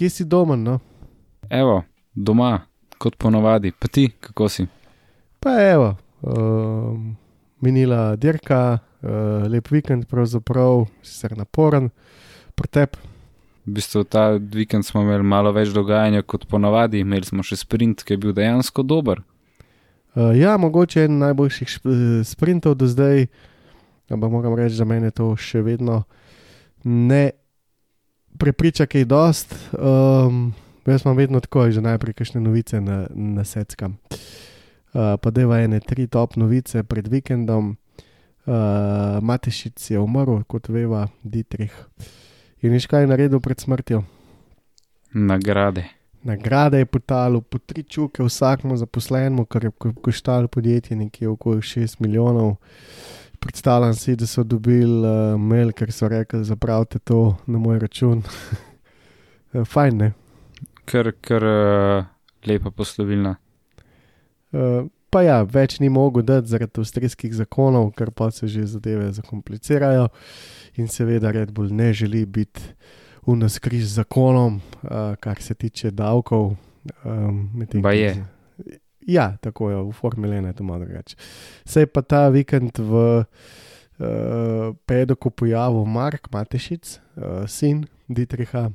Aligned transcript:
Kje 0.00 0.08
si 0.10 0.24
doma, 0.24 0.56
no? 0.56 0.78
Evo, 1.50 1.82
doma, 2.14 2.62
kot 2.98 3.18
ponovadi, 3.20 3.68
pa 3.76 3.88
ti, 3.88 4.06
kako 4.20 4.46
si? 4.48 4.64
Pa 5.40 5.50
evo, 5.60 5.90
um, 6.22 7.10
minila 7.60 8.16
dirka, 8.16 8.78
uh, 8.80 9.44
lep 9.44 9.68
vikend, 9.68 10.06
pravzaprav, 10.08 10.86
sicer 11.04 11.34
naporen, 11.36 11.90
pretep. 12.56 12.96
V 13.66 13.74
bistvu 13.76 14.06
ta 14.08 14.30
vikend 14.40 14.88
smo 14.88 15.02
imeli 15.04 15.26
malo 15.34 15.52
več 15.52 15.68
dogajanja 15.76 16.24
kot 16.24 16.48
ponovadi, 16.48 17.04
imeli 17.04 17.28
smo 17.28 17.44
še 17.44 17.60
sprint, 17.60 18.00
ki 18.00 18.16
je 18.16 18.22
bil 18.22 18.32
dejansko 18.32 18.80
dober. 18.80 19.20
Uh, 20.16 20.32
ja, 20.32 20.56
mogoče 20.56 21.04
en 21.10 21.20
najboljših 21.26 21.76
sprintov 22.24 22.80
do 22.80 22.88
zdaj, 22.88 23.26
ampak 24.08 24.32
moram 24.32 24.56
reči, 24.56 24.80
da 24.80 24.88
mene 24.88 25.12
to 25.12 25.34
še 25.36 25.60
vedno 25.68 26.06
ne 26.88 27.26
prepriča, 28.40 28.86
kaj 28.88 29.04
dost. 29.04 29.52
Um, 29.72 30.54
jaz 30.86 31.04
imam 31.04 31.16
vedno 31.16 31.40
tako, 31.40 31.68
že 31.70 31.84
najprej 31.84 32.16
kakšne 32.16 32.40
novice 32.40 32.80
na, 32.80 33.04
na 33.12 33.44
seckam. 33.44 33.98
Uh, 34.90 35.14
pa 35.20 35.30
deva 35.30 35.60
ene 35.60 35.80
tri 35.80 36.08
top 36.08 36.36
novice 36.40 36.82
pred 36.82 37.06
vikendom. 37.08 37.76
Uh, 38.48 39.20
Matešic 39.22 39.90
je 39.90 40.00
umrl, 40.00 40.40
kot 40.48 40.68
veva, 40.72 41.06
Dietrich. 41.22 41.76
In 42.64 42.72
niš 42.72 42.88
kaj 42.88 43.04
je 43.04 43.12
naredil 43.12 43.40
pred 43.40 43.60
smrtjo. 43.60 44.02
Nagrade. 45.12 45.84
Nagrade 46.22 46.78
je 46.78 46.86
potalil 46.86 47.40
po 47.40 47.58
tri 47.58 47.82
čuke 47.82 48.22
vsakmu 48.22 48.76
zaposlenemu, 48.76 49.44
kar 49.44 49.64
je 49.64 49.70
ko- 49.70 49.94
koštalo 49.94 50.48
podjetje 50.48 50.96
nekje 50.96 51.28
okoli 51.28 51.62
6 51.62 52.00
milijonov. 52.00 52.56
Predstavljam 53.40 53.94
si, 53.94 54.16
da 54.16 54.26
so 54.26 54.42
dobili 54.44 55.00
uh, 55.00 55.40
mail, 55.40 55.72
ker 55.72 55.92
so 55.92 56.08
rekli, 56.08 56.44
zapravite 56.44 56.98
to 56.98 57.36
na 57.46 57.58
moj 57.58 57.78
račun. 57.78 58.22
Eh, 59.52 59.64
Fajn, 59.66 59.96
ne. 59.98 60.12
Ker, 60.86 61.08
ker 61.20 61.42
uh, 61.42 62.04
lepa 62.46 62.70
poslovilna. 62.70 63.32
Uh, 64.52 64.84
pa 65.10 65.24
ja, 65.26 65.40
več 65.42 65.80
ni 65.82 65.88
mogel 65.90 66.22
dati 66.22 66.46
zaradi 66.52 66.78
avstrijskih 66.78 67.34
zakonov, 67.34 67.88
ker 67.98 68.12
pa 68.14 68.28
se 68.30 68.46
že 68.46 68.62
zadeve 68.70 69.08
zakomplicirajo. 69.12 70.06
In 70.78 70.86
seveda 70.86 71.32
Red 71.34 71.50
Bull 71.50 71.72
ne 71.74 71.90
želi 71.92 72.22
biti 72.26 72.62
v 73.26 73.34
naskriž 73.42 73.88
z 73.88 73.98
zakonom, 74.04 74.60
uh, 74.84 75.16
kar 75.18 75.42
se 75.42 75.54
tiče 75.54 75.90
davkov. 75.90 76.52
Um, 77.04 77.50
ko 77.72 77.80
Baje. 77.82 78.14
z- 78.14 78.22
Ja, 79.06 79.36
tako 79.40 79.70
je, 79.70 79.76
v 79.76 79.92
Formule 79.92 80.36
1 80.36 80.46
je 80.46 80.52
to 80.52 80.64
malo 80.64 80.84
drugače. 80.84 81.16
Se 81.64 81.80
je 81.80 81.86
pa 81.86 82.02
ta 82.02 82.28
vikend 82.28 82.78
v 82.78 83.24
uh, 83.24 84.76
pedoku 84.86 85.30
pojavil 85.30 85.84
Mark 85.84 86.28
Matešic, 86.32 87.00
uh, 87.16 87.48
sin 87.48 87.86
Dietricha, 88.08 88.70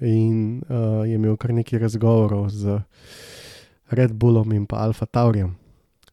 in 0.00 0.62
uh, 0.68 1.06
je 1.06 1.14
imel 1.14 1.36
kar 1.36 1.54
nekaj 1.54 1.78
razgovorov 1.78 2.50
z 2.50 2.80
Red 3.90 4.12
Bullom 4.12 4.52
in 4.52 4.66
pa 4.66 4.82
Alfa 4.82 5.06
Taurijem. 5.06 5.54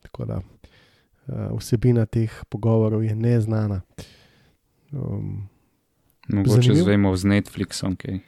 Tako 0.02 0.26
da 0.26 0.38
uh, 0.38 1.58
vsebina 1.58 2.06
teh 2.06 2.32
pogovorov 2.50 3.04
je 3.04 3.16
neznana. 3.16 3.82
Um, 4.92 5.50
Mogoče 6.30 6.62
Zanimivo. 6.62 6.84
zvemo 6.84 7.16
z 7.16 7.26
Netflixom, 7.26 7.96
kaj. 7.96 8.20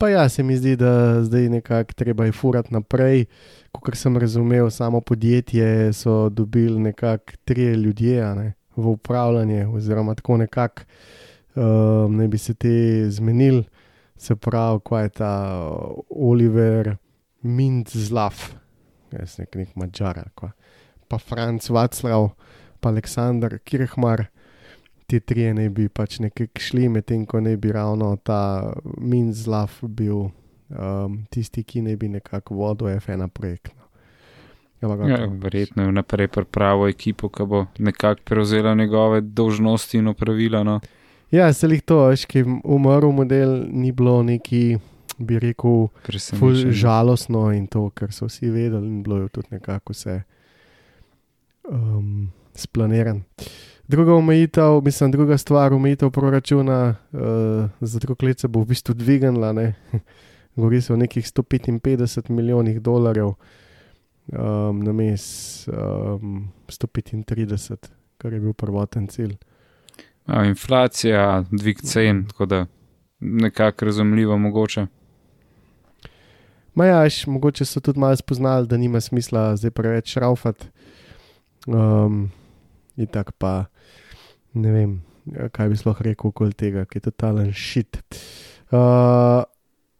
Pa 0.00 0.08
ja, 0.08 0.28
se 0.28 0.42
mi 0.42 0.56
zdi, 0.56 0.76
da 0.76 1.22
zdaj 1.24 1.48
nekako 1.48 1.92
treba 1.92 2.24
je 2.24 2.32
furati 2.32 2.72
naprej. 2.74 3.24
Kot 3.72 3.96
sem 3.96 4.16
razumel, 4.16 4.70
samo 4.70 5.00
podjetje 5.00 5.92
so 5.92 6.28
dobili 6.28 6.80
nekako 6.80 7.32
tri 7.44 7.64
ljudje 7.64 8.34
ne, 8.34 8.52
v 8.76 8.88
upravljanje, 8.88 9.66
oziroma 9.66 10.14
tako 10.14 10.36
nekako 10.36 10.82
um, 11.54 12.16
naj 12.16 12.28
bi 12.28 12.38
se 12.38 12.54
te 12.54 13.10
zmenili. 13.10 13.64
Se 14.16 14.36
pravi, 14.36 14.80
kaj 14.88 15.04
je 15.04 15.08
ta 15.08 15.68
uh, 15.68 16.00
Oliver 16.08 16.96
Mintzlav, 17.42 18.34
jaz 19.12 19.38
nek, 19.38 19.54
nek 19.54 19.76
mačar, 19.76 20.22
pa 21.08 21.18
Franz 21.18 21.70
Vaclav, 21.70 22.30
pa 22.80 22.88
Aleksandr 22.88 23.58
Kirchmar. 23.58 24.24
Ti 25.10 25.18
trije 25.20 25.54
naj 25.54 25.68
bi 25.74 25.88
pač 25.88 26.20
nekako 26.22 26.60
šli, 26.62 26.88
medtem 26.88 27.24
ko 27.26 27.40
naj 27.42 27.56
bi 27.56 27.72
ravno 27.74 28.12
ta 28.22 28.70
Minzlav 28.98 29.70
bil 29.82 30.28
um, 30.70 31.16
tisti, 31.30 31.64
ki 31.66 31.82
naj 31.82 31.96
bi 31.96 32.08
nekako 32.08 32.54
vodil 32.54 32.92
F1 32.94 33.28
projekt. 33.28 33.72
No. 33.74 33.88
Ampak, 34.82 35.08
Ja, 35.08 35.16
okej. 35.24 35.38
verjetno 35.42 35.82
je 35.82 35.88
vnaprej 35.88 36.28
pripravo 36.28 36.86
ekipo, 36.88 37.28
ki 37.28 37.42
bo 37.44 37.64
nekako 37.78 38.22
prevzela 38.24 38.74
njegove 38.74 39.20
dolžnosti 39.20 39.98
in 39.98 40.08
opravila. 40.08 40.62
No. 40.62 40.80
ja 41.30 41.52
se 41.52 41.66
jih 41.66 41.82
to, 41.82 42.06
veš, 42.06 42.24
ki 42.26 42.38
je 42.38 42.44
umrl 42.64 43.10
model, 43.12 43.64
ni 43.68 43.92
bilo 43.92 44.22
neki, 44.22 44.78
bi 45.18 45.38
rekel, 45.38 45.88
žalostno 46.72 47.50
in 47.52 47.66
to, 47.66 47.90
ker 47.90 48.12
so 48.12 48.26
vsi 48.26 48.50
vedeli 48.50 48.86
in 48.86 49.02
bilo 49.02 49.18
je 49.18 49.28
tudi 49.28 49.48
nekako 49.50 49.92
vse 49.92 50.22
um, 51.68 52.30
splaniran. 52.54 53.22
Druga 53.90 54.14
omejitev, 54.14 54.80
mislim, 54.84 55.10
druga 55.10 55.38
stvar, 55.38 55.72
omejitev 55.72 56.10
proračuna 56.10 56.94
uh, 57.12 57.20
za 57.80 58.00
se 58.38 58.48
bo 58.48 58.60
v 58.60 58.66
bistvu 58.66 58.94
dvignila. 58.94 59.52
ne. 59.52 59.74
Govori 60.56 60.80
se 60.80 60.92
o 60.92 60.96
nekih 60.96 61.24
155 61.24 62.30
milijonih 62.30 62.80
dolarjev, 62.80 63.26
um, 63.26 64.82
na 64.84 64.92
mes 64.92 65.68
um, 65.68 66.48
135, 66.68 67.76
kar 68.18 68.32
je 68.32 68.40
bil 68.40 68.52
prvoten 68.52 69.06
cilj. 69.06 69.36
Ja, 70.28 70.44
inflacija, 70.44 71.44
dvig 71.50 71.82
cen, 71.82 72.26
tako 72.26 72.46
da 72.46 72.66
nekako 73.20 73.84
razumljivo 73.84 74.38
mogoče. 74.38 74.86
Majaš, 76.74 77.26
mogoče 77.26 77.64
so 77.64 77.80
tudi 77.80 77.98
malo 77.98 78.16
spoznali, 78.16 78.66
da 78.66 78.76
nima 78.76 79.00
smisla 79.00 79.56
zdaj 79.56 79.70
preveč 79.70 80.12
šraufati. 80.12 80.66
Um, 81.66 82.30
in 82.96 83.06
tako 83.06 83.32
pa 83.38 83.52
ne 84.54 84.72
vem, 84.74 84.92
kaj 85.52 85.68
bi 85.70 85.78
sploh 85.78 86.00
rekel 86.02 86.32
okoli 86.32 86.56
tega, 86.56 86.84
ki 86.88 86.98
je 86.98 87.06
totalen 87.10 87.52
šit. 87.54 88.00
Uh, 88.70 89.42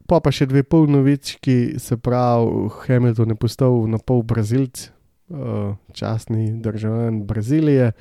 pa 0.07 0.19
pa 0.23 0.31
še 0.33 0.47
dve 0.51 0.63
pol 0.67 0.89
novički, 0.91 1.79
se 1.79 1.97
pravi, 1.97 2.67
Hamilton 2.85 3.35
je 3.35 3.39
postal 3.39 3.77
na 3.91 3.99
pol 3.99 4.23
Brazilc, 4.27 4.89
uh, 5.31 5.75
častni 5.95 6.49
državljan 6.63 7.23
Brazilije. 7.27 7.91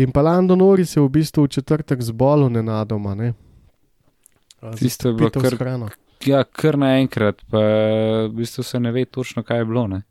In 0.00 0.12
pa 0.12 0.24
Lando 0.24 0.56
Norris 0.56 0.96
je 0.96 1.02
v 1.04 1.08
bistvu 1.12 1.44
v 1.44 1.52
četrtek 1.52 2.00
zbolel 2.00 2.48
nenadoma. 2.52 3.14
Ne? 3.14 3.34
Tisto 4.78 5.10
je 5.10 5.14
bilo 5.14 5.28
kar- 5.28 5.58
hrano. 5.58 5.90
Ja, 6.24 6.44
kar 6.44 6.78
naenkrat, 6.78 7.42
pa 7.50 7.60
v 8.28 8.32
bistvu 8.36 8.62
se 8.64 8.80
ne 8.80 8.92
ve 8.92 9.04
točno, 9.04 9.42
kaj 9.42 9.58
je 9.58 9.64
bilo. 9.64 9.86
Ne? 9.90 10.02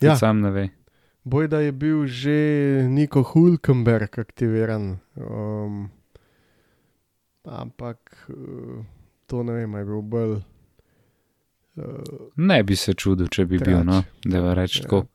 Ja. 0.00 0.16
Sam 0.16 0.40
ne 0.40 0.50
ve. 0.50 0.68
Boj, 1.24 1.48
da 1.48 1.58
je 1.58 1.72
bil 1.72 2.06
že 2.06 2.36
Niko 2.84 3.22
Hulkenberg 3.22 4.18
aktiviran. 4.18 4.98
Um, 5.16 5.90
ampak 7.44 7.98
uh, 8.28 8.84
to 9.26 9.42
ne 9.42 9.52
vem, 9.54 9.74
je 9.74 9.84
bil 9.84 10.02
bolj. 10.02 10.34
Uh, 11.76 11.82
Ne 12.36 12.62
bi 12.62 12.76
se 12.76 12.94
čudil, 12.94 13.28
če 13.28 13.46
bi 13.46 13.58
Trač. 13.58 13.68
bil, 13.68 13.80
no, 13.84 14.02
da 14.22 14.54
reči 14.54 14.78
Ja. 14.78 14.82
tako. 14.82 15.06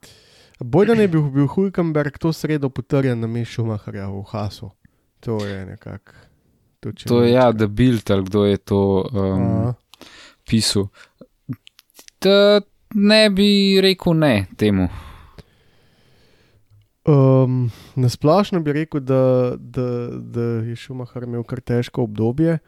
boj, 0.60 0.86
da 0.86 0.94
ne 0.94 1.08
bi 1.08 1.22
bil 1.24 1.46
Hulkenberg 1.46 2.18
to 2.18 2.32
sredo 2.32 2.68
potrjen 2.68 3.20
na 3.20 3.26
mestu 3.26 3.64
Maharja 3.64 4.08
v 4.08 4.22
Hasu. 4.24 4.70
To 5.20 5.38
je 5.40 5.66
nekako. 5.66 6.12
To, 6.80 6.92
To 6.92 7.22
je 7.22 7.32
ja, 7.32 7.52
da 7.52 7.66
Bild 7.66 8.10
ali 8.10 8.24
kdo 8.24 8.44
je 8.44 8.56
to 8.56 8.80
um, 9.04 9.42
Aha. 9.42 9.74
pisal. 10.44 10.88
Da 12.20 12.60
ne 12.90 13.30
bi 13.30 13.48
rekel 13.80 14.14
ne 14.14 14.46
temu. 14.56 14.88
Um, 17.10 17.70
na 17.96 18.08
splošno 18.08 18.60
bi 18.60 18.72
rekel, 18.72 19.00
da, 19.00 19.56
da, 19.58 20.08
da 20.10 20.42
je 20.62 20.76
Šumahar 20.76 21.24
imel 21.26 21.42
kar 21.42 21.60
težko 21.60 22.04
obdobje. 22.06 22.58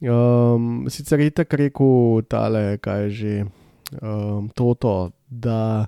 Um, 0.00 0.84
sicer 0.90 1.20
je 1.20 1.30
tako 1.30 1.56
rekel, 1.56 2.22
tale, 2.28 2.78
kaj 2.78 3.02
je 3.02 3.10
že 3.10 3.44
um, 4.02 4.50
toto, 4.54 5.10
da 5.28 5.86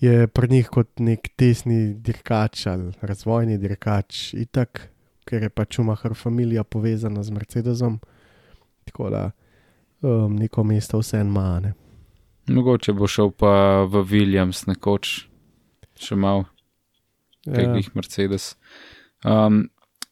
je 0.00 0.26
pri 0.26 0.48
njih 0.48 0.68
kot 0.68 1.00
nek 1.00 1.30
tesni 1.36 1.94
dirkač 1.94 2.66
ali 2.66 2.92
razvojni 3.00 3.56
dirkač, 3.58 4.34
itak, 4.34 4.90
ker 5.24 5.42
je 5.42 5.50
pač 5.50 5.78
umahar 5.78 6.14
familija 6.14 6.64
povezana 6.64 7.22
z 7.22 7.30
Mercedesom. 7.30 8.00
Tako 8.84 9.10
da 9.10 9.30
um, 10.02 10.36
neko 10.36 10.64
mesto 10.64 11.00
vse 11.00 11.22
en 11.24 11.32
mane. 11.32 11.72
Mogoče 12.46 12.92
bo 12.92 13.08
šel 13.08 13.32
pa 13.32 13.86
v 13.88 14.04
Williams 14.04 14.66
nekoč, 14.68 15.24
še 15.98 16.14
malo, 16.14 16.44
Ja. 17.46 17.54
kot 17.54 17.76
jih 17.78 17.90
Mercedes. 17.94 18.54
Um, 19.24 19.66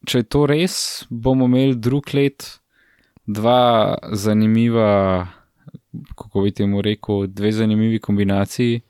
če 0.07 0.23
je 0.23 0.29
to 0.31 0.45
res, 0.47 0.77
bomo 1.11 1.49
imeli 1.51 1.77
drug 1.81 2.13
let 2.15 2.47
dva 3.27 3.97
zanimiva, 4.13 5.27
kako 6.19 6.45
bi 6.45 6.53
temu 6.55 6.83
rekel, 6.85 7.27
dve 7.33 7.53
zanimivi 7.57 8.01
kombinaciji 8.03 8.83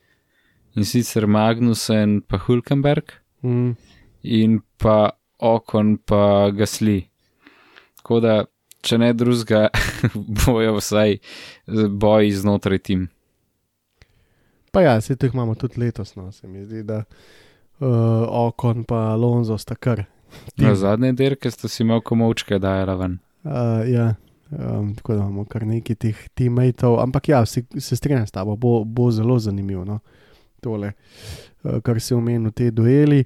in 0.75 0.88
sicer 0.88 1.26
Magnussen 1.31 2.20
pa 2.26 2.41
Hulkenberg 2.46 3.20
Mm, 3.44 3.75
in 4.23 4.61
pa 4.81 5.11
Okon 5.44 5.99
pa 6.00 6.49
Gasli. 6.56 7.02
Tako 7.99 8.20
da, 8.25 8.37
če 8.81 8.96
ne 8.99 9.11
drugega, 9.12 9.67
bojo 10.46 10.79
vsaj 10.79 11.19
boji 12.00 12.32
znotraj 12.32 12.81
tim. 12.88 13.08
pa 14.73 14.81
ja, 14.82 15.00
se 15.00 15.14
teh 15.17 15.31
imamo 15.35 15.55
tudi 15.55 15.79
letos, 15.79 16.17
no, 16.17 16.32
se 16.32 16.49
mi 16.49 16.64
zdi, 16.64 16.82
da 16.82 16.96
uh, 16.96 17.44
Okon 17.81 18.85
pa 18.85 19.12
Alonso 19.12 19.59
sta 19.59 19.75
kar. 19.75 20.05
Na 20.56 20.75
zadnje 20.75 21.12
dirke 21.12 21.50
ste 21.50 21.69
si 21.69 21.82
imel 21.82 22.00
komovčke, 22.00 22.59
da 22.59 22.76
je 22.76 22.87
raven. 22.87 23.19
Uh, 23.44 23.85
ja, 23.91 24.15
um, 24.50 24.94
tako 24.94 25.15
da 25.15 25.19
imamo 25.21 25.44
kar 25.44 25.67
nekaj 25.67 25.97
teh 25.97 26.29
teammateov, 26.35 26.99
ampak 27.00 27.29
ja, 27.29 27.44
se, 27.47 27.65
se 27.79 27.97
strinjam 27.97 28.26
s 28.26 28.32
tabo, 28.32 28.56
bo, 28.56 28.85
bo 28.85 29.11
zelo 29.11 29.38
zanimivo. 29.38 29.85
No? 29.85 29.99
Tole, 30.61 30.93
uh, 31.62 31.81
kar 31.85 32.00
se 32.00 32.15
omenil, 32.15 32.53
te 32.53 32.71
dueli. 32.71 33.25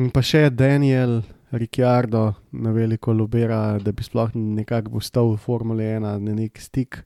In 0.00 0.10
pa 0.10 0.22
še 0.24 0.48
Daniel 0.50 1.20
Ricciardo 1.52 2.32
na 2.52 2.72
veliko 2.72 3.12
lobira, 3.12 3.78
da 3.82 3.92
bi 3.92 4.04
sploh 4.06 4.30
nekako 4.34 4.98
postal 4.98 5.32
v 5.34 5.40
Formule 5.42 5.88
1 5.96 6.06
na 6.22 6.34
nek 6.34 6.60
stik. 6.62 7.02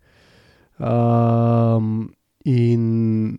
Um, 0.79 2.09
in 2.45 3.39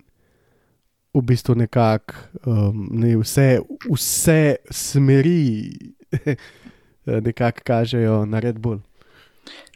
v 1.16 1.22
bistvu 1.24 1.56
nekako 1.56 2.14
um, 2.46 2.88
ne, 2.92 3.16
vse, 3.18 3.60
vse 3.88 4.56
smeri 4.72 5.72
nekako 7.28 7.64
kažejo 7.64 8.26
na 8.26 8.40
Red 8.40 8.60
Bull. 8.60 8.82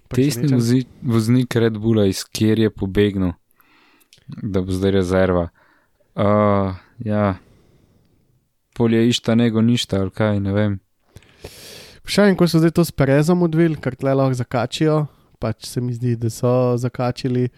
Presenečen? 0.09 0.57
vozi, 0.57 0.83
voznik 1.01 1.55
Red 1.55 1.77
Bulla, 1.77 2.05
iz 2.09 2.23
kjer 2.23 2.59
je 2.59 2.69
pobegnil, 2.69 3.31
da 4.27 4.61
bo 4.61 4.73
zdaj 4.73 4.91
rezerva. 4.91 5.49
Uh, 6.17 6.73
ja, 7.05 7.37
polje 8.73 9.07
išta 9.09 9.35
nego 9.35 9.61
ništa, 9.61 10.01
ali 10.01 10.11
kaj, 10.11 10.39
ne 10.39 10.53
vem. 10.53 10.79
Še 12.09 12.25
en, 12.31 12.35
ko 12.39 12.47
so 12.49 12.57
zdaj 12.57 12.73
to 12.73 12.83
s 12.85 12.91
Perezom 12.91 13.45
odvili, 13.45 13.77
kar 13.77 13.93
tle 13.93 14.15
lahko 14.17 14.33
zakačijo, 14.33 15.03
pač 15.39 15.69
se 15.69 15.81
mi 15.81 15.93
zdi, 15.93 16.15
da 16.17 16.33
so 16.33 16.73
zakačili. 16.81 17.51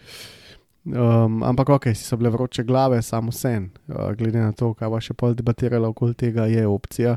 Um, 0.84 1.42
ampak 1.46 1.68
ok, 1.68 1.84
so 1.94 2.16
bile 2.18 2.30
vroče 2.30 2.64
glave, 2.66 3.02
samo 3.02 3.32
sen, 3.32 3.70
uh, 3.88 4.10
glede 4.18 4.40
na 4.40 4.52
to, 4.52 4.72
kaj 4.74 4.88
bo 4.90 4.98
še 4.98 5.14
pol 5.14 5.36
debatirala 5.38 5.86
okoli 5.92 6.16
tega, 6.18 6.48
je 6.50 6.64
opcija. 6.66 7.16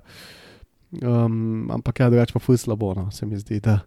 Um, 1.01 1.65
ampak 1.73 1.99
ja, 1.99 2.11
drugače 2.13 2.35
pa 2.35 2.39
fuz 2.39 2.61
slabo, 2.61 2.93
no, 2.93 3.07
se 3.11 3.25
mi 3.25 3.39
zdi, 3.41 3.57
da. 3.65 3.79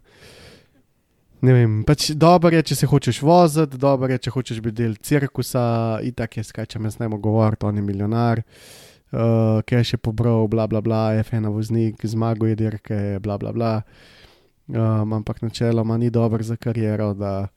Ne 1.39 1.55
vem, 1.55 1.77
pač 1.87 2.09
dobro 2.19 2.51
je, 2.51 2.65
če 2.71 2.75
se 2.75 2.89
hočeš 2.91 3.21
voziti, 3.23 3.79
dobro 3.79 4.11
je, 4.11 4.19
če 4.25 4.33
hočeš 4.35 4.59
biti 4.65 4.81
del 4.81 4.97
cirkusa, 4.99 5.63
itak 6.03 6.35
je, 6.35 6.43
skaj 6.43 6.67
če 6.73 6.81
me 6.83 6.91
znemo 6.91 7.21
govoriti, 7.23 7.63
on 7.69 7.79
je 7.79 7.83
milijonar, 7.85 8.41
uh, 8.43 9.61
kaj 9.63 9.79
je 9.79 9.89
še 9.93 10.01
pobral, 10.03 10.49
bla 10.51 10.67
bla 10.67 10.83
bla, 10.83 11.05
F1 11.23 11.47
voznik, 11.55 12.03
zmaguje 12.03 12.59
dirke, 12.59 12.99
bla 13.23 13.39
bla 13.39 13.55
bla. 13.55 13.71
Um, 14.67 15.15
ampak 15.15 15.39
načeloma 15.41 15.95
ni 15.97 16.11
dobro 16.11 16.43
za 16.43 16.59
kariero, 16.59 17.13
da 17.15 17.47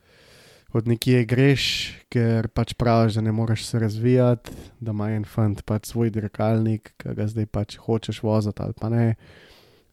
od 0.73 0.89
nekje 0.89 1.25
greš, 1.29 1.65
ker 2.13 2.49
pač 2.49 2.73
praviš, 2.79 3.19
da 3.19 3.25
ne 3.27 3.33
moreš 3.33 3.67
se 3.69 3.79
razvijati, 3.79 4.55
da 4.81 4.95
ima 4.95 5.11
en 5.13 5.25
fant 5.29 5.61
pač 5.69 5.91
svoj 5.93 6.11
dirkalnik, 6.15 6.95
ki 7.01 7.17
ga 7.19 7.27
zdaj 7.29 7.49
pač 7.53 7.77
hočeš 7.77 8.23
voziti 8.25 8.63
ali 8.65 8.77
pa 8.81 8.89
ne. 8.93 9.15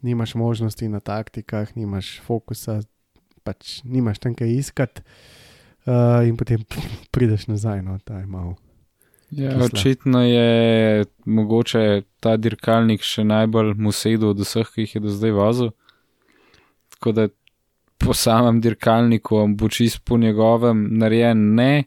Nimaš 0.02 0.36
možnosti 0.40 0.88
na 0.88 1.02
taktikah, 1.04 1.76
nimaš 1.76 2.20
fokusa, 2.24 2.80
pač 3.44 3.82
nimaš 3.84 4.22
tam 4.24 4.36
kaj 4.40 4.56
iskati, 4.56 5.04
uh, 5.84 6.24
in 6.28 6.40
potem 6.40 6.64
prideš 7.14 7.50
nazaj, 7.52 7.84
no, 7.84 8.00
ta 8.04 8.22
je 8.24 8.28
malo. 8.28 8.56
Ja, 9.30 9.52
Kisla. 9.52 9.66
očitno 9.66 10.24
je 10.24 11.06
mogoče 11.26 12.02
ta 12.20 12.38
dirkalnik 12.38 13.04
še 13.06 13.28
najbolj 13.28 13.76
mu 13.78 13.92
sedel 13.94 14.32
od 14.32 14.40
vseh, 14.42 14.72
ki 14.74 14.88
jih 14.88 14.96
je 14.96 15.02
do 15.04 15.14
zdaj 15.14 15.36
vozil. 15.38 15.70
Tako 16.96 17.14
da 17.14 17.28
po 18.00 18.14
samem 18.14 18.62
dirkalniku 18.62 19.44
bo 19.56 19.70
čist 19.70 20.02
po 20.06 20.18
njegovem 20.18 20.88
narejen, 20.98 21.56
ne, 21.56 21.84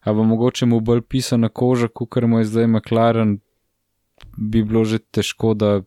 a 0.00 0.12
bo 0.12 0.24
mogoče 0.24 0.66
mu 0.66 0.80
bolj 0.80 1.02
pisana 1.08 1.48
koža, 1.48 1.88
kot 1.88 2.22
mu 2.22 2.38
je 2.38 2.50
zdaj 2.50 2.66
McLaren, 2.66 3.38
bi 4.36 4.62
bilo 4.64 4.84
že 4.84 4.98
težko, 4.98 5.54
da 5.54 5.80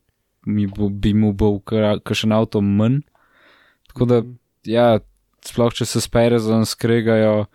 bo, 0.78 0.90
bi 0.90 1.14
mu 1.14 1.34
bil 1.34 1.60
kakšen 2.04 2.32
avto 2.32 2.62
manj. 2.62 3.02
Tako 3.88 4.06
da, 4.06 4.22
ja, 4.66 5.00
sploh 5.46 5.74
če 5.74 5.86
se 5.86 6.02
s 6.02 6.08
Perezom 6.12 6.66
skregajo, 6.66 7.46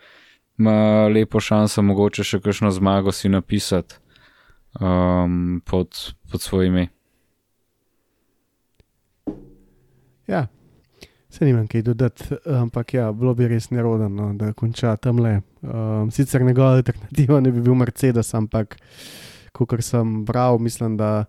ima 0.61 1.09
lepo 1.09 1.41
šanso, 1.41 1.83
mogoče 1.83 2.25
še 2.25 2.41
kakšno 2.45 2.71
zmago 2.71 3.13
si 3.13 3.29
napisati 3.33 3.99
um, 4.81 5.63
pod, 5.67 6.15
pod 6.31 6.43
svoj 6.43 6.69
ime. 6.71 6.89
Ja, 10.29 10.47
se 11.33 11.45
nimam 11.45 11.67
kaj 11.67 11.83
dodati, 11.83 12.25
ampak 12.47 12.95
ja, 12.95 13.13
bilo 13.13 13.35
bi 13.35 13.49
res 13.49 13.71
nerodno, 13.71 14.09
no, 14.09 14.33
da 14.37 14.53
konča 14.53 14.97
tam 14.97 15.23
le. 15.25 15.41
Um, 15.63 16.11
sicer 16.11 16.43
njegova 16.45 16.77
alternativa 16.77 17.41
ne 17.41 17.53
bi 17.53 17.61
bil 17.61 17.75
Mercedes, 17.75 18.35
ampak 18.35 18.77
kot 19.53 19.73
sem 19.81 20.25
bral, 20.25 20.59
mislim, 20.59 20.97
da 20.97 21.25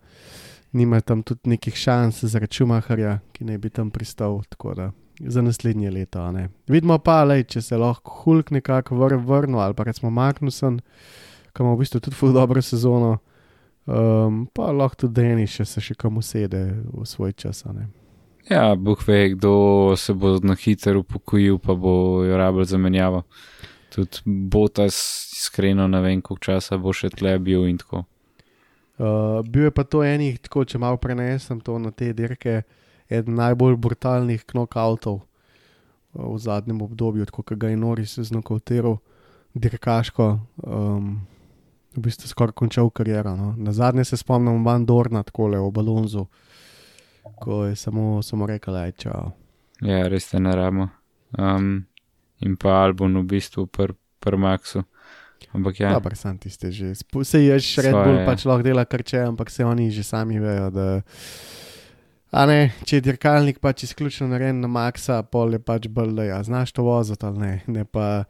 nima 0.74 1.02
tam 1.02 1.24
tudi 1.24 1.50
nekih 1.50 1.76
šans 1.76 2.24
za 2.24 2.48
Čumaharja, 2.48 3.20
ki 3.32 3.46
ne 3.46 3.58
bi 3.58 3.70
tam 3.70 3.92
pristal. 3.92 4.42
Tako 4.50 4.74
da 4.74 4.92
za 5.20 5.42
naslednje 5.42 5.92
leto. 5.92 6.32
ne. 6.32 6.50
Vidimo 6.68 6.98
pa, 6.98 7.24
lej, 7.24 7.44
če 7.44 7.62
se 7.62 7.78
lahko 7.78 8.12
Hulk 8.24 8.52
nekako 8.52 8.96
vr 8.96 9.16
vrnil, 9.16 9.60
ali 9.60 9.74
pa 9.74 9.84
recimo 9.84 10.12
Magnussen, 10.12 10.80
ki 11.54 11.64
ima 11.64 11.74
v 11.74 11.80
bistvu 11.80 12.00
tudi 12.00 12.16
ful 12.16 12.34
dobro 12.34 12.62
sezono. 12.62 13.18
Um, 13.86 14.48
pa 14.54 14.72
lahko 14.72 15.06
tudi 15.06 15.22
Deni 15.22 15.48
še 15.48 15.66
se 15.66 15.82
še 15.82 15.96
kam 15.96 16.18
usede 16.18 16.66
v 16.92 17.06
svoj 17.06 17.34
čas. 17.34 17.66
ne. 17.66 18.03
Ja, 18.50 18.76
Bog 18.76 19.04
ve, 19.08 19.30
kdo 19.30 19.94
se 19.98 20.14
bo 20.14 20.40
na 20.44 20.56
hitro 20.56 21.00
upokojil, 21.00 21.58
pa 21.58 21.76
bo 21.76 22.24
jo 22.24 22.38
rabljal 22.38 22.66
zamenjavo. 22.66 23.24
Tudi 23.96 24.20
Botas, 24.26 24.96
iskreno, 25.34 25.88
ne 25.88 26.02
vem, 26.02 26.22
koliko 26.22 26.44
časa 26.44 26.78
bo 26.78 26.92
še 26.94 27.10
tle 27.14 27.38
bil 27.40 27.68
in 27.70 27.78
tako. 27.80 28.04
Uh, 29.00 29.40
bil 29.48 29.70
je 29.70 29.72
pa 29.72 29.84
to 29.84 30.04
enih, 30.04 30.38
tako 30.44 30.66
če 30.70 30.78
malo 30.78 31.00
prenesem 31.02 31.62
to 31.64 31.80
na 31.82 31.92
te 31.92 32.12
dirke, 32.14 32.62
eden 33.10 33.40
najbolj 33.40 33.78
brutalnih 33.82 34.44
knockoutov 34.52 35.22
uh, 35.22 36.28
v 36.36 36.38
zadnjem 36.38 36.82
obdobju, 36.84 37.26
kot 37.32 37.56
ga 37.58 37.72
je 37.72 37.80
Noris 37.80 38.20
znokauteral, 38.20 39.00
dirkaško, 39.54 40.28
um, 40.68 41.16
v 41.96 42.04
bistvu 42.06 42.28
skoraj 42.28 42.58
končal 42.58 42.90
kariero. 42.90 43.38
No. 43.38 43.54
Na 43.58 43.74
zadnje 43.74 44.06
se 44.06 44.18
spomnim 44.18 44.66
Van 44.66 44.86
Dorna, 44.86 45.24
tako 45.24 45.48
le 45.54 45.62
v 45.62 45.72
Balonzu, 45.72 46.28
ko 47.42 47.66
je 47.66 47.76
samo, 47.76 48.22
samo 48.22 48.48
rekel, 48.48 48.74
da 48.74 48.86
je 48.86 48.92
čau. 49.06 49.32
Ja, 49.82 50.08
res 50.08 50.30
te 50.32 50.40
ne 50.40 50.56
rabimo. 50.56 50.90
Um, 51.38 51.86
in 52.40 52.56
pa 52.60 52.84
Albon 52.84 53.18
v 53.22 53.26
bistvu 53.36 53.68
pr, 53.68 53.96
pr 54.20 54.38
Maxu. 54.38 54.84
Ampak 55.54 55.80
ja. 55.80 55.94
Dobro, 55.94 56.16
sam 56.16 56.38
tiste 56.38 56.72
že. 56.72 56.94
Se 57.24 57.42
je 57.44 57.60
še 57.60 57.90
Red 57.90 57.98
Bull 57.98 58.22
ja. 58.22 58.26
pač 58.26 58.46
lahko 58.48 58.66
dela 58.66 58.86
kar 58.88 59.04
če, 59.04 59.26
ampak 59.34 59.52
se 59.52 59.66
oni 59.66 59.90
že 59.92 60.06
sami 60.08 60.40
vejo, 60.40 60.70
da. 60.74 60.88
A 62.34 62.48
ne, 62.50 62.72
če 62.90 62.98
je 62.98 63.04
dirkalnik 63.06 63.60
pač 63.62 63.84
izključno 63.86 64.26
narejen 64.32 64.64
na 64.64 64.70
maksa, 64.72 65.20
pol 65.30 65.54
je 65.54 65.60
pač 65.62 65.86
bolj, 65.94 66.16
da 66.18 66.24
ja, 66.26 66.40
znaš 66.44 66.72
to 66.74 66.86
voziti 66.88 67.26
ali 67.28 67.40
ne. 67.40 67.52
ne 67.70 67.84
pa, 67.86 68.24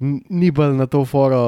ni 0.00 0.50
bolj 0.52 0.74
na 0.76 0.86
to 0.92 1.00
foro 1.08 1.40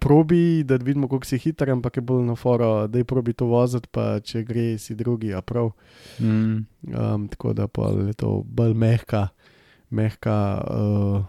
probi, 0.00 0.64
da 0.64 0.78
vidimo, 0.80 1.10
koliko 1.10 1.28
si 1.28 1.38
hiter, 1.44 1.74
ampak 1.74 2.00
je 2.00 2.04
bolj 2.08 2.24
na 2.30 2.36
foro, 2.40 2.70
da 2.88 3.02
je 3.02 3.04
probi 3.04 3.36
to 3.36 3.50
voziti, 3.50 3.90
pa 3.92 4.16
če 4.24 4.42
gre, 4.48 4.68
si 4.80 4.96
drugi, 4.96 5.34
a 5.36 5.42
prav. 5.44 5.74
mm, 6.18 6.56
Um, 6.88 7.26
tako 7.28 7.52
da 7.52 7.66
pa 7.68 7.90
je 8.06 8.14
to 8.16 8.38
bolj 8.46 8.72
mehka, 8.78 9.26
mehka 9.90 10.36
uh, 10.64 11.20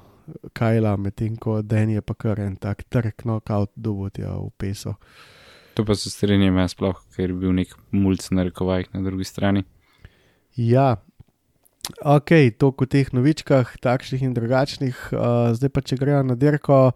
kajla, 0.53 0.95
medtem 0.97 1.35
ko 1.35 1.61
Den 1.61 1.89
je 1.89 2.01
pa 2.01 2.13
kar 2.13 2.39
en 2.39 2.55
tak 2.55 2.83
trk, 2.87 3.25
knockout, 3.25 3.71
dubot 3.75 4.17
je 4.19 4.29
v 4.29 4.49
peso. 4.57 4.95
To 5.79 5.85
pa 5.85 5.95
se 5.95 6.09
strinjam, 6.11 6.57
jaz 6.59 6.73
sploh, 6.75 6.97
ker 7.15 7.29
je 7.29 7.35
bil 7.39 7.53
nek 7.55 7.71
mulj 7.95 8.25
na 8.35 8.43
rekovajih 8.43 8.89
na 8.91 8.99
drugi 9.05 9.23
strani. 9.23 9.63
Ja, 10.59 10.97
ok, 12.03 12.33
toliko 12.59 12.83
o 12.83 12.89
teh 12.91 13.13
novičkah, 13.15 13.77
takšnih 13.79 14.25
in 14.27 14.33
drugačnih. 14.35 14.97
Uh, 15.15 15.53
zdaj 15.55 15.71
pa 15.71 15.85
če 15.85 15.99
grejo 16.01 16.23
na 16.27 16.39
dirko, 16.39 16.89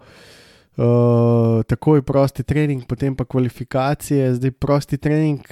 Uh, 0.74 1.60
takoj 1.70 2.00
prosti 2.02 2.42
trening, 2.42 2.88
potem 2.90 3.14
pa 3.14 3.28
kvalifikacije, 3.30 4.32
zdaj 4.40 4.56
prosti 4.58 4.98
trening, 4.98 5.46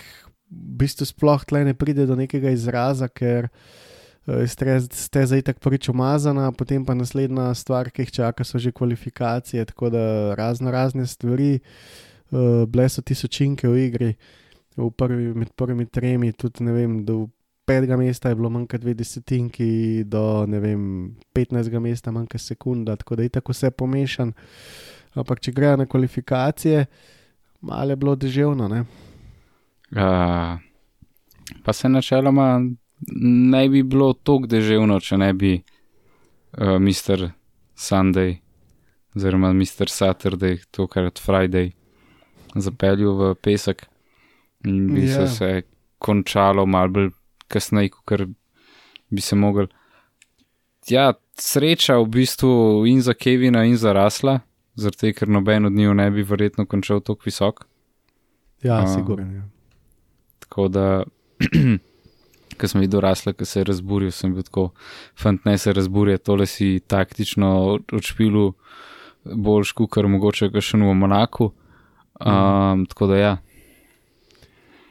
v 0.50 0.80
bistvu 0.82 1.06
sploh 1.06 1.44
tle 1.46 1.62
ne 1.62 1.76
pride 1.78 2.08
do 2.10 2.18
nekega 2.18 2.50
izraza, 2.50 3.06
ker 3.06 3.46
uh, 3.46 4.42
ste, 4.50 4.80
ste 4.82 5.28
zdaj 5.30 5.44
tako 5.52 5.62
prvič 5.68 5.92
umazana, 5.94 6.48
potem 6.58 6.82
pa 6.82 6.98
naslednja 6.98 7.52
stvar, 7.54 7.94
ki 7.94 8.08
jih 8.08 8.16
čaka, 8.18 8.42
so 8.42 8.58
že 8.58 8.74
kvalifikacije, 8.74 9.68
tako 9.70 9.94
da 9.94 10.34
razno 10.34 10.74
razne 10.74 11.06
stvari, 11.06 11.60
uh, 11.62 12.11
bile 12.32 12.88
so 12.90 13.02
tisočinke 13.02 13.68
v 13.68 13.86
igri, 13.86 14.10
v 14.78 14.90
prvi, 14.96 15.34
med 15.36 15.52
prvimi 15.56 15.86
tremi, 15.86 16.32
tudi 16.32 16.64
ne 16.64 16.76
vem, 16.76 17.00
do 17.06 17.28
petega 17.66 17.98
mesta 17.98 18.30
je 18.30 18.36
bilo 18.36 18.50
manj 18.50 18.68
kot 18.72 18.82
dve 18.82 18.94
desetinki, 18.98 20.04
do 20.10 20.46
ne 20.48 20.60
vem, 20.64 20.84
petnajstega 21.36 21.80
mesta 21.84 22.12
manj 22.12 22.28
kot 22.32 22.44
sekunda, 22.44 22.96
tako 22.96 23.20
da 23.20 23.28
je 23.28 23.36
tako 23.38 23.56
vse 23.56 23.72
pomešan. 23.72 24.34
Ampak, 25.16 25.42
če 25.44 25.52
grejo 25.52 25.78
na 25.82 25.86
kvalifikacije, 25.86 26.86
malo 27.68 27.92
je 27.92 28.00
bilo 28.00 28.16
deževno. 28.16 28.70
Uh, 28.72 30.60
pa 31.64 31.74
se 31.74 31.90
načeloma 31.90 32.62
ne 33.52 33.70
bi 33.70 33.84
bilo 33.84 34.14
tako 34.14 34.48
deževno, 34.48 35.00
če 35.00 35.20
ne 35.20 35.34
bi 35.34 35.58
uh, 35.58 36.80
Mr. 36.80 37.28
Sunday 37.76 38.38
oziroma 39.16 39.52
Mr. 39.54 39.92
Saturday, 39.92 40.62
tokrat 40.72 41.20
Friday, 41.20 41.72
zapeljal 42.55 43.15
v 43.17 43.34
pesek 43.36 43.86
in 44.65 44.93
bi 44.93 45.05
yeah. 45.08 45.15
se, 45.15 45.22
ja. 45.22 45.27
se 45.27 45.67
končalo 45.98 46.65
malo 46.65 46.89
bolj 46.89 47.10
kasneje, 47.48 47.89
kot 47.89 48.27
bi 49.10 49.22
se 49.22 49.36
mogel. 49.36 49.67
Ja, 50.89 51.13
sreča 51.38 51.98
v 52.01 52.08
bistvu 52.10 52.86
in 52.89 53.01
za 53.01 53.13
Kevina, 53.13 53.63
in 53.65 53.77
za 53.77 53.93
Rasla 53.93 54.39
zato 54.75 55.13
ker 55.13 55.29
noben 55.29 55.65
od 55.65 55.72
njih 55.72 55.96
ne 55.96 56.10
bi 56.12 56.24
verjetno 56.24 56.65
končal 56.65 57.00
tako 57.00 57.22
visok. 57.25 57.65
Ja, 58.63 58.84
uh, 58.84 58.96
sigurno. 58.96 59.34
Ja. 59.34 59.43
Tako 60.39 60.67
da, 60.67 61.03
ko 62.58 62.67
sem 62.67 62.81
videl 62.81 63.01
rasle, 63.01 63.34
ki 63.34 63.46
se 63.46 63.60
je 63.60 63.70
razburil, 63.72 64.12
sem 64.12 64.34
bil 64.34 64.46
tako, 64.48 64.70
fant 65.17 65.46
ne 65.46 65.58
se 65.58 65.74
razburja, 65.74 66.17
tole 66.17 66.46
si 66.46 66.79
taktično 66.88 67.79
odšpilu 67.93 68.51
boljš, 69.24 69.74
kot 69.77 70.05
mogoče 70.08 70.50
ga 70.50 70.62
še 70.62 70.77
v 70.77 70.93
Monaku. 70.98 71.51
Um, 72.25 72.86
tako 72.86 73.08
da 73.08 73.18
ja. 73.18 73.38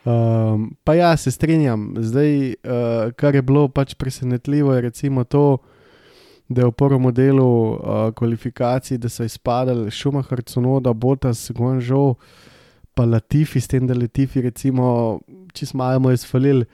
Um, 0.05 0.77
pa 0.85 0.95
ja, 0.95 1.17
se 1.17 1.31
strinjam. 1.31 1.95
Zdaj, 1.99 2.49
uh, 2.49 3.13
kar 3.17 3.35
je 3.35 3.43
bilo 3.43 3.69
pač 3.69 3.95
presenetljivo, 3.95 4.75
je 4.75 4.81
to, 5.25 5.59
da 6.49 6.63
je 6.63 6.67
v 6.67 6.73
prvem 6.73 7.13
delu 7.15 7.47
uh, 7.47 7.79
kvalifikacij, 8.17 8.99
da 8.99 9.09
so 9.09 9.25
izpadali 9.25 9.91
Šumahr, 9.91 10.43
Cunoda, 10.43 10.93
Botas, 10.93 11.51
Gonžo, 11.55 12.15
pa 12.95 13.05
Latifi, 13.05 13.61
s 13.61 13.69
tem, 13.69 13.87
da 13.87 13.95
Latifi, 13.95 14.41
recimo, 14.41 15.21
smo 15.55 15.85
malo 15.85 16.13
izfalili. 16.13 16.65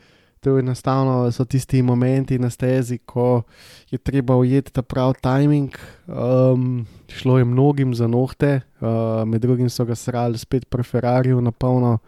To 0.46 0.56
je 0.56 0.62
enostavno, 0.62 1.32
so 1.32 1.44
tisti 1.44 1.82
momenti 1.82 2.38
na 2.38 2.50
stezi, 2.50 2.98
ko 2.98 3.42
je 3.90 3.98
treba 3.98 4.36
ujeti 4.36 4.72
ta 4.72 4.82
pravi 4.82 5.14
timing. 5.20 5.74
Um, 6.06 6.86
šlo 7.08 7.38
je 7.38 7.44
mnogim 7.44 7.94
za 7.94 8.06
nohte, 8.06 8.60
uh, 8.80 9.26
med 9.26 9.42
drugim 9.42 9.70
so 9.70 9.84
ga 9.84 9.94
srali 9.94 10.38
spet 10.38 10.68
pri 10.70 10.82
Ferrariu, 10.82 11.40
na 11.40 11.50
polno 11.50 11.98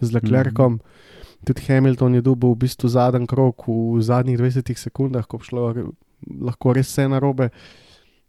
z 0.00 0.12
Leclercom. 0.12 0.72
Mm 0.72 0.78
-hmm. 0.78 1.44
Tudi 1.46 1.62
Hamilton 1.68 2.14
je 2.14 2.20
dobil 2.20 2.50
v 2.50 2.56
bistvu 2.56 2.88
zadnji 2.88 3.26
krok 3.26 3.68
v 3.68 4.02
zadnjih 4.02 4.38
20 4.38 4.76
sekundah, 4.78 5.26
ko 5.26 5.36
je 5.36 5.44
šlo 5.44 5.74
lahko 6.40 6.72
res 6.72 6.88
vse 6.88 7.08
narobe. 7.08 7.48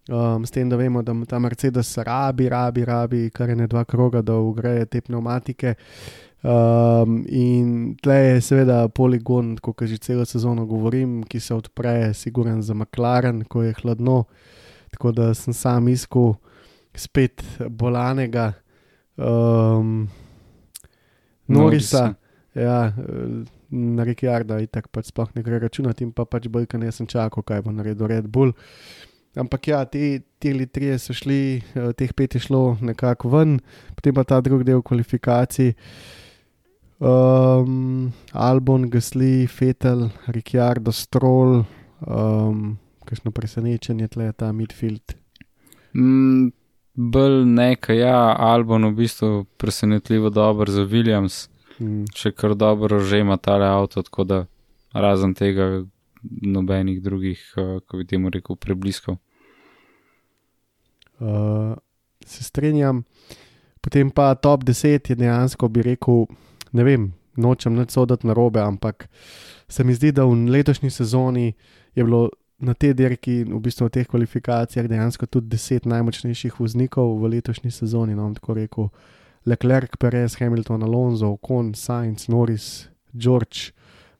Um, 0.09 0.45
s 0.45 0.51
tem, 0.51 0.69
da 0.69 0.75
vemo, 0.75 1.01
da 1.01 1.13
ta 1.27 1.39
Mercedes 1.39 1.97
rabi, 1.97 2.49
rabi, 2.49 2.85
rabi, 2.85 3.29
kar 3.29 3.49
je 3.49 3.55
ne 3.55 3.67
dva 3.67 3.83
kroga, 3.83 4.21
da 4.21 4.35
ugreje 4.35 4.85
te 4.85 5.01
pneumatike. 5.01 5.75
Um, 6.45 7.23
in 7.25 7.95
tle 8.03 8.15
je 8.15 8.41
seveda 8.45 8.83
poligon, 8.93 9.55
kot 9.57 9.81
že 9.89 9.97
celo 9.97 10.25
sezono 10.29 10.67
govorim, 10.69 11.23
ki 11.25 11.39
se 11.41 11.55
odpre, 11.55 12.13
siguren 12.13 12.61
za 12.61 12.75
McLaren, 12.77 13.43
ko 13.49 13.63
je 13.63 13.73
hladno. 13.81 14.25
Tako 14.93 15.11
da 15.11 15.33
sem 15.33 15.53
sam 15.53 15.87
iskal 15.89 16.35
spet 16.93 17.41
bolanega 17.69 18.51
um, 19.17 20.05
Norisa. 21.47 22.13
Ja, 22.53 22.93
na 23.69 24.03
reki 24.03 24.29
Arda, 24.29 24.59
in 24.61 24.69
tako 24.71 24.93
pač 24.93 25.09
sploh 25.09 25.31
ne 25.35 25.43
gre 25.43 25.57
računati, 25.59 26.05
in 26.05 26.11
pa 26.15 26.27
pač 26.29 26.45
bolj, 26.51 26.67
ker 26.69 26.79
nisem 26.79 27.09
čakal, 27.09 27.43
kaj 27.43 27.65
bo 27.65 27.73
naredil 27.73 28.07
Red 28.11 28.29
Bull. 28.31 28.53
Ampak 29.35 29.67
ja, 29.67 29.81
ti 29.89 30.21
tri 30.39 30.93
so 31.01 31.11
šli, 31.11 31.57
eh, 31.57 31.89
teh 31.97 32.13
pet 32.13 32.37
je 32.37 32.45
šlo 32.45 32.77
nekako 32.79 33.33
ven, 33.33 33.57
potem 33.97 34.13
pa 34.13 34.23
ta 34.23 34.39
drugi 34.41 34.69
del 34.69 34.85
kvalifikacij. 34.85 35.73
Um, 36.99 38.13
Albon, 38.31 38.89
Gasly, 38.89 39.47
Fetel, 39.47 40.09
Rikjardo, 40.27 40.91
Stroll, 40.91 41.65
um, 42.07 42.77
kakšno 43.05 43.31
presenečenje 43.31 44.07
tle 44.07 44.31
ta 44.31 44.51
midfield. 44.51 45.15
Mm, 45.93 46.53
Bolj 46.95 47.43
nekaj, 47.45 47.97
ja, 47.99 48.35
Albon 48.39 48.87
v 48.87 48.93
bistvu 49.01 49.45
presenetljivo 49.59 50.29
dober 50.29 50.71
za 50.71 50.85
Williams. 50.87 51.49
Mm. 51.79 52.05
Če 52.15 52.31
kar 52.31 52.55
dobro 52.55 53.01
že 53.03 53.19
ima 53.19 53.35
tale 53.37 53.67
avto, 53.67 54.01
tako 54.01 54.23
da 54.23 54.45
razen 54.93 55.33
tega, 55.35 55.83
nobenih 56.23 57.01
drugih, 57.03 57.41
uh, 57.59 57.81
ko 57.83 57.99
bi 57.99 58.07
temu 58.07 58.31
rekel, 58.31 58.55
prebliskal. 58.55 59.19
Uh, 61.19 61.75
se 62.25 62.43
strinjam. 62.43 63.03
Potem 63.81 64.09
pa 64.09 64.31
top 64.35 64.63
10 64.63 65.09
je 65.11 65.15
dejansko, 65.15 65.67
bi 65.67 65.83
rekel, 65.83 66.25
ne 66.75 66.83
vem, 66.83 67.09
nočem 67.39 67.75
neč 67.75 67.95
soditi 67.95 68.27
na 68.27 68.35
robe, 68.35 68.59
ampak 68.63 69.07
se 69.67 69.83
mi 69.83 69.95
zdi, 69.95 70.11
da 70.11 70.25
v 70.27 70.35
letošnji 70.51 70.91
sezoni 70.91 71.53
je 71.95 72.03
bilo 72.03 72.29
na 72.59 72.73
tej 72.73 72.93
dirki, 72.95 73.43
v 73.43 73.59
bistvu 73.59 73.89
v 73.89 73.93
teh 73.99 74.07
kvalifikacijah, 74.07 74.87
dejansko 74.87 75.27
tudi 75.27 75.55
10 75.55 75.87
najmočnejših 75.91 76.59
voznikov 76.59 77.17
v 77.19 77.35
letošnji 77.35 77.71
sezoni. 77.71 78.15
No, 78.15 78.31
tako 78.35 78.55
rekel. 78.55 78.89
Leclerc, 79.45 79.97
Perez, 79.99 80.39
Hamilton, 80.39 80.83
Alonso, 80.83 81.35
Ocon, 81.35 81.75
Sainz, 81.77 82.27
Norris, 82.27 82.89
George, 83.13 83.75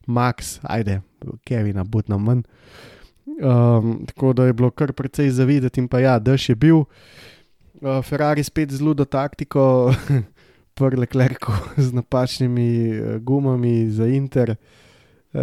Max, 0.06 0.60
ajde, 0.62 1.00
Kevin, 1.44 1.82
bud 1.84 2.08
nam 2.08 2.22
manj. 2.22 2.42
Um, 3.26 4.06
tako 4.06 4.32
da 4.32 4.46
je 4.46 4.52
bilo 4.52 4.70
kar 4.70 4.92
precej 4.92 5.30
zavideti, 5.30 5.80
in 5.80 5.88
pa 5.88 6.00
ja, 6.00 6.18
dež 6.18 6.48
je 6.48 6.54
bil. 6.54 6.84
Uh, 7.82 7.98
Ferrari 8.06 8.44
spet 8.44 8.70
zelo 8.70 8.94
do 8.94 9.04
taktiko, 9.04 9.92
prle 10.76 11.06
klerko 11.06 11.52
z 11.86 11.92
napačnimi 11.96 12.70
uh, 13.00 13.16
gumami 13.20 13.90
za 13.90 14.06
Inter. 14.06 14.54
Uh, 15.32 15.40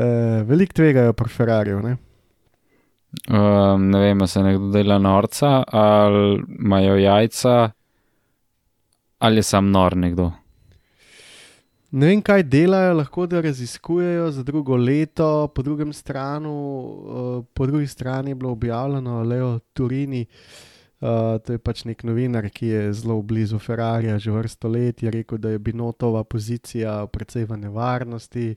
Veliko 0.48 0.74
tvegajo 0.74 1.14
pri 1.14 1.30
Ferrariju. 1.30 1.82
Ne? 1.82 1.98
Um, 3.30 3.90
ne 3.90 4.00
vem, 4.00 4.28
se 4.28 4.42
nekdo 4.44 4.72
dela 4.74 4.98
norca 4.98 5.64
ali 5.68 6.42
imajo 6.60 6.96
jajca 6.98 7.72
ali 9.20 9.38
je 9.38 9.44
sam 9.44 9.70
nor 9.72 9.98
nekdo. 9.98 10.32
Ne 11.92 12.08
vem, 12.08 12.22
kaj 12.26 12.44
delajo, 12.44 12.96
lahko 12.98 13.28
da 13.30 13.42
raziskujejo 13.42 14.32
za 14.32 14.44
drugo 14.44 14.76
leto, 14.76 15.48
po, 15.56 15.62
stranu, 15.94 16.54
uh, 16.54 17.46
po 17.54 17.66
drugi 17.66 17.88
strani 17.88 18.32
je 18.32 18.36
bilo 18.36 18.52
objavljeno 18.52 19.22
Leo 19.24 19.60
Turini. 19.74 20.26
Uh, 20.26 20.73
to 21.44 21.56
je 21.56 21.60
pač 21.60 21.84
nek 21.84 22.04
novinar, 22.08 22.48
ki 22.50 22.68
je 22.68 22.94
zelo 22.94 23.22
blizu 23.22 23.60
Ferrarija, 23.60 24.20
že 24.20 24.32
vrsto 24.32 24.72
let 24.72 25.04
je 25.04 25.12
rekel, 25.12 25.38
da 25.38 25.50
je 25.50 25.60
Binotova 25.60 26.24
pozicija 26.24 27.08
precej 27.08 27.46
v 27.50 27.58
nevarnosti, 27.58 28.56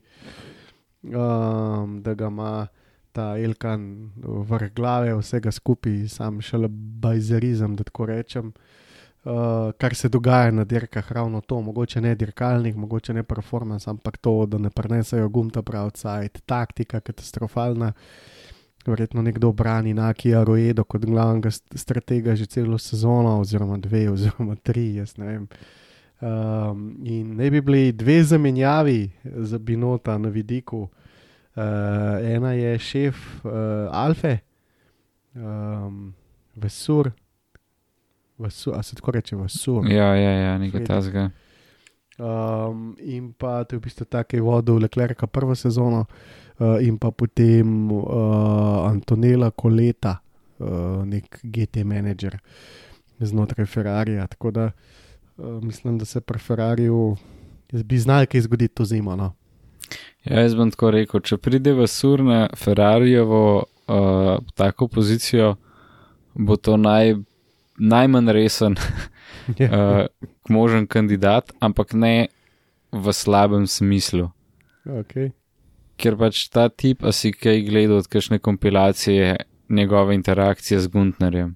um, 1.03 1.99
da 2.01 2.13
ga 2.13 2.31
ima 2.31 2.67
ta 3.11 3.33
Elkan 3.37 4.11
vrh 4.23 4.73
glave, 4.75 5.15
vsega 5.17 5.51
skupaj, 5.51 6.07
sam 6.07 6.41
šele 6.41 6.69
bajzerizem, 7.03 7.75
da 7.75 7.83
tako 7.83 8.05
rečem. 8.05 8.47
Uh, 8.47 8.87
uh, 9.27 9.71
kar 9.77 9.95
se 9.95 10.09
dogaja 10.09 10.51
na 10.51 10.63
dirkah, 10.63 11.11
ravno 11.11 11.41
to, 11.41 11.61
mogoče 11.61 12.01
ne 12.01 12.15
dirkalnik, 12.15 12.75
mogoče 12.75 13.13
ne 13.13 13.23
performance, 13.23 13.89
ampak 13.89 14.17
to, 14.17 14.45
da 14.45 14.57
ne 14.57 14.69
prenesajo 14.69 15.29
gumta 15.29 15.61
pravcaj, 15.61 16.29
taktika 16.45 16.99
katastrofalna. 16.99 17.93
Verjetno 18.87 19.21
nekdo 19.21 19.51
brani 19.51 19.93
na 19.93 20.13
Kijaroedo 20.13 20.83
kot 20.83 21.05
glavnega 21.05 21.51
stratega 21.51 22.35
že 22.35 22.45
celo 22.45 22.77
sezono, 22.77 23.39
oziroma 23.39 23.77
dve, 23.77 24.05
oziroma 24.09 24.55
tri, 24.55 24.95
jaz 24.95 25.17
ne 25.17 25.25
vem. 25.27 25.47
Um, 26.21 26.95
in 27.03 27.35
ne 27.35 27.49
bi 27.51 27.61
bili 27.61 27.91
dve 27.91 28.23
zamenjavi 28.23 29.11
za 29.23 29.59
Binota 29.59 30.17
na 30.17 30.29
vidiku. 30.29 30.87
Uh, 31.55 31.63
ena 32.21 32.53
je 32.53 32.79
šef 32.79 33.15
uh, 33.43 33.51
Alfe, 33.91 34.37
um, 35.35 36.13
Vesur, 36.55 37.11
Vasu, 38.37 38.71
a 38.75 38.83
se 38.83 38.95
tako 38.95 39.11
reče, 39.11 39.35
vasu. 39.35 39.83
Ja, 39.89 40.15
ja, 40.15 40.31
ja 40.31 40.57
nekaj 40.57 40.85
tasga. 40.85 41.29
Um, 42.17 42.95
in 42.99 43.33
pa 43.33 43.63
to 43.63 43.75
je 43.75 43.79
v 43.79 43.83
bistvu 43.83 44.05
tako, 44.05 44.35
je 44.35 44.41
vodil 44.41 44.77
Leclerc 44.77 45.17
prvo 45.31 45.55
sezono, 45.55 45.99
uh, 45.99 46.46
in 46.81 46.97
pa 46.97 47.11
potem 47.11 47.91
uh, 47.91 48.87
Antonela 48.89 49.51
Koleta, 49.51 50.17
uh, 50.59 51.05
nek 51.05 51.39
GT 51.43 51.83
manager. 51.85 52.39
znotraj 53.19 53.65
Ferrarija. 53.65 54.27
Tako 54.27 54.51
da 54.51 54.71
uh, 55.37 55.63
mislim, 55.63 55.97
da 55.97 56.05
se 56.05 56.21
pri 56.21 56.39
Ferrariju 56.39 57.15
bi 57.73 57.97
znal 57.97 58.25
kaj 58.25 58.41
zgoditi 58.41 58.75
to 58.75 58.85
zimo. 58.85 59.15
No. 59.15 59.33
Ja, 60.23 60.41
jaz 60.41 60.55
bom 60.55 60.71
tako 60.71 60.91
rekel, 60.91 61.21
če 61.21 61.37
pride 61.37 61.73
v 61.73 61.87
sur 61.87 62.23
na 62.23 62.47
Ferrarijevo 62.55 63.63
uh, 63.87 64.37
tako 64.55 64.87
pozicijo, 64.87 65.55
bo 66.33 66.55
to 66.55 66.77
naj, 66.77 67.15
najmanj 67.77 68.31
resen 68.31 68.75
uh, 68.75 70.05
možen 70.55 70.87
kandidat, 70.87 71.51
ampak 71.59 71.93
ne 71.93 72.27
v 72.91 73.13
slabem 73.13 73.67
smislu. 73.67 74.31
Okay. 74.87 75.31
Ker 75.97 76.17
pač 76.19 76.43
ta 76.53 76.67
tip, 76.69 77.03
a 77.03 77.11
si 77.15 77.31
kaj 77.33 77.63
gledal 77.65 78.03
od 78.03 78.07
kakšne 78.11 78.39
kompilacije 78.39 79.35
njegove 79.69 80.15
interakcije 80.15 80.79
z 80.79 80.87
Guntnerjem. 80.93 81.55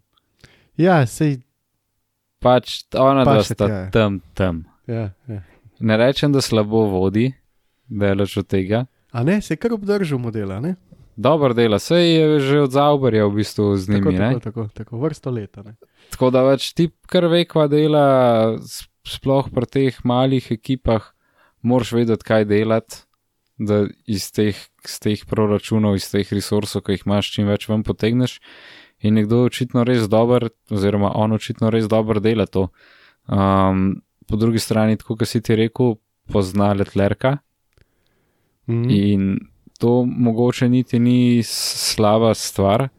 Ja, 0.78 1.06
sej. 1.08 1.40
Pač 2.42 2.82
ona, 2.98 3.24
da 3.24 3.38
Pašet, 3.38 3.58
sta 3.58 3.68
ja. 3.70 3.82
tam, 3.94 4.20
tam. 4.34 4.64
Ja, 4.90 5.12
ja. 5.30 5.44
Ne 5.80 5.98
rečem, 5.98 6.34
da 6.34 6.42
slabo 6.42 6.88
vodi, 6.90 7.30
delaš 7.86 8.38
od 8.42 8.48
tega. 8.50 8.86
A 9.12 9.24
ne, 9.24 9.42
se 9.42 9.56
kar 9.56 9.74
obdržal 9.74 10.20
modela, 10.20 10.60
ne? 10.60 10.76
Dobro 11.16 11.54
dela, 11.54 11.78
sej 11.80 12.16
je 12.16 12.40
že 12.40 12.62
od 12.66 12.72
Zauberja 12.72 13.28
v 13.28 13.36
bistvu 13.36 13.76
z 13.78 13.90
njimi. 13.90 14.16
Tako, 14.16 14.22
ne? 14.22 14.30
tako, 14.34 14.40
tako, 14.40 14.70
tako 14.74 15.02
vrsto 15.04 15.30
leta. 15.30 15.64
Ne? 15.64 15.76
Tako 16.10 16.32
da 16.34 16.44
več 16.48 16.72
ti 16.74 16.88
kar 17.06 17.28
ve, 17.30 17.44
kva 17.46 17.68
dela, 17.70 18.06
sploh 19.06 19.52
pri 19.52 19.68
teh 19.68 20.00
malih 20.08 20.48
ekipah, 20.56 21.12
moraš 21.62 21.94
vedeti, 22.00 22.26
kaj 22.26 22.48
delati, 22.50 23.04
da 23.62 23.84
iz 24.10 24.32
teh, 24.34 24.58
iz 24.86 24.96
teh 25.04 25.22
proračunov, 25.30 25.96
iz 26.00 26.08
teh 26.10 26.26
resursov, 26.34 26.82
ki 26.86 26.98
jih 26.98 27.04
imaš, 27.06 27.30
čim 27.36 27.50
več 27.50 27.68
ven 27.70 27.84
potegneš. 27.86 28.40
In 29.06 29.16
nekdo 29.18 29.44
je 29.44 29.52
očitno 29.52 29.84
res 29.86 30.08
dober, 30.10 30.50
oziroma 30.70 31.12
on 31.18 31.34
očitno 31.38 31.70
res 31.74 31.88
dobro 31.90 32.20
dela 32.22 32.46
to. 32.46 32.68
Um, 33.30 34.02
po 34.28 34.38
drugi 34.38 34.60
strani, 34.62 34.98
tako 34.98 35.18
kot 35.18 35.30
si 35.30 35.42
ti 35.42 35.56
rekel, 35.56 35.96
pozna 36.32 36.74
letlerka 36.74 37.38
Mhm. 38.68 38.90
in 38.90 39.40
to 39.80 40.06
mogoče 40.06 40.70
niti 40.70 41.00
ni 41.00 41.42
slaba 41.44 42.34
stvar, 42.34 42.90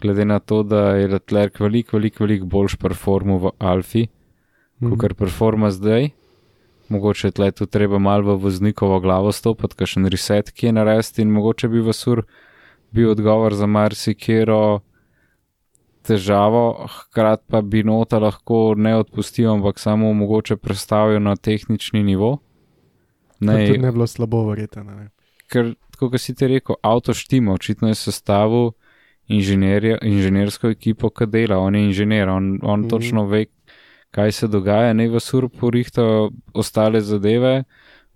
glede 0.00 0.24
na 0.24 0.38
to, 0.38 0.62
da 0.62 0.96
je 0.96 1.08
Leclerc 1.08 1.60
veliko, 1.60 1.96
veliko, 1.96 2.24
veliko 2.24 2.46
boljš 2.46 2.76
performu 2.76 3.38
v 3.38 3.50
Alfi, 3.58 4.06
Mhm. 4.82 4.90
kot 4.90 5.00
kar 5.00 5.14
performa 5.14 5.70
zdaj. 5.70 6.10
Mogoče 6.88 7.30
tle 7.34 7.50
tu 7.50 7.66
treba 7.66 7.98
malo 7.98 8.36
v 8.36 8.42
voznikovo 8.42 9.00
glavo 9.00 9.32
stopiti, 9.32 9.74
kakšen 9.74 10.06
reset, 10.06 10.50
ki 10.50 10.66
je 10.66 10.72
narediti 10.72 11.22
in 11.22 11.32
mogoče 11.34 11.68
bi 11.68 11.80
v 11.82 11.92
sur 11.92 12.22
bil 12.94 13.10
odgovor 13.10 13.54
za 13.54 13.66
marsikero 13.66 14.80
težavo, 16.06 16.86
hkrati 16.86 17.44
pa 17.50 17.60
bi 17.62 17.82
nota 17.82 18.18
lahko 18.22 18.74
ne 18.76 18.94
odpustil, 18.96 19.50
ampak 19.50 19.78
samo 19.82 20.12
mogoče 20.12 20.56
predstavil 20.56 21.20
na 21.22 21.36
tehnični 21.36 22.02
nivo. 22.02 22.38
Kar 23.40 23.66
tudi 23.66 23.78
ne 23.78 23.90
bi 23.90 23.98
bilo 23.98 24.06
slabo, 24.06 24.44
verjetno. 24.48 24.84
ne. 24.84 25.08
ker, 25.50 25.74
kot 25.98 26.20
si 26.20 26.34
ti 26.34 26.46
rekel, 26.46 26.78
avto 26.82 27.14
štima, 27.14 27.54
očitno 27.54 27.88
je 27.88 27.94
sestavil 27.94 28.70
inženirja- 29.28 29.98
inženirsko 30.02 30.70
ekipo, 30.74 31.10
ki 31.10 31.26
dela, 31.26 31.58
on 31.58 31.74
je 31.74 31.84
inženir, 31.84 32.28
on, 32.28 32.58
on 32.62 32.80
mm. 32.80 32.88
točno 32.88 33.26
ve, 33.26 33.46
kaj 34.10 34.32
se 34.32 34.48
dogaja, 34.48 34.92
ne 34.92 35.08
v 35.08 35.20
surpu 35.20 35.70
rihta 35.70 36.02
ostale 36.54 37.00
zadeve, 37.00 37.64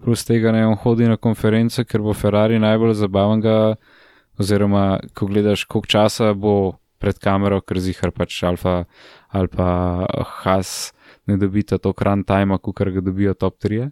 plus 0.01 0.25
tega 0.25 0.53
ne 0.53 0.67
on 0.67 0.77
hodi 0.77 1.09
na 1.09 1.17
konference, 1.17 1.85
ker 1.85 2.01
bo 2.01 2.15
Ferrari 2.15 2.59
najbolj 2.59 2.95
zabaven 2.95 3.43
oziroma 4.41 5.01
ko 5.15 5.27
gledaš, 5.27 5.65
koliko 5.65 5.87
časa 5.87 6.33
bo 6.35 6.81
pred 7.01 7.19
kamero, 7.19 7.61
ker 7.61 7.81
zihar 7.81 8.13
pač 8.13 8.43
Alfa 8.45 8.85
ali 9.29 9.49
pa 9.49 10.07
Has 10.43 10.93
ne 11.27 11.37
dobita 11.37 11.79
to 11.79 11.93
kran 11.93 12.25
tajma, 12.25 12.59
kot 12.59 12.76
ga 12.76 13.00
dobijo 13.00 13.35
top 13.35 13.59
3. 13.59 13.91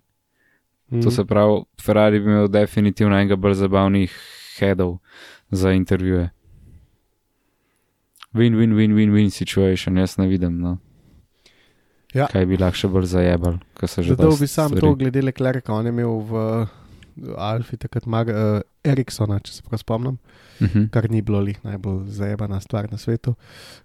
Mhm. 0.90 1.02
To 1.02 1.10
se 1.10 1.24
pravi, 1.24 1.62
Ferrari 1.80 2.20
bi 2.20 2.30
imel 2.30 2.48
definitivno 2.48 3.16
enega 3.16 3.36
bolj 3.36 3.54
zabavnih 3.54 4.12
headov 4.58 4.98
za 5.50 5.72
intervjuje. 5.72 6.30
Win, 8.34 8.56
win, 8.56 8.74
win, 8.74 8.94
win, 8.94 9.12
win 9.12 9.30
situation, 9.30 9.96
jaz 9.96 10.18
ne 10.18 10.26
vidim. 10.26 10.60
No. 10.60 10.78
Ja. 12.14 12.26
Kaj 12.26 12.46
bi 12.46 12.56
lahko 12.56 12.76
še 12.76 12.88
bolj 12.88 13.06
zajebal, 13.06 13.58
ko 13.74 13.86
se 13.86 14.02
že 14.02 14.10
Dodal 14.10 14.30
dosti 14.30 14.40
bi 14.40 14.48
sam 14.48 14.70
stvari- 14.70 14.80
to, 14.80 14.94
glede 14.96 15.22
Leclerca, 15.22 15.72
on 15.72 15.84
je 15.84 15.90
imel 15.90 16.14
v 16.20 16.32
Alfi 17.36 17.76
takrat 17.76 18.06
Mar 18.06 18.26
uh, 18.26 18.60
Eriksona, 18.82 19.40
če 19.40 19.52
se 19.52 19.62
prav 19.62 19.78
spomnim, 19.78 20.18
Mhm. 20.60 20.88
kar 20.88 21.10
ni 21.10 21.20
bilo 21.20 21.38
lih 21.40 21.58
najbolj 21.62 22.08
zajebana 22.08 22.60
stvar 22.60 22.88
na 22.90 22.96
svetu, 22.96 23.34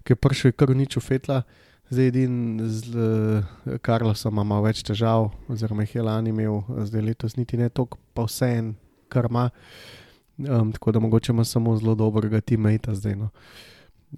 ki 0.02 0.12
je 0.12 0.16
prišel 0.16 0.52
kar 0.52 0.68
nič 0.70 0.96
ufetla. 0.96 1.42
Zdaj 1.90 2.06
edin 2.06 2.34
z 2.64 2.88
uh, 2.90 3.44
Karlosom 3.78 4.38
ima 4.38 4.60
več 4.60 4.82
težav, 4.82 5.28
oziroma 5.48 5.82
jih 5.82 5.94
je 5.94 6.02
lani 6.02 6.30
imel, 6.30 6.62
zdaj 6.80 7.02
letos 7.02 7.36
niti 7.36 7.56
ne 7.56 7.68
toliko, 7.68 7.98
pa 8.14 8.24
vse 8.24 8.48
en, 8.48 8.74
kar 9.08 9.26
ima. 9.26 9.50
Um, 10.38 10.72
tako 10.72 10.90
da 10.90 10.98
mogoče 10.98 11.30
ima 11.30 11.44
samo 11.44 11.76
zelo 11.76 11.94
dobrega 11.94 12.40
teammata 12.40 12.94
zdaj. 12.94 13.14
No. 13.16 13.28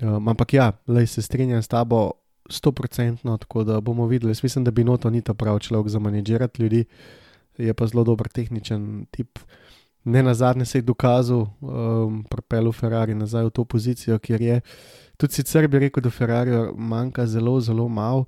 Um, 0.01 0.29
ampak 0.29 0.53
ja, 0.53 0.73
lej 0.87 1.07
se 1.09 1.23
strinjam 1.23 1.59
s 1.59 1.69
tabo. 1.69 2.13
100%, 2.49 3.39
tako 3.39 3.65
da 3.65 3.81
bomo 3.81 4.07
videli. 4.07 4.31
Jaz 4.31 4.43
mislim, 4.43 4.65
da 4.65 4.71
bi 4.71 4.85
noto 4.85 5.11
ni 5.11 5.23
ta 5.23 5.35
pravi 5.35 5.61
človek 5.61 5.89
za 5.89 5.99
manjžirati 5.99 6.63
ljudi, 6.63 6.85
je 7.59 7.75
pa 7.75 7.87
zelo 7.87 8.05
dober 8.05 8.29
tehničen 8.29 9.07
tip. 9.11 9.39
Ne 10.05 10.23
na 10.23 10.35
zadnje 10.35 10.65
se 10.65 10.79
je 10.79 10.83
dokazal, 10.83 11.47
um, 11.61 12.25
propel 12.31 12.73
Ferrari 12.73 13.15
nazaj 13.15 13.45
v 13.45 13.51
to 13.51 13.65
pozicijo, 13.65 14.19
kjer 14.19 14.43
je. 14.43 14.61
Tudi 15.17 15.33
sicer 15.33 15.69
bi 15.69 15.79
rekel, 15.79 16.03
da 16.03 16.11
Ferrari 16.11 16.51
manjka 16.77 17.27
zelo, 17.27 17.61
zelo 17.61 17.89
malo. 17.89 18.25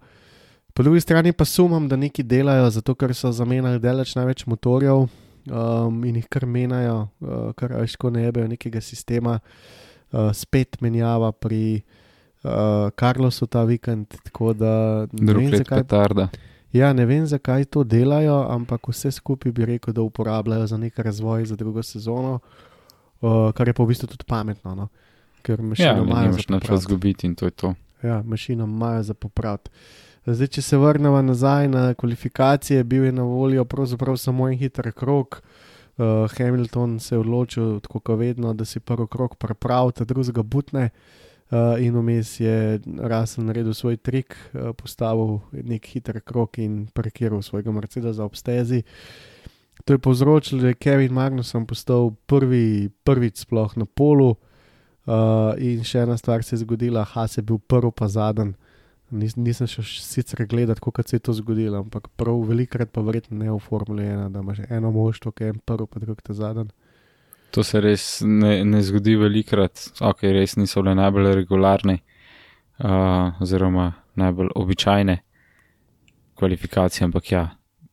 Po 0.74 0.82
drugi 0.82 1.00
strani 1.00 1.32
pa 1.32 1.44
sumam, 1.44 1.88
da 1.88 1.96
neki 1.96 2.22
delajo, 2.22 2.70
zato 2.70 2.94
ker 2.94 3.14
so 3.14 3.32
zamenjali 3.32 3.78
deleč 3.78 4.14
največ 4.14 4.46
motorjev 4.46 5.06
um, 5.50 6.04
in 6.04 6.16
jih 6.16 6.26
kar 6.30 6.46
menjajo, 6.46 7.08
uh, 7.20 7.52
kar 7.56 7.72
ajško 7.80 8.10
ne 8.10 8.22
jebejo 8.22 8.48
nekega 8.48 8.80
sistema, 8.80 9.38
uh, 10.12 10.30
spet 10.34 10.80
menjava 10.80 11.32
pri 11.32 11.82
Karlosu 12.94 13.46
ta 13.46 13.64
vikend. 13.64 14.06
Da 14.54 15.06
ne 15.12 15.32
Drug 15.32 15.42
vem, 15.42 15.56
zakaj 15.56 15.82
petarda. 15.82 16.28
Ja, 16.72 16.92
ne 16.92 17.06
vem, 17.06 17.26
zakaj 17.26 17.64
to 17.64 17.84
delajo, 17.84 18.46
ampak 18.50 18.88
vse 18.88 19.10
skupaj 19.10 19.52
bi 19.52 19.64
rekel, 19.64 19.94
da 19.94 20.02
uporabljajo 20.02 20.66
za 20.66 20.76
nek 20.76 20.98
razvoj 20.98 21.44
za 21.44 21.56
drugo 21.56 21.82
sezono, 21.82 22.38
uh, 23.20 23.52
kar 23.52 23.68
je 23.68 23.74
pa 23.74 23.82
v 23.82 23.86
bistvu 23.86 24.06
tudi 24.06 24.24
pametno. 24.28 24.74
No? 24.74 24.88
Ker 25.42 25.60
Ja, 25.60 25.66
mašino 25.66 25.94
ne 25.94 26.02
imajo 26.02 26.24
imaš 26.24 26.46
za 26.46 26.52
nič 26.54 26.62
popraviti. 26.62 26.82
zgubiti 26.82 27.26
in 27.26 27.34
to 27.34 27.44
je 27.44 27.50
to. 27.50 27.74
Ja, 28.02 28.22
mašino 28.22 28.64
imajo 28.64 29.02
za 29.02 29.14
popraviti. 29.14 29.70
Zdaj, 30.26 30.46
če 30.46 30.62
se 30.62 30.76
vrnemo 30.76 31.22
nazaj 31.22 31.68
na 31.68 31.94
kvalifikacije, 31.94 32.84
bil 32.84 33.04
je 33.04 33.12
na 33.12 33.22
voljo 33.22 33.64
pravzaprav 33.64 34.16
samo 34.16 34.48
en 34.48 34.58
hiter 34.58 34.92
krok. 34.92 35.42
Uh, 35.98 36.30
Hamilton 36.36 37.00
se 37.00 37.14
je 37.14 37.18
odločil, 37.18 37.80
tako 37.80 38.00
kot 38.00 38.18
vedno, 38.18 38.52
da 38.54 38.64
si 38.64 38.80
prvi 38.80 39.06
krok 39.10 39.34
prepravi, 39.34 39.92
ta 39.92 40.04
drugega 40.04 40.42
butne. 40.42 40.84
Uh, 40.84 41.27
in 41.80 41.94
vmes 41.96 42.40
je 42.40 42.80
Russell 42.84 43.46
naredil 43.46 43.74
svoj 43.74 43.96
trik, 43.96 44.36
uh, 44.52 44.72
postavil 44.76 45.40
nek 45.52 45.86
hiter 45.86 46.20
krok 46.20 46.58
in 46.58 46.86
parkiral 46.92 47.42
svojega 47.42 47.72
Mercedesa 47.72 48.24
ob 48.24 48.36
stezi. 48.36 48.82
To 49.84 49.94
je 49.94 49.98
povzročilo, 49.98 50.60
da 50.60 50.68
je 50.68 50.74
Kevin 50.74 51.12
Magnuson 51.12 51.66
postal 51.66 52.10
prvi, 52.26 52.90
prvič 53.04 53.46
sploh 53.46 53.76
na 53.76 53.86
polu. 53.86 54.36
Uh, 55.08 55.56
in 55.56 55.80
še 55.88 56.02
ena 56.04 56.18
stvar 56.20 56.44
se 56.44 56.52
je 56.52 56.60
zgodila, 56.66 57.06
Has 57.14 57.38
je 57.38 57.42
bil 57.42 57.56
prvi, 57.58 57.92
pa 57.96 58.10
zadnji. 58.12 58.52
Nis, 59.08 59.38
nisem 59.40 59.64
še 59.64 59.86
sicer 60.04 60.44
gledati, 60.44 60.82
kako 60.84 61.02
se 61.06 61.16
je 61.16 61.22
to 61.24 61.32
zgodilo, 61.32 61.80
ampak 61.80 62.10
prav 62.20 62.42
velikrat 62.44 62.92
pa 62.92 63.00
verjetno 63.00 63.38
ne 63.40 63.48
v 63.48 63.56
Formuli 63.56 64.04
1, 64.04 64.28
da 64.34 64.42
imaš 64.44 64.60
eno 64.68 64.90
moštvo, 64.92 65.32
ki 65.32 65.46
je 65.46 65.54
en 65.54 65.62
prvi, 65.64 65.88
pa 65.88 66.02
drug 66.02 66.20
ta 66.20 66.36
zadnji. 66.36 66.68
To 67.50 67.62
se 67.62 67.80
res 67.80 68.20
ne, 68.22 68.64
ne 68.64 68.82
zgodi 68.82 69.16
velikrat, 69.16 69.72
ok, 70.00 70.22
res 70.22 70.56
niso 70.56 70.82
bile 70.82 70.94
najbolj 70.94 71.34
regularne, 71.34 71.98
uh, 72.78 73.32
oziroma 73.40 73.86
najbolj 74.14 74.48
običajne 74.54 75.18
kvalifikacije, 76.34 77.04
ampak 77.04 77.32
ja, 77.32 77.44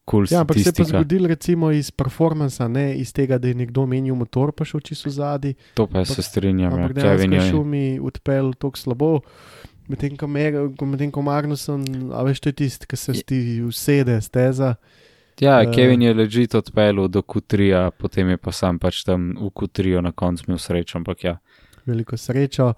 kul 0.05 0.25
cool 0.25 0.27
Ja, 0.31 0.41
ampak 0.41 0.55
se 0.55 0.59
je 0.59 0.65
pa 0.65 0.71
statistika. 0.71 0.99
zgodilo 0.99 1.27
recimo 1.27 1.71
iz 1.71 1.91
performansa, 1.91 2.67
ne 2.67 2.95
iz 2.95 3.13
tega, 3.13 3.37
da 3.37 3.47
je 3.47 3.55
nekdo 3.55 3.85
menil 3.85 4.15
motor, 4.15 4.51
pa 4.51 4.65
šel 4.65 4.79
čisto 4.79 5.09
zadaj. 5.09 5.53
To 5.73 5.87
pa 5.87 5.99
jaz 5.99 6.07
se 6.09 6.21
strinjam, 6.21 6.71
ja, 6.71 6.77
Ampak 6.77 6.93
Kevin 6.93 7.29
dejansko 7.29 7.35
je 7.35 7.41
je. 7.41 7.51
šumi 7.51 7.99
odpel 7.99 8.53
tako 8.53 8.77
slabo. 8.77 9.19
Medtem 9.87 10.17
ko, 10.17 10.27
Mer- 10.27 10.75
ko- 11.11 11.21
Magnuson, 11.21 11.85
a 12.11 12.23
veš, 12.23 12.39
to 12.39 12.49
je 12.49 12.53
tisti, 12.53 12.85
ki 12.85 12.95
se 12.95 13.13
ti 13.13 13.37
usede, 13.61 14.21
steza. 14.21 14.75
Ja, 15.39 15.61
Eh. 15.61 15.71
Kevin 15.73 16.01
je 16.01 16.13
ležit 16.13 16.55
odpeljal 16.55 17.07
do 17.07 17.21
Q3, 17.21 17.91
potem 17.97 18.29
je 18.29 18.37
pa 18.37 18.51
sam 18.51 18.79
pač 18.79 19.03
tam 19.03 19.35
v 19.35 19.49
Q3 19.51 20.01
na 20.01 20.11
koncu 20.11 20.43
imel 20.47 20.57
srečo, 20.57 20.97
ampak 20.97 21.23
ja. 21.23 21.37
veliko 21.85 22.17
srečo. 22.17 22.73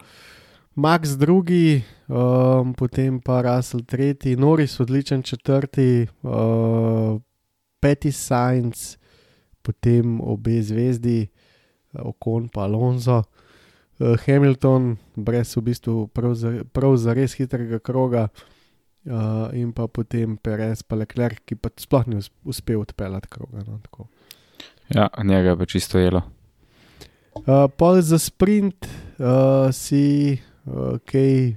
Max 0.75 1.09
drugi, 1.17 1.83
um, 2.07 2.73
potem 2.73 3.21
pa 3.21 3.41
Russell 3.41 3.85
tretji, 3.85 4.35
Norris 4.35 4.79
odličen 4.79 5.23
četrti, 5.23 6.07
uh, 6.21 7.21
peti 7.79 8.11
Science, 8.11 8.97
potem 9.61 10.21
obe 10.21 10.61
zvezdi, 10.61 11.27
Okon 11.93 12.49
pa 12.49 12.61
Alonso. 12.61 13.23
Uh, 13.99 14.17
Hamilton, 14.25 14.97
brez 15.15 15.57
v 15.57 15.61
bistvu 15.61 16.07
prav 16.07 16.33
za, 16.33 16.63
prav 16.73 16.97
za 16.97 17.13
res 17.13 17.33
hitrega 17.33 17.79
kroga, 17.79 18.29
uh, 18.29 18.56
in 19.53 19.71
pa 19.73 19.87
potem 19.87 20.37
Perez, 20.37 20.83
pa 20.83 20.95
Leclerc, 20.95 21.39
ki 21.45 21.55
pa 21.55 21.69
sploh 21.79 22.07
ni 22.07 22.17
us- 22.19 22.31
uspel 22.43 22.81
odpeljati 22.81 23.27
kroga. 23.27 23.63
No, 23.67 23.79
tako. 23.83 24.07
Ja, 24.89 25.09
njega 25.23 25.49
je 25.49 25.57
pa 25.57 25.65
čisto 25.65 25.99
jelo. 25.99 26.21
Uh, 27.35 27.67
pol 27.77 28.01
za 28.01 28.17
sprint 28.19 28.87
uh, 29.19 29.69
si 29.71 30.37
uh, 30.65 30.97
kaj, 31.05 31.55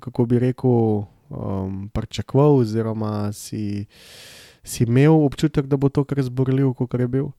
kako 0.00 0.26
bi 0.26 0.38
rekel, 0.38 1.04
um, 1.30 1.90
pričakoval, 1.94 2.58
oziroma 2.64 3.32
si, 3.32 3.86
si 4.62 4.84
imel 4.84 5.14
občutek, 5.24 5.66
da 5.66 5.76
bo 5.76 5.88
to 5.88 6.04
kar 6.04 6.22
zborljiv, 6.22 6.72
kot 6.74 6.94
je 6.98 7.08
bil. 7.08 7.30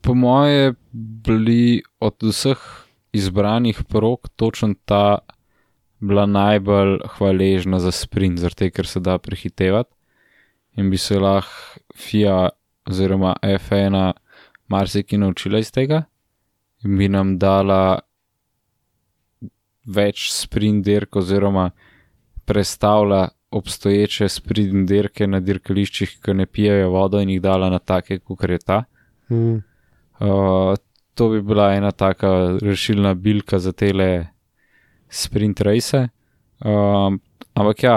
Po 0.00 0.14
moje 0.14 0.74
bili 0.92 1.82
od 2.00 2.14
vseh 2.22 2.58
izbranih 3.12 3.84
prog 3.88 4.28
točno 4.36 4.74
ta 4.84 5.18
bila 6.00 6.26
najbolj 6.26 6.98
hvaležna 7.16 7.78
za 7.78 7.90
sprint, 7.90 8.40
tega, 8.54 8.70
ker 8.70 8.86
se 8.86 9.00
da 9.00 9.18
prehitevati 9.18 9.92
in 10.76 10.90
bi 10.90 10.96
se 10.96 11.18
lahko 11.18 11.80
FIA 11.96 12.48
oziroma 12.86 13.36
F1 13.42 14.12
marsikaj 14.68 15.18
naučila 15.18 15.58
iz 15.58 15.72
tega 15.72 16.02
in 16.84 16.98
bi 16.98 17.08
nam 17.08 17.38
dala 17.38 17.98
več 19.86 20.28
sprint 20.32 20.84
dirk 20.84 21.16
oziroma 21.16 21.70
prestavila 22.44 23.28
obstoječe 23.50 24.28
sprint 24.28 24.88
dirke 24.88 25.26
na 25.26 25.40
dirkališčih, 25.40 26.18
ki 26.22 26.34
ne 26.34 26.46
pijejo 26.46 26.90
vodo 26.90 27.20
in 27.22 27.30
jih 27.30 27.40
dala 27.42 27.70
na 27.70 27.78
take, 27.78 28.18
kot 28.18 28.42
je 28.50 28.58
ta. 28.58 28.82
Mm. 29.30 29.62
Uh, 30.20 30.74
to 31.14 31.28
bi 31.32 31.40
bila 31.42 31.72
ena 31.74 31.92
taka 31.92 32.58
rešilna 32.62 33.14
bilka 33.14 33.58
za 33.58 33.72
tele 33.72 34.26
sprint 35.10 35.60
race. 35.60 36.08
Um, 36.64 37.20
ampak 37.54 37.82
ja, 37.82 37.96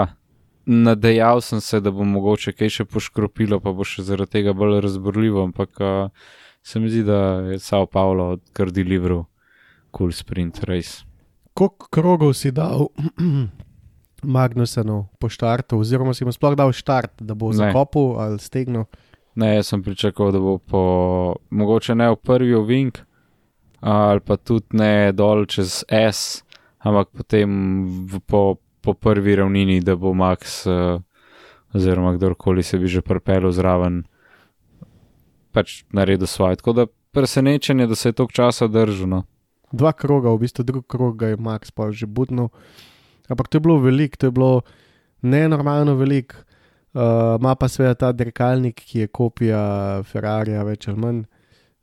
nadejal 0.66 1.40
sem 1.40 1.60
se, 1.60 1.80
da 1.80 1.90
bo 1.90 2.04
mogoče 2.04 2.52
kaj 2.52 2.74
še 2.80 2.86
poškropilo, 2.88 3.60
pa 3.60 3.72
bo 3.72 3.86
še 3.86 4.04
zaradi 4.06 4.38
tega 4.38 4.54
bolj 4.56 4.80
razborljivo, 4.84 5.44
ampak 5.48 5.80
uh, 5.80 6.30
se 6.62 6.80
mi 6.80 6.90
zdi, 6.92 7.04
da 7.08 7.20
je 7.50 7.58
Sao 7.58 7.86
Paulo 7.86 8.36
kar 8.52 8.70
delivral 8.70 9.24
cool 9.96 10.12
sprint 10.12 10.62
race. 10.68 11.02
Koliko 11.54 11.88
krogov 11.90 12.34
si 12.38 12.52
dal 12.54 12.88
Magnusenu 14.36 15.08
po 15.18 15.28
štartu, 15.32 15.80
oziroma 15.80 16.14
si 16.14 16.24
mu 16.24 16.32
sploh 16.32 16.54
dal 16.54 16.72
štart, 16.76 17.22
da 17.24 17.34
bo 17.34 17.52
zakopal 17.56 18.20
ali 18.20 18.38
stegnil? 18.38 18.84
Ne, 19.34 19.54
jaz 19.56 19.70
sem 19.72 19.82
pričakoval, 19.82 20.32
da 20.32 20.40
bo 20.42 20.58
po, 20.58 20.82
mogoče 21.50 21.94
ne 21.94 22.10
v 22.12 22.18
prvi 22.20 22.54
ovink, 22.54 23.00
ali 23.80 24.20
pa 24.20 24.36
tudi 24.36 24.76
ne 24.76 25.12
dol 25.16 25.46
čez 25.48 25.82
S, 25.88 26.42
ampak 26.80 27.12
potem 27.12 27.48
v, 28.08 28.20
po, 28.24 28.56
po 28.80 28.92
prvi 28.96 29.36
ravnini, 29.36 29.80
da 29.84 29.96
bo 29.96 30.14
Max, 30.16 30.64
uh, 30.66 31.00
oziroma 31.76 32.16
kdorkoli 32.16 32.62
se 32.62 32.78
bi 32.78 32.88
že 32.88 33.04
prpelo 33.04 33.52
zraven, 33.52 34.04
pač 35.52 35.84
naredil 35.92 36.26
svoje. 36.26 36.56
Tako 36.56 36.72
da 36.72 36.86
presenečenje, 37.12 37.86
da 37.86 37.94
se 37.94 38.08
je 38.08 38.16
toliko 38.16 38.32
časa 38.32 38.66
držal. 38.66 39.08
No. 39.08 39.20
Dva 39.72 39.92
kroga, 39.92 40.32
v 40.32 40.46
bistvu 40.46 40.64
drug 40.64 40.86
krog 40.86 41.18
ga 41.18 41.34
je 41.34 41.36
Max 41.36 41.70
pa 41.70 41.90
že 41.92 42.06
budno. 42.06 42.50
Ampak 43.30 43.46
to 43.46 43.58
je 43.58 43.62
bilo 43.62 43.78
veliko, 43.78 44.16
to 44.16 44.26
je 44.26 44.34
bilo 44.34 44.62
nenormalno 45.22 45.94
veliko. 45.94 46.42
Uh, 46.90 47.38
Ma 47.38 47.54
pa 47.54 47.68
seveda 47.70 47.94
ta 47.94 48.08
dirkalnik, 48.10 48.74
ki 48.74 49.04
je 49.04 49.08
kopija 49.14 50.02
Ferrarija, 50.02 50.64
več 50.66 50.88
ali 50.90 50.98
manj. 50.98 51.20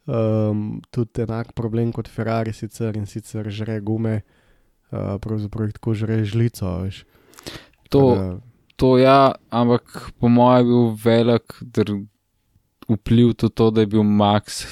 Um, 0.07 0.81
tudi 0.91 1.23
enak 1.23 1.53
problem 1.55 1.93
kot 1.95 2.11
Ferrari, 2.11 2.51
sicer 2.51 2.95
in 2.99 3.07
sicer 3.07 3.47
žre 3.47 3.79
gume, 3.79 4.19
uh, 4.19 4.36
pravzaprav 4.91 5.67
jih 5.67 5.73
tako 5.73 5.93
žre 5.93 6.23
žlico. 6.25 6.65
Veš. 6.83 7.03
To, 7.89 8.03
da- 8.15 8.39
to 8.75 8.97
ja, 8.97 9.31
ampak 9.49 10.11
po 10.19 10.29
mojem 10.29 10.57
je 10.59 10.65
bil 10.65 10.85
velik 11.03 11.55
dr- 11.61 12.05
vpliv 12.87 13.33
tudi 13.33 13.53
to, 13.53 13.71
da 13.71 13.81
je 13.81 13.87
bil 13.87 14.03
Max, 14.03 14.63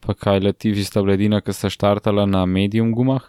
pa 0.00 0.14
kaj 0.14 0.40
Latifi 0.40 0.84
sta 0.84 1.02
bledina, 1.02 1.40
ki 1.40 1.52
sta 1.52 1.70
štartala 1.70 2.26
na 2.26 2.46
medium 2.46 2.92
gumah. 2.92 3.22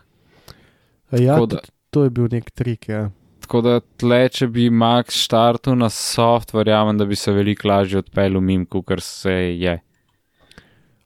Ja, 1.12 1.36
Tako 1.36 1.46
da- 1.46 1.62
to 1.92 2.04
je 2.04 2.10
bil 2.10 2.28
nek 2.32 2.50
trik. 2.52 2.88
Ja. 2.90 3.12
Tako 3.40 3.62
da 3.62 3.80
tle, 4.00 4.30
če 4.30 4.48
bi 4.48 4.70
Max 4.70 5.20
štartal 5.28 5.76
na 5.78 5.90
soft, 5.90 6.54
verjamem, 6.54 6.98
da 6.98 7.06
bi 7.06 7.16
se 7.16 7.32
veliko 7.32 7.68
lažje 7.68 8.00
odpeljal 8.00 8.42
mim, 8.42 8.66
kot 8.66 8.88
se 9.04 9.34
je. 9.60 9.76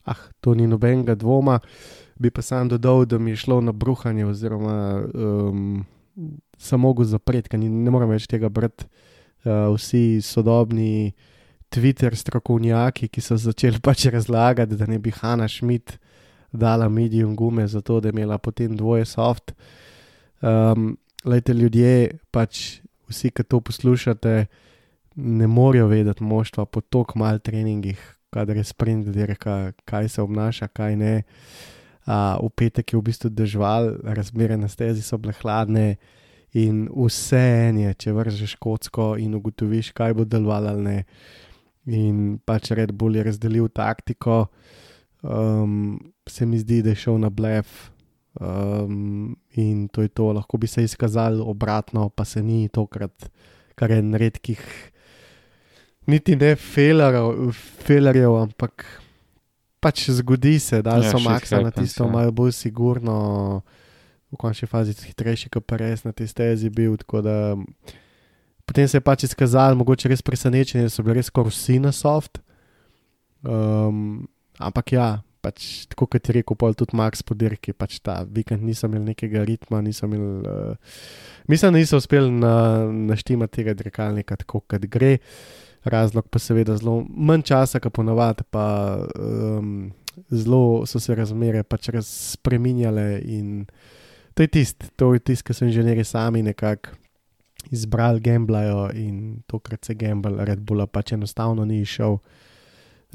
Ah, 0.06 0.16
to 0.40 0.54
ni 0.54 0.68
nobenega 0.68 1.16
dvoma. 1.16 1.60
Bi 2.20 2.32
pa 2.34 2.42
sam 2.42 2.70
dodal, 2.70 3.06
da 3.06 3.18
mi 3.18 3.32
je 3.32 3.44
šlo 3.44 3.62
na 3.62 3.72
bruhanje, 3.72 4.26
oziroma 4.26 5.04
um, 5.14 5.86
sem 6.58 6.80
mogel 6.80 7.06
zapreti, 7.06 7.50
ker 7.50 7.62
ne 7.62 7.94
morem 7.94 8.10
več 8.10 8.26
tega 8.30 8.50
brati. 8.50 8.88
Uh, 9.46 9.70
vsi 9.76 10.20
sodobni 10.26 11.14
Twitter 11.70 12.16
strokovnjaki, 12.18 13.08
ki 13.08 13.22
so 13.22 13.38
začeli 13.38 13.80
pač 13.84 14.08
razlagati, 14.12 14.76
da 14.80 14.88
ne 14.90 14.98
bi 15.00 15.14
Hanna 15.14 15.48
Schmidt 15.48 16.00
dala 16.52 16.90
medium 16.90 17.36
gume, 17.38 17.68
zato 17.68 18.00
da 18.02 18.10
je 18.10 18.18
imela 18.18 18.40
potem 18.42 18.76
dvoje 18.78 19.06
soft. 19.06 19.54
Um, 20.42 20.96
Lejte, 21.28 21.52
ljudje, 21.54 22.20
pač 22.32 22.80
vsi, 23.10 23.34
ki 23.36 23.44
to 23.44 23.60
poslušate, 23.60 24.34
ne 25.18 25.48
morejo 25.50 25.90
vedeti 25.92 26.24
moštva 26.24 26.66
po 26.70 26.82
tako 26.82 27.20
malih 27.20 27.42
treningih, 27.44 28.00
kadar 28.32 28.58
je 28.58 28.64
sprint 28.64 29.10
dirka, 29.12 29.74
kaj 29.90 30.14
se 30.14 30.22
obnaša, 30.24 30.70
kaj 30.72 30.96
ne. 30.96 31.16
Uh, 31.18 31.77
v 32.08 32.50
petek 32.56 32.94
je 32.94 33.00
v 33.00 33.04
bistvu 33.04 33.30
dežval, 33.30 33.98
razmere 34.04 34.58
na 34.58 34.70
stezi 34.72 35.04
so 35.04 35.20
bile 35.20 35.36
hladne 35.42 35.98
in 36.56 36.88
vse 36.88 37.42
en 37.68 37.82
je, 37.84 37.94
če 37.94 38.14
vržeš 38.16 38.56
kocko 38.64 39.16
in 39.20 39.36
ugotoviš, 39.36 39.92
kaj 39.92 40.16
bo 40.16 40.24
delovalo 40.24 40.72
ali 40.72 40.84
ne. 40.84 41.00
In 41.88 42.40
pač 42.44 42.72
Red 42.76 42.92
Bull 42.96 43.16
je 43.16 43.24
razdelil 43.28 43.68
taktiko, 43.72 44.48
um, 45.24 46.00
se 46.28 46.46
mi 46.46 46.60
zdi, 46.60 46.82
da 46.84 46.96
je 46.96 47.04
šel 47.04 47.20
na 47.20 47.30
blef. 47.30 47.92
Um, 48.38 49.36
in 49.58 49.88
to 49.90 50.04
je 50.06 50.12
to, 50.14 50.32
lahko 50.36 50.60
bi 50.62 50.68
se 50.68 50.84
izkazalo 50.84 51.46
obratno, 51.50 52.10
pa 52.10 52.26
se 52.26 52.44
ni 52.44 52.68
tokrat, 52.70 53.32
kar 53.76 53.92
je 53.92 53.98
en 54.04 54.14
redkih, 54.14 54.62
niti 56.08 56.36
ne 56.36 56.54
felerjev 56.56 58.36
ampak 58.38 58.86
pač 59.88 60.10
zgodi 60.12 60.58
se, 60.60 60.82
da 60.84 61.00
Ja, 61.00 61.12
so 61.12 61.20
Maxa 61.24 61.62
na 61.64 61.72
tisto 61.72 62.04
ja. 62.04 62.12
malo 62.12 62.32
bolj 62.36 62.52
sigurno, 62.52 63.64
v 64.28 64.36
končni 64.36 64.68
fazi 64.68 64.92
hitrejši, 64.92 65.50
kot 65.54 65.64
pa 65.64 65.80
res 65.80 66.04
na 66.04 66.12
tej 66.12 66.28
stezi 66.34 66.70
bil. 66.70 67.00
da 67.24 67.56
Potem 68.68 68.88
se 68.88 69.00
je 69.00 69.02
pač 69.02 69.24
izkazalo, 69.24 69.80
mogoče 69.80 70.12
res 70.12 70.22
presenečenje, 70.22 70.90
da 70.90 70.92
so 70.92 71.04
bili 71.04 71.22
res 71.22 71.32
skoraj 71.32 71.56
vsi 71.56 71.80
na 71.80 71.94
soft. 71.96 72.42
Um, 73.48 74.28
ampak 74.60 74.92
ja, 74.92 75.08
pač, 75.40 75.88
tako 75.88 76.10
kot 76.12 76.28
je 76.28 76.36
rekel, 76.36 76.58
pol 76.60 76.76
tudi 76.76 76.98
Max 77.00 77.24
po 77.24 77.38
dirki, 77.38 77.72
pač 77.72 78.02
ta 78.04 78.26
vikend 78.28 78.66
nisem 78.68 78.92
imel 78.92 79.14
nekega 79.14 79.46
ritma, 79.48 79.80
nisem 79.86 80.12
imel. 80.18 80.44
Uh, 80.44 81.00
mislim, 81.48 81.72
da 81.72 81.80
nisem 81.80 82.02
uspel 82.04 82.28
na, 82.28 82.58
naštimati 82.92 83.62
tega 83.62 83.78
dirkalnika 83.78 84.36
tako, 84.44 84.66
kot 84.68 84.84
gre. 84.92 85.16
Razlog 85.88 86.28
pa 86.30 86.40
seveda 86.40 86.76
zelo 86.78 87.06
manj 87.10 87.42
časa, 87.48 87.80
kot 87.80 87.94
ponovadi, 87.94 88.44
pa 88.52 88.98
um, 89.16 89.92
zelo 90.30 90.86
so 90.86 91.00
se 91.00 91.16
razmere 91.16 91.64
pač 91.64 91.90
raz 91.90 92.08
spreminjale 92.36 93.22
in 93.24 93.66
to 94.34 94.44
je 94.44 94.48
tisto, 94.48 94.86
to 94.96 95.14
je 95.14 95.20
tisto, 95.20 95.48
kar 95.48 95.56
so 95.56 95.66
inženirji 95.66 96.04
sami 96.04 96.44
nekako 96.44 96.90
izbrali, 97.72 98.20
gamblajo 98.20 98.90
in 98.94 99.42
tokrat 99.48 99.86
se 99.86 99.94
gambl, 99.94 100.38
Red 100.40 100.60
Bull 100.60 100.86
pač 100.88 101.12
enostavno 101.12 101.66
ni 101.66 101.86
šel. 101.86 102.18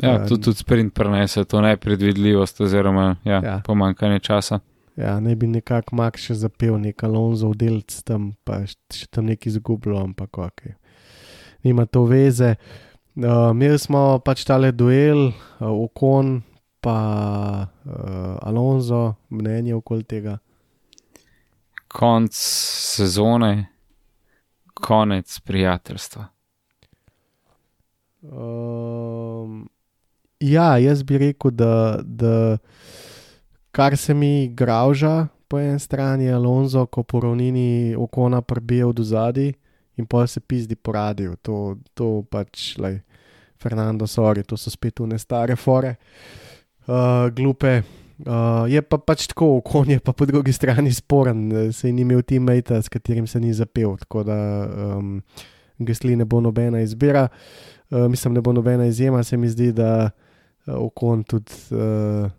Ja, 0.02 0.16
Um, 0.22 0.28
tudi, 0.28 0.42
tudi 0.42 0.56
sprint 0.56 0.94
prenese 0.94 1.44
to 1.44 1.61
nepredvidljivost, 1.61 2.61
oziroma 2.61 3.16
ja, 3.24 3.40
Ja. 3.44 3.61
pomankanje 3.66 4.18
časa. 4.18 4.61
Ja, 4.96 5.20
ne 5.20 5.37
bi 5.37 5.46
nekako 5.46 5.96
Max 5.96 6.20
še 6.20 6.35
zapel, 6.35 6.78
nek 6.80 7.02
Alonso 7.04 7.52
delc 7.56 8.02
tam, 8.04 8.32
pa 8.44 8.62
še 8.66 9.06
tam 9.11 9.24
nekaj 9.28 9.52
izgubilo, 9.52 10.00
ampak 10.00 10.38
ok. 10.38 10.62
Nima 11.62 11.87
to 11.87 12.05
veze. 12.05 12.55
Uh, 13.14 13.51
imeli 13.53 13.79
smo 13.79 14.18
pač 14.25 14.44
tale 14.48 14.72
duel, 14.72 15.29
uh, 15.29 15.68
Okon 15.68 16.40
pa 16.81 17.66
uh, 17.85 18.38
Alonso, 18.42 19.14
mnenje 19.31 19.75
okoli 19.75 20.03
tega. 20.03 20.38
Konc 21.92 22.35
sezone, 22.35 23.66
konec 24.75 25.40
prijateljstva. 25.40 26.25
Um, 28.22 29.68
ja, 30.40 30.79
jaz 30.79 31.03
bi 31.03 31.18
rekel, 31.18 31.51
da, 31.51 32.01
da 32.03 32.59
kar 33.70 33.96
se 33.96 34.14
mi 34.14 34.48
grauža 34.48 35.29
po 35.48 35.61
eni 35.61 35.79
strani 35.79 36.33
Alonso, 36.33 36.87
ko 36.87 37.03
po 37.03 37.20
ravnini 37.20 37.94
okona 37.98 38.42
prbije 38.42 38.87
od 38.87 39.05
zadaj 39.05 39.53
in 39.96 40.07
pa 40.07 40.26
se 40.26 40.40
pizdi 40.40 40.76
po 40.76 40.92
radiju. 40.92 41.37
To, 41.42 41.76
to 41.94 42.22
pač, 42.31 42.76
lej, 42.78 43.00
Fernando, 43.62 44.07
sorry, 44.07 44.42
to 44.42 44.57
so 44.57 44.70
spet 44.70 45.00
une 45.00 45.18
stare 45.18 45.57
fore, 45.57 45.96
uh, 46.87 47.28
glupe. 47.35 47.83
Uh, 48.22 48.68
je 48.70 48.83
pa 48.87 48.98
pač 49.02 49.26
tako, 49.33 49.57
kon 49.66 49.88
je 49.90 49.98
pa 49.98 50.12
po 50.14 50.26
drugi 50.26 50.52
strani 50.55 50.92
sporen, 50.94 51.72
se 51.72 51.88
je 51.88 51.92
ni 51.92 52.05
imel 52.07 52.22
teammate, 52.22 52.78
s 52.83 52.90
katerim 52.92 53.26
se 53.26 53.40
ni 53.40 53.55
zapel, 53.55 53.96
tako 53.98 54.22
da 54.28 54.38
um, 54.96 55.16
Gesli 55.83 56.14
ne 56.14 56.24
bo 56.24 56.38
nobena 56.40 56.83
izbira. 56.85 57.26
Uh, 57.90 58.07
mislim, 58.11 58.35
ne 58.35 58.40
bo 58.40 58.52
nobena 58.52 58.87
izjema, 58.87 59.24
se 59.26 59.37
mi 59.37 59.48
zdi, 59.50 59.72
da 59.72 60.11
uh, 60.11 60.76
okon 60.85 61.24
tudi. 61.24 61.59
Uh, 61.74 62.31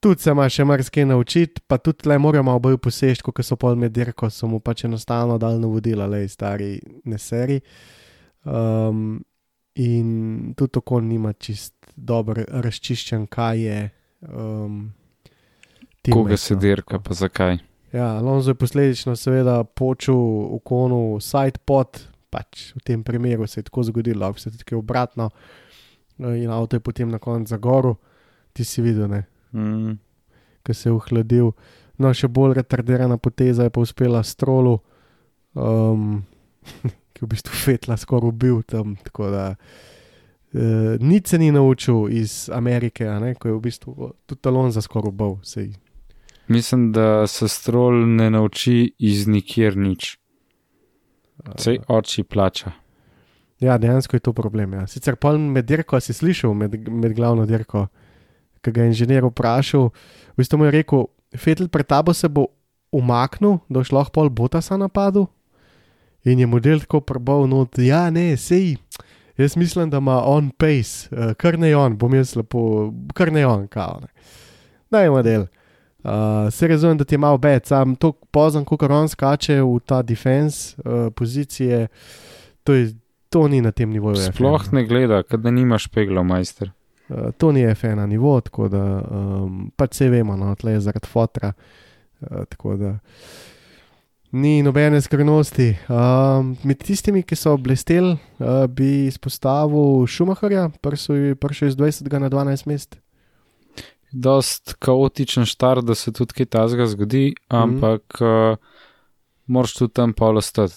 Tudi 0.00 0.22
se 0.22 0.30
ima 0.30 0.44
še 0.46 0.62
marsikaj 0.62 1.06
naučiti, 1.10 1.62
pa 1.66 1.78
tudi 1.82 2.06
le 2.06 2.18
moramo 2.22 2.52
oboje 2.54 2.78
posežiti, 2.78 3.24
kot 3.26 3.42
so 3.42 3.56
pol 3.58 3.74
med 3.74 3.90
dirko, 3.90 4.28
so 4.30 4.46
mu 4.46 4.60
pač 4.62 4.84
enostavno 4.86 5.40
dal 5.42 5.56
navodila, 5.58 6.06
le 6.06 6.20
stari 6.30 6.76
neseri. 7.10 7.56
Um, 8.46 9.16
in 9.74 10.52
tudi 10.54 10.76
tako 10.76 11.00
nima 11.02 11.32
čist 11.34 11.74
dobro 11.96 12.44
razčiščen, 12.46 13.24
kaj 13.26 13.58
je. 13.64 13.80
Um, 14.30 14.76
Koga 16.08 16.38
se 16.38 16.54
dirka, 16.56 17.00
pa 17.02 17.16
zakaj? 17.18 17.58
Ja, 17.92 18.12
Alonso 18.20 18.54
je 18.54 18.58
posledično 18.60 19.16
seveda 19.18 19.64
počel 19.64 20.14
v 20.52 20.60
konu 20.64 21.00
side 21.24 21.58
pot, 21.66 21.98
pač 22.30 22.68
v 22.76 22.84
tem 22.86 23.02
primeru 23.02 23.48
se 23.50 23.58
je 23.60 23.66
tako 23.66 23.82
zgodilo, 23.88 24.22
lahko 24.22 24.38
se 24.38 24.52
je 24.52 24.60
tudi 24.60 24.78
obratno, 24.78 25.28
in 26.22 26.54
avto 26.54 26.78
je 26.78 26.84
potem 26.86 27.10
na 27.10 27.18
koncu 27.18 27.50
zagoril, 27.50 27.98
ti 28.54 28.64
si 28.64 28.84
videl, 28.84 29.10
ne 29.10 29.24
Mm. 29.52 29.98
ki 30.62 30.74
se 30.74 30.88
je 30.88 30.92
ohladil. 30.92 31.52
No, 31.98 32.12
še 32.14 32.28
bolj 32.28 32.58
retardirana 32.60 33.16
poteza 33.18 33.66
je 33.66 33.72
pa 33.74 33.80
uspela 33.80 34.22
strolu, 34.22 34.78
um, 35.54 36.20
ki 37.12 37.22
je 37.22 37.26
v 37.26 37.30
bistvu 37.32 37.56
fetla 37.56 37.96
skoraj 37.98 38.34
ubil 38.34 38.62
tam. 38.62 38.94
Da 39.16 39.54
uh, 39.56 40.94
nič 41.00 41.32
se 41.32 41.38
ni 41.38 41.50
naučil 41.54 42.06
iz 42.12 42.46
Amerike, 42.52 43.08
ne, 43.22 43.34
ko 43.34 43.48
je 43.48 43.56
v 43.56 43.62
bistvu 43.64 44.12
tudi 44.28 44.40
talon 44.44 44.70
za 44.74 44.84
skoraj 44.84 45.14
ubil. 45.14 45.38
Sej. 45.42 45.72
Mislim, 46.48 46.92
da 46.92 47.26
se 47.26 47.48
strol 47.48 48.06
ne 48.06 48.30
nauči 48.30 48.92
iz 48.98 49.26
nikjer 49.28 49.76
nič. 49.76 50.16
Sej 51.58 51.82
oči 51.88 52.24
plača. 52.24 52.72
Ja, 53.60 53.78
dejansko 53.78 54.16
je 54.16 54.20
to 54.20 54.32
problem. 54.32 54.72
Ja. 54.72 54.86
Sicer 54.86 55.16
pa 55.16 55.32
med 55.38 55.66
dirko 55.66 56.00
si 56.00 56.14
slišal, 56.14 56.54
med, 56.54 56.76
med 56.88 57.14
glavno 57.14 57.46
dirko, 57.46 57.88
ki 58.62 58.72
ga 58.74 58.84
je 58.84 58.92
inženir 58.92 59.26
vprašal, 59.28 59.90
v 60.34 60.36
bistvu 60.40 60.58
mu 60.58 60.68
je 60.68 60.76
rekel, 60.80 61.06
Fetel 61.36 61.68
pred 61.68 61.84
tabo 61.84 62.14
se 62.16 62.28
bo 62.28 62.46
umaknil, 62.92 63.58
da 63.68 63.82
boš 63.82 63.92
lahko 63.92 64.14
pol 64.16 64.30
Botasa 64.32 64.78
napadel. 64.80 65.26
In 66.24 66.40
je 66.40 66.46
model 66.46 66.80
tako 66.80 67.00
prbal, 67.00 67.46
no, 67.48 67.66
ja, 67.76 68.08
ne, 68.10 68.36
sej. 68.36 68.76
Jaz 69.38 69.56
mislim, 69.56 69.90
da 69.90 70.00
ima 70.00 70.22
on 70.24 70.50
pace, 70.50 71.08
uh, 71.12 71.34
kar 71.38 71.58
ne 71.58 71.76
on, 71.76 71.96
bom 71.96 72.14
jaz 72.14 72.34
lepo, 72.36 72.92
kar 73.14 73.32
ne 73.32 73.46
on, 73.46 73.68
kao. 73.68 74.00
Ne. 74.02 74.08
Da 74.90 75.00
je 75.00 75.10
model. 75.10 75.46
Uh, 75.98 76.50
se 76.50 76.68
razumem, 76.68 76.98
da 76.98 77.04
ti 77.04 77.14
je 77.14 77.18
malo 77.18 77.38
več, 77.42 77.68
sam 77.68 77.94
to 77.96 78.12
pozem, 78.32 78.64
ko 78.64 78.76
on 78.90 79.08
skače 79.08 79.60
v 79.62 79.78
ta 79.86 80.02
defense 80.02 80.74
uh, 80.82 81.12
pozicije, 81.14 81.86
to, 82.64 82.74
je, 82.74 82.94
to 83.28 83.48
ni 83.48 83.60
na 83.60 83.70
tem 83.70 83.90
nivoju. 83.90 84.16
Sploh 84.16 84.64
F1. 84.64 84.72
ne 84.72 84.84
gleda, 84.86 85.22
kad 85.22 85.40
da 85.40 85.50
nimaš 85.50 85.86
peglo, 85.86 86.24
majster. 86.24 86.72
Uh, 87.08 87.30
to 87.38 87.52
ni 87.52 87.66
F1 87.66 88.06
nivo, 88.06 88.40
tako 88.40 88.68
da 88.68 88.82
um, 89.00 89.70
pač 89.76 89.96
vse 89.96 90.10
vemo, 90.12 90.36
no, 90.36 90.54
tle 90.54 90.76
je 90.76 90.86
zaradi 90.88 91.08
fotra. 91.08 91.52
Uh, 92.20 92.44
tako 92.50 92.76
da 92.76 92.96
ni 94.30 94.62
nobene 94.62 95.00
skrivnosti. 95.00 95.74
Um, 95.88 96.56
med 96.62 96.82
tistimi, 96.84 97.22
ki 97.22 97.36
so 97.36 97.56
blesteli, 97.56 98.16
uh, 98.38 98.66
bi 98.68 99.06
izpostavil 99.06 100.06
Šumaharja, 100.06 100.68
prišel 100.82 101.68
iz 101.68 101.76
20 101.76 102.18
na 102.20 102.30
12 102.30 102.66
mest. 102.68 102.98
Dost 104.12 104.74
kaotičen 104.80 105.44
štart, 105.44 105.84
da 105.84 105.94
se 105.94 106.12
tudi 106.12 106.36
kaj 106.36 106.46
tazga 106.52 106.86
zgodi, 106.88 107.34
ampak 107.48 108.20
mm. 108.20 108.24
uh, 108.24 108.84
moraš 109.46 109.74
tudi 109.80 109.94
tam 109.94 110.12
pol 110.12 110.40
ostati. 110.40 110.76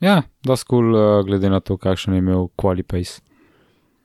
Ja, 0.00 0.22
dost 0.44 0.68
kul, 0.68 0.92
cool, 0.92 0.96
uh, 0.96 1.24
glede 1.24 1.50
na 1.52 1.60
to, 1.60 1.76
kakšen 1.76 2.16
je 2.16 2.24
imel 2.24 2.48
qualipace. 2.56 3.20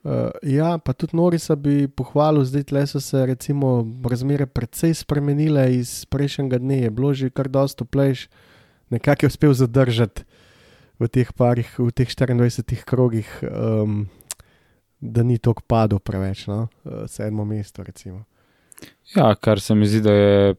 Uh, 0.04 0.34
ja, 0.42 0.78
pa 0.82 0.94
tudi 0.98 1.14
Norisa 1.14 1.54
bi 1.56 1.86
pohvalil, 1.88 2.42
zdaj 2.46 2.64
le 2.74 2.82
so 2.90 3.00
se 3.00 3.26
recimo 3.26 3.86
razmere 4.10 4.48
precej 4.50 4.96
spremenile 4.98 5.68
iz 5.76 6.06
prejšnjega 6.10 6.58
dne, 6.58 6.80
je 6.82 6.90
bilo 6.90 7.14
že 7.14 7.30
kar 7.30 7.50
dosto 7.50 7.86
pleš, 7.86 8.26
nekako 8.90 9.26
je 9.26 9.28
uspel 9.28 9.54
zadržati 9.54 10.26
v 11.00 11.08
teh 11.08 11.30
parih, 11.34 11.70
v 11.78 11.92
teh 11.94 12.10
24 12.10 12.82
krogih, 12.82 13.30
um, 13.46 14.10
da 15.02 15.22
ni 15.24 15.38
tok 15.38 15.62
padel 15.70 16.02
preveč, 16.02 16.48
no, 16.50 16.66
uh, 16.84 17.06
sedmo 17.06 17.46
mesto 17.46 17.84
recimo. 17.84 18.26
Ja, 19.14 19.36
kar 19.36 19.62
se 19.62 19.76
mi 19.76 19.86
zdi, 19.86 20.02
da 20.02 20.14
je 20.14 20.56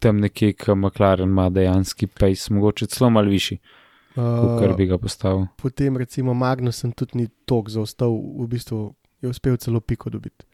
tam 0.00 0.20
nekje, 0.20 0.52
ki 0.52 0.74
McLaren 0.74 1.28
ima 1.28 1.50
dejanski 1.50 2.06
pace, 2.06 2.52
mogoče 2.54 2.86
celo 2.86 3.10
mal 3.10 3.28
višji. 3.28 3.60
Kar 4.14 4.74
bi 4.76 4.86
ga 4.86 4.98
postavil. 4.98 5.46
Potem, 5.56 5.96
recimo, 5.96 6.34
Magnusen 6.34 6.92
tudi 6.92 7.22
ni 7.22 7.28
tok 7.48 7.70
zaostal, 7.72 8.12
v 8.12 8.48
bistvu 8.48 8.80
je 9.22 9.30
uspel 9.30 9.56
celo 9.56 9.80
piko 9.80 10.10
dobiti. 10.10 10.44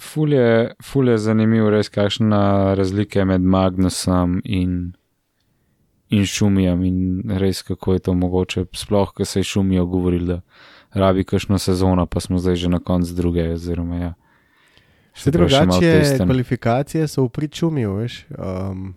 Ful 0.00 0.32
je, 0.32 0.72
ful 0.82 1.08
je 1.08 1.18
zanimivo, 1.20 1.68
res 1.70 1.92
kakšna 1.92 2.74
razlika 2.74 3.20
je 3.20 3.28
med 3.28 3.44
Magnusom 3.44 4.40
in, 4.44 4.94
in 6.08 6.24
Šumijem 6.26 6.84
in 6.88 6.98
res 7.38 7.60
kako 7.62 7.98
je 7.98 8.04
to 8.08 8.14
mogoče. 8.14 8.64
Sploh, 8.72 9.12
ko 9.12 9.24
se 9.24 9.40
je 9.40 9.50
Šumijo 9.50 9.84
govoril, 9.86 10.26
da 10.26 10.40
rabi 10.96 11.24
kakšno 11.24 11.58
sezono, 11.58 12.06
pa 12.06 12.20
smo 12.20 12.38
zdaj 12.38 12.56
že 12.56 12.68
na 12.68 12.80
koncu 12.80 13.14
druge. 13.14 13.52
Oziroma, 13.52 13.96
ja. 13.96 14.14
Še 15.12 15.30
drugače, 15.30 15.92
kvalifikacije 16.24 17.04
so 17.08 17.26
v 17.26 17.28
pričumju, 17.36 17.94
veš, 18.00 18.14
um, 18.32 18.94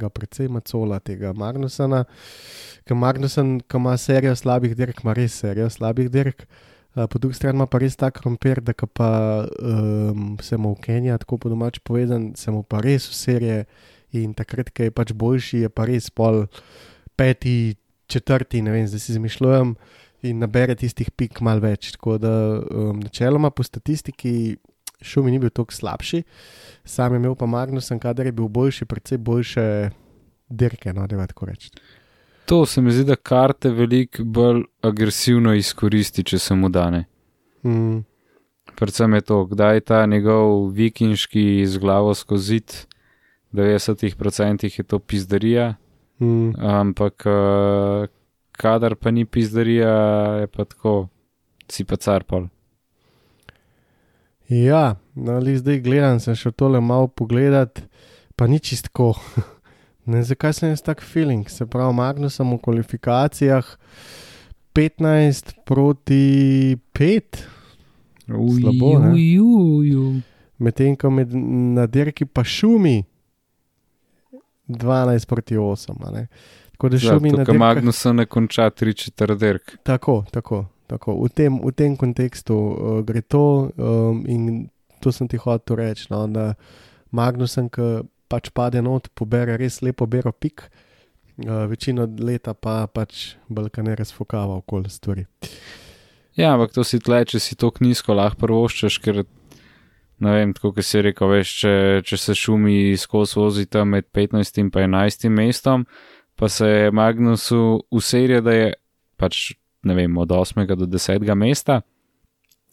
ga 0.00 0.08
predvsej 0.12 0.48
macola 0.52 0.98
tega 1.00 1.32
Magnusana, 1.36 2.04
ker 2.86 2.98
Magnusen, 2.98 3.58
ki 3.60 3.80
ima 3.80 3.96
serijo 3.98 4.36
slabih 4.38 4.76
dirk, 4.78 5.02
ima 5.04 5.14
res 5.16 5.40
serijo 5.42 5.68
slabih 5.72 6.10
dirk, 6.12 6.46
uh, 6.94 7.06
po 7.10 7.18
drugi 7.18 7.38
strani 7.38 7.58
ima 7.58 7.66
pa 7.66 7.80
res 7.82 7.98
tak 7.98 8.20
krompir, 8.20 8.62
da 8.62 8.72
pa 8.72 9.10
um, 9.60 10.36
se 10.42 10.56
mu 10.56 10.74
v 10.74 10.82
Keniji, 10.86 11.18
tako 11.24 11.38
po 11.38 11.52
domač 11.52 11.80
povedan, 11.82 12.32
se 12.36 12.50
mu 12.50 12.62
pa 12.62 12.80
res 12.84 13.08
v 13.10 13.18
serije 13.18 13.58
in 14.16 14.32
takrat, 14.34 14.70
ko 14.70 14.86
je 14.86 14.94
pač 14.94 15.12
boljši, 15.12 15.66
je 15.66 15.68
pa 15.68 15.84
res 15.88 16.08
pol 16.10 16.46
peti, 17.16 17.76
četrti, 18.06 18.62
ne 18.62 18.70
vem, 18.70 18.86
zdaj 18.86 19.02
si 19.02 19.12
izmišljujem 19.16 19.74
in 20.26 20.40
nabere 20.42 20.76
tistih 20.78 21.10
pik 21.10 21.40
mal 21.44 21.60
več. 21.62 21.92
Tako 21.96 22.16
da 22.22 22.32
um, 22.62 23.00
načeloma 23.02 23.50
po 23.50 23.66
statistiki. 23.66 24.56
Šumi 25.02 25.30
ni 25.30 25.38
bil 25.38 25.50
tako 25.50 25.74
slabši, 25.74 26.22
sam 26.84 27.12
je 27.12 27.16
imel 27.16 27.34
pa 27.34 27.46
Magnusen, 27.46 27.98
kader 27.98 28.26
je 28.26 28.32
bil 28.32 28.48
boljši, 28.48 28.84
predvsej 28.84 29.18
boljše 29.18 29.90
dirke, 30.48 30.92
no, 30.92 31.06
da 31.06 31.26
tako 31.26 31.46
reči. 31.46 31.70
To 32.46 32.66
se 32.66 32.80
mi 32.80 32.92
zdi, 32.92 33.04
da 33.04 33.16
karte 33.16 33.70
veliko 33.70 34.24
bolj 34.24 34.62
agresivno 34.82 35.54
izkoristi, 35.54 36.24
če 36.24 36.38
se 36.38 36.54
mu 36.54 36.68
dane. 36.68 37.04
Mm. 37.64 38.04
Predvsem 38.76 39.14
je 39.14 39.20
to, 39.20 39.44
kdaj 39.44 39.80
ta 39.80 40.06
njegov 40.06 40.68
vikinški 40.70 41.66
z 41.66 41.78
glavo 41.78 42.14
skozi 42.14 42.46
zid, 42.46 42.76
90% 43.52 44.78
je 44.78 44.84
to 44.84 44.98
pizdarija, 44.98 45.74
mm. 46.20 46.50
ampak 46.60 47.24
kadar 48.52 48.94
pa 48.96 49.10
ni 49.10 49.24
pizdarija, 49.24 49.94
je 50.40 50.46
pa 50.46 50.64
tako, 50.64 51.08
si 51.68 51.84
pa 51.84 51.96
carpal. 51.96 52.48
Ja, 54.48 54.94
ali 55.28 55.56
zdaj 55.58 55.80
gledam, 55.80 56.20
sem 56.20 56.34
šel 56.34 56.52
tole 56.52 56.80
malo 56.80 57.08
pogledat, 57.08 57.82
pa 58.36 58.46
ni 58.46 58.60
čistko. 58.62 59.14
ne, 60.10 60.22
zakaj 60.22 60.52
sem 60.52 60.70
jaz 60.70 60.84
tak 60.86 61.02
feeling? 61.02 61.48
Se 61.50 61.66
pravi, 61.66 61.94
Magnusom 61.94 62.54
v 62.54 62.60
kvalifikacijah 62.62 63.72
15 64.76 65.52
proti 65.64 66.76
5. 66.94 67.42
Slabo, 68.26 68.98
ne? 69.02 70.22
Medtem 70.58 70.96
ko 70.96 71.10
med 71.10 71.34
na 71.76 71.86
dirki 71.86 72.24
pa 72.26 72.44
šumi 72.44 73.02
12 74.68 75.26
proti 75.26 75.56
8. 75.56 76.26
Tako 76.70 76.88
da 76.88 76.98
šumi 76.98 77.28
ja, 77.28 77.36
na 77.36 77.44
dirkah. 77.44 77.58
Magnusom 77.58 78.16
ne 78.16 78.26
konča 78.26 78.70
3-4 78.70 79.38
dirk. 79.38 79.76
Tako, 79.82 80.24
tako. 80.30 80.64
Tako, 80.86 81.18
v, 81.24 81.30
tem, 81.34 81.58
v 81.58 81.72
tem 81.74 81.96
kontekstu 81.98 82.54
uh, 82.54 82.98
gre 83.06 83.22
to, 83.22 83.72
um, 83.74 84.22
in 84.30 84.68
to 85.02 85.10
sem 85.12 85.26
ti 85.28 85.38
hotel 85.40 85.80
reči. 85.82 86.06
No, 86.12 86.24
da 86.30 86.54
Magnusen, 87.10 87.70
ki 87.72 88.06
pač 88.30 88.50
pade 88.54 88.82
not, 88.82 89.10
pobere 89.14 89.58
res 89.58 89.80
lepo 89.82 90.06
bero 90.06 90.30
pik, 90.32 90.68
uh, 91.42 91.66
večino 91.70 92.06
leta 92.06 92.54
pa 92.54 92.84
pač 92.86 93.34
Balkane 93.48 93.96
razfokava 93.98 94.60
okoli 94.62 94.90
stvari. 94.90 95.26
Ja, 96.36 96.52
ampak 96.52 96.74
to 96.76 96.84
si 96.84 97.00
tle, 97.00 97.24
če 97.24 97.40
si 97.40 97.56
to 97.56 97.72
nizko 97.80 98.14
lahko 98.14 98.44
prvoščeš, 98.44 98.98
ker 99.00 99.24
ne 100.20 100.32
vem, 100.32 100.52
tako 100.56 100.74
kot 100.76 100.86
si 100.86 101.02
rekel, 101.04 101.32
veš, 101.32 101.52
če, 101.62 101.74
če 102.06 102.18
se 102.20 102.34
šumi 102.36 102.96
skozi 103.00 103.38
vozi 103.40 103.66
tam 103.68 103.94
med 103.96 104.08
15 104.14 104.60
in 104.62 104.70
11 104.70 105.30
mestom, 105.32 105.86
pa 106.36 106.50
se 106.52 106.90
Magnusu 106.92 107.80
userja, 107.90 108.42
da 108.44 108.52
je 108.52 108.74
pač 109.16 109.56
ne 109.86 109.94
vem, 109.94 110.18
od 110.18 110.34
8. 110.34 110.66
do 110.74 110.88
10. 110.90 111.22
mesta, 111.38 111.80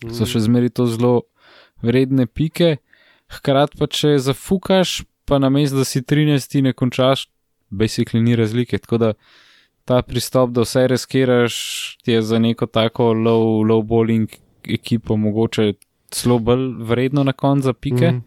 so 0.10 0.26
še 0.28 0.41
zmeri 0.43 0.73
to 0.73 0.88
zelo 0.89 1.21
vredne 1.86 2.26
pike, 2.28 2.78
Hkrati 3.34 3.80
pa, 3.80 3.88
če 3.88 4.17
zafukaš, 4.21 5.02
pa 5.26 5.39
na 5.41 5.49
mestu, 5.54 5.80
da 5.82 5.88
si 5.88 6.04
13, 6.04 6.60
ne 6.65 6.73
končaš, 6.78 7.28
basically 7.73 8.21
ni 8.23 8.36
razlike. 8.38 8.78
Tako 8.84 8.99
da 9.02 9.13
ta 9.89 10.02
pristop, 10.06 10.54
da 10.56 10.67
vse 10.67 10.86
reskiraš, 10.91 11.56
ti 12.04 12.17
je 12.17 12.21
za 12.21 12.39
neko 12.39 12.67
tako 12.67 13.12
low, 13.13 13.63
low 13.67 13.82
bowling 13.84 14.38
ekipo 14.69 15.17
mogoče 15.17 15.73
celo 16.13 16.38
bolj 16.39 16.69
vredno 16.88 17.23
na 17.23 17.34
koncu 17.34 17.71
za 17.71 17.73
pike. 17.73 18.12
Mm. 18.12 18.23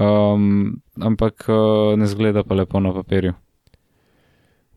Um, 0.00 0.82
ampak 1.02 1.48
uh, 1.48 1.98
ne 1.98 2.06
zgleda 2.06 2.44
pa 2.46 2.54
lepo 2.54 2.80
na 2.80 2.94
papirju. 2.94 3.34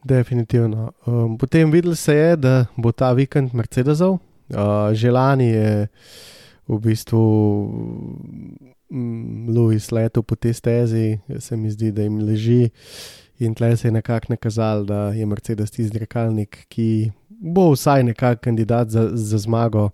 Definitivno. 0.03 0.91
Um, 1.05 1.37
potem 1.37 1.71
videl 1.71 1.95
se 1.95 2.15
je, 2.15 2.35
da 2.35 2.65
bo 2.75 2.91
ta 2.91 3.13
vikend 3.13 3.53
Mercedesov. 3.53 4.19
Uh, 4.51 4.91
že 4.91 5.11
lani 5.11 5.47
je 5.47 5.87
v 6.67 6.79
bistvu 6.79 7.23
um, 8.91 9.47
Louis 9.47 9.91
letel 9.91 10.23
po 10.23 10.35
tej 10.35 10.53
stezi, 10.53 11.19
se 11.39 11.57
mi 11.57 11.71
zdi, 11.71 11.91
da 11.91 12.03
jim 12.03 12.19
leži. 12.19 12.69
In 13.39 13.55
tle 13.55 13.77
se 13.77 13.87
je 13.87 13.91
nekako 13.91 14.35
nakazal, 14.35 14.83
da 14.85 15.15
je 15.15 15.25
Mercedes 15.25 15.71
tisti 15.71 15.89
dirkalnik, 15.97 16.65
ki 16.67 17.11
bo 17.27 17.71
vsaj 17.71 18.03
nekako 18.03 18.41
kandidat 18.43 18.89
za, 18.89 19.09
za 19.13 19.37
zmago. 19.37 19.89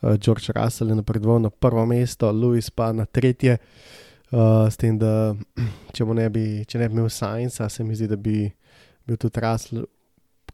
Uh, 0.00 0.16
George 0.16 0.48
Russell 0.56 0.90
je 0.90 0.96
napredoval 0.96 1.40
na 1.40 1.50
prvo 1.50 1.86
mesto, 1.86 2.32
Louis 2.32 2.70
pa 2.70 2.92
na 2.92 3.04
tretje. 3.04 3.58
Uh, 4.32 4.66
s 4.66 4.76
tem, 4.76 4.96
da 4.98 5.36
če 5.94 6.04
ne 6.04 6.28
bi, 6.32 6.64
če 6.64 6.80
ne 6.80 6.88
bi 6.88 6.96
imel 6.96 7.12
Science, 7.12 7.68
se 7.68 7.84
mi 7.84 7.94
zdi, 7.94 8.08
da 8.08 8.16
bi 8.16 8.48
bil 9.06 9.16
tudi 9.16 9.40
Russell 9.40 9.86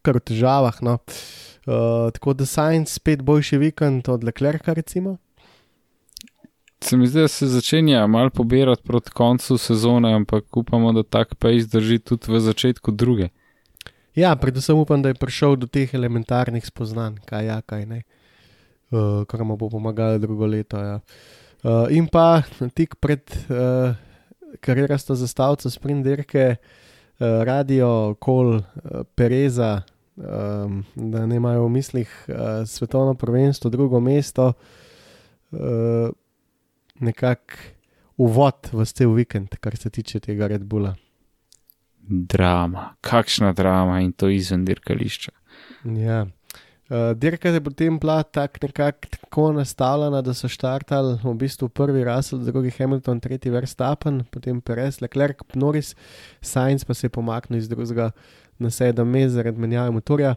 kar 0.03 0.19
v 0.19 0.25
težavah. 0.33 0.79
No. 0.85 0.99
Uh, 1.63 2.11
tako 2.15 2.35
da 2.35 2.47
Science 2.47 2.99
spet 2.99 3.23
boljši 3.23 3.59
vikend 3.59 4.09
od 4.11 4.25
Leclerca, 4.25 4.75
recimo. 4.75 5.19
Se 6.83 6.97
mi 6.97 7.07
zdi, 7.07 7.21
da 7.23 7.29
se 7.31 7.47
začenja 7.47 8.07
malo 8.11 8.31
pobirati 8.31 8.83
proti 8.83 9.11
koncu 9.11 9.59
sezone, 9.59 10.11
ampak 10.15 10.57
upamo, 10.57 10.93
da 10.93 11.03
tak 11.03 11.37
pa 11.39 11.53
izdrži 11.55 12.01
tudi 12.03 12.33
v 12.33 12.41
začetku 12.43 12.91
druge. 12.91 13.29
Ja, 14.19 14.35
predvsem 14.37 14.77
upam, 14.77 15.03
da 15.03 15.13
je 15.13 15.21
prišel 15.21 15.55
do 15.57 15.71
teh 15.71 15.95
elementarnih 15.95 16.67
spoznanj, 16.67 17.23
kaj 17.25 17.47
ja, 17.47 17.61
kaj 17.63 17.87
ne, 17.87 18.03
uh, 18.91 19.23
kar 19.31 19.47
mu 19.47 19.57
bo 19.57 19.71
pomagalo 19.71 20.19
drugo 20.19 20.47
leto. 20.47 20.83
Ja. 20.83 20.99
Uh, 21.63 21.87
in 21.95 22.11
pa 22.11 22.43
tik 22.75 22.99
pred 22.99 23.31
uh, 23.47 23.95
karierasta 24.61 25.15
zastavca 25.15 25.71
sprint 25.71 26.03
dirke, 26.05 26.57
uh, 26.59 26.83
radio 27.45 28.15
kol 28.21 28.57
uh, 28.57 28.63
Pereza, 29.15 29.83
um, 30.17 30.83
da 30.95 31.27
ne 31.27 31.37
imajo 31.37 31.67
v 31.67 31.71
mislih 31.71 32.11
uh, 32.29 32.35
svetovno 32.67 33.15
prvenstvo, 33.15 33.71
drugo 33.71 34.01
mesto. 34.01 34.53
Uh, 35.53 36.11
nekako 37.01 37.55
uvod 38.17 38.71
v 38.73 38.85
cel 38.85 39.15
vikend, 39.15 39.57
kar 39.61 39.77
se 39.77 39.91
tiče 39.91 40.21
tega 40.21 40.47
Red 40.47 40.65
Bulla. 40.65 40.95
Drama, 42.03 42.95
kakšna 43.01 43.53
drama 43.53 44.01
in 44.01 44.13
to 44.13 44.29
izven 44.29 44.65
dirkališča. 44.65 45.33
Ja. 45.85 46.27
Uh, 46.91 47.13
dirka 47.17 47.49
je 47.49 47.61
potem 47.61 47.99
bila 47.99 48.23
tak 48.23 48.63
nekako 48.63 49.09
tako 49.11 49.53
nastavljena, 49.53 50.23
da 50.23 50.35
so 50.35 50.49
štartali 50.49 51.19
v 51.23 51.35
bistvu 51.35 51.69
prvi 51.69 52.05
Russell, 52.05 52.43
drugi 52.43 52.71
Hamilton, 52.79 53.21
tretji 53.21 53.51
Verstappen, 53.51 54.25
potem 54.31 54.61
Perez, 54.61 55.01
Leclerc, 55.01 55.41
Norris, 55.55 55.95
Sainz 56.41 56.85
pa 56.85 56.95
se 56.95 57.07
je 57.07 57.11
pomaknil 57.11 57.59
iz 57.59 57.69
drugega 57.69 58.11
na 58.59 58.71
sedem 58.71 59.09
mest 59.09 59.35
zaradi 59.35 59.61
menjave 59.61 59.91
motorja, 59.91 60.35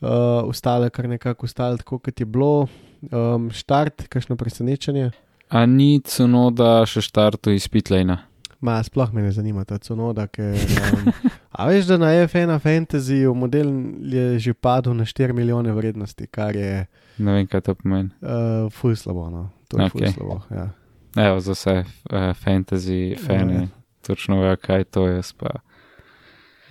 uh, 0.00 0.08
ostale 0.44 0.90
kar 0.90 1.08
nekako 1.08 1.46
ostale 1.46 1.78
tako, 1.78 1.98
kot 1.98 2.20
je 2.20 2.26
bilo. 2.26 2.68
Um, 3.12 3.50
štart, 3.52 4.06
kakšno 4.08 4.36
presenečenje. 4.36 5.10
A 5.52 5.66
ni 5.68 6.00
cunoda 6.00 6.86
še 6.88 7.02
štartu 7.04 7.52
iz 7.52 7.68
Pitlejna? 7.68 8.22
Ma, 8.64 8.78
sploh 8.80 9.12
me 9.12 9.26
ne 9.26 9.32
zanima 9.32 9.66
ta 9.68 9.76
cunoda, 9.78 10.24
ker. 10.32 10.56
Um, 10.56 11.12
a 11.54 11.66
veš, 11.70 11.86
da 11.86 11.96
na 11.98 12.06
F1 12.06 12.58
Fantasy 12.58 13.34
model 13.34 13.70
je 14.02 14.38
že 14.38 14.54
padel 14.54 14.94
na 14.94 15.04
4 15.04 15.32
milijone 15.32 15.72
vrednosti, 15.72 16.26
kar 16.26 16.56
je. 16.56 16.86
Ne 17.18 17.32
vem, 17.32 17.46
kaj 17.46 17.60
to 17.60 17.74
pomeni. 17.74 18.10
Uh, 18.20 18.72
fuj 18.72 18.96
slabo, 18.96 19.30
no. 19.30 19.50
To 19.68 19.78
je 19.78 19.86
okay. 19.86 19.90
fuj 19.90 20.12
slabo. 20.12 20.40
Ja. 20.50 20.70
Evo, 21.16 21.40
za 21.40 21.52
vse 21.52 21.84
uh, 21.84 22.34
fantasy 22.44 23.14
fane, 23.26 23.54
ja. 23.54 23.66
točno 24.06 24.40
ve, 24.40 24.56
kaj 24.56 24.84
to 24.84 25.06
je. 25.06 25.22
Pa. 25.38 25.60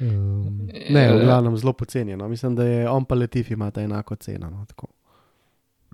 Um, 0.01 0.67
ne, 0.89 1.13
v 1.13 1.23
glavnem 1.23 1.57
zelo 1.57 1.73
pocenjeno. 1.73 2.27
Mislim, 2.27 2.55
da 2.55 2.63
je 2.63 2.89
on 2.89 3.05
pa 3.05 3.15
letif 3.15 3.51
ima 3.51 3.71
ta 3.71 3.81
enako 3.81 4.15
ceno. 4.15 4.49
No, 4.49 4.65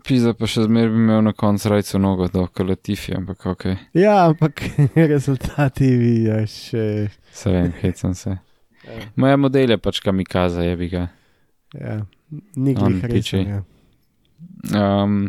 Pisa 0.04 0.34
pa 0.34 0.47
še 0.47 0.63
zmeraj 0.63 0.89
bi 0.93 1.02
imel 1.02 1.23
na 1.28 1.34
koncu 1.36 1.69
rajco 1.69 1.99
nogo, 1.99 2.28
da 2.32 2.45
okolo 2.47 2.75
tifi, 2.75 3.13
ampak 3.17 3.45
ok. 3.45 3.65
Ja, 3.93 4.30
ampak 4.30 4.63
rezultati 5.13 5.89
vi 5.99 6.13
še. 6.47 7.10
Se 7.36 7.52
vem, 7.52 7.73
hecam 7.82 8.15
se. 8.15 8.38
Ja. 8.89 9.06
Moja 9.15 9.38
model 9.38 9.75
je 9.75 9.78
pač 9.78 9.99
kamikaza, 10.02 10.63
je 10.65 10.78
bi 10.78 10.89
ga. 10.89 11.08
Ja, 11.78 11.99
nikoli 12.56 12.97
ne 12.97 13.10
reče. 13.12 13.41
Ja, 13.43 13.62
um, 15.04 15.19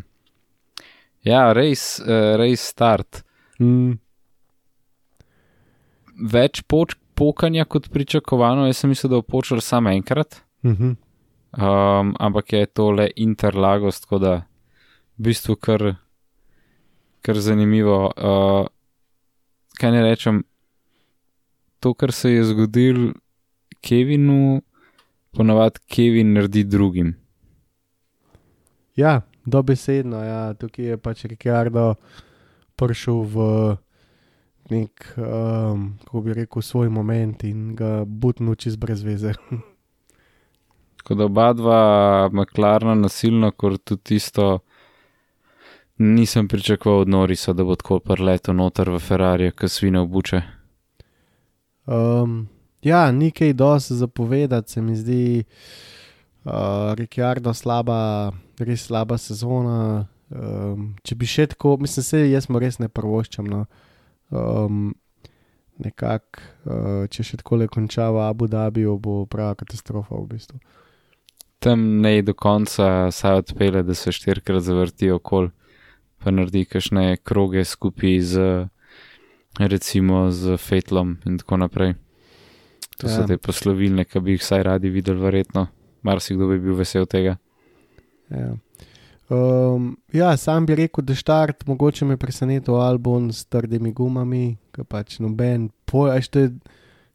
ja 1.26 1.42
res, 1.56 1.84
uh, 2.00 2.36
res 2.40 2.64
start. 2.72 3.22
Mm. 3.60 3.98
Več 6.32 6.62
poč, 6.68 6.96
pokanja 7.16 7.66
kot 7.68 7.90
pričakovano, 7.92 8.64
jaz 8.68 8.80
sem 8.80 8.92
mislil, 8.92 9.12
da 9.12 9.20
bo 9.20 9.36
počel 9.36 9.60
samo 9.64 9.92
enkrat. 9.92 10.40
Mm 10.64 10.76
-hmm. 10.76 10.96
um, 11.56 12.14
ampak 12.18 12.52
je 12.52 12.66
to 12.66 12.90
le 12.90 13.10
interlagos, 13.16 14.00
tako 14.00 14.18
da 14.18 14.34
v 15.18 15.22
bistvu 15.28 15.56
kar, 15.56 15.94
kar 17.22 17.40
zanimivo. 17.40 18.12
Uh, 18.16 18.66
kaj 19.80 19.90
ne 19.90 20.02
rečem, 20.02 20.44
to, 21.80 21.94
kar 21.94 22.12
se 22.12 22.32
je 22.32 22.44
zgodilo 22.44 23.12
Kevinu, 23.80 24.60
ponavadi 25.36 25.80
Kevin 25.86 26.32
naredi 26.32 26.64
drugim. 26.64 27.14
Ja, 28.96 29.20
dobesedno, 29.44 30.24
ja, 30.24 30.54
tukaj 30.54 30.84
je 30.84 30.98
pač 30.98 31.24
Rikardo 31.24 31.94
prišel 32.76 33.22
v 33.28 33.36
nek, 34.70 35.12
um, 35.16 35.98
kako 36.04 36.20
bi 36.24 36.34
rekel, 36.34 36.62
svoj 36.62 36.88
moment 36.88 37.44
in 37.44 37.74
ga 37.76 38.04
butnil 38.06 38.54
čez 38.54 38.76
brez 38.76 39.02
veze. 39.02 39.34
Tako 41.00 41.14
da 41.14 41.24
oba 41.24 41.52
dva, 41.56 41.82
McLaren, 42.32 43.00
nasilno, 43.00 43.50
kot 43.56 43.80
tudi 43.84 44.02
tisto, 44.04 44.60
Nisem 46.02 46.48
pričakoval 46.48 47.00
od 47.00 47.08
Norisa, 47.08 47.52
da 47.52 47.64
bo 47.64 47.74
tako 47.76 47.98
prleto 47.98 48.52
noter 48.52 48.90
v 48.90 48.98
Ferrari, 48.98 49.50
ki 49.52 49.68
svine 49.68 50.00
obuče. 50.00 50.40
Um, 51.86 52.48
ja, 52.82 53.10
nekaj 53.12 53.52
dosti 53.52 53.94
zapovedati, 53.94 54.72
se 54.72 54.82
mi 54.82 54.96
zdi, 54.96 55.44
uh, 56.44 56.94
Rikardo, 56.98 57.54
slaba, 57.54 58.32
res 58.58 58.86
slaba 58.86 59.18
sezona. 59.18 60.06
Um, 60.30 60.92
če 61.02 61.16
bi 61.18 61.26
še 61.26 61.48
tako, 61.54 61.74
mislim, 61.82 62.06
se 62.06 62.24
jaz 62.30 62.46
mu 62.48 62.60
res 62.62 62.78
ne 62.78 62.88
prvoščam. 62.88 63.48
No. 63.50 63.64
Um, 64.30 64.90
Nekako, 65.80 66.42
uh, 66.68 67.06
če 67.08 67.24
še 67.24 67.38
tako 67.40 67.56
le 67.62 67.66
konča 67.72 68.10
v 68.12 68.20
Abu 68.26 68.44
Dhabiju, 68.52 68.98
bo 69.00 69.22
prava 69.24 69.54
katastrofa 69.56 70.18
v 70.18 70.26
bistvu. 70.34 70.58
Tam 71.60 72.02
ne 72.04 72.18
do 72.20 72.34
konca, 72.36 73.08
saj 73.08 73.46
odpele, 73.46 73.80
da 73.84 73.96
se 73.96 74.12
štirikrat 74.12 74.60
zavrti 74.64 75.08
okoli 75.12 75.48
pa 76.20 76.30
naredi 76.30 76.66
kakšne 76.68 77.16
kroge 77.24 77.64
skupaj 77.64 78.20
z, 78.20 78.34
recimo, 79.58 80.28
z 80.30 80.56
Fetlom 80.60 81.16
in 81.24 81.40
tako 81.40 81.56
naprej. 81.64 81.94
To 83.00 83.08
ja. 83.08 83.16
so 83.16 83.26
te 83.28 83.38
poslovilne, 83.40 84.04
ki 84.04 84.20
bi 84.20 84.36
jih 84.36 84.42
vsaj 84.42 84.64
radi 84.68 84.90
videli, 84.92 85.20
verjetno. 85.22 85.66
Marsikdo 86.04 86.48
bi 86.50 86.58
bil 86.60 86.76
vesel 86.78 87.06
tega. 87.08 87.36
Ja. 88.30 88.52
Um, 89.30 89.92
ja, 90.12 90.32
sam 90.36 90.66
bi 90.66 90.74
rekel, 90.74 91.04
da 91.06 91.14
štart, 91.14 91.62
mogoče 91.68 92.04
me 92.04 92.16
presenetil 92.18 92.74
album 92.82 93.28
s 93.32 93.44
trdimi 93.46 93.92
gumami, 93.94 94.56
ki 94.74 94.84
pač 94.90 95.20
noben 95.22 95.68
pojajšte, 95.86 96.48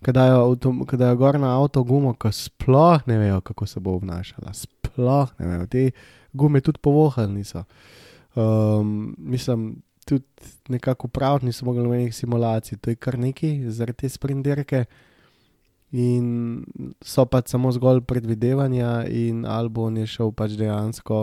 kadaj 0.05 0.31
je 0.31 1.15
gor 1.19 1.39
na 1.41 1.51
avto 1.57 1.83
gumo, 1.83 2.13
ki 2.15 2.31
sploh 2.31 3.03
ne 3.09 3.19
vejo, 3.19 3.41
kako 3.43 3.67
se 3.67 3.83
bo 3.83 3.97
obnašala. 3.99 4.53
Sploh 4.55 5.33
ne 5.39 5.49
vejo, 5.49 5.67
te 5.67 5.89
gume 6.33 6.61
tudi 6.63 6.79
povohali 6.81 7.33
niso. 7.33 7.65
Um, 8.35 9.11
mislim, 9.17 9.83
tudi 10.07 10.23
nekako 10.69 11.07
prav, 11.07 11.43
nisem 11.43 11.67
mogel 11.67 11.85
imeti 11.85 12.15
simulacij, 12.21 12.77
to 12.77 12.89
je 12.89 12.95
kar 12.95 13.19
nekaj 13.19 13.59
zaradi 13.75 14.05
te 14.05 14.09
sprinterke. 14.09 14.85
In 15.95 16.65
so 16.99 17.23
pač 17.29 17.53
samo 17.53 17.71
zgolj 17.71 18.01
predvidevanja, 18.09 19.05
in 19.07 19.45
Albon 19.47 19.95
je 20.01 20.07
šel 20.11 20.33
pač 20.35 20.57
dejansko 20.59 21.19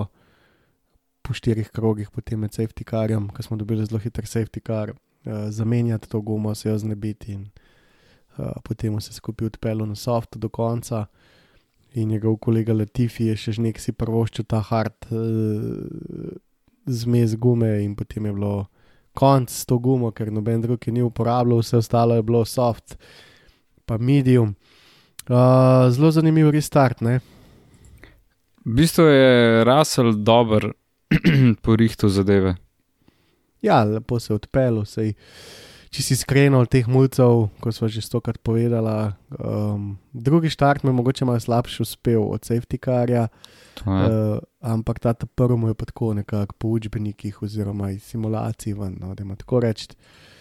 po 1.22 1.34
štirih 1.36 1.68
krogih, 1.74 2.08
potem 2.10 2.40
med 2.40 2.54
safety 2.56 2.86
carjem, 2.88 3.28
ki 3.34 3.44
smo 3.44 3.58
dobili 3.60 3.84
zelo 3.84 4.00
hiter 4.00 4.24
safety 4.26 4.62
car, 4.64 4.94
uh, 4.94 5.50
zamenjati 5.52 6.08
to 6.08 6.22
gumo, 6.24 6.54
se 6.54 6.70
jo 6.70 6.78
znebiti. 6.78 7.36
In 7.36 7.42
uh, 8.38 8.56
potem 8.64 8.96
se 9.00 9.12
skupaj 9.12 9.52
odpeljal 9.52 9.86
na 9.90 9.98
soft 9.98 10.38
do 10.40 10.48
konca. 10.48 11.06
In 11.92 12.08
njegov 12.08 12.38
kolega 12.40 12.72
Latifi 12.72 13.28
je 13.28 13.36
še 13.36 13.58
nekaj 13.60 13.84
si 13.84 13.92
prvoščil 13.92 14.48
ta 14.48 14.62
hard. 14.64 14.96
Uh, 15.10 16.32
zmes 16.86 17.36
gume 17.36 17.82
in 17.84 17.92
potem 17.94 18.26
je 18.26 18.32
bilo 18.32 18.54
konc 19.12 19.50
s 19.52 19.66
to 19.68 19.76
gumo, 19.78 20.10
ker 20.10 20.32
noben 20.32 20.64
drug 20.64 20.86
je 20.86 20.92
ni 20.92 21.02
uporabljal, 21.04 21.60
vse 21.60 21.76
ostalo 21.76 22.16
je 22.16 22.24
bilo 22.24 22.44
soft, 22.48 22.96
pa 23.86 23.98
medium. 23.98 24.54
Uh, 25.28 25.90
zelo 25.90 26.10
zanimiv 26.10 26.50
restart. 26.50 27.00
Ne? 27.00 27.20
V 28.64 28.74
bistvu 28.78 29.06
je 29.06 29.64
Russell 29.64 30.14
dober 30.14 30.72
po 31.62 31.76
rihtu 31.76 32.08
zadeve. 32.08 32.56
Ja, 33.62 33.84
lepo 33.84 34.18
se 34.20 34.32
je 34.32 34.36
odpeljal. 34.36 34.82
Če 35.92 36.02
si 36.02 36.16
iskren 36.16 36.56
od 36.56 36.70
teh 36.72 36.86
mulcev, 36.88 37.50
kot 37.60 37.76
smo 37.76 37.86
že 37.92 38.00
stokrat 38.00 38.40
povedali, 38.40 39.12
um, 39.36 39.98
drugi 40.16 40.48
štart 40.48 40.82
mi 40.82 40.88
je 40.88 40.96
mogoče 40.96 41.28
malo 41.28 41.40
slabši 41.40 41.82
uspel 41.84 42.24
od 42.32 42.48
safety 42.48 42.80
carja, 42.80 43.26
uh, 43.84 44.40
ampak 44.64 45.02
ta 45.04 45.12
prvi 45.12 45.58
mu 45.60 45.68
je 45.68 45.76
pa 45.76 45.84
tako 45.84 46.14
nekako 46.16 46.56
po 46.58 46.72
učbenikih 46.78 47.42
oziroma 47.42 47.90
iz 47.92 48.08
simulacij 48.08 48.72
ven, 48.72 48.96
no, 49.04 49.12
da 49.14 49.22
ima 49.22 49.36
tako 49.36 49.60
reči. 49.60 49.92
Uh, 49.92 50.31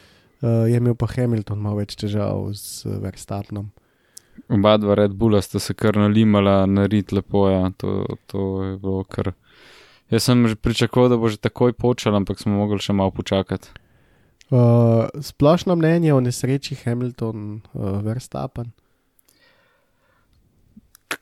je 0.42 0.78
imel 0.78 0.96
pa 0.98 1.08
Hamilton 1.12 1.62
malo 1.62 1.82
več 1.82 1.96
težav 2.00 2.50
z 2.58 2.98
Verstapnom. 3.02 3.70
Oba 4.52 4.78
dva 4.78 4.96
Red 4.96 5.14
Bulla 5.16 5.42
sta 5.42 5.60
se 5.60 5.74
kar 5.78 5.96
nalimala, 6.00 6.66
narit 6.66 7.12
lepo, 7.12 7.46
ja, 7.50 7.70
to, 7.78 8.06
to 8.32 8.64
je 8.64 8.78
bilo 8.82 9.04
kar. 9.04 9.34
Jaz 10.12 10.28
sem 10.28 10.44
že 10.48 10.58
pričakoval, 10.60 11.12
da 11.14 11.18
bo 11.20 11.32
že 11.32 11.40
takoj 11.40 11.72
počel, 11.72 12.16
ampak 12.18 12.42
smo 12.42 12.58
mogli 12.60 12.82
še 12.84 12.96
malo 12.96 13.14
počakati. 13.16 13.72
Uh, 14.52 15.08
splošno 15.24 15.78
mnenje 15.80 16.12
o 16.12 16.20
nesreči 16.20 16.76
Hamilton, 16.84 17.62
uh, 17.72 18.02
Verstappen. 18.04 18.74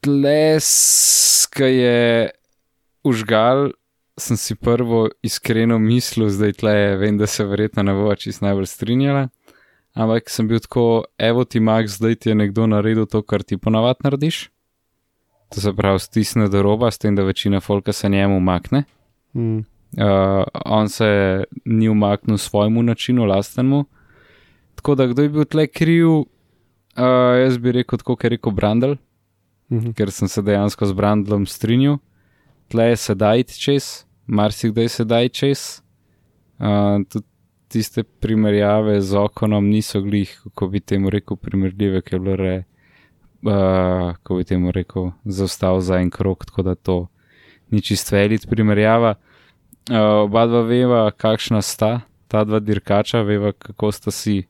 Tles, 0.01 0.69
ki 1.53 1.69
je 1.69 2.01
užgal, 3.05 3.77
sem 4.19 4.37
si 4.37 4.55
prvo 4.55 5.07
iskreno 5.23 5.79
mislil, 5.79 6.29
zdaj 6.29 6.53
tle, 6.53 6.75
vem, 6.97 7.17
da 7.17 7.27
se 7.27 7.45
verjetno 7.45 7.83
ne 7.83 7.93
bo 7.93 8.15
čist 8.15 8.41
najbolj 8.41 8.65
strinjala. 8.65 9.27
Ampak 9.93 10.29
sem 10.29 10.47
bil 10.47 10.59
tako, 10.59 11.03
evo 11.17 11.43
ti 11.43 11.59
Max, 11.59 11.97
zdaj 11.97 12.15
ti 12.15 12.29
je 12.29 12.35
nekdo 12.35 12.67
naredil 12.67 13.05
to, 13.05 13.21
kar 13.21 13.43
ti 13.43 13.57
ponavadi 13.57 14.05
narediš. 14.05 14.49
To 15.55 15.61
se 15.61 15.73
pravi, 15.73 15.99
stisne 15.99 16.47
do 16.47 16.61
roba, 16.61 16.91
s 16.91 17.01
tem, 17.01 17.15
da 17.15 17.23
večina 17.23 17.59
folka 17.59 17.93
se 17.93 18.09
njemu 18.09 18.37
umakne. 18.37 18.83
Mm. 19.33 19.57
Uh, 19.57 20.45
on 20.65 20.89
se 20.89 21.43
ni 21.65 21.89
umaknil 21.89 22.37
svojemu 22.37 22.83
načinu, 22.83 23.25
lastnemu. 23.25 23.85
Tako 24.75 24.95
da, 24.95 25.07
kdo 25.07 25.21
je 25.21 25.29
bil 25.29 25.45
tle 25.45 25.67
kriv, 25.67 26.07
uh, 26.09 26.25
jaz 27.41 27.57
bi 27.57 27.71
rekel, 27.71 27.99
kot 28.05 28.23
je 28.23 28.29
rekel 28.29 28.51
Brandel, 28.51 28.95
Mm 29.69 29.79
-hmm. 29.79 29.93
ker 29.93 30.11
sem 30.11 30.27
se 30.27 30.41
dejansko 30.41 30.85
z 30.85 30.93
Brandelom 30.93 31.45
strinjal. 31.45 31.97
Tle 32.67 32.83
je 32.83 32.95
sedaj 32.97 33.43
čez, 33.43 34.05
marsikdaj 34.29 34.89
sedaj 34.93 35.29
čez. 35.29 35.63
Uh, 36.59 37.01
tudi 37.09 37.25
tiste 37.69 38.03
primerjave 38.03 38.97
z 39.01 39.17
okonom 39.17 39.69
niso 39.69 40.01
glih, 40.01 40.31
kako 40.43 40.67
bi 40.67 40.79
temu 40.81 41.09
rekel, 41.13 41.37
primerljive, 41.37 42.01
ker 42.01 42.17
je 42.17 42.19
bilo 42.19 42.35
re, 42.35 42.53
uh, 43.45 44.13
kako 44.17 44.39
bi 44.39 44.47
temu 44.49 44.73
rekel, 44.75 45.11
zaostal 45.25 45.81
za 45.81 45.99
en 46.01 46.09
krok, 46.09 46.45
tako 46.49 46.65
da 46.65 46.75
to 46.75 46.99
ni 47.69 47.81
čist 47.81 48.11
velit 48.11 48.47
primerjava. 48.49 49.15
Uh, 49.89 50.25
oba 50.25 50.45
dva 50.49 50.63
veva, 50.65 51.03
kakšna 51.11 51.61
sta 51.61 51.99
ta 52.29 52.43
dva 52.45 52.59
dirkača, 52.61 53.23
veva, 53.25 53.51
kako 53.51 53.91
sta 53.91 54.11
si 54.11 54.43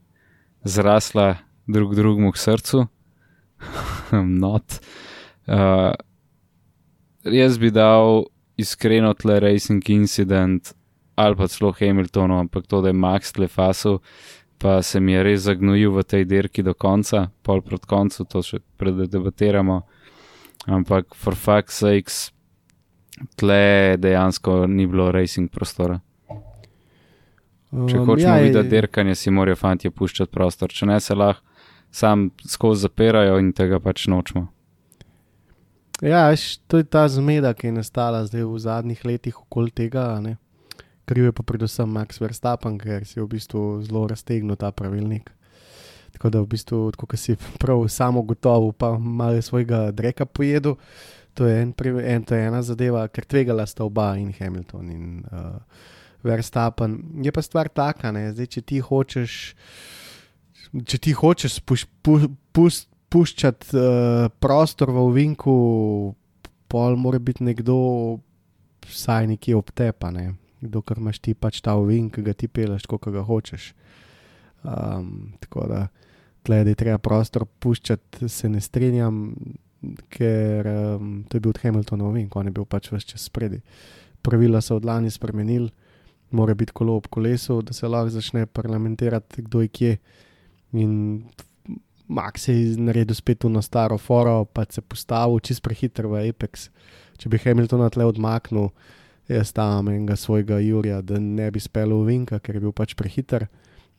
zrasla 0.63 1.35
drug 1.67 1.95
drugemu 1.95 2.31
k 2.31 2.37
srcu. 2.37 2.85
Not. 4.43 4.79
Uh, 5.47 5.95
jaz 7.23 7.57
bi 7.57 7.71
dal 7.71 8.25
iskreno 8.59 9.13
tle 9.15 9.39
Racing 9.39 9.83
Incident 9.89 10.73
ali 11.19 11.35
pa 11.35 11.47
celo 11.51 11.73
Hamiltonu, 11.75 12.37
ampak 12.39 12.67
to, 12.67 12.79
da 12.81 12.91
je 12.91 12.95
Max 12.95 13.33
tle 13.35 13.47
fasu, 13.51 13.97
pa 14.57 14.77
se 14.81 14.99
mi 14.99 15.11
je 15.13 15.23
res 15.23 15.41
zagnojil 15.47 15.91
v 15.91 16.03
tej 16.03 16.23
dirki 16.25 16.63
do 16.63 16.71
konca, 16.73 17.25
pol 17.43 17.59
proti 17.61 17.87
koncu, 17.91 18.23
to 18.23 18.39
še 18.43 18.59
predebatiramo. 18.79 19.81
Ampak 20.71 21.15
for 21.15 21.35
fuck's 21.35 21.79
sakes, 21.83 22.29
tle 23.35 23.97
dejansko 23.99 24.63
ni 24.67 24.87
bilo 24.87 25.09
racing 25.11 25.51
prostora. 25.51 25.99
Če 27.69 27.99
Um, 27.99 28.05
hočemo 28.07 28.35
ja, 28.37 28.41
videti 28.41 28.65
je- 28.65 28.71
dirkanje, 28.71 29.15
si 29.15 29.29
morajo 29.31 29.55
fanti 29.59 29.89
puščati 29.91 30.31
prostor, 30.31 30.71
če 30.71 30.85
ne 30.87 30.99
se 30.99 31.15
lahko 31.15 31.43
sam 31.91 32.29
skozi 32.47 32.87
zapirajo 32.87 33.39
in 33.41 33.51
tega 33.53 33.79
pač 33.79 34.07
nočemo. 34.07 34.47
Ja, 36.01 36.29
veš, 36.31 36.57
to 36.67 36.79
je 36.79 36.87
ta 36.87 37.03
zmeda, 37.11 37.51
ki 37.53 37.67
je 37.67 37.75
nastala 37.75 38.23
zdaj 38.23 38.45
v 38.47 38.59
zadnjih 38.59 39.01
letih 39.05 39.39
okoli 39.41 39.71
tega. 39.71 40.19
ne. 40.23 40.37
Kriv 41.05 41.25
je 41.25 41.31
pa 41.31 41.43
predvsem 41.43 41.89
Max 41.89 42.21
Verstappen, 42.21 42.77
ker 42.79 43.03
si 43.05 43.19
je 43.19 43.23
v 43.23 43.27
bistvu 43.27 43.81
zelo 43.83 44.07
raztegnil 44.07 44.55
ta 44.55 44.71
pravilnik. 44.71 45.31
Tako 46.15 46.29
da 46.29 46.41
v 46.41 46.47
bistvu, 46.47 46.91
kot 46.95 47.19
si 47.19 47.35
prav 47.61 47.87
samo 47.89 48.21
gotovo, 48.21 48.71
pa 48.71 48.97
malo 48.97 49.35
je 49.35 49.41
svojega 49.41 49.91
dreka 49.91 50.25
pojedel. 50.25 50.75
To 51.33 51.45
je, 51.45 51.61
en, 51.61 51.73
en, 52.03 52.23
to 52.23 52.35
je 52.35 52.47
ena 52.47 52.61
zadeva, 52.61 53.07
ker 53.07 53.25
tvegala 53.25 53.65
sta 53.65 53.83
oba 53.83 54.15
in 54.17 54.33
Hamilton 54.39 54.91
in 54.91 55.23
uh, 55.31 55.59
Verstappen. 56.23 56.99
Je 57.23 57.31
pa 57.31 57.41
stvar 57.41 57.69
taka, 57.69 58.11
ne? 58.11 58.31
zdaj 58.33 58.47
če 58.47 58.61
ti 58.61 58.79
hočeš, 58.79 59.35
če 60.85 60.97
ti 60.97 61.13
hočeš 61.15 61.59
puš, 61.63 61.85
pu, 62.03 62.19
pust, 62.51 62.88
puščati 63.09 63.75
uh, 63.75 64.29
prostor 64.39 64.93
v 64.93 65.03
ovinku, 65.09 65.55
pol 66.69 66.97
mora 67.01 67.19
biti 67.19 67.43
nekdo 67.43 67.75
vsaj 68.89 69.27
nekje 69.33 69.57
obtepan, 69.57 70.19
dokler 70.61 71.01
imaš 71.01 71.21
ti 71.23 71.33
pač 71.33 71.61
ta 71.65 71.75
ovink, 71.79 72.15
ki 72.15 72.25
ga 72.25 72.35
ti 72.37 72.47
peleš, 72.47 72.85
kot 72.89 73.09
ga 73.13 73.23
hočeš. 73.25 73.73
Um, 74.59 75.33
tako 75.39 75.65
da, 75.71 75.87
da 76.45 76.61
je 76.61 76.75
treba 76.75 76.99
prostor 76.99 77.45
puščati, 77.45 78.29
se 78.29 78.49
ne 78.49 78.61
strinjam, 78.61 79.21
ker 80.11 80.67
um, 80.67 81.11
to 81.29 81.37
je 81.37 81.41
bil 81.41 81.53
od 81.53 81.61
Hamiltona 81.63 82.07
ovink, 82.09 82.35
on 82.35 82.49
je 82.49 82.55
bil 82.55 82.67
pač 82.67 82.91
vse 82.91 83.13
čas 83.13 83.27
spredi. 83.29 83.61
Pravila 84.21 84.61
so 84.61 84.75
od 84.75 84.85
lani 84.85 85.11
spremenili, 85.11 85.69
mora 86.35 86.53
biti 86.53 86.75
kolo 86.75 86.97
ob 86.99 87.07
kolesu, 87.07 87.61
da 87.61 87.73
se 87.73 87.87
lahko 87.87 88.11
začne 88.13 88.45
parlamentirati, 88.45 89.45
kdo 89.47 89.61
je 89.63 89.67
kje. 89.67 89.93
In 90.77 91.23
Max 92.09 92.47
je 92.47 92.73
naredil 92.81 93.15
spet 93.15 93.43
na 93.45 93.61
staro 93.61 93.97
foro, 93.97 94.45
pa 94.45 94.65
se 94.69 94.81
postavil 94.81 95.39
čist 95.39 95.61
prehiter 95.61 96.07
v 96.09 96.29
Apex. 96.29 96.69
Če 97.21 97.29
bi 97.29 97.37
Hamilton 97.37 97.85
tle 97.93 98.07
odmaknil, 98.09 98.71
jaz 99.29 99.51
tam 99.53 99.91
enega 99.91 100.15
svojega 100.17 100.57
Jurija, 100.63 101.01
da 101.05 101.19
ne 101.21 101.51
bi 101.53 101.61
spel 101.61 101.93
v 101.93 102.07
Vinka, 102.07 102.39
ker 102.41 102.57
je 102.57 102.63
bil 102.63 102.73
pač 102.73 102.95
prehiter. 102.97 103.45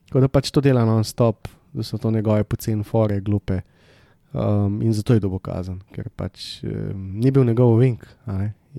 Tako 0.09 0.25
da 0.25 0.27
pač 0.27 0.51
to 0.51 0.59
dela 0.59 0.83
non-stop, 0.83 1.47
da 1.71 1.85
so 1.87 1.97
to 1.97 2.11
njegove 2.11 2.43
poceni 2.43 2.83
fore, 2.83 3.21
glupe. 3.23 3.61
Um, 4.33 4.81
in 4.83 4.93
zato 4.95 5.15
je 5.15 5.23
dobo 5.23 5.39
kazen, 5.43 5.81
ker 5.91 6.09
pač 6.15 6.63
um, 6.63 7.19
ni 7.19 7.31
bil 7.31 7.47
njegov 7.47 7.77
Vink. 7.79 8.03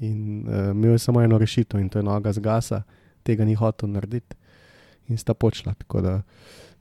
In 0.01 0.45
uh, 0.45 0.73
imel 0.73 0.97
je 0.97 1.05
samo 1.07 1.25
eno 1.25 1.39
rešitev 1.41 1.81
in 1.81 1.89
to 1.89 2.01
je 2.01 2.05
noga 2.05 2.33
zgasa, 2.33 2.83
tega 3.25 3.45
ni 3.49 3.57
hotel 3.57 3.89
narediti. 3.93 4.37
In 5.09 5.19
sta 5.19 5.35
počela. 5.35 5.75
Tako 5.75 6.01
da 6.01 6.21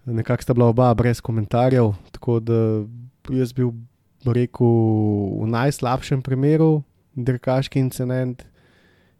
nekako 0.05 0.43
sta 0.43 0.53
bila 0.53 0.67
oba 0.71 0.93
brez 0.93 1.21
komentarjev. 1.21 1.93
Tako 2.11 2.39
da 2.39 2.83
jaz 3.29 3.53
bi 3.53 3.67
rekel 4.25 4.67
v 5.41 5.47
najslabšem 5.49 6.21
primeru 6.21 6.83
dirkaški 7.15 7.79
incident 7.79 8.45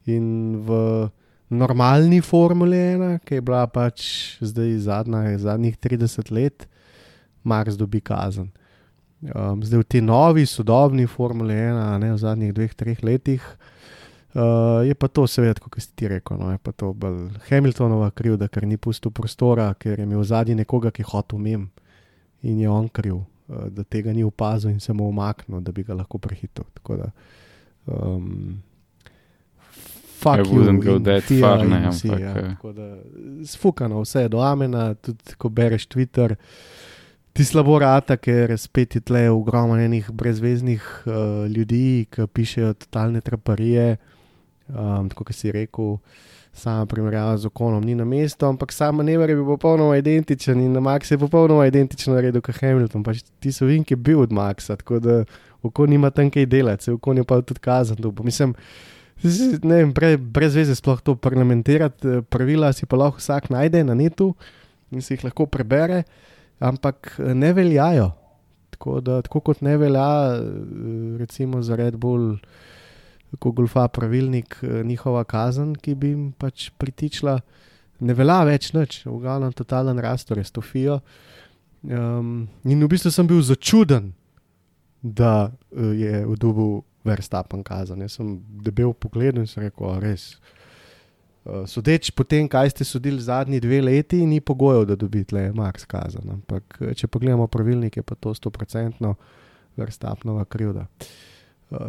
in 0.06 0.56
v 0.66 1.10
normalni 1.50 2.22
formuli 2.22 2.78
ena, 2.78 3.20
ki 3.20 3.38
je 3.38 3.42
bila 3.42 3.66
pač 3.68 4.06
zdaj 4.40 4.78
zadnja, 4.88 5.38
zadnjih 5.38 5.78
30 5.78 6.32
let, 6.32 6.68
Mars 7.44 7.76
dobi 7.76 8.00
kazen. 8.02 8.52
Um, 9.22 9.62
zdaj 9.66 9.82
v 9.82 9.86
tej 9.90 10.02
novi, 10.06 10.46
sodobni 10.46 11.08
formuli 11.10 11.54
ena, 11.54 11.98
ne 12.02 12.14
v 12.14 12.18
zadnjih 12.22 12.54
dveh, 12.54 12.74
treh 12.78 13.02
letih. 13.04 13.42
Uh, 13.42 13.81
je 14.84 14.96
pa 14.96 15.08
to, 15.08 15.28
seveda, 15.28 15.60
kot 15.60 15.76
si 15.82 15.92
ti 15.96 16.08
rekel, 16.08 16.40
no, 16.40 16.52
je 16.52 16.60
pa 16.64 16.72
to 16.72 16.94
bolj 16.96 17.28
Hamiltonova 17.50 18.12
krivda, 18.16 18.48
ker 18.48 18.64
ni 18.68 18.78
pustil 18.80 19.12
prostora, 19.12 19.74
ker 19.76 20.00
je 20.00 20.08
imel 20.08 20.24
zadnji 20.24 20.56
nekoga, 20.56 20.92
ki 20.92 21.04
je 21.04 21.10
hotel 21.12 21.40
mem 21.40 21.70
in 22.42 22.60
je 22.60 22.70
on 22.70 22.88
kriv, 22.90 23.20
uh, 23.20 23.68
da 23.70 23.84
tega 23.84 24.14
ni 24.14 24.24
opazil 24.24 24.72
in 24.72 24.80
se 24.80 24.94
mu 24.94 25.10
umaknil, 25.10 25.60
da 25.62 25.72
bi 25.72 25.84
ga 25.84 25.98
lahko 26.00 26.18
prehitil. 26.18 26.66
Tako 26.80 26.98
da, 27.02 27.10
um, 27.86 28.62
fuck 30.22 30.40
I 30.40 30.48
wouldn't 30.48 30.84
go 30.86 30.98
that 31.00 31.28
far, 31.28 31.66
ne, 31.68 31.90
vsi, 31.90 32.08
ampak, 32.10 32.22
ja, 32.22 32.32
eh. 32.32 32.54
tako 32.56 32.72
da, 32.78 32.88
Sfukano, 33.46 34.02
vse 34.06 34.26
je 34.26 34.32
do 34.32 34.40
amena, 34.46 34.94
tudi 34.94 35.36
ko 35.38 35.50
bereš 35.50 35.90
Twitter. 35.92 36.38
Ti 37.32 37.46
slabo 37.48 37.78
rata, 37.80 38.18
ker 38.20 38.52
spet 38.60 38.96
je 38.96 39.04
tle 39.04 39.30
ogromno 39.32 39.76
enih 39.80 40.10
brezveznih 40.12 40.88
uh, 41.06 41.46
ljudi, 41.52 42.08
ki 42.12 42.28
pišejo 42.32 42.74
totalne 42.80 43.22
traparije. 43.22 43.98
Um, 44.70 45.10
tako 45.10 45.26
kot 45.28 45.36
si 45.36 45.52
rekel, 45.52 45.98
sama 46.54 46.86
primerjava 46.86 47.38
z 47.38 47.48
okonom 47.48 47.84
ni 47.84 47.96
na 47.96 48.06
mestu, 48.06 48.46
ampak 48.46 48.74
sam 48.76 49.00
manever 49.00 49.30
je 49.30 49.36
bil 49.36 49.46
popolnoma 49.46 49.98
identičen 49.98 50.60
in 50.60 50.74
na 50.76 50.80
Max 50.84 51.12
je 51.12 51.18
popolnoma 51.18 51.66
identično 51.68 52.16
naredil 52.16 52.44
kot 52.44 52.60
Hamilton. 52.60 53.04
Pač 53.04 53.24
ti 53.40 53.52
so 53.52 53.66
vinki 53.66 53.96
bil 53.96 54.22
od 54.22 54.32
Maxa, 54.36 54.76
tako 54.76 55.00
da 55.00 55.24
oko 55.64 55.86
nima 55.86 56.10
tam 56.12 56.30
kaj 56.32 56.46
delati, 56.46 56.84
se 56.84 56.92
oko 56.92 57.14
je 57.14 57.24
pa 57.24 57.42
tudi 57.42 57.60
dobil. 57.98 58.26
Mislim, 58.26 58.56
Ne 59.22 59.84
vem, 59.84 59.92
pre, 59.94 60.16
brez 60.18 60.56
veze 60.58 60.74
sploh 60.74 61.02
to 61.02 61.14
parlamentirati, 61.16 62.08
eh, 62.08 62.22
pravila 62.26 62.74
si 62.74 62.88
pa 62.90 62.98
lahko 62.98 63.22
vsak 63.22 63.52
najde 63.54 63.84
na 63.86 63.94
netu 63.94 64.34
in 64.90 65.02
si 65.02 65.14
jih 65.14 65.28
lahko 65.30 65.46
prebere, 65.46 66.04
ampak 66.58 67.20
eh, 67.20 67.34
ne 67.34 67.54
veljajo. 67.54 68.12
Tako, 68.74 69.02
da, 69.02 69.22
tako 69.22 69.44
kot 69.46 69.62
ne 69.62 69.78
velja, 69.78 70.42
eh, 70.42 71.18
recimo 71.22 71.62
za 71.62 71.78
Red 71.78 72.02
Bull, 72.02 72.40
ko 73.40 73.52
golfa 73.52 73.88
pravilnik, 73.88 74.58
eh, 74.64 74.84
njihova 74.84 75.24
kazen, 75.24 75.76
ki 75.76 75.96
bi 75.96 76.08
jim 76.08 76.32
pač 76.32 76.70
pritičila, 76.78 77.40
ne 78.00 78.14
velja 78.14 78.44
več 78.44 78.72
nič, 78.74 79.06
v 79.06 79.20
glavnem 79.22 79.54
totalen 79.54 80.00
rastor 80.00 80.38
je 80.38 80.44
stofijo. 80.44 81.00
Um, 81.84 82.48
in 82.66 82.84
v 82.84 82.88
bistvu 82.88 83.12
sem 83.12 83.28
bil 83.28 83.42
začuden, 83.42 84.12
da 85.02 85.52
eh, 85.72 85.94
je 85.98 86.26
v 86.26 86.36
dubu 86.38 86.84
Verstappen 87.04 87.64
kazen. 87.64 88.02
Jaz 88.02 88.20
sem 88.20 88.36
debel 88.62 88.94
pogled 88.94 89.38
in 89.38 89.48
sem 89.48 89.64
rekel, 89.64 89.90
"A 89.90 90.00
res. 90.00 90.36
Uh, 91.44 91.66
sodeč 91.66 92.12
po 92.14 92.24
tem, 92.24 92.48
kaj 92.48 92.70
ste 92.70 92.86
sodili 92.86 93.18
zadnji 93.18 93.60
dve 93.60 93.82
leti, 93.82 94.26
ni 94.26 94.40
pogojev, 94.40 94.86
da 94.86 94.96
dobite 94.96 95.34
le 95.34 95.52
Max 95.58 95.88
kazen. 95.90 96.30
Ampak 96.30 96.78
če 96.94 97.08
pogledamo 97.08 97.48
pravilnik, 97.48 97.98
je 97.98 98.04
pa 98.04 98.14
to 98.14 98.30
100% 98.30 99.16
Verstappenova 99.76 100.46
krivda. 100.46 100.86
Uh, 100.86 101.08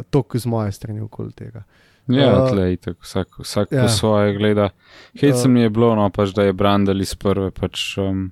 to 0.09 0.23
z 0.33 0.45
moje 0.45 0.71
strani 0.71 1.01
okoli 1.01 1.31
tega. 1.31 1.63
Ja, 2.07 2.43
Uh, 2.43 2.49
tlej, 2.51 2.77
tako 2.83 2.99
vsak, 3.01 3.27
vsak 3.39 3.71
ja. 3.71 3.81
po 3.81 3.87
svoje 3.87 4.33
gleda. 4.35 4.69
Hej, 5.15 5.31
Uh, 5.31 5.37
se 5.41 5.47
mi 5.47 5.61
je 5.61 5.69
bilo, 5.69 5.95
no 5.95 6.09
pač, 6.09 6.33
da 6.35 6.43
je 6.43 6.53
Brandel 6.53 6.99
iz 7.01 7.15
prve 7.15 7.51
pač 7.51 7.97
um, 7.97 8.31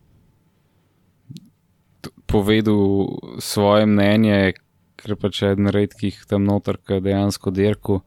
povedal 2.28 3.08
svoje 3.40 3.86
mnenje, 3.88 4.54
ker 5.00 5.16
pač 5.16 5.42
je 5.42 5.52
eden 5.56 5.72
redkih 5.72 6.20
tam 6.28 6.44
noter, 6.44 6.78
ki 6.78 7.00
dejansko 7.00 7.52
dirku 7.52 8.02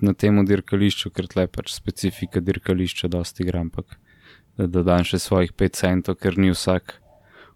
na 0.00 0.14
tem 0.14 0.40
dirkališču, 0.46 1.10
ker 1.10 1.28
tle 1.28 1.46
pač 1.52 1.74
specifika 1.74 2.40
dirkališča 2.40 3.10
dosti 3.12 3.44
igra, 3.44 3.60
ampak 3.60 3.98
da 4.56 4.66
dodam 4.66 5.04
še 5.04 5.20
svojih 5.20 5.52
5 5.52 5.76
centov, 5.76 6.16
ker 6.16 6.38
ni 6.38 6.50
vsak 6.54 6.96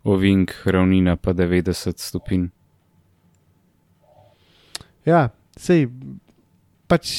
ovink 0.04 0.52
ravnina 0.66 1.16
pa 1.16 1.32
90 1.32 1.98
stopinj. 2.02 2.50
Ja, 5.08 5.28
sej 5.58 5.88
pač 6.90 7.10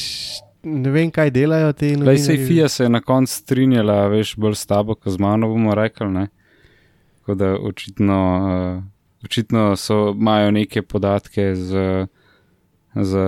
ne 0.64 0.92
vem, 0.94 1.12
kaj 1.12 1.32
delajo 1.36 1.74
ti 1.76 1.96
Lej, 2.00 2.22
sej. 2.24 2.46
FIA 2.48 2.70
se 2.70 2.86
je 2.86 2.90
na 2.90 3.02
koncu 3.02 3.34
strinjala, 3.34 4.08
veš, 4.08 4.36
bolj 4.40 4.56
s 4.56 4.66
tabo, 4.70 4.96
kot 4.96 5.14
z 5.14 5.20
mano 5.20 5.50
bomo 5.52 5.76
rekli. 5.76 6.08
Ne? 6.14 6.28
Tako 7.20 7.36
da 7.36 7.54
očitno, 7.60 8.20
uh, 8.48 8.84
očitno 9.24 9.76
so, 9.76 10.16
imajo 10.16 10.52
neke 10.52 10.82
podatke 10.82 11.56
z, 11.56 11.84
z 12.96 13.26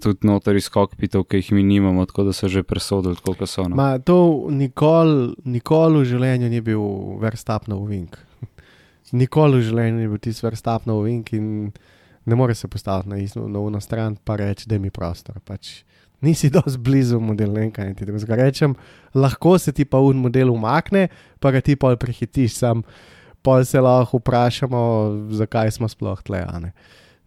tudi 0.00 0.28
noter 0.28 0.56
iz 0.56 0.68
kokpitov, 0.72 1.26
ki 1.28 1.42
jih 1.42 1.52
mi 1.58 1.64
nimamo, 1.68 2.06
tako 2.08 2.30
da 2.30 2.36
so 2.36 2.48
že 2.48 2.62
presodili, 2.62 3.16
koliko 3.16 3.46
so. 3.46 3.68
No. 3.68 3.76
Ma, 3.76 3.98
to 3.98 4.48
nikoli 4.50 5.34
nikol 5.44 6.00
v 6.00 6.08
življenju 6.14 6.48
ni 6.48 6.64
bil 6.64 6.84
Verstappenov 7.20 7.84
vink. 7.92 8.16
nikoli 9.22 9.60
v 9.60 9.68
življenju 9.68 10.00
ni 10.00 10.08
bil 10.08 10.20
tisti 10.20 10.48
Verstappenov 10.48 11.04
vink 11.08 11.32
in 11.36 11.72
ne 12.30 12.38
more 12.38 12.54
se 12.54 12.68
postaviti 12.68 13.08
na 13.08 13.18
isto 13.18 13.42
uno 13.42 13.80
stran, 13.80 14.16
pa 14.24 14.36
reči, 14.40 14.68
da 14.68 14.78
mi 14.78 14.90
prostor. 14.90 15.40
Pač 15.44 15.82
nisi 16.22 16.50
dosti 16.54 16.78
blizu 16.78 17.20
modelu, 17.20 17.58
ne 17.58 17.70
kaj 17.74 17.94
ti 17.98 18.06
drugega 18.06 18.38
rečem. 18.38 18.76
Lahko 19.14 19.58
se 19.58 19.72
ti 19.72 19.84
pa 19.84 19.98
un 19.98 20.22
model 20.22 20.52
umakne, 20.54 21.08
pa 21.40 21.50
ga 21.50 21.60
ti 21.60 21.76
pol 21.76 21.98
prehitiš, 21.98 22.54
sam 22.62 22.84
pol 23.42 23.64
se 23.64 23.80
lahko 23.80 24.20
vprašamo, 24.20 24.80
zakaj 25.42 25.74
smo 25.78 25.88
sploh 25.88 26.22
tle. 26.22 26.44
a 26.46 26.58
ne. 26.60 26.72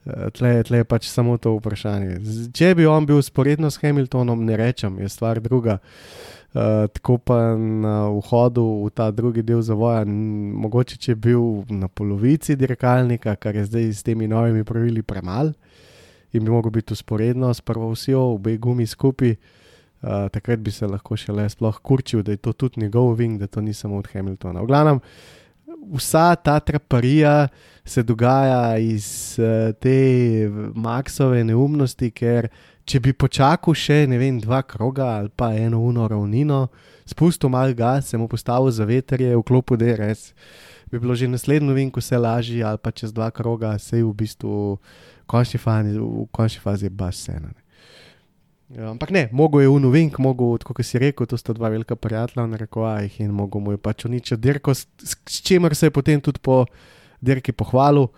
Eh, 0.05 0.29
Tle, 0.35 0.63
je 0.77 0.83
pač 0.83 1.07
samo 1.07 1.37
to 1.39 1.55
vprašanje. 1.57 2.19
Če 2.53 2.73
bi 2.75 2.85
on 2.85 3.05
bil 3.07 3.21
usporedno 3.21 3.71
s 3.71 3.79
Hamiltonom, 3.79 4.45
ne 4.45 4.57
rečem, 4.59 4.99
je 4.99 5.09
stvar 5.09 5.39
druga. 5.39 5.79
Uh, 5.79 6.42
tako 6.53 7.17
pa 7.17 7.55
na 7.57 8.09
vhodu 8.13 8.61
v 8.85 8.89
ta 8.93 9.09
drugi 9.11 9.41
del 9.41 9.61
zavoja, 9.65 10.05
mogoče 10.05 10.99
če 11.01 11.15
bi 11.15 11.33
bil 11.33 11.63
na 11.73 11.89
polovici 11.89 12.55
dirkalnika, 12.55 13.35
kar 13.41 13.57
je 13.57 13.65
zdaj 13.71 13.89
s 13.89 14.05
temi 14.05 14.27
novimi 14.29 14.63
pravili 14.63 15.01
premal, 15.01 15.53
in 16.33 16.45
bi 16.45 16.53
lahko 16.53 16.69
biti 16.69 16.93
usporedno 16.93 17.49
s 17.53 17.61
prvo 17.61 17.89
vsjo, 17.93 18.21
obe 18.35 18.57
gumi 18.61 18.85
skupaj, 18.85 19.33
uh, 19.33 20.27
takrat 20.33 20.61
bi 20.61 20.71
se 20.71 20.87
lahko 20.87 21.17
šele 21.17 21.47
sploh 21.49 21.79
kurčil, 21.81 22.21
da 22.21 22.37
je 22.37 22.41
to 22.45 22.53
tudi 22.53 22.85
njegov 22.85 23.15
ving, 23.17 23.39
da 23.41 23.47
to 23.47 23.61
ni 23.61 23.73
samo 23.73 23.97
od 23.97 24.09
Hamiltona. 24.13 24.61
V 24.61 24.69
glavnem, 24.69 24.99
vsa 25.93 26.35
ta 26.35 26.59
traparija 26.59 27.47
se 27.85 28.03
dogaja 28.03 28.77
iz 28.77 29.39
uh, 29.41 29.73
te 29.73 30.49
Maxove 30.75 31.41
neumnosti, 31.43 32.11
ker 32.11 32.49
če 32.85 32.99
bi 32.99 33.13
počakal 33.15 33.75
še 33.77 34.03
vem, 34.11 34.39
dva 34.43 34.61
kroga 34.67 35.19
ali 35.19 35.31
pa 35.35 35.53
eno 35.55 35.81
uno 35.81 36.07
ravnino, 36.07 36.67
spustil 37.05 37.49
mal 37.49 37.73
gas, 37.73 38.11
se 38.11 38.17
mu 38.17 38.27
postavil 38.27 38.71
za 38.71 38.85
veterje, 38.85 39.35
vklopil 39.39 39.79
DRS, 39.79 40.33
bi 40.91 40.99
bilo 40.99 41.15
že 41.15 41.27
naslednjo 41.27 41.73
vinku 41.73 42.03
vse 42.03 42.19
lažje, 42.19 42.63
ali 42.63 42.77
pa 42.77 42.91
čez 42.91 43.13
dva 43.13 43.31
kroga, 43.31 43.77
se 43.79 43.97
je 43.97 44.05
v 44.05 44.13
bistvu 44.13 44.77
v 44.77 45.25
končni 45.25 45.59
fazi, 45.59 45.97
v 45.97 46.27
končni 46.31 46.61
fazi 46.63 46.89
baš 46.89 47.23
vse. 47.23 47.39
ne. 47.39 47.63
Ja, 48.73 48.89
ampak 48.89 49.11
ne, 49.13 49.27
mogo 49.31 49.61
je 49.61 49.69
unovink, 49.69 50.17
mogo, 50.17 50.55
kot 50.57 50.79
si 50.81 50.97
rekel, 50.97 51.27
to 51.29 51.37
sta 51.37 51.53
dva 51.53 51.69
velika 51.69 51.95
prijatelja 51.95 52.47
v 52.47 52.53
narekovajih 52.55 53.19
in 53.21 53.33
mogo 53.35 53.59
mu 53.61 53.75
je 53.75 53.77
pač 53.77 54.07
uničiti 54.07 54.39
dirko, 54.41 54.73
s, 54.73 54.87
s, 54.97 55.41
čimer 55.45 55.75
se 55.77 55.91
je 55.91 55.93
potem 55.93 56.21
tudi 56.21 56.41
po 56.41 56.63
dirki 57.21 57.53
pohvalil, 57.53 58.09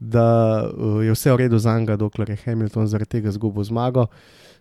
da 0.00 0.64
uh, 0.64 1.04
je 1.04 1.12
vse 1.12 1.32
v 1.32 1.36
redu 1.36 1.58
za 1.58 1.78
njega, 1.78 1.96
dokler 1.96 2.30
je 2.30 2.36
Hamilton 2.44 2.86
zaradi 2.86 3.08
tega 3.08 3.30
zgubil 3.30 3.64
zmago. 3.64 4.06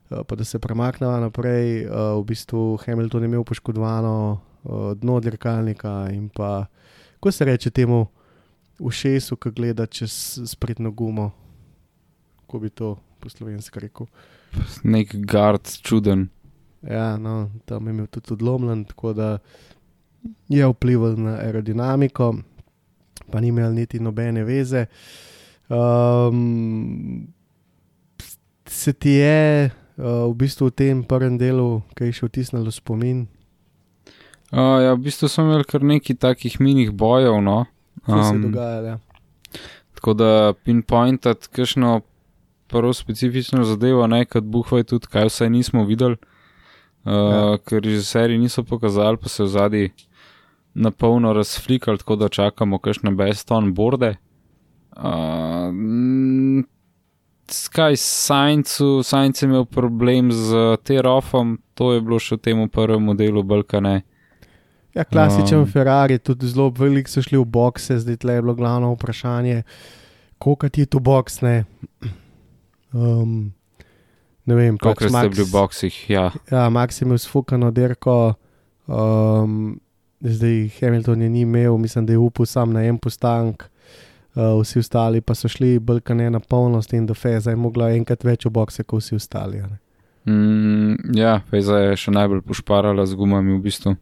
Uh, 0.09 0.19
pa 0.27 0.35
da 0.35 0.43
se 0.43 0.59
premaknemo 0.59 1.17
naprej, 1.19 1.85
uh, 1.85 2.19
v 2.19 2.23
bistvu 2.23 2.77
Hamilton 2.85 3.23
je 3.23 3.25
imel 3.25 3.43
poškodovano 3.43 4.39
uh, 4.63 4.93
dno 4.93 5.19
dirkalnika 5.19 6.09
in 6.11 6.29
pa, 6.29 6.65
ko 7.19 7.31
se 7.31 7.45
reče 7.45 7.69
temu, 7.69 8.07
ušesu, 8.79 9.35
ki 9.35 9.51
gleda 9.51 9.85
čez 9.85 10.39
sprednjo 10.45 10.91
gumo, 10.91 11.31
ko 12.47 12.59
bi 12.59 12.69
to 12.69 12.97
po 13.19 13.29
slovenski 13.29 13.79
rekel. 13.79 14.07
Nek 14.83 15.15
gard 15.15 15.67
čuden. 15.83 16.29
Ja, 16.81 17.17
no, 17.17 17.51
tam 17.65 17.87
je 17.87 17.93
imel 17.93 18.07
tudi 18.07 18.33
odlomljen, 18.33 18.85
tako 18.85 19.13
da 19.13 19.37
je 20.47 20.67
vplival 20.67 21.15
na 21.19 21.37
aerodinamiko, 21.43 22.35
pa 23.31 23.39
ni 23.39 23.47
imel 23.47 23.73
niti 23.73 23.99
nobene 23.99 24.43
veze. 24.43 24.85
Um, 25.69 27.27
se 28.65 28.93
ti 28.93 29.09
je 29.09 29.69
uh, 29.97 30.03
v 30.31 30.33
bistvu 30.35 30.67
v 30.67 30.71
tem 30.71 31.03
prvem 31.03 31.37
delu, 31.37 31.81
ki 31.95 32.09
je 32.09 32.13
še 32.19 32.29
vtisnilo 32.29 32.71
spomin, 32.71 33.27
Uh, 34.49 34.81
ja, 34.81 34.93
v 34.97 35.05
bistvu 35.05 35.27
smo 35.29 35.43
imeli 35.45 35.63
kar 35.63 35.83
nekaj 35.85 36.15
takih 36.17 36.55
minih 36.57 36.89
bojev, 36.89 37.35
no. 37.37 37.65
kaj 38.05 38.23
se 38.23 38.33
je 38.33 38.39
dogajalo? 38.41 38.87
ja. 38.87 38.97
Tako 39.93 40.13
da 40.13 40.53
pinpointati 40.63 41.47
kakšno 41.53 42.01
prvo 42.67 42.93
specifično 42.93 43.61
zadevo, 43.63 44.07
ne 44.07 44.25
kad 44.25 44.43
buhvaj 44.43 44.83
tudi, 44.89 45.05
kaj 45.05 45.29
vse 45.29 45.49
nismo 45.49 45.85
videli, 45.85 46.17
uh, 47.05 47.13
Ja. 47.13 47.57
ker 47.61 47.85
že 47.85 48.01
seriji 48.01 48.41
niso 48.41 48.63
pokazali, 48.63 49.17
pa 49.21 49.29
se 49.29 49.43
v 49.43 49.47
zadnji 49.47 49.91
na 50.73 50.89
polno 50.91 51.33
razflikali, 51.33 51.97
tako 52.01 52.15
da 52.15 52.29
čakamo 52.29 52.79
kakšne 52.79 53.11
best 53.11 53.51
on 53.51 53.73
borde. 53.73 54.15
Uh, 54.99 56.63
Skaj 57.49 57.95
Saincu, 57.97 59.03
Sainc 59.03 59.41
je 59.41 59.47
imel 59.47 59.65
problem 59.65 60.31
z 60.31 60.77
terofom, 60.83 61.57
to 61.73 61.93
je 61.93 62.01
bilo 62.01 62.19
še 62.21 62.37
v 62.37 62.43
tem 62.45 62.61
prvem 62.69 63.01
modelu 63.01 63.43
Balkane. 63.43 64.03
Ja, 64.93 65.05
klasičen 65.05 65.63
Um. 65.63 65.69
Ferrari, 65.69 66.19
tudi 66.19 66.49
zelo 66.49 66.69
velik 66.73 67.09
so 67.09 67.21
šli 67.21 67.37
v 67.37 67.45
bokse, 67.45 67.99
zdaj 68.01 68.19
tle 68.21 68.37
je 68.37 68.43
bilo 68.43 68.55
glavno 68.57 68.91
vprašanje, 68.93 69.63
koliko 70.37 70.69
ti 70.69 70.85
je 70.85 70.89
tu 70.89 70.99
boks, 70.99 71.41
ne. 71.45 71.65
Um, 72.93 73.53
ne 74.45 74.55
vem, 74.57 74.77
Kolikor 74.77 75.09
pač 75.09 75.13
ste 75.13 75.29
bili 75.29 75.45
v 75.45 75.53
boksih, 75.53 75.95
ja. 76.09 76.25
Ja, 76.49 76.67
Max 76.73 77.01
je 77.01 77.05
imel 77.05 77.21
sfukano 77.21 77.69
dirko, 77.71 78.33
um, 78.89 79.77
zdaj 80.21 80.69
Hamilton 80.79 81.21
je 81.21 81.29
ni 81.29 81.45
imel, 81.45 81.77
mislim, 81.77 82.05
da 82.09 82.17
je 82.17 82.21
upal 82.21 82.49
sam 82.49 82.73
na 82.73 82.85
en 82.89 82.97
postank, 82.97 83.69
uh, 84.35 84.61
vsi 84.61 84.79
ostali 84.79 85.21
pa 85.21 85.35
so 85.35 85.47
šli 85.47 85.79
Balkane 85.79 86.29
na 86.29 86.39
polnost 86.39 86.93
in 86.93 87.05
do 87.05 87.13
Feza 87.13 87.51
je 87.51 87.59
mogla 87.59 87.91
enkrat 87.95 88.23
več 88.23 88.45
v 88.45 88.53
bokse 88.53 88.83
kot 88.83 89.03
vsi 89.03 89.15
ostali. 89.15 89.59
a 89.59 89.67
ne. 89.67 89.79
Mm, 90.29 91.15
ja, 91.17 91.39
Feza 91.49 91.79
je 91.79 91.97
še 91.97 92.11
najbolj 92.11 92.43
pošparala 92.45 93.05
z 93.05 93.17
gumami 93.17 93.57
v 93.57 93.63
bistvu. 93.63 93.95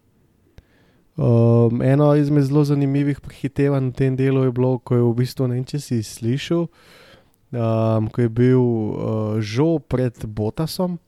Um, 1.17 1.82
eno 1.82 2.11
izmed 2.13 2.45
zelo 2.45 2.61
zanimivih 2.67 3.21
prehitevanj 3.25 3.89
v 3.89 3.95
tem 3.97 4.17
delu 4.17 4.43
je 4.45 4.51
bilo, 4.53 4.78
ko 4.78 4.95
je 4.95 5.01
v 5.01 5.13
bistvu 5.17 5.47
ne 5.49 5.57
vem, 5.57 5.65
če 5.65 5.80
si 5.82 5.97
slišal, 6.05 6.67
um, 6.67 8.09
ko 8.13 8.21
je 8.21 8.30
bil 8.30 8.61
uh, 8.61 9.39
žo 9.41 9.80
pred 9.82 10.13
Botasom 10.30 10.99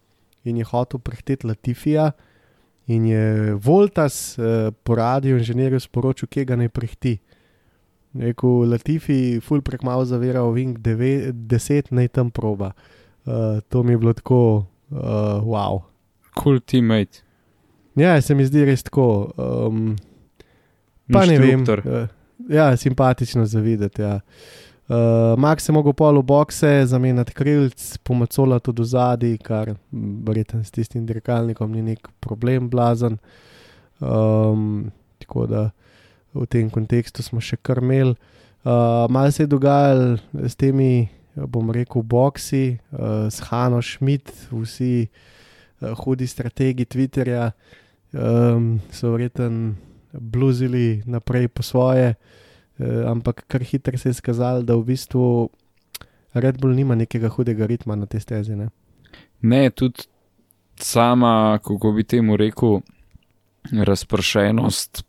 in 0.49 0.57
je 0.57 0.65
hotel 0.65 0.97
prehiteti 1.03 1.45
Latifija, 1.45 2.09
in 2.89 3.05
je 3.05 3.53
Voltas 3.53 4.37
uh, 4.39 4.73
po 4.83 4.95
radiju 4.95 5.37
inženirju 5.37 5.79
sporočil, 5.79 6.27
kje 6.27 6.45
ga 6.45 6.57
naj 6.57 6.71
prehiti. 6.73 7.19
Rekel 8.17 8.65
Latifi, 8.69 9.39
ful 9.45 9.61
prek 9.61 9.83
malo 9.85 10.05
zavira, 10.05 10.41
Wing 10.49 10.79
10 10.81 11.91
naj 11.93 12.07
tam 12.07 12.31
proba. 12.31 12.71
Uh, 13.25 13.59
to 13.69 13.83
mi 13.83 13.93
je 13.93 13.97
bilo 13.97 14.13
tako 14.13 14.65
uh, 14.89 14.97
wow. 15.45 15.81
Cool 16.43 16.59
teammate. 16.59 17.21
Ja, 17.95 18.21
se 18.21 18.35
mi 18.35 18.45
zdi 18.45 18.63
res 18.65 18.83
tako. 18.83 19.31
Um, 19.37 19.95
pa 21.13 21.25
ne 21.25 21.37
vem. 21.39 21.61
Uh, 21.61 22.07
ja, 22.49 22.71
simpatično 22.77 23.45
zavideti. 23.45 24.01
Ja. 24.01 24.19
Uh, 24.89 25.37
Max 25.37 25.69
je 25.69 25.73
mogel 25.73 25.93
pol 25.93 26.17
v 26.17 26.25
bokse, 26.25 26.69
zamenjati 26.89 27.35
krilc, 27.37 27.99
pomacola 28.03 28.57
tudi 28.59 28.81
v 28.81 28.89
zadnji, 28.89 29.37
kar 29.37 29.75
verjetno 30.25 30.63
s 30.63 30.73
tistim 30.73 31.05
dirkalnikom 31.05 31.75
ni 31.75 31.83
nek 31.91 32.09
problem, 32.23 32.71
blazen. 32.73 33.19
Um, 33.99 34.89
tako 35.21 35.45
da 35.45 35.69
v 36.33 36.45
tem 36.45 36.69
kontekstu 36.69 37.23
smo 37.25 37.41
še 37.41 37.57
kar 37.61 37.81
imeli. 37.83 38.15
Uh, 38.59 39.07
Malo 39.09 39.31
se 39.31 39.43
je 39.43 39.47
dogajalo 39.47 40.17
s 40.33 40.55
temi, 40.59 41.09
bom 41.35 41.71
rekel, 41.71 42.03
boksi, 42.03 42.79
uh, 42.91 43.27
s 43.31 43.39
Hano 43.49 43.81
Schmidt, 43.81 44.31
vsi 44.51 45.07
uh, 45.07 45.95
hudi 46.03 46.27
strategi 46.27 46.85
Twitterja 46.85 47.51
um, 48.11 48.79
so 48.91 49.13
verjetno 49.15 49.75
bluzili 50.11 51.01
naprej 51.05 51.47
po 51.47 51.63
svoje. 51.63 52.13
Uh, 52.79 53.07
ampak 53.07 53.45
kar 53.47 53.63
hitro 53.63 53.97
se 53.97 54.09
je 54.09 54.19
skazalo, 54.19 54.61
da 54.63 54.75
v 54.75 54.91
bistvu 54.91 55.49
Red 56.33 56.59
Bull 56.61 56.75
nima 56.75 56.95
nekega 56.95 57.31
hudega 57.31 57.65
ritma 57.65 57.95
na 57.95 58.05
te 58.05 58.19
stezi. 58.19 58.55
Ne? 58.55 58.69
Ne, 59.41 59.69
tudi 59.71 60.05
sama, 60.79 61.59
kako 61.63 61.91
bi 61.91 62.03
temu 62.03 62.37
rekel, 62.37 62.81
razpršenost 63.71 65.08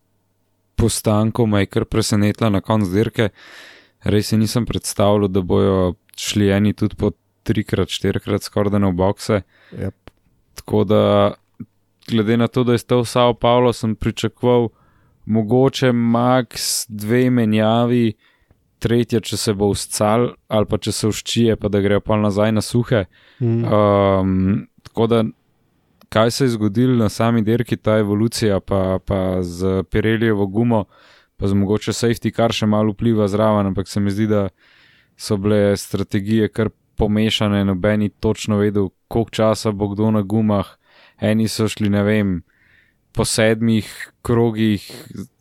postankov 0.80 1.46
me 1.46 1.64
je 1.64 1.70
kar 1.70 1.84
presenetila 1.84 2.50
na 2.50 2.60
koncu 2.60 2.90
dirke. 2.92 3.28
Res 4.04 4.32
si 4.32 4.38
nisem 4.40 4.66
predstavljal, 4.66 5.28
da 5.28 5.42
bojo 5.44 5.94
šli 6.16 6.50
eni 6.50 6.72
tudi 6.72 6.96
po 6.96 7.12
trikrat, 7.44 7.92
štirikrat 7.92 8.44
skoraj 8.44 8.80
na 8.80 8.90
bokse. 8.90 9.42
Yep. 9.72 10.12
Tako 10.60 10.84
da, 10.84 11.02
glede 12.08 12.36
na 12.36 12.48
to, 12.48 12.64
da 12.64 12.72
je 12.72 12.82
stal 12.82 13.04
Sao 13.04 13.34
Paulo, 13.34 13.72
sem 13.72 13.94
pričakoval 13.94 14.68
mogoče 15.30 15.92
max 15.92 16.84
dve 16.88 17.30
menjavi, 17.30 18.12
tretja, 18.80 19.20
če 19.20 19.36
se 19.36 19.54
bo 19.54 19.68
uscal, 19.70 20.30
ali 20.48 20.66
pa 20.66 20.78
če 20.80 20.92
se 20.96 21.10
uščije, 21.10 21.56
pa 21.60 21.68
da 21.68 21.82
grejo 21.84 22.00
pa 22.00 22.16
nazaj 22.16 22.52
na 22.56 22.64
suhe. 22.64 23.04
Mm. 23.40 23.64
Um, 23.64 24.66
tako 24.88 25.06
da, 25.06 25.22
kaj 26.10 26.30
se 26.30 26.44
je 26.44 26.48
zgodilo 26.56 26.96
na 26.98 27.08
sami 27.08 27.42
dirki, 27.42 27.76
ta 27.76 27.98
evolucija, 27.98 28.60
pa, 28.60 28.98
pa 29.04 29.42
z 29.42 29.82
Pirellijevo 29.90 30.46
gumo, 30.46 30.84
pa 31.36 31.46
z 31.48 31.54
mogoče 31.54 31.92
safety, 31.94 32.32
kar 32.34 32.52
še 32.52 32.66
malo 32.66 32.92
vpliva 32.92 33.28
zraven, 33.30 33.70
ampak 33.70 33.88
se 33.88 34.00
mi 34.00 34.10
zdi, 34.10 34.26
da 34.26 34.48
so 35.16 35.36
bile 35.36 35.76
strategije 35.76 36.48
kar 36.48 36.68
pomešane, 36.98 37.64
nobeni 37.64 38.08
točno 38.10 38.58
vedel, 38.60 38.88
koliko 39.08 39.30
časa 39.30 39.72
bo 39.72 39.88
kdo 39.88 40.10
na 40.10 40.22
gumah. 40.22 40.76
Eni 41.20 41.48
so 41.48 41.68
šli, 41.68 41.88
ne 41.92 42.02
vem, 42.02 42.42
po 43.12 43.24
sedmih 43.24 43.86
krogih 44.22 44.84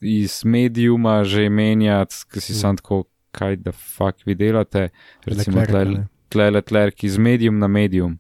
iz 0.02 0.42
medijuma 0.46 1.24
že 1.24 1.50
menjati, 1.50 2.16
ki 2.34 2.42
si 2.42 2.54
Mm. 2.54 2.56
sam 2.56 2.78
tako, 2.78 3.04
kaj 3.32 3.56
da 3.56 3.72
fuk 3.72 4.16
vi 4.26 4.36
delate, 4.36 4.90
recimo 5.26 5.60
Leclerca, 5.60 5.72
tle, 5.84 5.98
ne. 5.98 6.08
tle 6.30 6.50
Leclerc 6.52 7.04
iz 7.04 7.18
medijum 7.18 7.60
na 7.60 7.68
medijum. 7.68 8.20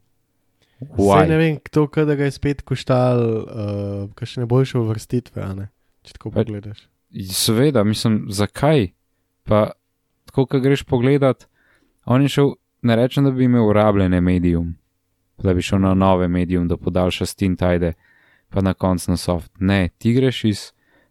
Saj 0.79 1.27
ne 1.27 1.37
vem, 1.37 1.57
kdo 1.65 1.87
ga 1.87 2.23
je 2.23 2.31
spet 2.31 2.61
koštal, 2.61 3.19
uh, 3.19 4.13
kakšne 4.15 4.45
boljše 4.45 4.79
uvrstitve, 4.79 5.43
a 5.43 5.53
ne? 5.53 5.67
če 6.07 6.15
tako 6.15 6.31
pogledaš. 6.31 6.85
Seveda, 7.35 7.83
mislim, 7.83 8.27
zakaj? 8.31 8.87
Pa, 9.43 9.71
tako, 10.29 10.45
ko 10.45 10.61
greš 10.63 10.85
pogledat, 10.87 11.47
on 12.05 12.23
je 12.23 12.31
šel, 12.31 12.53
ne 12.81 12.95
rečem, 12.95 13.27
da 13.27 13.31
bi 13.35 13.49
imel 13.49 13.71
rabljene 13.75 14.21
medijum, 14.21 14.75
da 15.43 15.53
bi 15.53 15.65
šel 15.65 15.81
na 15.83 15.93
nove 15.93 16.27
medijum, 16.27 16.67
da 16.67 16.77
podaljša 16.77 17.25
stint 17.25 17.61
ajde, 17.61 17.93
pa 18.49 18.61
na 18.61 18.73
koncu 18.73 19.11
na 19.11 19.17
soft. 19.17 19.51
Ne, 19.59 19.89
ti 19.97 20.13
greš 20.13 20.43
iz 20.45 20.63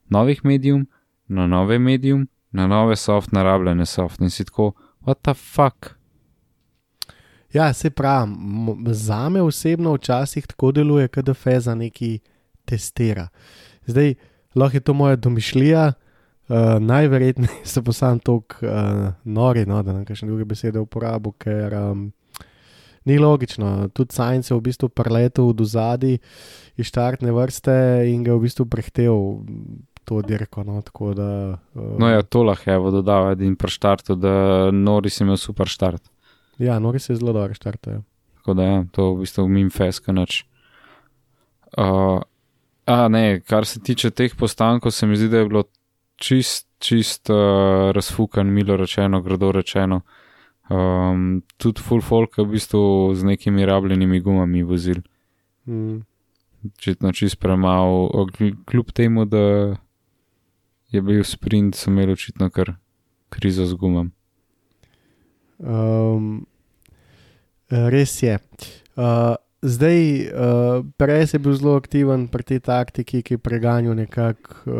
novih 0.09 0.45
medijum 0.45 0.87
na 1.29 1.47
nove 1.47 1.79
medijum, 1.79 2.29
na 2.51 2.67
nove 2.67 2.97
soft, 2.97 3.33
na 3.33 3.43
rabljene 3.43 3.87
soft 3.87 4.21
in 4.21 4.31
si 4.31 4.45
tako, 4.45 4.73
what 5.05 5.21
the 5.23 5.35
fuck? 5.35 5.98
Ja, 7.53 7.73
se 7.73 7.91
pravi, 7.91 8.33
za 8.87 9.29
me 9.29 9.43
osebno 9.43 9.95
včasih 9.95 10.47
tako 10.47 10.73
deluje, 10.73 11.09
da 11.09 11.35
feza 11.35 11.75
neki 11.75 12.19
testira. 12.65 13.29
Zdaj, 13.87 14.15
lahko 14.55 14.77
je 14.77 14.81
to 14.81 14.95
moja 14.95 15.17
domišljija, 15.17 15.93
uh, 16.49 16.57
najverjetneje 16.81 17.65
so 17.65 17.83
pa 17.83 17.93
sam 17.93 18.19
tok 18.19 18.61
uh, 18.63 18.69
nori, 19.25 19.67
no, 19.67 19.83
da 19.83 19.93
ne 19.93 20.05
kakšne 20.05 20.29
druge 20.29 20.45
besede 20.45 20.81
uporabo, 20.81 21.33
ker 21.33 21.75
um, 21.75 22.13
ni 23.05 23.19
logično. 23.19 23.89
Tudi 23.89 24.13
Science 24.13 24.53
je 24.53 24.59
v 24.59 24.67
bistvu 24.69 24.89
preletel 24.89 25.53
do 25.57 25.65
zadaj 25.65 26.19
iz 26.77 26.87
štartne 26.87 27.33
vrste 27.33 27.73
in 28.13 28.25
ga 28.25 28.35
je 28.35 28.37
v 28.37 28.45
bistvu 28.45 28.69
prehtel 28.69 29.41
to 30.05 30.21
dirko. 30.23 30.65
No, 30.65 30.83
tako 30.83 31.15
da, 31.17 31.31
uh, 31.75 31.97
No 31.99 32.13
ja, 32.13 32.23
to 32.23 32.45
lahko 32.45 32.71
je 32.71 32.95
dodal 33.01 33.33
in 33.41 33.57
pri 33.57 33.73
štartu, 33.73 34.17
da 34.21 34.69
Noris 34.71 35.21
je 35.21 35.25
imel 35.25 35.41
super 35.41 35.69
štart. 35.69 36.05
Ja, 36.59 36.79
nori 36.79 36.99
se 36.99 37.15
zelo 37.15 37.33
dobro 37.33 37.55
štartajo. 37.55 38.03
Tako 38.37 38.55
da, 38.55 38.63
ja, 38.63 38.85
to 38.93 39.13
v 39.15 39.21
bistvu 39.21 39.49
mim 39.49 39.71
feska 39.71 40.13
noč. 40.13 40.45
Uh, 41.77 42.21
a 42.87 43.09
ne, 43.09 43.41
kar 43.41 43.67
se 43.67 43.81
tiče 43.81 44.11
teh 44.11 44.35
postankov, 44.37 44.93
se 44.93 45.07
mi 45.07 45.17
zdi, 45.17 45.29
da 45.29 45.43
je 45.43 45.49
bilo 45.49 45.65
čist, 46.17 46.67
čist 46.79 47.31
uh, 47.31 47.91
razfukan, 47.95 48.47
milo 48.47 48.77
rečeno, 48.77 49.21
grdo 49.23 49.53
rečeno. 49.53 50.01
Um, 50.69 51.43
tudi 51.57 51.81
full 51.81 52.03
folk 52.05 52.39
je 52.39 52.45
v 52.45 52.57
bistvu 52.57 53.15
z 53.15 53.25
nekimi 53.25 53.67
rabljenimi 53.67 54.21
gumami 54.21 54.63
vozil. 54.63 55.01
Mm. 55.69 56.01
Očitno 56.75 57.13
čist 57.13 57.39
premalo, 57.41 58.27
kljub 58.67 58.93
temu, 58.93 59.25
da 59.25 59.77
je 60.91 61.03
bil 61.03 61.25
sprint, 61.25 61.77
so 61.77 61.91
imeli 61.91 62.13
očitno 62.13 62.51
kar 62.51 62.75
krizo 63.29 63.67
z 63.67 63.75
gumam. 63.75 64.13
Um, 65.59 66.47
res 67.69 68.23
je. 68.23 68.39
Uh, 68.97 69.35
zdaj, 69.63 69.99
uh, 70.31 70.87
prej 70.97 71.35
je 71.35 71.39
bil 71.43 71.55
zelo 71.59 71.77
aktiven 71.77 72.29
pri 72.31 72.43
tej 72.43 72.61
taktiki, 72.65 73.23
ki 73.23 73.37
je 73.37 73.43
preganjal 73.43 73.99
nekako 73.99 74.55
uh, 74.67 74.75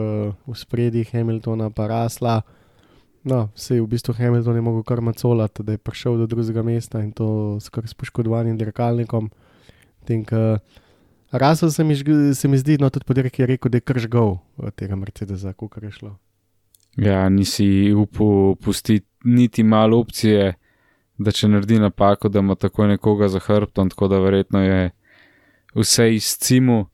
v 0.47 0.55
spredji 0.55 1.05
Hamiltona, 1.13 1.71
pa 1.71 1.91
rasla. 1.91 2.43
No, 3.29 3.51
se 3.55 3.77
je 3.77 3.83
v 3.83 3.91
bistvu 3.91 4.15
Hamilton 4.15 4.57
je 4.57 4.63
mogel 4.63 4.83
kar 4.87 5.03
macolati, 5.03 5.63
da 5.63 5.75
je 5.75 5.83
prišel 5.83 6.17
do 6.23 6.27
drugega 6.31 6.63
mesta 6.63 7.03
in 7.03 7.13
to 7.13 7.59
skoraj 7.61 7.91
s 7.91 7.99
poškodovanim 7.99 8.57
dirkalnikom. 8.57 9.29
Think, 10.07 10.33
uh, 10.33 10.57
Rasel 11.31 11.71
se 11.71 11.85
mi, 11.85 11.93
se 12.35 12.49
mi 12.49 12.59
zdi, 12.59 12.79
no 12.81 12.89
tudi 12.91 13.05
podirek 13.05 13.39
je 13.39 13.47
rekel, 13.47 13.69
da 13.69 13.77
je 13.77 13.85
kržgal 13.85 14.39
tega 14.77 14.97
Mercedesa, 14.97 15.53
kako 15.53 15.85
je 15.85 15.91
šlo. 15.91 16.17
Ja, 16.97 17.29
nisi 17.29 17.93
upal 17.93 18.57
pustiti 18.57 19.07
niti 19.25 19.63
malo 19.63 19.99
opcije, 19.99 20.55
da 21.19 21.33
če 21.35 21.49
naredi 21.49 21.79
napako, 21.83 22.29
da 22.29 22.39
ima 22.39 22.55
tako 22.55 22.87
nekoga 22.87 23.29
za 23.29 23.39
hrbtom, 23.43 23.91
tako 23.91 24.09
da 24.09 24.21
verjetno 24.23 24.63
je 24.63 24.91
vse 25.75 26.15
iz 26.15 26.37
cimu 26.39 26.87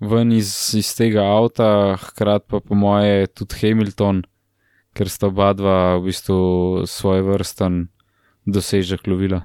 ven 0.00 0.32
iz, 0.32 0.74
iz 0.76 0.94
tega 0.96 1.24
avta, 1.24 1.96
hkrati 2.00 2.46
pa 2.48 2.60
po 2.60 2.74
moje 2.74 3.26
tudi 3.26 3.60
Hamilton, 3.60 4.22
ker 4.96 5.08
sta 5.08 5.28
oba 5.28 5.52
dva 5.56 5.96
v 5.98 6.08
bistvu 6.08 6.40
svoj 6.88 7.24
vrsten 7.28 7.86
dosežek 8.48 9.06
lovila. 9.06 9.44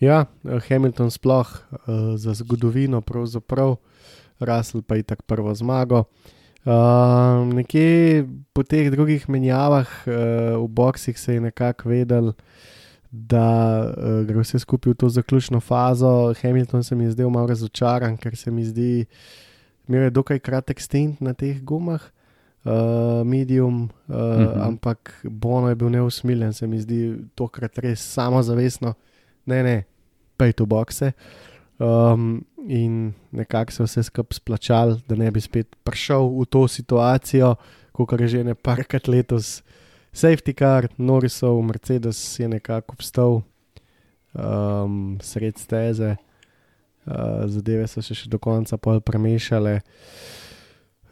Ja, 0.00 0.26
Hamilton 0.44 1.10
sploh 1.10 1.48
uh, 1.48 2.16
za 2.20 2.36
zgodovino, 2.36 3.00
pravzaprav, 3.00 3.78
Russell 4.40 4.84
pa 4.84 5.00
je 5.00 5.08
tako 5.08 5.24
prvo 5.26 5.54
zmago. 5.56 6.04
Uh, 6.66 7.46
nekje 7.54 8.26
po 8.52 8.66
teh 8.66 8.90
drugih 8.90 9.28
menjavah 9.30 9.88
uh, 10.04 10.12
v 10.60 10.66
boksih 10.68 11.16
se 11.18 11.38
je 11.38 11.40
nekako 11.40 11.88
vedel, 11.88 12.32
da 13.28 13.48
uh, 13.88 14.26
gre 14.26 14.42
vse 14.42 14.58
skupaj 14.58 14.92
v 14.92 14.96
to 14.96 15.08
zaključno 15.08 15.60
fazo. 15.60 16.34
Hamilton 16.42 16.84
se 16.84 16.94
mi 16.94 17.04
je 17.04 17.10
zdel 17.10 17.30
malo 17.30 17.46
razočaran, 17.46 18.16
ker 18.16 18.36
se 18.36 18.50
mi 18.50 18.64
zdi, 18.64 19.06
imel 19.88 20.02
je 20.02 20.10
dokaj 20.10 20.38
kratek 20.38 20.80
stint 20.80 21.20
na 21.20 21.32
teh 21.34 21.62
gumah. 21.62 22.00
Uh, 22.66 23.22
medium, 23.24 23.82
uh, 24.08 24.14
uh 24.14 24.20
Mhm. 24.20 24.42
-huh. 24.42 24.66
ampak 24.66 25.20
Bono 25.24 25.68
je 25.68 25.74
bil 25.74 25.88
neusmiljen, 25.90 26.52
se 26.52 26.66
mi 26.66 26.80
zdi 26.80 27.16
tokrat 27.34 27.78
res 27.78 28.00
samozavestno, 28.14 28.94
ne, 29.46 29.62
ne, 29.62 29.84
pej 30.36 30.52
to 30.52 30.66
bokse. 30.66 31.12
Um, 31.78 32.44
in 32.68 33.12
nekako 33.32 33.72
se 33.72 33.82
vse 33.82 34.02
skupaj 34.02 34.34
splačal, 34.36 34.96
da 35.08 35.14
ne 35.14 35.30
bi 35.30 35.40
spet 35.40 35.76
prišel 35.84 36.28
v 36.40 36.44
to 36.50 36.68
situacijo, 36.68 37.54
kot 37.92 38.20
je 38.20 38.28
že 38.28 38.44
ne 38.44 38.54
parkrat 38.54 39.08
letos. 39.08 39.62
Safety 40.16 40.54
car, 40.56 40.88
Norrisov, 40.96 41.60
Mercedes 41.62 42.38
je 42.40 42.48
nekako 42.48 42.96
obstal 42.96 43.42
um, 44.32 45.18
sred 45.20 45.58
steze, 45.58 46.16
uh, 47.04 47.44
zadeve 47.44 47.84
so 47.86 48.00
se 48.00 48.16
še 48.16 48.30
do 48.32 48.40
konca 48.40 48.78
pol 48.80 49.02
premešale. 49.04 49.82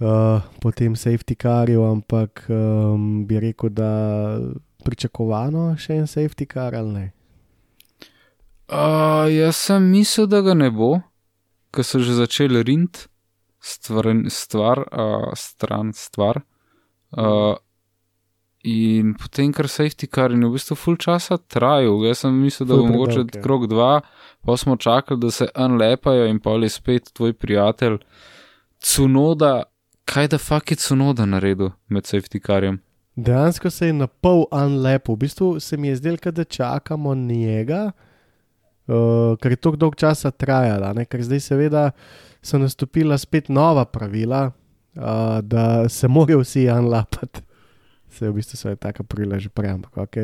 Uh, 0.01 0.41
po 0.61 0.73
tem 0.73 0.97
safety 0.97 1.37
carju, 1.37 1.85
ampak 1.85 2.47
um, 2.49 3.27
bi 3.29 3.39
rekel, 3.45 3.71
da 3.77 3.91
pričakovano 4.85 5.75
še 5.77 6.01
en 6.01 6.09
safety 6.11 6.49
car 6.49 6.75
ali 6.75 6.95
ne. 6.95 7.05
Uh, 8.73 9.29
jaz 9.29 9.61
sem 9.69 9.85
mislil, 9.93 10.27
da 10.33 10.41
ga 10.41 10.57
ne 10.57 10.71
bo, 10.73 10.97
ker 11.77 11.85
so 11.85 12.01
že 12.01 12.17
začeli 12.17 12.65
rint 12.65 13.05
stvar 13.61 14.81
uh, 14.89 15.31
stran 15.37 15.93
stvar. 15.93 16.41
Uh, 17.15 17.55
in 18.65 19.13
potem, 19.15 19.53
ker 19.53 19.69
safety 19.69 20.09
car 20.09 20.33
in 20.33 20.45
v 20.47 20.55
bistvu 20.57 20.77
full 20.79 20.97
časa 20.97 21.37
trajal, 21.37 22.01
jaz 22.09 22.25
sem 22.25 22.33
mislil, 22.33 22.69
da 22.69 22.79
bo 22.81 22.87
mogoče 22.89 23.19
predolg 23.19 23.37
je. 23.37 23.43
krok 23.45 23.67
dva, 23.69 24.01
pa 24.45 24.57
smo 24.57 24.77
čakali, 24.77 25.21
da 25.21 25.31
se 25.31 25.49
unlepajo 25.53 26.25
in 26.27 26.41
pa 26.41 26.57
je 26.57 26.69
spet 26.73 27.13
tvoj 27.13 27.33
prijatelj. 27.37 27.99
Cunoda, 28.81 29.63
kaj 30.05 30.29
da 30.29 30.39
fuck 30.39 30.73
je 30.73 30.77
Cunoda 30.81 31.27
naredil 31.29 31.71
med 31.89 32.09
safety 32.09 32.41
carjem? 32.41 32.81
Dejansko 33.17 33.71
se 33.71 33.87
je 33.87 33.93
na 33.93 34.07
pol 34.07 34.47
unlepo, 34.51 35.15
v 35.15 35.17
bistvu 35.17 35.61
se 35.61 35.77
mi 35.77 35.89
je 35.89 35.97
zdelo, 35.97 36.17
da 36.33 36.45
čakamo 36.45 37.15
njega, 37.15 37.93
uh, 38.87 39.39
ker 39.39 39.53
je 39.53 39.57
tako 39.57 39.77
dolg 39.77 39.97
časa 39.97 40.31
trajala, 40.31 40.93
ne? 40.93 41.05
ker 41.05 41.23
zdaj 41.23 41.41
seveda 41.41 41.91
so 42.43 42.59
nastopila 42.59 43.19
spet 43.19 43.49
nova 43.49 43.85
pravila, 43.85 44.51
uh, 44.97 45.41
da 45.41 45.89
se 45.89 46.09
morajo 46.09 46.41
vsi 46.41 46.69
unlapati. 46.71 47.54
Se 48.15 48.25
je 48.25 48.31
v 48.31 48.35
bistvu 48.35 48.57
svoje 48.57 48.77
taka 48.77 49.03
pravila 49.03 49.39
že 49.39 49.49
prej, 49.49 49.71
ampak 49.73 49.97
ok. 49.99 50.17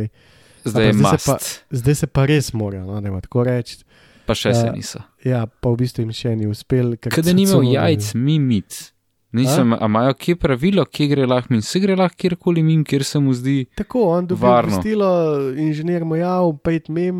Zdaj 0.62 0.86
je 0.86 0.92
zdaj 0.92 1.18
se 1.18 1.26
pa- 1.26 1.32
pa, 1.32 1.38
Zdaj 1.72 1.94
se 1.96 2.06
pa 2.06 2.22
res 2.24 2.52
morajo, 2.52 2.84
no, 2.84 2.96
da 2.96 3.08
ima 3.08 3.20
tako 3.20 3.44
reči. 3.44 3.82
pa 4.26 4.32
še 4.32 4.54
se 4.54 4.62
Ja. 4.62 4.72
niso. 4.72 4.98
Ja, 5.20 5.46
pa 5.48 5.68
v 5.68 5.76
bistvu 5.76 6.00
jim 6.00 6.12
še 6.12 6.36
ni 6.36 6.46
uspel. 6.46 6.94
ker 6.96 7.10
Kaj 7.10 7.22
da 7.22 7.32
nimajo 7.32 7.64
jajc, 7.64 8.14
mimic. 8.14 8.92
Nisem, 9.32 9.72
a 9.72 9.84
imajo 9.84 10.14
kje 10.14 10.34
pravilo, 10.36 10.84
kje 10.84 11.06
gre 11.08 11.22
lahko 11.24 11.50
in 11.50 11.62
se 11.62 11.78
gre 11.78 11.94
lahko 11.94 12.16
kjerkoli 12.16 12.62
mim, 12.62 12.82
kjer 12.82 13.04
se 13.04 13.18
mu 13.18 13.30
zdi. 13.32 13.66
Tako, 13.74 14.02
on 14.08 14.26
dobi 14.26 14.42
obvestilo, 14.42 15.10
inženir 15.52 16.04
mu 16.04 16.16
jav, 16.16 16.50
pet 16.58 16.88
mem, 16.88 17.14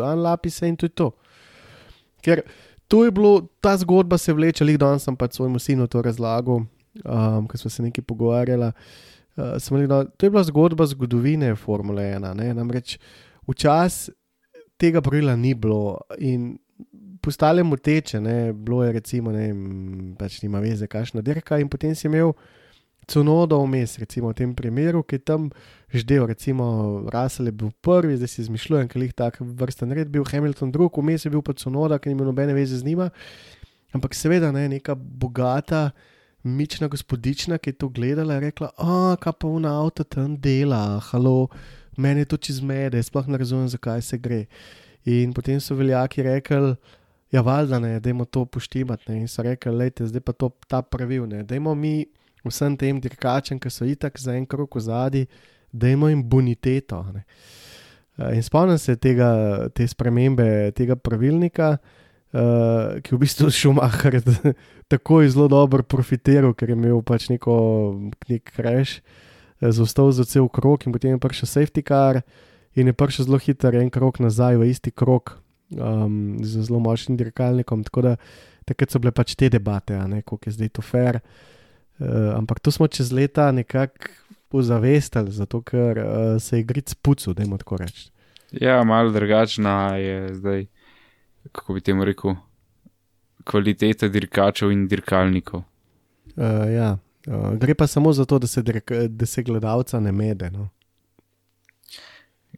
unlapi 0.00 0.50
se 0.50 0.68
in 0.68 0.76
to 0.76 0.86
je 0.86 0.90
to. 0.92 1.10
Ker 2.22 2.42
to 2.86 3.04
je 3.04 3.10
bilo, 3.10 3.48
ta 3.60 3.76
zgodba 3.76 4.18
se 4.18 4.32
vleče, 4.32 4.64
lik 4.64 4.78
danes 4.78 5.02
sem 5.02 5.14
pač 5.14 5.34
svojemu 5.34 5.58
sinu 5.58 5.86
to 5.86 5.98
razlagal, 6.00 6.62
um, 7.04 7.46
ko 7.46 7.56
smo 7.56 7.70
se 7.70 7.82
nekaj 7.82 8.04
pogovarjali. 8.04 8.70
Uh, 9.36 9.56
sem 9.60 9.76
rekel, 9.76 9.88
da 9.92 10.04
to 10.04 10.26
je 10.26 10.32
bila 10.32 10.44
zgodba 10.48 10.86
zgodovine 10.88 11.54
Formule 11.60 12.02
1. 12.02 12.34
Ne? 12.40 12.52
Namreč 12.56 12.96
včasih 13.48 14.14
tega 14.76 15.00
pravila 15.00 15.36
ni 15.36 15.54
bilo 15.54 15.98
in 16.18 16.56
postale 17.20 17.62
mu 17.62 17.76
teče, 17.76 18.20
ne? 18.20 18.52
bilo 18.52 18.84
je 18.84 18.92
recimo, 18.92 19.32
ne 19.32 19.48
vem, 19.48 20.14
pač 20.18 20.40
nima 20.42 20.60
veze, 20.62 20.86
kakšna 20.86 21.24
dirka 21.24 21.58
in 21.58 21.68
potem 21.68 21.94
si 21.94 22.06
imel 22.06 22.32
cunodo 23.06 23.58
vmes, 23.62 23.96
recimo 24.02 24.30
v 24.30 24.38
tem 24.38 24.52
primeru, 24.54 25.02
ki 25.06 25.18
je 25.18 25.24
tam 25.24 25.48
ždel, 25.94 26.26
recimo 26.26 26.66
Russell 27.12 27.48
je 27.48 27.54
bil 27.54 27.70
prvi, 27.82 28.18
zdaj 28.18 28.30
si 28.30 28.40
izmišljujem, 28.44 28.90
ker 28.90 29.02
jih 29.02 29.14
tak 29.14 29.38
vrsten 29.40 29.94
red 29.94 30.10
bil, 30.12 30.26
Hamilton 30.26 30.74
drug, 30.74 30.98
vmes 30.98 31.26
je 31.26 31.32
bil 31.32 31.42
pa 31.42 31.54
cunoda, 31.54 31.98
ki 31.98 32.12
nima 32.12 32.26
nobene 32.26 32.54
veze 32.54 32.78
z 32.78 32.86
njima. 32.86 33.10
Ampak 33.94 34.14
seveda 34.18 34.50
ne, 34.52 34.66
neka 34.68 34.94
bogata, 34.98 35.90
mična 36.46 36.88
gospodična, 36.88 37.58
ki 37.58 37.70
je 37.70 37.78
to 37.82 37.88
gledala, 37.88 38.34
je 38.34 38.40
rekla, 38.40 38.70
a 38.78 39.16
kaj 39.20 39.32
pa 39.40 39.48
una 39.48 39.74
avto 39.82 40.04
tam 40.04 40.36
dela, 40.40 41.00
halo, 41.10 41.48
meni 41.96 42.22
je 42.24 42.30
to 42.32 42.36
čez 42.36 42.60
mede, 42.60 43.02
sploh 43.02 43.28
ne 43.28 43.38
razumem, 43.38 43.68
zakaj 43.68 44.02
se 44.02 44.18
gre. 44.18 44.44
In 45.04 45.32
potem 45.34 45.60
so 45.60 45.74
veljaki 45.74 46.22
rekli, 46.22 46.74
ja, 47.32 47.42
valjda 47.42 47.78
ne, 47.82 48.00
dajmo 48.00 48.24
to 48.24 48.44
poštimati. 48.44 49.10
Ne. 49.10 49.20
In 49.20 49.28
so 49.28 49.42
rekli, 49.42 49.72
lejte, 49.74 50.06
zdaj 50.06 50.22
pa 50.22 50.32
to 50.32 50.50
ta 50.68 50.82
pravil, 50.82 51.26
ne, 51.26 51.42
dajmo 51.42 51.74
mi 51.74 52.06
vsem 52.46 52.76
tem 52.78 53.00
dirkačem, 53.02 53.58
ki 53.58 53.70
so 53.70 53.86
itak 53.86 54.18
za 54.18 54.36
en 54.38 54.46
krok 54.46 54.78
v 54.78 54.84
zadnji, 54.86 55.26
dajmo 55.72 56.08
jim 56.08 56.22
boniteto. 56.22 57.02
Ne. 57.14 57.24
In 58.32 58.42
spomnim 58.42 58.78
se 58.78 58.96
tega, 58.96 59.28
te 59.74 59.84
spremembe 59.88 60.72
tega 60.76 60.96
pravilnika, 60.96 61.74
uh, 61.76 62.96
ki 63.02 63.12
je 63.12 63.16
v 63.16 63.20
bistvu 63.20 63.50
Schumacher 63.52 64.16
tako 64.88 65.22
zelo 65.28 65.48
dobro 65.48 65.82
profitiral, 65.82 66.54
ker 66.54 66.70
je 66.70 66.76
imel 66.76 67.02
pač 67.02 67.28
neko, 67.28 67.54
nek 68.28 68.52
crash, 68.54 69.00
eh, 69.60 69.72
zostal 69.72 70.12
za 70.12 70.24
cel 70.24 70.48
krok 70.48 70.86
in 70.86 70.92
potem 70.92 71.16
je 71.16 71.22
prišel 71.22 71.48
safety 71.48 71.82
car 71.82 72.22
in 72.74 72.86
je 72.86 72.92
prišel 72.92 73.26
zelo 73.26 73.38
hiter 73.38 73.74
en 73.74 73.90
krok 73.90 74.20
nazaj 74.20 74.56
v 74.56 74.70
isti 74.70 74.90
krok 74.90 75.38
um, 75.70 76.36
z 76.42 76.62
zelo 76.68 76.78
močnim 76.78 77.16
dirkalnikom. 77.16 77.84
Tako 77.84 78.02
da 78.02 78.16
takrat 78.64 78.90
so 78.90 78.98
bile 78.98 79.12
pač 79.12 79.34
te 79.34 79.48
debate, 79.48 79.98
koliko 80.24 80.46
je 80.46 80.52
zdaj 80.52 80.68
to 80.68 80.82
fair. 80.82 81.20
Uh, 81.98 82.36
ampak 82.36 82.60
to 82.60 82.70
smo 82.70 82.86
čez 82.86 83.12
leta 83.12 83.52
nekako 83.52 84.12
ozavestili, 84.52 85.32
zato 85.32 85.60
ker 85.62 85.98
uh, 85.98 86.06
se 86.40 86.56
je 86.56 86.60
igric 86.60 86.94
pucu, 86.94 87.34
da 87.34 87.42
jim 87.42 87.58
tako 87.58 87.76
reči. 87.76 88.10
Ja, 88.52 88.84
malo 88.84 89.10
drugačna 89.10 89.96
je 89.96 90.34
zdaj, 90.34 90.66
kako 91.52 91.74
bi 91.74 91.80
temu 91.80 92.04
rekel, 92.04 92.36
kvaliteta 93.46 94.08
dirkačev 94.12 94.72
in 94.74 94.86
dirkalnikov. 94.90 95.62
Uh, 96.36 96.66
ja. 96.72 96.96
uh, 97.28 97.52
gre 97.60 97.74
pa 97.74 97.86
samo 97.86 98.12
za 98.12 98.24
to, 98.24 98.38
da 98.38 98.46
se, 98.46 98.62
dirk, 98.62 98.92
da 99.08 99.26
se 99.26 99.42
gledalca 99.42 100.00
ne 100.00 100.12
mede. 100.12 100.50
No. 100.50 100.68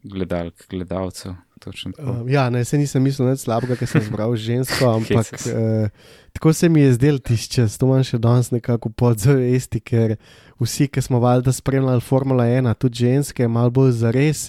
Gledalk, 0.03 0.65
gledalcev. 0.69 1.35
Uh, 1.65 2.31
ja, 2.31 2.49
ne, 2.49 2.63
se 2.65 2.77
nisem 2.79 3.03
mislil 3.03 3.27
nič 3.27 3.41
slabega, 3.43 3.75
ker 3.75 3.87
sem 3.89 4.03
zbral 4.05 4.31
žensko, 4.39 4.87
ampak 4.97 5.27
uh, 5.51 5.89
tako 6.31 6.53
se 6.55 6.69
mi 6.71 6.85
je 6.85 6.93
zdel 6.95 7.19
tišče, 7.19 7.65
to 7.75 7.89
imam 7.89 8.05
še 8.07 8.19
danes 8.23 8.51
nekako 8.53 8.93
podzavesti, 8.95 9.81
ker 9.83 10.15
vsi, 10.63 10.87
ki 10.87 11.03
smo 11.03 11.19
valjda 11.19 11.51
spremljali 11.55 12.05
Formula 12.05 12.47
1, 12.47 12.71
tudi 12.79 13.03
ženske, 13.03 13.47
malo 13.51 13.73
bolj 13.75 13.91
zares, 13.99 14.45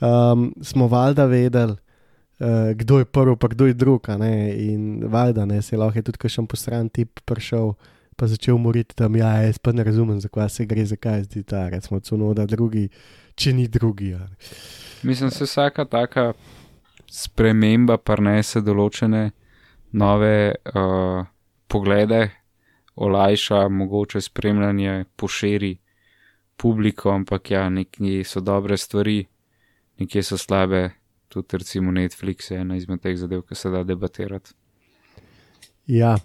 um, 0.00 0.48
smo 0.64 0.88
valjda 0.88 1.28
vedeli, 1.28 1.76
uh, 2.40 2.72
kdo 2.74 2.98
je 2.98 3.04
prvi, 3.04 3.36
pa 3.36 3.48
kdo 3.48 3.66
je 3.66 3.74
drug. 3.74 4.10
a 4.10 4.16
ne, 4.16 4.54
In 4.56 5.04
valjda 5.06 5.44
ne, 5.44 5.62
se 5.62 5.76
je 5.76 5.80
lahko 5.80 6.02
tudi 6.02 6.18
kakšen 6.18 6.46
posran 6.46 6.88
tip 6.88 7.20
prišel. 7.24 7.74
Pa 8.16 8.26
začel 8.26 8.58
moriti 8.58 8.94
tam, 8.94 9.16
ja, 9.16 9.32
jaz 9.42 9.58
pa 9.58 9.72
ne 9.72 9.84
razumem, 9.84 10.20
zakaj 10.20 10.48
se 10.48 10.66
gre, 10.66 10.84
zakaj 10.84 11.18
je 11.18 11.24
zdaj 11.24 11.42
ta, 11.42 11.68
recimo, 11.68 12.00
cunoda, 12.00 12.44
drugi, 12.46 12.90
če 13.34 13.52
ni 13.52 13.68
drugi. 13.68 14.12
Mislim, 15.02 15.30
se 15.30 15.44
vsaka 15.44 15.86
taka 15.88 16.32
sprememba 17.08 17.96
prenese 17.96 18.60
določene 18.60 19.30
nove 19.92 20.52
uh, 20.52 21.24
poglede, 21.66 22.28
olajša 23.00 23.68
mogoče 23.68 24.20
spremljanje, 24.20 25.04
poširi 25.16 25.78
publiko, 26.60 27.10
ampak 27.10 27.50
ja, 27.50 27.68
nekje 27.68 28.24
so 28.24 28.40
dobre 28.44 28.76
stvari, 28.76 29.24
nekje 29.98 30.22
so 30.22 30.38
slabe. 30.38 30.90
Tudi 31.30 31.60
recimo 31.62 31.92
Netflix 31.94 32.50
je 32.50 32.58
ena 32.58 32.76
izmed 32.76 32.98
teh 33.02 33.14
zadev, 33.16 33.44
ki 33.46 33.54
se 33.54 33.70
da 33.70 33.84
debatirati. 33.86 34.50
Ja. 35.86 36.16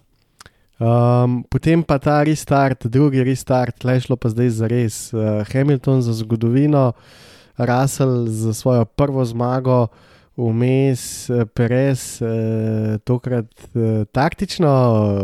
Um, 0.76 1.44
potem 1.50 1.84
pa 1.86 2.00
ta 2.02 2.18
restart, 2.26 2.88
drugi 2.92 3.22
restart, 3.24 3.86
le 3.86 4.00
šlo 4.02 4.18
pa 4.18 4.32
zdaj 4.34 4.50
za 4.58 4.68
res. 4.68 4.98
Uh, 5.14 5.46
Hamilton 5.52 6.02
za 6.02 6.16
zgodovino, 6.18 6.90
Russell 7.58 8.26
za 8.28 8.54
svojo 8.54 8.86
prvo 8.86 9.24
zmago, 9.26 9.88
vmes 10.36 11.30
eh, 11.30 11.46
Perez, 11.46 12.20
uh, 12.20 12.98
tokrat 13.08 13.48
uh, 13.72 14.04
taktično 14.12 14.74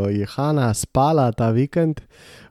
je 0.10 0.26
Hanna 0.26 0.74
spala 0.74 1.32
ta 1.32 1.50
vikend, 1.52 2.00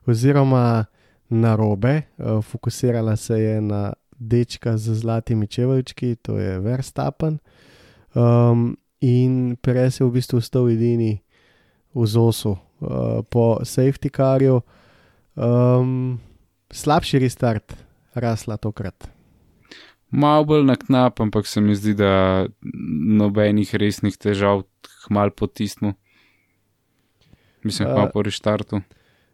oziroma 0.05 0.85
na 1.29 1.55
robe, 1.55 2.01
uh, 2.17 2.43
fokusirala 2.43 3.15
se 3.15 3.39
je 3.39 3.61
na 3.61 3.93
dečka 4.21 4.77
z 4.77 4.93
zlatimi 4.93 5.47
čeveljčki, 5.47 6.15
to 6.21 6.37
je 6.37 6.59
Verstappen. 6.59 7.39
Um, 8.13 8.77
in 9.01 9.57
Perez 9.61 9.99
je 9.99 10.05
v 10.05 10.13
bistvu 10.13 10.37
ostal 10.37 10.69
edini 10.69 11.17
v 11.93 12.05
ZOS-u 12.05 12.53
uh, 12.53 12.59
po 13.25 13.65
safety 13.65 14.13
carju. 14.13 14.61
Um, 15.35 16.19
slabši 16.69 17.19
restart, 17.19 17.73
rasla 18.13 18.57
tokrat. 18.61 19.09
Mal 20.11 20.45
bolj 20.45 20.67
na 20.67 20.75
knap, 20.75 21.21
ampak 21.23 21.47
se 21.47 21.61
mi 21.61 21.75
zdi, 21.75 21.95
da 21.95 22.45
nobenih 23.17 23.75
resnih 23.75 24.17
težav 24.17 24.67
hmal 25.07 25.31
potisnu. 25.31 25.95
Mislim, 27.63 27.87
Uh, 27.87 28.03
uh, 28.03 28.09
po 28.13 28.21
restartu. 28.21 28.81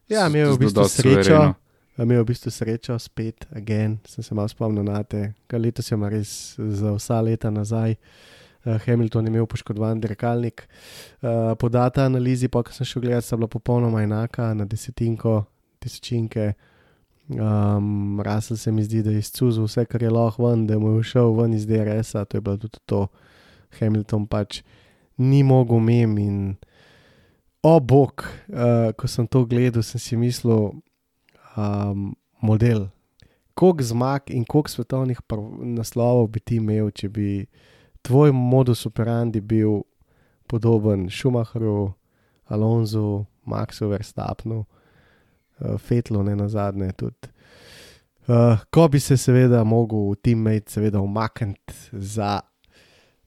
Ja, 0.07 0.27
imel 0.27 0.47
je 0.47 0.53
v 0.53 0.59
bistvu 0.59 0.83
srečo. 0.87 1.23
suvereno. 1.23 1.66
Imel 1.97 2.21
v 2.21 2.29
bistvu 2.29 2.51
srečo, 2.53 2.99
spet, 3.01 3.47
again, 3.55 3.97
sem 4.05 4.23
se 4.23 4.35
malo 4.37 4.47
spomnil 4.47 4.85
na 4.85 5.01
te, 5.03 5.33
kar 5.49 5.59
letos 5.59 5.89
je 5.89 5.97
res 5.97 6.31
za 6.57 6.93
vsa 6.93 7.21
leta 7.25 7.49
nazaj. 7.49 7.95
Uh, 8.65 8.77
Hamilton 8.85 9.25
je 9.25 9.31
imel 9.33 9.47
poškodovan 9.49 10.01
dirkalnik. 10.01 10.67
Uh, 11.21 11.55
po 11.57 11.69
data 11.69 12.05
analizi, 12.05 12.47
pa 12.53 12.61
ko 12.61 12.71
sem 12.71 12.85
šel 12.85 13.01
gledat, 13.01 13.25
sta 13.25 13.37
bila 13.37 13.49
popolnoma 13.49 14.03
enaka, 14.05 14.53
na 14.53 14.65
desetinko, 14.69 15.45
tisočinke. 15.81 16.53
Um, 17.33 18.21
Rasel 18.21 18.57
se 18.57 18.71
mi 18.71 18.83
zdi, 18.83 19.01
da 19.03 19.11
je 19.11 19.19
izcuzil 19.19 19.65
vse, 19.65 19.85
kar 19.89 20.03
je 20.03 20.13
lahko 20.13 20.45
ven, 20.45 20.67
da 20.67 20.77
mu 20.79 20.97
je 20.97 21.03
šel 21.15 21.33
ven 21.33 21.57
iz 21.57 21.65
DRS-a, 21.65 22.25
to 22.25 22.37
je 22.37 22.41
bilo 22.41 22.57
tudi 22.57 22.79
to. 22.85 23.07
Hamilton 23.79 24.27
pač 24.29 24.61
ni 25.17 25.41
mogel 25.43 25.81
mem 25.81 26.17
in 26.21 26.37
o 27.65 27.79
bog, 27.79 28.21
uh, 28.53 28.93
ko 28.93 29.09
sem 29.09 29.25
to 29.27 29.47
gledal, 29.49 29.83
sem 29.83 29.99
si 29.99 30.15
mislil, 30.15 30.77
um, 31.57 32.15
model, 32.41 32.87
koliko 33.53 33.83
zmag 33.83 34.21
in 34.27 34.45
koliko 34.45 34.69
svetovnih 34.69 35.19
naslovov 35.59 36.27
bi 36.27 36.39
ti 36.39 36.55
imel, 36.55 36.91
če 36.91 37.09
bi 37.09 37.45
tvoj 38.01 38.31
modus 38.31 38.85
operandi 38.85 39.41
bil 39.41 39.81
podoben 40.47 41.09
Schumacherju, 41.09 41.93
Alonso, 42.47 43.25
Maxu 43.45 43.87
Verstappenu, 43.87 44.63
uh, 44.63 45.77
Fetlu, 45.77 46.23
ne 46.23 46.35
na 46.35 46.47
zadnje 46.47 46.91
tudi. 46.91 47.33
Uh, 48.27 48.59
ko 48.69 48.87
bi 48.87 48.99
se 48.99 49.17
seveda 49.17 49.63
mogel 49.63 50.15
teammate 50.21 50.71
seveda 50.71 51.01
umakniti 51.01 51.73
za 51.91 52.39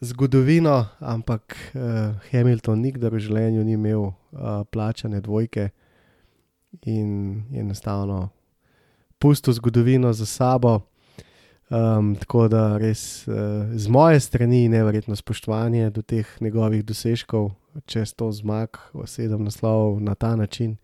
zgodovino, 0.01 0.87
ampak 1.01 1.57
uh, 1.75 1.81
Hamilton 2.31 2.81
nikdar 2.81 3.15
v 3.17 3.21
življenju 3.25 3.65
ni 3.65 3.77
imel 3.77 4.11
uh, 4.11 4.13
plačane 4.71 5.21
dvojke 5.21 5.71
in 6.83 7.43
je 7.51 7.61
enostavno 7.61 8.29
pustil 9.19 9.53
zgodovino 9.53 10.13
za 10.13 10.27
sabo. 10.27 10.81
Um, 11.71 12.17
tako 12.17 12.49
da 12.49 12.79
res 12.79 13.29
uh, 13.29 13.35
z 13.75 13.89
moje 13.89 14.21
strani 14.21 14.69
nevrjetno 14.69 15.17
spoštovanje 15.17 15.91
do 15.91 16.03
teh 16.03 16.27
njegovih 16.41 16.85
dosežkov, 16.85 17.53
če 17.87 18.03
sto 18.07 18.33
zmag, 18.33 18.75
sedem 19.07 19.45
naslovov 19.47 20.01
na 20.03 20.15
ta 20.15 20.35
način. 20.37 20.77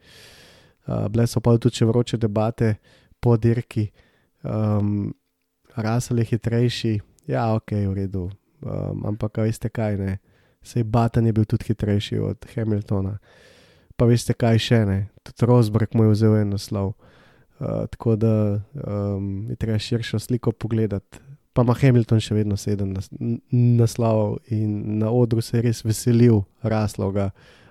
Uh, 0.87 1.09
bile 1.11 1.27
so 1.27 1.41
pa 1.41 1.57
tudi 1.59 1.85
vroče 1.85 2.17
debate 2.17 2.77
po 3.21 3.37
dirki, 3.37 3.91
um, 4.43 5.15
Rasel 5.77 6.19
je 6.19 6.25
hitrejši, 6.25 7.01
ja, 7.27 7.55
ok, 7.55 7.73
v 7.73 7.93
redu. 7.95 8.31
Um, 8.63 9.03
ampak 9.07 9.43
veste 9.45 9.69
kaj, 9.69 9.99
ne, 9.99 10.19
sej 10.63 10.85
Batan 10.85 11.27
je 11.27 11.33
bil 11.33 11.45
tudi 11.45 11.69
hitrejši 11.69 12.19
od 12.19 12.47
Hamiltona. 12.55 13.19
Pa 13.97 14.07
veste 14.09 14.33
kaj 14.35 14.59
še 14.59 14.81
ne, 14.87 14.99
Rosberg 15.43 15.95
mu 15.95 16.05
je 16.05 16.15
vzel 16.15 16.37
en 16.41 16.55
naslov. 16.55 16.95
Uh, 17.59 17.87
tako 17.89 18.17
da 18.17 18.61
um, 18.87 19.47
je 19.49 19.57
treba 19.57 19.79
širšo 19.79 20.19
sliko 20.19 20.53
pogledati. 20.53 21.19
Pa 21.53 21.65
ima 21.65 21.73
Hamilton 21.73 22.21
še 22.21 22.35
vedno 22.37 22.57
sedem 22.61 22.91
nas, 22.93 23.09
naslovov 23.49 24.37
in 24.53 24.99
na 25.01 25.09
odru 25.09 25.41
se 25.41 25.57
je 25.57 25.63
res 25.65 25.81
veselil 25.85 26.43
razloga, 26.61 27.31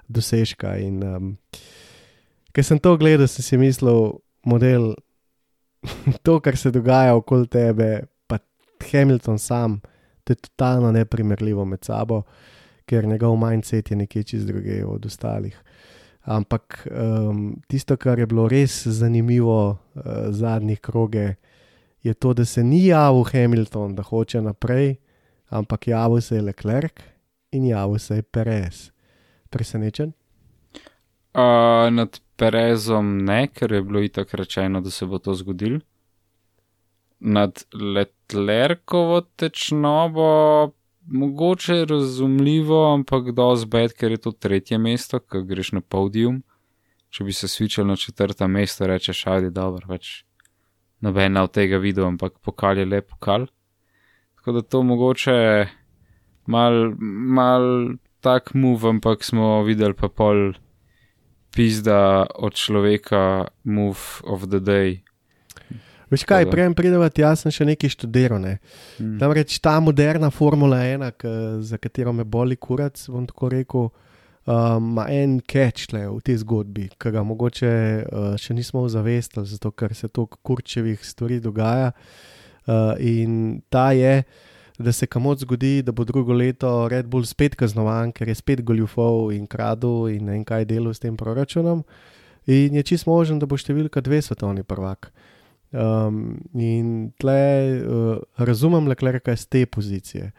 dosežka. 0.10 0.74
In, 0.82 1.04
um, 1.06 1.28
ker 2.50 2.66
sem 2.66 2.82
to 2.82 2.96
gledal, 2.98 3.30
sem 3.30 3.46
si 3.46 3.60
mislil, 3.62 4.18
model, 4.46 4.96
to, 6.26 6.40
kar 6.42 6.58
se 6.58 6.74
dogaja 6.74 7.14
okoli 7.14 7.46
tebe, 7.46 7.90
pa 8.26 8.42
Hamilton 8.90 9.38
sam, 9.38 9.78
to 10.26 10.34
je 10.34 10.42
totalno 10.50 10.90
neprimerljivo 10.92 11.66
med 11.66 11.86
sabo, 11.86 12.24
ker 12.90 13.06
njegov 13.06 13.38
mindset 13.38 13.92
je 13.92 14.02
nekaj 14.02 14.26
čist 14.34 14.50
druge 14.50 14.82
od 14.86 15.06
ostalih. 15.06 15.62
Ampak 16.26 16.88
um, 16.90 17.56
tisto, 17.70 17.98
kar 17.98 18.20
je 18.20 18.26
bilo 18.26 18.48
res 18.50 18.88
zanimivo 18.88 19.58
uh, 19.70 19.78
zadnjih 20.34 20.80
kroge, 20.82 21.36
je 22.02 22.14
to, 22.14 22.34
da 22.34 22.46
se 22.46 22.64
ni 22.64 22.86
javil 22.86 23.24
Hamilton, 23.24 23.96
da 23.96 24.04
hoče 24.04 24.42
naprej, 24.42 24.96
ampak 25.50 25.88
javil 25.88 26.22
se 26.22 26.36
je 26.36 26.42
Leclerc 26.42 27.02
in 27.52 27.66
javil 27.66 28.00
se 28.00 28.16
je 28.16 28.22
Perez. 28.22 28.92
Presenečen? 29.50 30.14
Uh, 31.34 31.90
nad 31.94 32.20
Perezom 32.36 33.18
ne, 33.26 33.48
ker 33.48 33.72
je 33.72 33.82
bilo 33.82 34.02
itak 34.02 34.34
rečeno, 34.34 34.82
da 34.82 34.90
se 34.90 35.06
bo 35.06 35.20
to 35.20 35.34
zgodilo. 35.34 35.80
Nad 37.20 37.64
Leclercovo 37.74 39.22
tečnobo 39.22 40.72
mogoče 41.08 41.86
razumljivo, 41.86 42.94
ampak 42.94 43.32
dosti 43.32 43.70
bed, 43.70 43.94
ker 43.94 44.12
je 44.12 44.18
to 44.18 44.32
tretje 44.32 44.78
mesto, 44.78 45.20
ki 45.20 45.44
greš 45.46 45.72
na 45.78 45.82
podium. 45.82 46.44
Če 47.10 47.24
bi 47.24 47.34
se 47.34 47.48
svičal 47.48 47.88
na 47.88 47.96
četrta 47.96 48.48
mesta, 48.48 48.88
rečeš, 48.88 49.26
ajde, 49.28 49.50
dobro, 49.56 49.88
več 49.88 50.26
nobena 51.06 51.44
od 51.46 51.54
tega 51.54 51.78
videl, 51.78 52.08
ampak 52.08 52.40
pokal 52.44 52.82
je 52.82 52.86
lep 52.86 53.10
pokal. 53.10 53.48
Tako 54.36 54.52
da 54.52 54.62
to 54.62 54.84
mogoče 54.84 55.38
mal, 56.52 56.94
mal 57.38 57.96
tak 58.20 58.54
move, 58.54 58.90
ampak 58.90 59.24
smo 59.24 59.64
videli 59.64 59.94
pa 59.94 60.10
pol 60.10 60.54
pizda 61.56 62.26
od 62.36 62.54
človeka, 62.54 63.48
move 63.64 64.22
of 64.24 64.50
the 64.50 64.60
day. 64.60 65.02
Veš 66.16 66.24
kaj, 66.24 66.46
prej 66.48 66.70
pridevati, 66.72 67.26
jaz 67.26 67.42
sem 67.44 67.52
še 67.52 67.66
nekaj 67.68 67.92
študiral. 67.92 68.40
Ne. 68.40 68.54
Hmm. 68.96 69.18
Namreč 69.20 69.58
ta 69.60 69.76
moderna 69.84 70.30
Formula 70.32 70.80
1, 70.88 71.10
k, 71.20 71.32
za 71.60 71.76
katero 71.82 72.14
me 72.16 72.24
boli 72.24 72.56
kurac, 72.56 73.02
bom 73.12 73.26
tako 73.28 73.52
rekel, 73.52 73.90
ima 74.46 75.04
um, 75.04 75.10
en 75.10 75.40
catch 75.42 75.92
le 75.92 76.06
v 76.06 76.22
tej 76.24 76.40
zgodbi, 76.46 76.88
ki 77.02 77.12
ga 77.12 77.24
mogoče 77.26 77.74
uh, 78.06 78.32
še 78.40 78.56
nismo 78.56 78.86
zavestili, 78.88 79.44
zato 79.50 79.74
ker 79.76 79.92
se 79.98 80.08
toliko 80.08 80.40
kurčevih 80.46 81.04
stvari 81.04 81.42
dogaja. 81.44 81.92
Uh, 82.66 82.94
in 83.02 83.60
ta 83.74 83.90
je, 83.92 84.22
da 84.80 84.96
se 84.96 85.10
kamot 85.12 85.44
zgodi, 85.44 85.82
da 85.84 85.92
bo 85.92 86.06
drugo 86.08 86.34
leto 86.34 86.88
Red 86.88 87.12
Bull 87.12 87.28
spet 87.28 87.60
kaznovan, 87.60 88.16
ker 88.16 88.32
je 88.32 88.40
spet 88.40 88.64
goljufov 88.64 89.34
in 89.36 89.50
kradu 89.52 90.08
in 90.14 90.30
ne 90.30 90.38
vem 90.38 90.48
kaj 90.48 90.70
delo 90.70 90.94
s 90.94 91.04
tem 91.04 91.18
proračunom. 91.18 91.84
In 92.46 92.76
je 92.78 92.84
čist 92.86 93.10
možen, 93.10 93.42
da 93.42 93.50
bo 93.50 93.58
številka 93.58 94.00
dve 94.06 94.22
svetovni 94.22 94.64
prvak. 94.64 95.10
Um, 95.76 96.38
in 96.56 97.12
tle 97.20 97.84
uh, 97.84 98.22
razumem 98.38 98.88
Leclerca 98.88 99.34
iz 99.36 99.44
te 99.48 99.66
pozicije. 99.66 100.32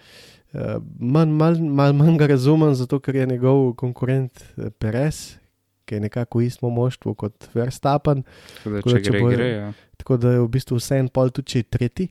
Uh, 0.52 0.78
Manj 0.98 1.34
mal, 1.36 1.58
mal, 1.60 1.92
mal 1.92 2.16
ga 2.16 2.30
razumem, 2.30 2.72
zato 2.74 2.96
ker 3.04 3.18
je 3.18 3.26
njegov 3.26 3.74
konkurent 3.76 4.40
uh, 4.56 4.70
Perez, 4.78 5.36
ki 5.84 5.98
je 5.98 6.00
nekako 6.06 6.40
isto 6.40 6.70
moštvo 6.70 7.14
kot 7.14 7.50
Verstappen. 7.54 8.22
Tako 8.64 8.70
da, 8.94 9.00
gre, 9.00 9.20
bo, 9.20 9.28
gre, 9.28 9.50
ja. 9.50 9.72
tako 9.96 10.16
da 10.16 10.32
je 10.32 10.40
v 10.40 10.48
bistvu 10.56 10.80
vse 10.80 11.02
en 11.04 11.12
pol 11.12 11.28
tudi 11.30 11.62
tretji. 11.62 12.08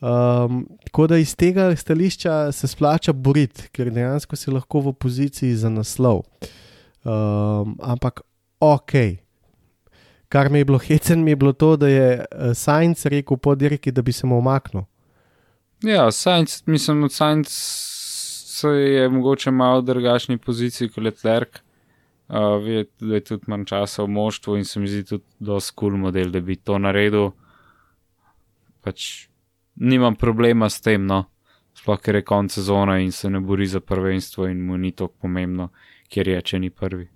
Um, 0.00 0.66
tako 0.84 1.06
da 1.06 1.16
iz 1.20 1.32
tega 1.36 1.70
stališča 1.76 2.52
se 2.52 2.68
splača 2.68 3.12
boriti, 3.12 3.70
ker 3.72 3.88
dejansko 3.92 4.36
si 4.36 4.52
lahko 4.52 4.84
v 4.90 4.92
poziciji 4.92 5.56
za 5.56 5.72
naslov. 5.72 6.26
Um, 7.04 7.78
ampak 7.80 8.20
ok, 8.60 8.92
kar 10.30 10.50
mi 10.50 10.58
je 10.58 10.64
bilo 10.64 10.78
hecen, 10.78 11.24
mi 11.24 11.30
je 11.30 11.36
bilo 11.36 11.52
to, 11.52 11.76
da 11.76 11.88
je 11.88 12.10
uh, 12.18 12.52
Sajenc 12.54 13.04
rekel 13.06 13.36
po 13.36 13.54
dirki, 13.54 13.90
da 13.92 14.02
bi 14.02 14.12
se 14.12 14.26
mu 14.26 14.38
omaknil. 14.38 14.86
Ja, 15.82 16.10
Sajenc, 16.10 16.62
mislim, 16.66 17.04
od 17.04 17.12
Sajenc 17.12 17.48
je 18.62 19.08
mogoče 19.08 19.50
malo 19.50 19.80
drugačni 19.80 20.38
poziciji 20.38 20.88
kot 20.88 21.04
Leclerc. 21.04 21.60
Uh, 22.28 22.62
ve, 22.62 22.84
da 23.00 23.14
je 23.14 23.24
tudi 23.24 23.50
manj 23.50 23.64
časa 23.66 24.04
v 24.06 24.08
moštvu 24.14 24.56
in 24.56 24.64
se 24.64 24.80
mi 24.80 24.86
zdi 24.88 25.04
tudi 25.04 25.24
dosti 25.38 25.74
kul 25.74 25.90
cool 25.90 25.98
model, 25.98 26.30
da 26.30 26.40
bi 26.40 26.56
to 26.56 26.78
naredil. 26.78 27.32
Pač 28.86 29.26
nimam 29.74 30.14
problema 30.14 30.70
s 30.70 30.80
tem, 30.80 31.06
no. 31.06 31.24
Sploh 31.74 31.98
ker 31.98 32.20
je 32.20 32.22
konec 32.22 32.54
sezona 32.54 33.00
in 33.02 33.10
se 33.12 33.30
ne 33.30 33.40
bori 33.40 33.66
za 33.66 33.80
prvenstvo 33.80 34.46
in 34.46 34.62
mu 34.66 34.78
ni 34.78 34.92
tako 34.92 35.26
pomembno, 35.26 35.72
ker 36.08 36.28
je, 36.28 36.42
če 36.42 36.58
ni 36.58 36.70
prvi. 36.70 37.08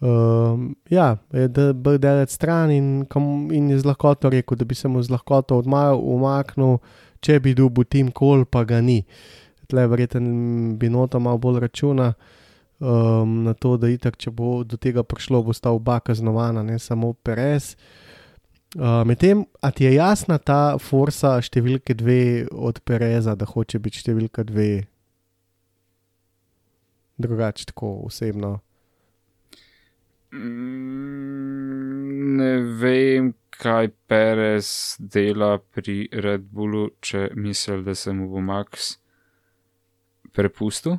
Um, 0.00 0.76
ja, 0.90 1.16
da 1.30 1.72
bi 1.72 1.96
delal 1.98 2.26
stran 2.30 2.70
in, 2.70 3.06
in 3.52 3.70
je 3.70 3.78
z 3.78 3.84
lahkoto 3.84 4.30
rekel, 4.30 4.56
da 4.56 4.64
bi 4.64 4.74
se 4.74 4.88
mu 4.88 5.02
z 5.02 5.10
lahkoto 5.10 5.58
umaknil, 5.58 6.78
če 7.20 7.40
bi 7.40 7.54
bil 7.54 7.84
tim 7.90 8.12
kol, 8.12 8.44
pa 8.44 8.64
ga 8.64 8.80
ni. 8.80 9.02
Tle, 9.68 9.86
verjeten 9.90 10.78
bi 10.78 10.88
nota 10.88 11.18
malo 11.18 11.38
bolj 11.38 11.60
računa 11.60 12.12
um, 12.78 13.42
na 13.44 13.54
to, 13.54 13.76
da 13.76 13.90
itak, 13.90 14.16
če 14.16 14.30
bo 14.30 14.62
do 14.64 14.78
tega 14.78 15.02
prišlo, 15.02 15.42
bo 15.42 15.52
sta 15.52 15.74
oba 15.74 15.98
kaznovana, 16.00 16.62
ne 16.62 16.78
samo 16.78 17.12
Perez. 17.12 17.74
Uh, 18.76 19.02
Medtem, 19.08 19.46
a 19.60 19.70
ti 19.70 19.84
je 19.84 19.96
jasna 19.96 20.38
ta 20.38 20.78
forsa 20.78 21.38
številke 21.42 21.96
dve 21.98 22.46
od 22.52 22.80
Pereza, 22.86 23.34
da 23.34 23.48
hoče 23.48 23.82
biti 23.82 24.04
številka 24.04 24.46
dve? 24.46 24.86
Drugače, 27.18 27.72
tako 27.72 27.96
osebno. 28.06 28.60
Mm, 30.32 32.08
ne 32.36 32.52
vem, 32.80 33.32
kaj 33.58 33.88
Perez 34.06 34.96
dela 34.98 35.58
pri 35.58 36.08
Red 36.12 36.40
Bullu, 36.52 36.90
če 37.00 37.30
misli, 37.34 37.82
da 37.82 37.94
se 37.94 38.12
mu 38.12 38.28
bo 38.30 38.40
Max 38.40 38.98
prepustil. 40.32 40.98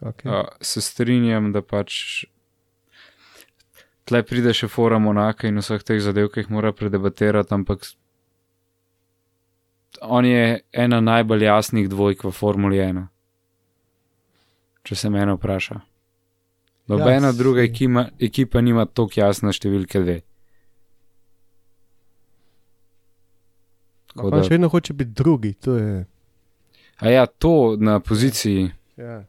Okay. 0.00 0.30
Uh, 0.32 0.48
se 0.60 0.80
strinjam, 0.80 1.52
da 1.52 1.60
pač 1.62 2.24
tle 4.08 4.22
pride 4.26 4.54
še 4.56 4.68
fora 4.72 4.98
Monaka 4.98 5.48
in 5.48 5.60
vseh 5.60 5.84
teh 5.84 6.00
zadev, 6.02 6.32
ki 6.32 6.42
jih 6.42 6.50
mora 6.50 6.72
predebatirati, 6.72 7.54
ampak 7.54 7.84
on 10.00 10.24
je 10.24 10.60
ena 10.72 11.00
najbolj 11.04 11.44
jasnih 11.44 11.88
dvojk 11.92 12.24
v 12.24 12.32
Formuli 12.32 12.80
1. 12.80 13.04
Če 14.88 14.96
se 14.96 15.10
mene 15.12 15.36
vpraša. 15.36 15.89
Nobena 16.86 17.26
ja, 17.26 17.32
druga 17.32 17.62
ekipa, 17.62 18.08
ekipa 18.18 18.60
nima 18.60 18.86
tako 18.86 19.20
jasne 19.20 19.52
številke 19.52 20.00
dve. 20.02 20.20
Da, 24.14 24.42
še 24.42 24.56
vedno 24.56 24.68
hoče 24.68 24.96
biti 24.96 25.14
drugi. 25.16 25.52
To 25.66 25.76
je... 25.76 26.06
A 27.00 27.10
ja, 27.10 27.26
to 27.26 27.76
na 27.80 28.00
poziciji. 28.00 28.70
Ja. 28.98 29.22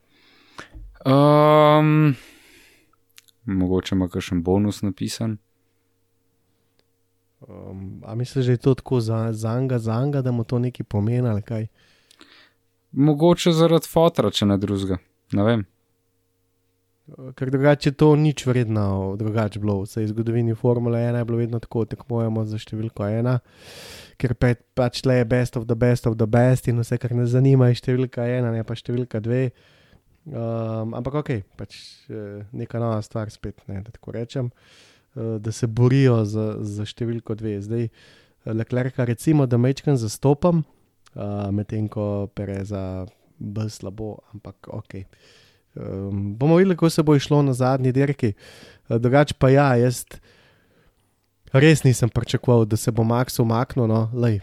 Um, 1.05 2.15
mogoče 3.45 3.95
ima 3.95 4.09
kakšen 4.09 4.43
bonus 4.43 4.81
napisan. 4.81 5.37
Um, 7.47 8.01
a 8.05 8.15
misliš, 8.15 8.45
da 8.45 8.51
je 8.51 8.57
to 8.57 8.73
tako 8.73 8.99
za, 8.99 9.33
za 9.33 9.49
anga, 9.49 9.79
za 9.79 9.93
anga, 9.93 10.21
da 10.21 10.31
mu 10.31 10.43
to 10.43 10.59
nekaj 10.59 10.83
pomeni 10.83 11.29
ali 11.29 11.41
kaj? 11.41 11.67
Mogoče 12.91 13.51
zaradi 13.51 13.87
fotra, 13.87 14.29
če 14.31 14.45
ne 14.45 14.57
drugega. 14.57 14.97
Ne 15.33 15.43
vem. 15.43 15.65
Ker 17.11 17.49
drugače 17.51 17.91
to 17.91 18.13
nič 18.15 18.45
vredno, 18.47 19.15
drugače 19.19 19.59
bilo. 19.59 19.81
Vse 19.83 20.03
v 20.05 20.11
zgodovini 20.13 20.55
Formule 20.55 20.99
1 20.99 21.17
je 21.17 21.25
bilo 21.25 21.37
vedno 21.37 21.59
tako, 21.59 21.83
tekmujemo 21.85 22.45
za 22.47 22.59
številko 22.61 23.03
1, 23.03 23.39
ker 24.21 24.35
pa, 24.39 24.53
pač 24.77 25.01
le 25.05 25.17
je 25.19 25.25
best 25.27 25.57
of 25.59 25.67
the 25.67 25.75
best 25.75 26.07
of 26.07 26.15
the 26.19 26.27
best 26.29 26.69
in 26.71 26.79
vse, 26.79 26.97
kar 27.01 27.15
nas 27.17 27.33
zanima, 27.33 27.67
je 27.71 27.81
številka 27.81 28.23
1, 28.23 28.47
ne 28.55 28.63
pa 28.63 28.77
številka 28.79 29.19
2. 29.23 29.43
Um, 30.31 30.93
ampak 30.95 31.17
ok, 31.23 31.31
pač 31.57 31.75
eh, 32.13 32.45
neka 32.53 32.79
nova 32.79 33.01
stvar 33.03 33.31
spet, 33.33 33.59
ne, 33.67 33.81
da 33.81 33.91
tako 33.91 34.13
rečem, 34.15 34.51
uh, 35.17 35.35
da 35.41 35.51
se 35.51 35.67
borijo 35.67 36.21
za, 36.29 36.61
za 36.61 36.85
številko 36.87 37.35
2. 37.39 37.57
Zdaj, 37.65 37.89
Leclerca 38.45 39.05
recimo, 39.05 39.49
da 39.49 39.59
mečkam 39.59 39.97
zastopam, 39.99 40.63
uh, 41.13 41.49
medtem 41.53 41.89
ko 41.91 42.29
Pereza 42.33 43.03
bolj 43.41 43.73
slabo, 43.73 44.15
ampak 44.33 44.69
ok. 44.69 45.01
Um, 45.75 46.35
bomo 46.37 46.55
videli, 46.59 46.75
kako 46.75 46.89
se 46.89 47.03
bo 47.03 47.15
išlo 47.15 47.41
na 47.41 47.53
zadnji 47.53 47.91
dirki. 47.91 48.33
Uh, 48.89 48.97
drugače 48.97 49.33
pa 49.39 49.49
ja, 49.49 49.75
jaz 49.75 50.05
res 51.53 51.83
nisem 51.83 52.09
pričakoval, 52.09 52.65
da 52.65 52.77
se 52.77 52.91
bo 52.91 53.03
Max 53.03 53.39
umaknil. 53.39 53.87
No. 53.87 54.09
Lej, 54.13 54.39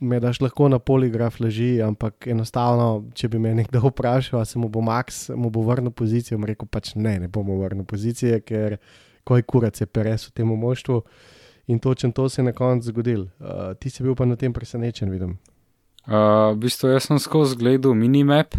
me 0.00 0.20
daš 0.20 0.40
lahko 0.40 0.68
na 0.68 0.78
poligraf 0.78 1.40
leži, 1.40 1.78
ampak 1.82 2.28
enostavno, 2.30 3.04
če 3.14 3.28
bi 3.32 3.38
me 3.38 3.54
nekdo 3.54 3.80
vprašal, 3.88 4.44
se 4.44 4.58
mu 4.58 4.68
bo 4.68 4.82
Max 4.84 5.28
mu 5.36 5.50
bo 5.50 5.64
vrnil 5.64 5.92
pozicijo, 5.92 6.38
bom 6.38 6.48
rekel 6.48 6.68
pač 6.70 6.94
ne, 6.96 7.18
ne 7.24 7.28
bomo 7.28 7.56
vrnil 7.62 7.86
pozicije, 7.88 8.40
ker 8.44 8.78
koj 9.24 9.46
kurac 9.48 9.80
je 9.80 9.88
peres 9.88 10.28
v 10.28 10.36
tem 10.36 10.48
moštvu. 10.48 11.00
In 11.72 11.78
točno 11.80 12.12
to 12.12 12.28
se 12.28 12.42
je 12.42 12.44
na 12.44 12.52
koncu 12.52 12.90
zgodilo. 12.92 13.30
Uh, 13.40 13.72
ti 13.80 13.90
si 13.90 14.02
bil 14.04 14.12
pa 14.14 14.26
na 14.28 14.36
tem 14.36 14.52
presenečen, 14.52 15.08
vidim. 15.08 15.38
Uh, 16.04 16.52
v 16.52 16.66
bistvu 16.66 16.90
jaz 16.92 17.06
sem 17.08 17.16
skozi 17.16 17.56
gledal 17.56 17.96
minimap, 17.96 18.52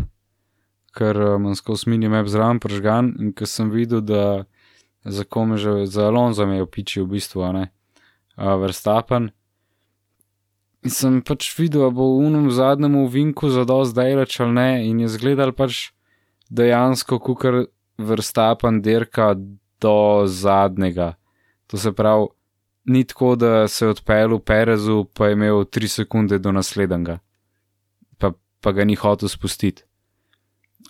ker 0.95 1.15
eh, 1.21 1.35
imam 1.35 1.55
skozi 1.55 1.89
minimap 1.89 2.27
zraven 2.31 2.59
pržgan 2.63 3.13
in 3.19 3.33
ker 3.35 3.49
sem 3.49 3.71
videl, 3.71 4.01
da 4.01 4.45
za 5.05 5.23
kome 5.23 5.57
že 5.57 5.85
za 5.85 6.07
Alonso 6.09 6.45
me 6.45 6.57
je 6.57 6.65
opičil 6.65 7.05
v 7.05 7.17
bistvu, 7.17 7.51
ne, 7.53 7.69
uh, 8.37 8.55
Verstappen. 8.61 9.29
In 10.85 10.93
sem 10.93 11.19
pač 11.25 11.49
videl, 11.57 11.85
da 11.85 11.91
bo 11.93 12.07
v 12.15 12.25
unem 12.29 12.49
zadnjem 12.53 12.97
vinku 13.09 13.49
zadost 13.53 13.95
dajleč 13.97 14.39
ali 14.41 14.53
ne 14.53 14.69
in 14.89 15.03
je 15.03 15.11
zgledal 15.13 15.53
pač 15.53 15.91
dejansko, 16.49 17.19
kukar 17.19 17.65
Verstappen 17.97 18.81
dirka 18.81 19.35
do 19.81 20.25
zadnjega. 20.25 21.15
To 21.69 21.77
se 21.77 21.91
pravi, 21.93 22.27
ni 22.85 23.03
tako, 23.03 23.35
da 23.35 23.67
se 23.67 23.85
je 23.85 23.93
odpeljal 23.93 24.37
v 24.37 24.41
Perezu, 24.45 25.05
pa 25.13 25.29
je 25.29 25.37
imel 25.37 25.65
3 25.65 25.89
sekunde 26.01 26.37
do 26.39 26.53
naslednjega, 26.53 27.17
pa, 28.17 28.33
pa 28.61 28.71
ga 28.71 28.85
ni 28.85 28.97
hotel 28.97 29.29
spustiti 29.29 29.84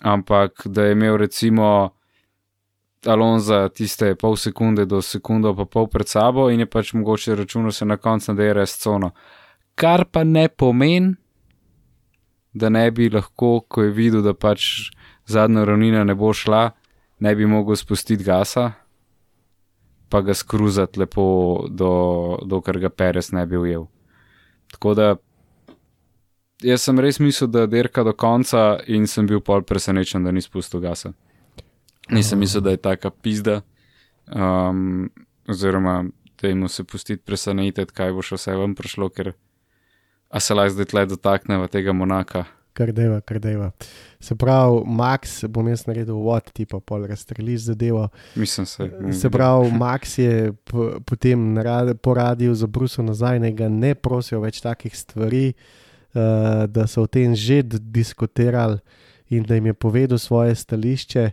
ampak 0.02 0.66
da 0.66 0.84
je 0.84 0.92
imel 0.92 1.16
recimo 1.16 1.90
Alonso 3.06 3.68
tiste 3.68 4.14
pol 4.14 4.36
sekunde 4.36 4.86
do 4.86 5.02
sekundo 5.02 5.54
pa 5.54 5.64
pol 5.64 5.86
pred 5.86 6.08
sabo 6.08 6.50
in 6.50 6.60
je 6.60 6.66
pač 6.66 6.92
mogoče 6.92 7.34
računal 7.34 7.72
se 7.72 7.84
na 7.84 7.96
koncu 7.96 8.32
na 8.32 8.36
DRS 8.36 8.78
cono. 8.82 9.10
Kar 9.74 10.04
pa 10.04 10.24
ne 10.24 10.48
pomeni, 10.48 11.14
da 12.54 12.68
ne 12.68 12.90
bi 12.90 13.10
lahko, 13.10 13.60
ko 13.68 13.82
je 13.82 13.90
videl, 13.90 14.22
da 14.22 14.32
pač 14.34 14.90
zadnja 15.28 15.64
ravnina 15.64 16.04
ne 16.04 16.14
bo 16.14 16.32
šla, 16.32 16.70
ne 17.20 17.34
bi 17.36 17.46
mogel 17.46 17.76
spustiti 17.76 18.24
gasa, 18.24 18.70
pa 20.08 20.22
ga 20.24 20.34
skruzati 20.34 21.00
lepo, 21.00 21.26
dokler 21.68 22.80
ga 22.80 22.88
Perez 22.88 23.32
ne 23.32 23.44
bi 23.46 23.60
ujel. 23.60 23.84
Tako 24.72 24.94
da 24.94 25.14
jaz 26.62 26.82
sem 26.82 27.00
res 27.00 27.20
mislil, 27.20 27.50
da 27.50 27.66
dirka 27.66 28.04
do 28.04 28.12
konca 28.12 28.78
in 28.86 29.06
sem 29.06 29.26
bil 29.26 29.40
pol 29.40 29.62
presenečen, 29.62 30.24
da 30.24 30.32
ni 30.32 30.42
spustil 30.44 30.80
gasa. 30.80 31.12
Nisem 32.10 32.38
mislil, 32.38 32.62
da 32.62 32.70
je 32.70 32.82
taka 32.82 33.10
pizda, 33.10 33.60
um, 34.30 35.08
oziroma 35.48 36.04
da 36.40 36.48
jim 36.48 36.68
se 36.68 36.84
pustiti 36.84 37.22
presenetiti, 37.22 37.92
kaj 37.94 38.12
bo 38.12 38.22
še 38.22 38.38
vse 38.38 38.54
vam 38.56 38.76
prišlo, 38.78 39.08
ker 39.10 39.32
a 40.28 40.40
se 40.40 40.54
laj 40.54 40.74
zdaj 40.74 40.90
tle 40.92 41.06
dotakneva 41.06 41.68
tega 41.72 41.94
monaka. 41.96 42.44
Kar 42.76 42.90
deva, 42.92 43.22
kar 43.24 43.38
deva. 43.40 43.70
Se 44.20 44.34
pravi, 44.36 44.82
Max, 44.98 45.38
bom 45.48 45.68
jaz 45.70 45.86
naredil 45.88 46.18
vod, 46.20 46.50
ti 46.52 46.66
pa 46.68 46.76
pol 46.76 47.06
razstreliš 47.08 47.70
zadevo. 47.70 48.02
Mislim 48.36 48.66
se. 48.68 48.90
Se 49.16 49.30
pravi, 49.32 49.70
Max 49.82 50.18
je 50.20 50.52
potem 51.08 51.56
po 52.02 52.14
radiju 52.14 52.54
zabrusil 52.54 53.04
nazaj, 53.04 53.40
ne 53.40 53.52
ga 53.56 53.70
ne 53.72 53.94
prosijo 53.94 54.42
več 54.44 54.60
takih 54.60 54.92
stvari. 54.96 55.54
Eh, 56.16 56.66
da 56.66 56.86
so 56.86 57.02
o 57.02 57.06
tem 57.06 57.36
že 57.36 57.60
diskutirali 57.62 58.80
in 59.28 59.42
da 59.42 59.54
jim 59.54 59.66
je 59.66 59.74
povedal 59.74 60.18
svoje 60.18 60.54
stališče. 60.54 61.30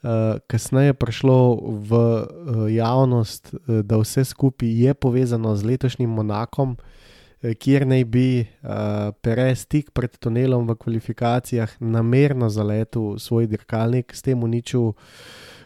Uh, 0.00 0.40
kasneje 0.48 0.86
je 0.86 0.94
prišlo 0.96 1.60
v 1.60 1.92
uh, 1.92 2.24
javnost, 2.72 3.52
uh, 3.52 3.84
da 3.84 4.00
vse 4.00 4.24
skupaj 4.24 4.68
je 4.68 4.94
povezano 4.94 5.52
z 5.56 5.64
letošnjim 5.64 6.08
Monakom, 6.08 6.76
uh, 6.80 7.52
kjer 7.52 7.84
naj 7.84 8.04
bi 8.04 8.40
uh, 8.40 9.12
Perez 9.20 9.66
tik 9.68 9.92
pred 9.92 10.16
tunelom 10.16 10.64
v 10.64 10.76
kvalifikacijah 10.80 11.76
namerno 11.84 12.48
zaletel 12.48 13.20
svoj 13.20 13.44
dirkalnik, 13.44 14.16
s 14.16 14.24
tem 14.24 14.40
uničil 14.40 14.96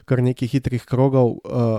kar 0.03 0.19
nekaj 0.19 0.51
hitrih 0.51 0.83
krogov, 0.83 1.39
uh, 1.47 1.79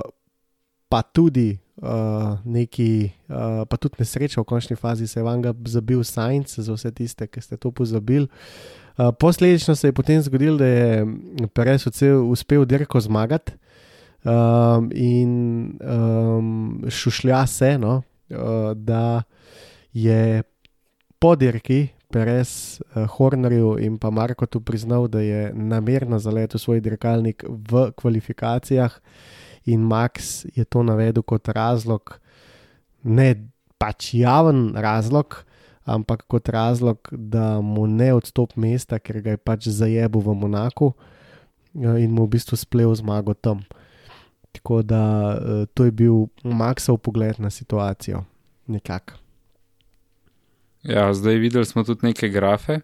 pa 0.88 1.04
tudi 1.04 1.60
uh, 1.86 2.38
neki, 2.46 3.12
uh, 3.30 3.64
pa 3.70 3.78
tudi 3.78 4.02
nesreča 4.02 4.42
v 4.42 4.48
končni 4.50 4.76
fazi, 4.76 5.08
se 5.08 5.20
je 5.20 5.24
vam 5.24 5.42
ga 5.42 5.54
zabil 5.66 6.04
Science, 6.04 6.62
za 6.62 6.74
vse 6.74 6.92
tiste, 6.92 7.28
ki 7.28 7.42
ste 7.42 7.58
to 7.58 7.72
pozabili. 7.72 8.28
Uh, 8.98 9.12
posledično 9.20 9.76
se 9.76 9.88
je 9.88 9.94
potem 9.94 10.22
zgodilo, 10.22 10.58
da 10.58 10.66
je 10.66 11.06
Perez 11.54 11.86
uspel 12.30 12.66
dirko 12.66 13.00
zmagati 13.00 13.54
um, 14.24 14.90
in 14.94 15.32
um, 15.82 16.84
šušlja 16.90 17.46
se, 17.48 17.78
no, 17.78 18.02
uh, 18.30 18.74
da 18.74 19.24
je 19.94 20.44
po 21.20 21.36
dirki. 21.36 21.90
Uh, 22.16 23.10
Hornerju 23.12 23.76
in 23.84 23.98
pa 24.00 24.08
Marko 24.10 24.46
tu 24.46 24.62
priznal, 24.64 25.10
da 25.12 25.20
je 25.20 25.52
namerno 25.54 26.16
zaletel 26.20 26.60
svoj 26.60 26.80
dirkalnik 26.80 27.44
v 27.44 27.90
kvalifikacijah, 27.92 28.88
uh, 28.88 29.45
in 29.66 29.82
Max 29.82 30.46
je 30.56 30.66
to 30.66 30.84
navedel 30.84 31.24
kot 31.24 31.48
razlog, 31.48 32.20
ne 33.04 33.36
pač 33.78 34.14
javen 34.14 34.74
razlog, 34.78 35.44
ampak 35.86 36.26
kot 36.28 36.50
razlog, 36.50 36.98
da 37.12 37.62
mu 37.62 37.88
ne 37.88 38.14
odstop 38.14 38.56
mesta, 38.56 39.00
ker 39.00 39.22
ga 39.22 39.36
je 39.36 39.42
pač 39.42 39.68
zajebil 39.70 40.22
v 40.22 40.38
Monaku 40.46 40.94
eh, 40.94 42.06
in 42.06 42.14
mu 42.14 42.26
v 42.26 42.38
bistvu 42.38 42.58
splev 42.58 42.94
zmago 42.98 43.34
tam. 43.34 43.66
Tako 44.56 44.82
da 44.82 45.04
eh, 45.36 45.66
to 45.74 45.86
je 45.86 45.92
bil 45.92 46.26
Maxov 46.44 46.98
pogled 46.98 47.40
na 47.40 47.50
situacijo, 47.50 48.24
nekako. 48.68 49.22
Ja, 50.86 51.10
zdaj 51.14 51.42
videli 51.42 51.66
smo 51.66 51.84
tudi 51.84 52.06
neke 52.06 52.30
grafe. 52.30 52.80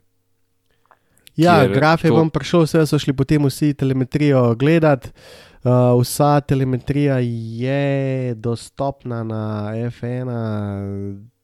Ja, 1.38 1.67
grafe 1.67 2.09
to... 2.09 2.15
bom 2.17 2.29
prišel, 2.29 2.65
vse 2.65 2.84
so 2.89 2.97
šli 2.99 3.13
potem 3.13 3.45
vsi 3.45 3.73
telemetrijo 3.77 4.55
gledati. 4.59 5.13
Uh, 5.62 6.01
vsa 6.01 6.39
telemetrija 6.41 7.20
je 7.22 8.34
dostopna 8.36 9.24
na 9.24 9.72
F1, 9.76 10.30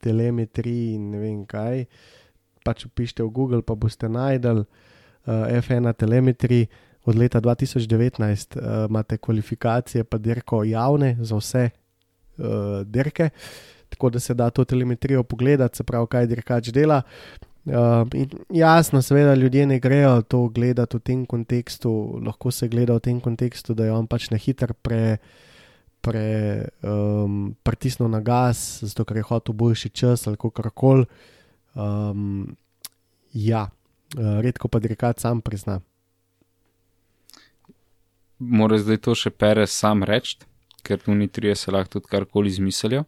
telemetriji 0.01 0.95
in 0.95 1.11
ne 1.11 1.19
vem 1.21 1.43
kaj. 1.45 1.83
Pač 2.65 2.87
pišite 2.97 3.21
v 3.21 3.29
Google, 3.29 3.61
pa 3.61 3.75
boste 3.77 4.09
najdel 4.09 4.63
uh, 4.63 5.45
F1 5.61 5.93
telemetriji. 5.93 6.65
Od 7.07 7.15
leta 7.15 7.39
2019 7.39 8.57
uh, 8.57 8.89
imate 8.89 9.19
kvalifikacije, 9.21 10.03
pa 10.03 10.17
dirko 10.17 10.63
javne 10.65 11.13
za 11.21 11.37
vse 11.37 11.69
uh, 11.69 12.81
dirke, 12.83 13.29
tako 13.89 14.09
da 14.09 14.19
se 14.19 14.33
da 14.33 14.49
to 14.49 14.65
telemetrijo 14.65 15.23
pogledati, 15.23 15.77
se 15.77 15.83
pravi, 15.83 16.07
kaj 16.09 16.27
dirkač 16.27 16.73
dela. 16.73 17.03
Uh, 17.67 18.07
jasno, 18.49 19.01
seveda, 19.01 19.33
ljudje 19.35 19.65
ne 19.67 19.79
grejo 19.79 20.21
to 20.21 20.47
gledati 20.47 20.97
v 20.97 20.99
tem 20.99 21.25
kontekstu, 21.25 21.89
lahko 22.23 22.51
se 22.51 22.69
gleda 22.71 22.95
v 22.95 23.03
tem 23.03 23.19
kontekstu, 23.19 23.73
da 23.75 23.85
je 23.85 23.91
on 23.91 24.07
pač 24.07 24.29
na 24.31 24.37
hitro 24.39 24.71
pre, 24.71 25.17
pre, 26.01 26.69
um, 26.79 27.57
pritisnil 27.67 28.07
na 28.07 28.21
gas, 28.23 28.79
zato 28.87 29.03
ker 29.03 29.19
je 29.19 29.25
hotel 29.27 29.57
boljši 29.59 29.89
čas 29.89 30.27
ali 30.31 30.39
kar 30.39 30.71
koli. 30.71 31.09
Um, 31.75 32.55
ja, 33.33 33.67
uh, 34.15 34.39
redko 34.39 34.71
pa 34.71 34.79
dirkač 34.79 35.19
sam 35.19 35.43
prizna. 35.43 35.81
Mora 38.39 38.79
zdaj 38.79 39.01
to 39.03 39.17
še 39.17 39.33
Perez 39.33 39.75
sam 39.75 40.07
reči, 40.07 40.39
ker 40.87 41.03
tu 41.03 41.11
ni 41.11 41.27
30, 41.27 41.73
lahko 41.73 41.97
tudi 41.97 42.15
karkoli 42.15 42.47
izmislijo. 42.47 43.03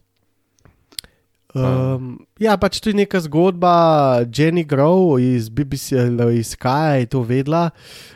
Um, 1.54 2.22
ja, 2.38 2.54
pač 2.54 2.78
to 2.78 2.92
je 2.92 3.00
neka 3.02 3.18
zgodba, 3.26 4.22
Jenny 4.30 4.62
Grow 4.62 5.18
iz 5.18 5.50
BBC, 5.50 5.98
iz 6.36 6.54
Kaj 6.54 7.02
je 7.02 7.06
to 7.10 7.22
vedela. 7.26 7.70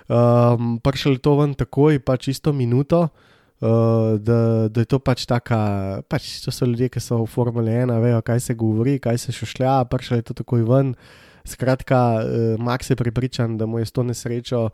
Um, 0.06 0.78
Prišel 0.78 1.18
je 1.18 1.24
to 1.24 1.34
ven 1.42 1.54
takoj, 1.58 1.98
pač 1.98 2.30
isto 2.30 2.54
minuto, 2.54 3.10
uh, 3.10 4.14
da, 4.22 4.70
da 4.70 4.78
je 4.84 4.86
to 4.86 5.02
pač 5.02 5.26
taka. 5.26 6.02
Pač 6.06 6.46
to 6.46 6.54
so 6.54 6.68
ljudje, 6.68 6.94
ki 6.94 7.02
so 7.02 7.24
v 7.24 7.30
Formule 7.30 7.74
1, 7.74 7.90
vejo, 7.98 8.22
kaj 8.22 8.40
se 8.40 8.54
govori, 8.54 9.00
kaj 9.02 9.18
se 9.18 9.34
šušlja. 9.34 9.82
Prišel 9.90 10.22
je 10.22 10.30
to 10.30 10.38
takoj 10.44 10.62
ven, 10.62 10.94
Skratka, 11.44 12.22
uh, 12.22 12.54
Max 12.62 12.88
je 12.88 12.96
pripričan, 12.96 13.58
da 13.58 13.66
mu 13.66 13.82
je 13.82 13.90
s 13.90 13.92
to 13.92 14.06
nesrečo 14.06 14.70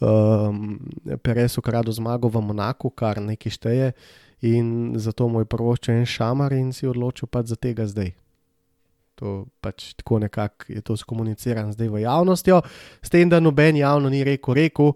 um, 0.00 0.78
Perez 1.22 1.58
ukradel 1.58 1.92
zmago 1.92 2.28
v 2.28 2.42
Monaku, 2.42 2.90
kar 2.90 3.18
nekaj 3.22 3.52
šteje, 3.52 3.88
in 4.44 4.92
zato 5.00 5.28
mu 5.28 5.40
je 5.40 5.48
prvoščil 5.48 5.94
en 5.94 6.06
šamar 6.06 6.52
in 6.52 6.72
si 6.76 6.86
odločil 6.88 7.28
pač 7.32 7.54
za 7.54 7.56
tega 7.56 7.86
zdaj. 7.88 8.12
To 9.20 9.46
pač 9.64 9.94
tako 9.96 10.18
nekako 10.20 10.68
je 10.68 10.82
to 10.84 10.96
skomuniciran 10.98 11.72
zdaj 11.72 11.88
v 11.88 12.02
javnostjo, 12.04 12.60
s 13.00 13.08
tem, 13.08 13.30
da 13.30 13.40
noben 13.40 13.78
javno 13.78 14.10
ni 14.12 14.24
rekel, 14.26 14.58
rekel, 14.58 14.92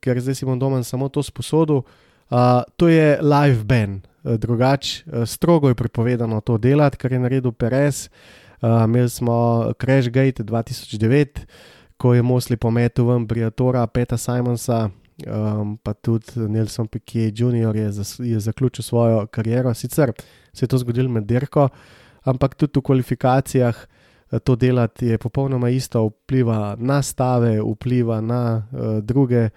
ker 0.00 0.18
zdaj 0.18 0.40
si 0.40 0.48
bom 0.48 0.58
doma 0.58 0.80
samo 0.82 1.12
to 1.12 1.22
sposodil. 1.22 1.84
Uh, 2.32 2.64
to 2.80 2.88
je 2.88 3.20
live 3.20 3.60
ban, 3.68 4.00
drugače, 4.24 5.04
strogo 5.28 5.68
je 5.68 5.76
prepovedano 5.76 6.40
to 6.40 6.56
delati, 6.58 6.96
kar 6.96 7.12
je 7.12 7.20
naredil 7.20 7.52
Perez. 7.52 8.08
Uh, 8.62 8.86
imeli 8.86 9.10
smo 9.10 9.68
Crashgate 9.76 10.42
2009, 10.42 11.44
ko 12.00 12.14
je 12.14 12.22
Mosli 12.22 12.56
pometel 12.56 13.04
ven 13.04 13.26
Briatora, 13.28 13.84
Peta 13.86 14.16
Simonsa, 14.16 14.88
um, 15.26 15.76
pa 15.76 15.94
tudi 15.94 16.48
Nelson 16.48 16.88
Piquet 16.88 17.38
Jr. 17.38 17.76
je, 17.76 17.92
zas, 17.92 18.18
je 18.18 18.40
zaključil 18.40 18.82
svojo 18.82 19.26
kariero. 19.26 19.74
Sicer 19.74 20.12
se 20.52 20.64
je 20.64 20.68
to 20.68 20.78
zgodilo 20.78 21.08
med 21.08 21.24
dirko, 21.24 21.68
ampak 22.24 22.54
tudi 22.54 22.80
v 22.80 22.82
kvalifikacijah 22.82 23.76
eh, 24.32 24.38
to 24.38 24.56
delati 24.56 25.06
je 25.06 25.18
popolnoma 25.18 25.70
isto, 25.70 26.06
vpliva 26.06 26.76
na 26.78 27.02
stave, 27.02 27.60
vpliva 27.60 28.20
na 28.20 28.62
uh, 28.72 28.98
druge 29.02 29.50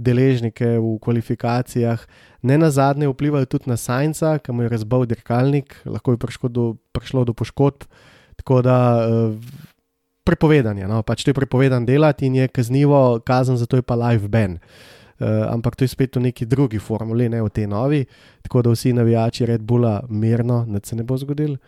deležnike 0.00 0.78
v 0.78 0.98
kvalifikacijah. 1.02 2.00
Ne 2.42 2.58
na 2.58 2.70
zadnje 2.70 3.08
vplivajo 3.08 3.46
tudi 3.46 3.68
na 3.68 3.76
Sajnca, 3.76 4.38
ki 4.38 4.52
mu 4.52 4.64
je 4.64 4.72
razbil 4.72 5.04
dirkalnik, 5.04 5.76
lahko 5.84 6.16
je 6.16 6.22
prišlo 6.22 6.48
do, 6.48 6.64
prišlo 6.92 7.24
do 7.24 7.36
poškodb. 7.36 7.84
Tako 8.40 8.62
da 8.64 8.76
uh, 9.04 9.36
prepovedanje, 10.24 10.88
no? 10.88 11.02
pač 11.02 11.24
to 11.24 11.32
je 11.32 11.38
prepovedan 11.38 11.86
delati 11.88 12.28
in 12.28 12.38
je 12.38 12.48
kaznivo, 12.48 13.20
kazen 13.26 13.58
za 13.60 13.66
to 13.66 13.80
je 13.80 13.84
pa 13.84 13.98
live 13.98 14.28
ban. 14.28 14.58
Uh, 15.20 15.44
ampak 15.52 15.76
to 15.76 15.84
je 15.84 15.92
spet 15.92 16.16
v 16.16 16.30
neki 16.30 16.46
drugi 16.48 16.78
formuli, 16.80 17.28
ne 17.28 17.42
v 17.44 17.50
tej 17.52 17.66
novi, 17.68 18.06
tako 18.42 18.62
da 18.62 18.70
vsi 18.72 18.94
navijači 18.96 19.46
Red 19.46 19.60
Bulla 19.60 20.00
mirno, 20.08 20.64
da 20.64 20.80
se 20.84 20.96
ne 20.96 21.04
bo 21.04 21.18
zgodil. 21.20 21.58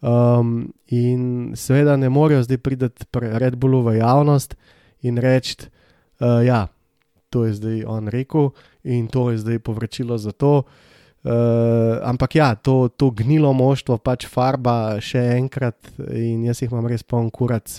Um, 0.00 0.72
in 0.88 1.52
seveda 1.54 1.96
ne 1.96 2.08
morejo 2.08 2.42
zdaj 2.42 2.58
priti 2.58 2.88
Red 3.20 3.56
Bullu 3.56 3.82
v 3.84 4.00
javnost 4.00 4.56
in 5.02 5.18
reči, 5.18 5.68
da 6.18 6.40
uh, 6.40 6.46
ja, 6.46 6.66
to 7.30 7.44
je 7.44 7.52
zdaj 7.54 7.84
on 7.86 8.08
rekel 8.08 8.50
in 8.84 9.06
to 9.08 9.30
je 9.30 9.38
zdaj 9.38 9.58
povračilo 9.58 10.18
za 10.18 10.32
to. 10.32 10.62
Uh, 11.22 12.02
ampak 12.02 12.34
ja, 12.34 12.54
to, 12.54 12.88
to 12.88 13.10
gnilo 13.10 13.52
moštvo 13.52 13.98
pač 14.02 14.26
farba 14.26 14.98
še 14.98 15.20
enkrat 15.38 15.78
in 16.10 16.42
jaz 16.48 16.64
jih 16.64 16.72
imam 16.72 16.88
res 16.90 17.06
poln 17.06 17.30
kurac. 17.30 17.78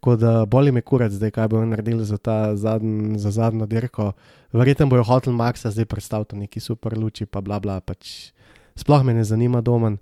Tako 0.00 0.16
da 0.16 0.44
boli 0.48 0.72
me 0.72 0.80
kurac, 0.80 1.12
zdaj 1.12 1.30
kaj 1.36 1.48
bojo 1.52 1.66
naredili 1.68 2.04
za, 2.04 2.16
zadn, 2.54 3.18
za 3.18 3.30
zadnjo 3.30 3.66
dirko. 3.66 4.12
Verjetno 4.52 4.86
bojo 4.86 5.04
hotel 5.04 5.32
Maxa 5.32 5.70
zdaj 5.70 5.84
predstaviti 5.84 6.36
neki 6.36 6.60
super 6.60 6.96
luči, 6.98 7.26
pa 7.26 7.40
bla 7.40 7.60
bla. 7.60 7.80
Pač 7.80 8.32
sploh 8.80 9.04
me 9.04 9.14
ne 9.14 9.24
zanima 9.24 9.60
domen, 9.60 9.98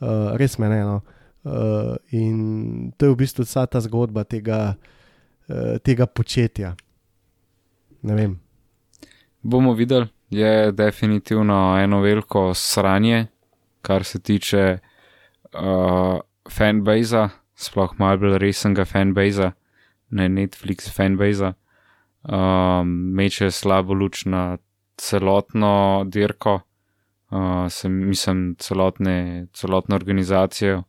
uh, 0.00 0.32
res 0.40 0.56
me 0.58 0.68
ne. 0.68 0.80
No. 0.80 1.00
Uh, 1.44 1.96
in 2.10 2.92
to 2.96 3.06
je 3.06 3.12
v 3.12 3.20
bistvu 3.20 3.44
vsa 3.44 3.66
ta 3.66 3.84
zgodba 3.84 4.24
tega, 4.24 4.78
uh, 5.48 5.76
tega 5.84 6.06
početja. 6.06 6.72
Ne 8.02 8.14
vem. 8.16 8.40
Bomo 9.42 9.76
videli 9.76 10.08
je 10.34 10.72
definitivno 10.72 11.78
eno 11.80 12.00
veliko 12.00 12.54
sranje, 12.54 13.26
kar 13.82 14.04
se 14.04 14.20
tiče 14.20 14.78
uh, 15.52 16.20
fanbase, 16.50 17.28
sploh 17.54 17.94
malo 17.98 18.18
bolj 18.18 18.38
resnega 18.42 18.84
fanbase, 18.84 19.52
ne 20.10 20.28
Netflix 20.28 20.90
fanbase. 20.92 21.54
Um, 22.24 22.88
meče 23.14 23.50
slabo 23.50 23.94
luč 23.94 24.24
na 24.24 24.56
celotno 24.96 26.04
dirko, 26.08 26.60
uh, 27.30 27.66
se, 27.68 27.88
mislim, 27.88 28.56
celotne, 28.58 29.46
celotno 29.52 29.96
organizacijo, 29.96 30.82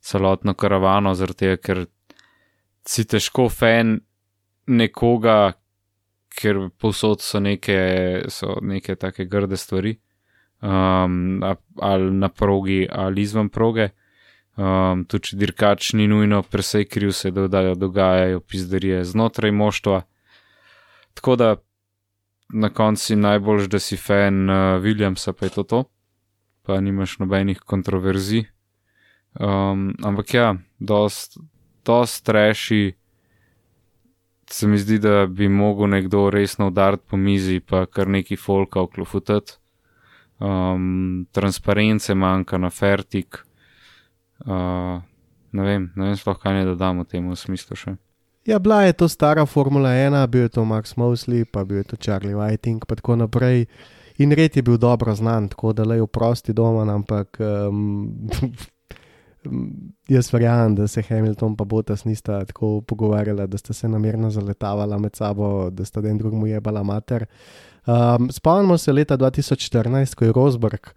celotno 0.00 0.54
karavano, 0.54 1.14
zato 1.14 1.56
ker 1.56 1.86
si 2.84 3.06
težko 3.08 3.48
fan 3.48 3.96
nekoga, 4.66 5.54
ker 6.34 6.68
povsod 6.80 7.22
so 7.22 7.40
neke, 7.40 8.24
so 8.28 8.58
neke 8.60 8.96
take 9.00 9.24
grde 9.30 9.56
stvari, 9.56 9.94
um, 10.60 11.42
ali 11.80 12.10
na 12.12 12.28
progi, 12.28 12.84
ali 12.90 13.22
izven 13.22 13.48
proge. 13.48 13.88
Um, 14.54 15.02
tudi 15.10 15.30
če 15.30 15.36
dirkač 15.36 15.92
ni 15.98 16.06
nujno 16.06 16.42
presej 16.46 16.86
kriv, 16.86 17.10
se 17.12 17.32
dodajo, 17.34 17.74
dogajajo 17.74 18.40
pizderije 18.40 19.02
znotraj 19.04 19.50
moštva. 19.50 20.02
Tako 21.14 21.36
da 21.36 21.48
na 22.54 22.70
koncu 22.70 23.16
najboljš, 23.16 23.68
da 23.68 23.78
si 23.78 23.96
fan 23.96 24.50
uh, 24.50 24.82
Williamsa, 24.82 25.32
pa 25.32 25.46
je 25.46 25.54
to 25.56 25.62
to, 25.62 25.84
pa 26.62 26.80
nimaš 26.80 27.18
nobenih 27.18 27.58
kontroverzij. 27.58 28.44
Um, 29.34 29.94
ampak 30.02 30.34
ja, 30.34 30.54
dost, 30.78 31.38
dost 31.84 32.28
reši 32.28 32.94
se 34.50 34.68
mi 34.68 34.78
zdi, 34.78 34.98
da 34.98 35.26
bi 35.26 35.48
mogel 35.48 35.88
nekdo 35.88 36.30
resno 36.30 36.66
udariti 36.66 37.04
po 37.10 37.16
mizi, 37.16 37.60
pa 37.60 37.86
kar 37.86 38.08
neki 38.08 38.36
folka 38.36 38.80
oklofutati. 38.80 39.52
Um, 40.38 41.26
transparence 41.32 42.14
manjka 42.14 42.58
na 42.58 42.70
fertik. 42.70 43.38
Ne 44.46 45.62
vem, 45.62 45.90
ne 45.96 46.08
vem 46.08 46.16
sploh, 46.18 46.38
kaj 46.40 46.54
ne 46.56 46.64
dodamo 46.66 47.04
temu 47.04 47.36
smislu 47.38 47.78
še. 47.78 47.96
Ja, 48.44 48.58
bila 48.60 48.82
je 48.84 48.92
to 48.92 49.08
stara 49.08 49.46
Formula 49.48 49.94
1, 49.96 50.18
bil 50.28 50.44
je 50.44 50.54
to 50.58 50.64
Max 50.68 50.98
Mosley, 51.00 51.46
pa 51.48 51.64
bil 51.64 51.80
je 51.80 51.94
to 51.94 51.96
Charlie 51.96 52.36
Whiting, 52.36 52.84
pa 52.84 52.98
tako 52.98 53.16
naprej. 53.16 53.64
In 54.20 54.34
red 54.36 54.56
je 54.56 54.62
bil 54.62 54.76
dobro 54.78 55.14
znan, 55.16 55.48
tako 55.48 55.72
da 55.72 55.86
le 55.88 56.02
v 56.02 56.06
prosti 56.06 56.52
doma, 56.52 56.84
ampak 56.92 57.40
um, 57.40 58.12
Jaz 60.08 60.30
verjamem, 60.32 60.74
da 60.74 60.86
se 60.88 61.02
Hamilton 61.02 61.52
in 61.58 61.68
Botas 61.68 62.04
nista 62.04 62.44
tako 62.44 62.80
pogovarjala, 62.80 63.46
da 63.46 63.58
sta 63.58 63.72
se 63.72 63.88
namerno 63.88 64.30
zaletavala 64.30 64.98
med 64.98 65.16
sabo, 65.16 65.70
da 65.70 65.84
sta 65.84 66.00
en 66.00 66.18
drugemu 66.18 66.46
jebala 66.46 66.82
mater. 66.82 67.26
Um, 67.86 68.30
spomnimo 68.30 68.78
se 68.78 68.92
leta 68.92 69.16
2014, 69.16 70.14
ko 70.14 70.24
je 70.24 70.32
Rosberg 70.32 70.88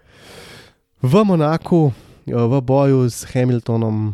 v 1.01 1.23
Monaku. 1.23 1.91
V 2.27 2.61
boju 2.61 3.09
s 3.09 3.23
Hamiltonom, 3.31 4.13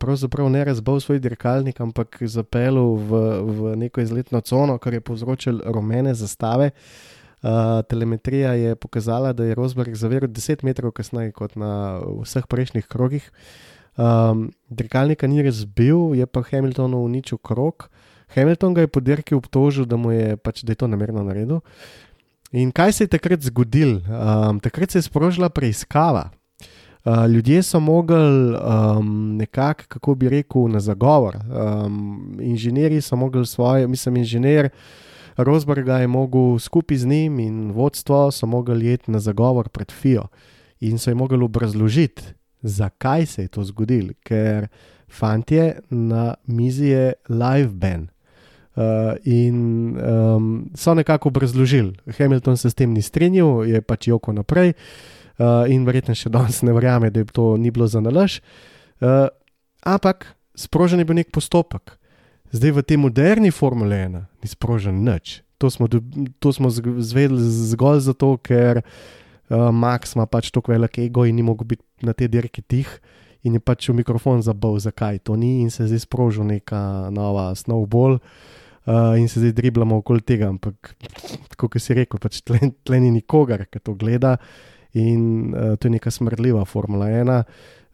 pravzaprav 0.00 0.48
ne 0.48 0.64
razbil 0.64 1.00
svoj 1.00 1.18
dirkalnik, 1.20 1.80
ampak 1.80 2.16
zapeljal 2.24 2.96
v, 2.96 3.20
v 3.44 3.76
neko 3.76 4.00
izletno 4.00 4.40
cono, 4.40 4.78
kar 4.78 4.96
je 4.96 5.00
povzročilo 5.04 5.60
rumene 5.68 6.14
zastave. 6.14 6.70
Uh, 7.40 7.80
telemetrija 7.88 8.52
je 8.52 8.76
pokazala, 8.76 9.32
da 9.32 9.44
je 9.44 9.54
Rosberg 9.54 9.94
zaviril 9.94 10.28
10 10.28 10.64
metrov 10.64 10.92
kasneje 10.92 11.32
kot 11.32 11.56
na 11.56 12.00
vseh 12.24 12.44
prejšnjih 12.44 12.84
krogih. 12.84 13.30
Um, 13.96 14.50
dirkalnika 14.68 15.26
ni 15.26 15.42
razbil, 15.42 16.14
je 16.14 16.26
pa 16.26 16.42
Hamilton 16.42 16.94
uničil 16.94 17.38
krok. 17.38 17.88
Hamilton 18.34 18.74
ga 18.74 18.80
je 18.80 18.88
po 18.88 19.00
dirki 19.00 19.34
obtožil, 19.34 19.84
da, 19.84 19.96
je, 20.12 20.36
pač, 20.36 20.62
da 20.64 20.72
je 20.72 20.80
to 20.80 20.86
namerno 20.86 21.24
naredil. 21.24 21.60
In 22.52 22.72
kaj 22.72 22.92
se 22.92 23.04
je 23.04 23.08
takrat 23.08 23.40
zgodilo? 23.40 24.00
Um, 24.04 24.60
takrat 24.60 24.90
se 24.90 24.98
je 24.98 25.08
sprožila 25.08 25.48
preiskava. 25.48 26.30
Uh, 27.04 27.26
ljudje 27.30 27.62
so 27.62 27.80
mogli 27.80 28.16
um, 28.16 29.36
nekako, 29.36 29.84
kako 29.88 30.14
bi 30.14 30.28
rekel, 30.28 30.68
na 30.68 30.80
zagovor. 30.80 31.36
Um, 31.36 32.38
inženirji 32.40 33.00
so 33.00 33.16
mogli 33.16 33.46
svoje, 33.46 33.88
mislim, 33.88 34.16
inženir 34.16 34.68
Rosberga 35.36 35.98
je 35.98 36.06
mogel 36.06 36.58
skupaj 36.58 36.96
z 36.96 37.06
njim 37.06 37.38
in 37.38 37.70
vodstvo 37.70 38.30
so 38.30 38.46
mogli 38.46 38.86
jeti 38.86 39.10
na 39.10 39.20
zagovor 39.20 39.68
pred 39.68 39.92
FIO 39.92 40.26
in 40.80 40.98
so 40.98 41.10
jim 41.10 41.18
mogli 41.18 41.44
obrazložiti, 41.44 42.22
Zakaj 42.62 43.26
se 43.26 43.42
je 43.42 43.48
to 43.48 43.64
zgodilo? 43.64 44.12
Ker 44.22 44.68
fantje 45.08 45.80
na 45.90 46.34
mizi 46.46 46.86
je 46.86 47.12
live 47.28 47.68
ban. 47.68 48.08
Uh, 48.76 49.16
in 49.24 49.56
um, 49.98 50.70
so 50.74 50.94
nekako 50.94 51.28
obrazložili, 51.28 51.92
Hamilton 52.18 52.56
se 52.56 52.70
s 52.70 52.74
tem 52.74 52.92
ni 52.92 53.02
strinjal, 53.02 53.66
je 53.66 53.80
pač 53.82 54.08
joko 54.08 54.32
naprej, 54.32 54.68
uh, 54.68 55.19
in 55.68 55.86
verjetno 55.88 56.14
še 56.16 56.32
danes 56.32 56.60
ne 56.66 56.74
verjame, 56.76 57.10
da 57.10 57.22
je 57.22 57.30
to 57.32 57.54
ni 57.56 57.72
bilo 57.72 57.86
za 57.88 58.02
nalaž. 58.02 58.40
Uh, 59.00 59.28
ampak 59.86 60.26
sprožen 60.54 61.00
je 61.00 61.08
bil 61.08 61.16
nek 61.16 61.32
postopek. 61.32 61.96
Zdaj 62.52 62.74
v 62.76 62.82
tej 62.84 62.98
moderni 63.00 63.50
Formule 63.54 63.96
1 63.96 64.26
ni 64.42 64.48
sprožen 64.48 65.00
nič. 65.06 65.40
To 65.60 65.70
smo, 65.70 65.88
to 66.40 66.48
smo 66.52 66.72
zvedeli 66.72 67.40
zgolj 67.40 68.04
zato, 68.08 68.36
ker 68.42 68.82
uh, 68.82 69.70
Max 69.72 70.16
ima 70.16 70.26
pač 70.26 70.50
tako 70.52 70.72
velik 70.72 70.98
ego 70.98 71.24
in 71.28 71.36
ni 71.36 71.44
mogel 71.44 71.76
biti 71.76 71.84
na 72.04 72.12
te 72.12 72.28
dirke 72.28 72.64
tih. 72.64 72.88
In 73.44 73.56
je 73.56 73.60
pač 73.64 73.88
v 73.88 73.96
mikrofon 73.96 74.44
zabavil, 74.44 74.82
zakaj 74.84 75.22
to 75.24 75.32
ni, 75.32 75.62
in 75.64 75.72
se 75.72 75.86
zdaj 75.88 76.04
sprožil 76.04 76.44
neka 76.44 77.08
nova 77.08 77.54
snowball, 77.56 78.18
uh, 78.20 79.16
in 79.16 79.32
se 79.32 79.40
zdaj 79.40 79.56
driblamo 79.56 79.96
okoli 80.04 80.20
tega. 80.20 80.50
Ampak, 80.52 80.92
kot 81.56 81.80
si 81.80 81.96
rekel, 81.96 82.20
pač 82.20 82.42
tle, 82.44 82.74
tle 82.84 83.00
ni 83.00 83.08
nikogar, 83.14 83.64
ki 83.64 83.80
to 83.80 83.96
gleda, 83.96 84.36
in 84.92 85.54
uh, 85.54 85.76
to 85.76 85.88
je 85.88 85.96
neka 85.98 86.10
smrdljiva 86.10 86.64
Formula 86.64 87.06
1. 87.06 87.28
Uh, 87.28 87.44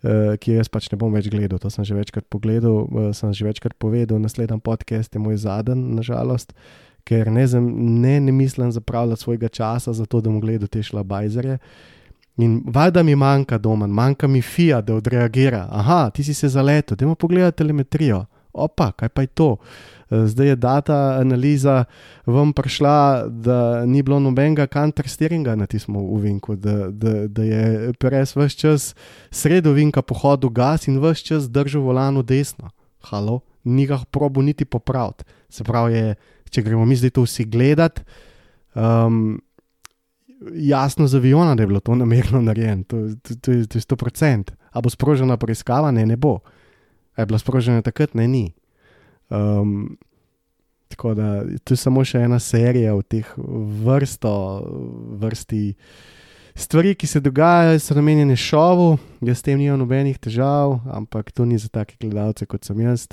uh, 0.06 0.35
ki 0.40 0.52
jo 0.52 0.60
jaz 0.60 0.70
pač 0.73 0.89
ne 0.93 0.98
bom 1.01 1.12
več 1.14 1.28
gledal. 1.32 1.60
To 1.62 1.70
sem 1.73 1.86
že 1.86 1.97
večkrat 1.97 2.27
pogledal, 2.32 2.86
uh, 2.86 3.10
sem 3.16 3.32
že 3.32 3.47
večkrat 3.47 3.77
povedal. 3.78 4.20
Naslednji 4.23 4.60
podcast 4.64 5.14
je 5.14 5.23
moj 5.23 5.40
zadnji, 5.47 5.97
nažalost, 5.98 6.55
ker 7.06 7.31
ne, 7.32 7.47
zem, 7.47 7.66
ne, 8.02 8.18
ne 8.20 8.35
mislim 8.35 8.73
zapravljati 8.74 9.23
svojega 9.23 9.48
časa 9.48 9.94
za 9.94 10.06
to, 10.06 10.20
da 10.20 10.31
bom 10.31 10.40
gledal 10.43 10.68
te 10.68 10.82
šlabajzere. 10.82 11.59
In 12.43 12.60
valjda 12.68 13.01
mi 13.06 13.14
manjka 13.16 13.56
doma, 13.59 13.86
manjka 13.86 14.28
mi 14.28 14.43
FIA, 14.44 14.82
da 14.85 14.98
odreagira. 14.98 15.66
Aha, 15.73 16.10
ti 16.12 16.24
si 16.24 16.35
se 16.36 16.51
zaletel, 16.52 16.98
da 16.98 17.06
imaš 17.06 17.16
pogled 17.23 17.55
telemetrijo. 17.56 18.27
Opa, 18.52 18.90
kaj 18.93 19.09
pa 19.09 19.24
je 19.24 19.31
to? 19.36 19.56
Zdaj 20.10 20.46
je 20.46 20.56
data 20.56 21.18
analiza 21.20 21.84
vam 22.26 22.52
prišla, 22.52 23.26
da 23.28 23.86
ni 23.86 24.02
bilo 24.02 24.20
nobenega 24.20 24.66
counter-steeringa 24.66 25.54
na 25.54 25.66
tistem 25.66 25.96
uvinku, 25.96 26.56
da, 26.56 26.90
da, 26.90 27.26
da 27.28 27.42
je 27.42 27.92
PRS 27.98 28.36
vse 28.36 28.56
čas 28.56 28.94
sredo 29.30 29.72
vinka 29.72 30.02
pohodu 30.02 30.48
gas 30.48 30.86
in 30.88 31.00
vse 31.02 31.24
čas 31.24 31.50
držal 31.50 31.82
volano 31.82 32.22
desno. 32.22 32.70
Halo, 33.02 33.40
ni 33.64 33.86
ga 33.86 33.98
probo 34.10 34.42
niti 34.42 34.64
popraviti. 34.64 35.24
Se 35.48 35.64
pravi, 35.64 35.94
je, 35.94 36.14
če 36.50 36.62
gremo 36.62 36.84
mi 36.86 36.96
zdaj 36.96 37.10
to 37.10 37.22
vsi 37.26 37.44
gledati, 37.44 38.02
um, 38.74 39.40
jasno 40.54 41.06
za 41.06 41.18
aviona, 41.18 41.54
da 41.54 41.62
je 41.62 41.66
bilo 41.66 41.80
to 41.80 41.94
namerno 41.94 42.40
narejeno, 42.42 42.84
to, 42.84 43.08
to, 43.22 43.34
to, 43.34 43.52
to 43.66 43.78
je 43.78 43.82
100%. 43.82 44.54
A 44.70 44.80
bo 44.80 44.90
sprožena 44.90 45.36
preiskava? 45.36 45.90
Ne, 45.90 46.06
ne 46.06 46.16
bo. 46.16 46.38
A 47.16 47.22
je 47.22 47.26
bila 47.26 47.38
sprožena 47.38 47.82
takrat? 47.82 48.14
Ne, 48.14 48.28
ni. 48.28 48.52
Um, 49.31 49.97
tako 50.89 51.15
da 51.15 51.43
to 51.65 51.74
je 51.74 51.78
samo 51.78 52.05
še 52.05 52.23
ena 52.24 52.39
serija 52.39 52.94
v 52.94 53.03
teh 53.03 53.32
vrsto, 53.85 54.32
vrsti 55.19 55.74
stvari, 56.57 56.94
ki 56.94 57.07
se 57.07 57.20
dogajajo, 57.20 57.78
so 57.82 57.97
namenjene 57.98 58.36
šovu. 58.36 58.97
Jaz 59.27 59.43
s 59.43 59.47
tem 59.47 59.59
nimam 59.61 59.82
nobenih 59.82 60.19
težav, 60.19 60.78
ampak 60.93 61.32
to 61.32 61.44
ni 61.44 61.59
za 61.59 61.69
take 61.69 61.98
gledalce 62.01 62.47
kot 62.47 62.65
sem 62.65 62.81
jaz. 62.81 63.09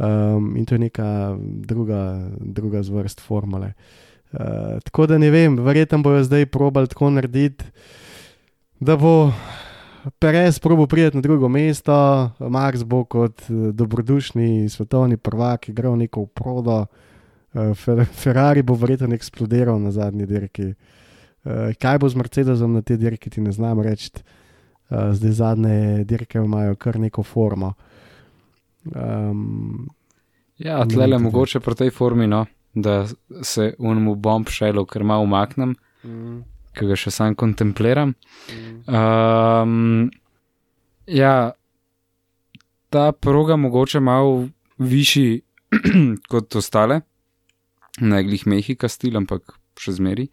Um, 0.00 0.54
in 0.56 0.64
to 0.64 0.74
je 0.74 0.86
neka 0.86 1.36
druga, 1.40 2.28
druga 2.40 2.82
zvrst 2.82 3.20
formule. 3.20 3.72
Uh, 4.32 4.78
tako 4.84 5.06
da 5.10 5.18
ne 5.18 5.30
vem, 5.30 5.58
verjetno 5.58 6.02
bojo 6.02 6.22
zdaj 6.24 6.46
probali 6.46 6.88
tako 6.88 7.10
narediti, 7.10 7.64
da 8.80 8.96
bo 8.96 9.32
Perez 10.18 10.58
probo 10.58 10.86
prijeti 10.86 11.16
na 11.16 11.20
drugo 11.20 11.48
mesto, 11.48 12.30
Max 12.38 12.82
bo 12.84 13.04
kot 13.04 13.42
eh, 13.42 13.72
dobrodušni 13.72 14.68
svetovni 14.68 15.16
prvak 15.16 15.68
igral 15.68 15.96
neko 15.98 16.26
prodo, 16.26 16.86
uh, 17.52 17.60
Ferrari 18.22 18.62
bo 18.62 18.74
verjetno 18.74 19.14
eksplodiral 19.14 19.80
na 19.80 19.90
zadnji 19.90 20.26
dirki. 20.26 20.66
Uh, 21.44 21.72
kaj 21.80 21.98
bo 21.98 22.08
z 22.08 22.16
Mercedesom 22.16 22.72
na 22.72 22.82
tej 22.82 22.96
dirki, 22.96 23.30
ti 23.30 23.40
ne 23.40 23.52
znam 23.52 23.80
reči. 23.80 24.10
Zdaj 24.90 25.32
zadnje 25.32 26.04
dirke 26.04 26.38
imajo 26.38 26.74
kar 26.74 26.98
neko 26.98 27.22
formo. 27.22 27.74
Um, 28.90 29.86
ja, 30.58 30.80
tle 30.84 31.06
le 31.06 31.18
mogoče 31.18 31.60
pri 31.60 31.74
tej 31.78 31.92
formi, 31.94 32.26
no, 32.26 32.40
da 32.74 33.04
se 33.42 33.74
unmu 33.78 34.16
bomb 34.18 34.50
šelo, 34.50 34.82
ker 34.90 35.04
malo 35.04 35.28
umaknem. 35.28 35.76
Mm 36.02 36.40
ki 36.76 36.88
ga 36.90 36.98
še 36.98 37.12
sam 37.14 37.36
kontempliram. 37.38 38.14
Um, 38.86 40.10
ja, 41.10 41.52
ta 42.90 43.12
proga 43.12 43.56
mogoče 43.56 44.00
malo 44.00 44.48
višji 44.78 45.42
kot 46.32 46.56
ostale, 46.56 47.00
ne 48.00 48.22
glih 48.24 48.46
mehika 48.46 48.88
stil, 48.88 49.18
ampak 49.20 49.56
še 49.80 49.96
zmeri. 49.98 50.28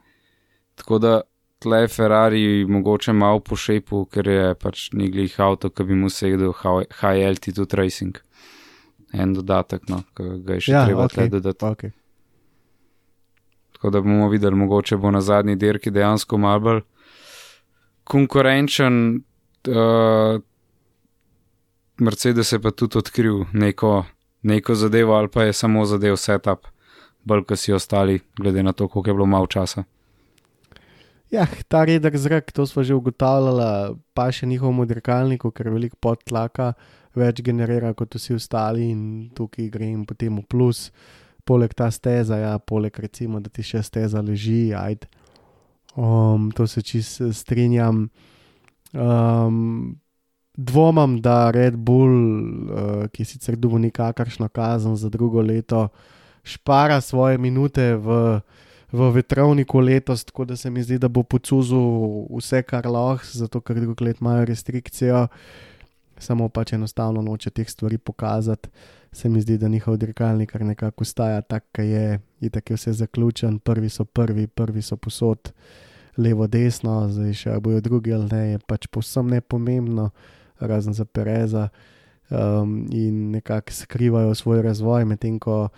Tako 0.77 1.01
da 1.01 1.13
tle 1.59 1.81
je 1.83 1.87
Ferrari 1.87 2.65
mogoče 2.69 3.13
malo 3.13 3.39
po 3.39 3.57
šepu, 3.57 4.05
ker 4.13 4.29
je 4.29 4.55
pač 4.61 4.89
ni 4.93 5.09
glih 5.13 5.39
avto, 5.41 5.69
ki 5.69 5.87
bi 5.89 5.97
mu 5.97 6.09
sedel 6.13 6.53
high 6.53 7.25
altitude 7.27 7.77
racing. 7.77 8.17
En 9.13 9.33
dodatek, 9.33 9.87
no, 9.89 10.03
ki 10.17 10.27
ga 10.45 10.57
je 10.57 10.67
še 10.67 10.73
ja, 10.73 10.83
treba 10.85 11.07
okay, 11.07 11.31
dodati. 11.31 11.65
Okay. 11.65 11.95
Tako 13.77 13.89
da 13.89 14.01
bomo 14.01 14.29
videli, 14.29 14.55
mogoče 14.55 14.97
bo 14.97 15.11
na 15.11 15.21
zadnji 15.21 15.55
dirki 15.55 15.91
dejansko 15.91 16.37
malo 16.37 16.59
bolj 16.59 16.79
konkurenčen. 18.03 19.21
Uh, 19.67 20.41
Mercedes 21.97 22.51
je 22.51 22.59
pa 22.61 22.71
tudi 22.71 22.97
odkril 22.97 23.43
neko, 23.53 24.05
neko 24.41 24.75
zadevo, 24.75 25.13
ali 25.13 25.29
pa 25.29 25.43
je 25.43 25.53
samo 25.53 25.85
zadev 25.85 26.17
setup, 26.17 26.65
bolj 27.23 27.43
kot 27.43 27.59
si 27.59 27.73
ostali, 27.73 28.19
glede 28.39 28.63
na 28.63 28.73
to, 28.73 28.87
koliko 28.87 29.09
je 29.09 29.13
bilo 29.13 29.25
malo 29.25 29.47
časa. 29.47 29.83
Ja, 31.31 31.45
ta 31.67 31.83
redek 31.85 32.17
zrak, 32.17 32.51
to 32.51 32.65
smo 32.65 32.83
že 32.83 32.95
ugotavljali, 32.95 33.95
pa 34.13 34.31
še 34.31 34.47
njihovemu 34.47 34.85
dirkalniku, 34.85 35.51
ker 35.51 35.69
veliko 35.69 35.97
podtlaka 36.01 36.73
več 37.13 37.41
generira 37.45 37.93
kot 37.93 38.15
vsi 38.15 38.33
ostali 38.33 38.89
in 38.89 39.29
tukaj 39.35 39.69
gre 39.69 39.93
jim 39.93 40.05
potem 40.05 40.41
v 40.41 40.45
plus. 40.49 40.87
Uh, 40.89 41.26
poleg 41.47 41.73
ta 41.73 41.87
steza, 41.91 42.37
ja, 42.41 42.57
poleg 42.59 42.99
recimo, 42.99 43.39
da 43.39 43.51
ti 43.53 43.63
še 43.63 43.81
steza 43.85 44.21
leži, 44.23 44.73
ajd. 44.75 45.07
Um, 45.97 46.51
to 46.53 46.67
se 46.69 46.83
čist 46.85 47.23
strinjam. 47.33 48.07
Um, 48.93 49.95
dvomam, 50.57 51.17
da 51.21 51.49
Red 51.51 51.77
Bull, 51.77 52.13
uh, 52.13 53.07
ki 53.13 53.25
sicer 53.25 53.57
dugo 53.57 53.79
nikakršno 53.81 54.49
kazen 54.53 54.97
za 54.99 55.09
drugo 55.13 55.41
leto, 55.41 55.87
špara 56.47 56.99
svoje 57.01 57.37
minute 57.37 57.95
v, 57.95 58.39
v 58.91 59.09
vetrovniku 59.15 59.81
letos, 59.83 60.23
tako 60.27 60.45
da 60.45 60.55
se 60.55 60.69
mi 60.69 60.83
zdi, 60.83 60.99
da 60.99 61.09
bo 61.11 61.23
pocuzil 61.23 62.27
vse, 62.31 62.61
kar 62.67 62.87
lahko, 62.87 63.25
zato 63.33 63.61
ker 63.61 63.79
drugo 63.81 64.05
let 64.05 64.21
imajo 64.21 64.45
restrikcijo, 64.51 65.27
samo 66.17 66.47
pač 66.49 66.73
enostavno 66.73 67.21
noče 67.21 67.51
teh 67.53 67.69
stvari 67.69 67.97
pokazati 67.97 68.69
se 69.17 69.29
mi 69.29 69.41
zdi, 69.41 69.57
da 69.57 69.67
njihov 69.67 69.97
dirkalnik 69.97 70.53
nekako 70.53 71.01
ustaja 71.01 71.41
tako, 71.41 71.65
kot 71.75 71.85
je, 71.85 72.19
in 72.41 72.49
tako 72.49 72.73
je 72.73 72.75
vse 72.75 72.93
zaključen, 72.93 73.59
prvi 73.59 73.89
so 73.89 74.05
prvi, 74.05 74.47
prvi 74.47 74.81
so 74.81 74.95
posod, 74.97 75.51
levo, 76.17 76.47
desno, 76.47 77.07
zdaj 77.09 77.33
še 77.33 77.55
bojo 77.59 77.81
drugi 77.81 78.13
ali 78.13 78.29
ne, 78.31 78.43
je 78.51 78.59
pač 78.69 78.85
povsem 78.93 79.33
nepomembno, 79.33 80.09
razen 80.59 80.93
za 80.93 81.05
Pereza. 81.05 81.69
Um, 82.29 82.85
in 82.91 83.31
nekako 83.31 83.71
skrivajo 83.71 84.35
svoj 84.35 84.61
razvoj, 84.61 85.05
medtem 85.05 85.39
ko 85.39 85.69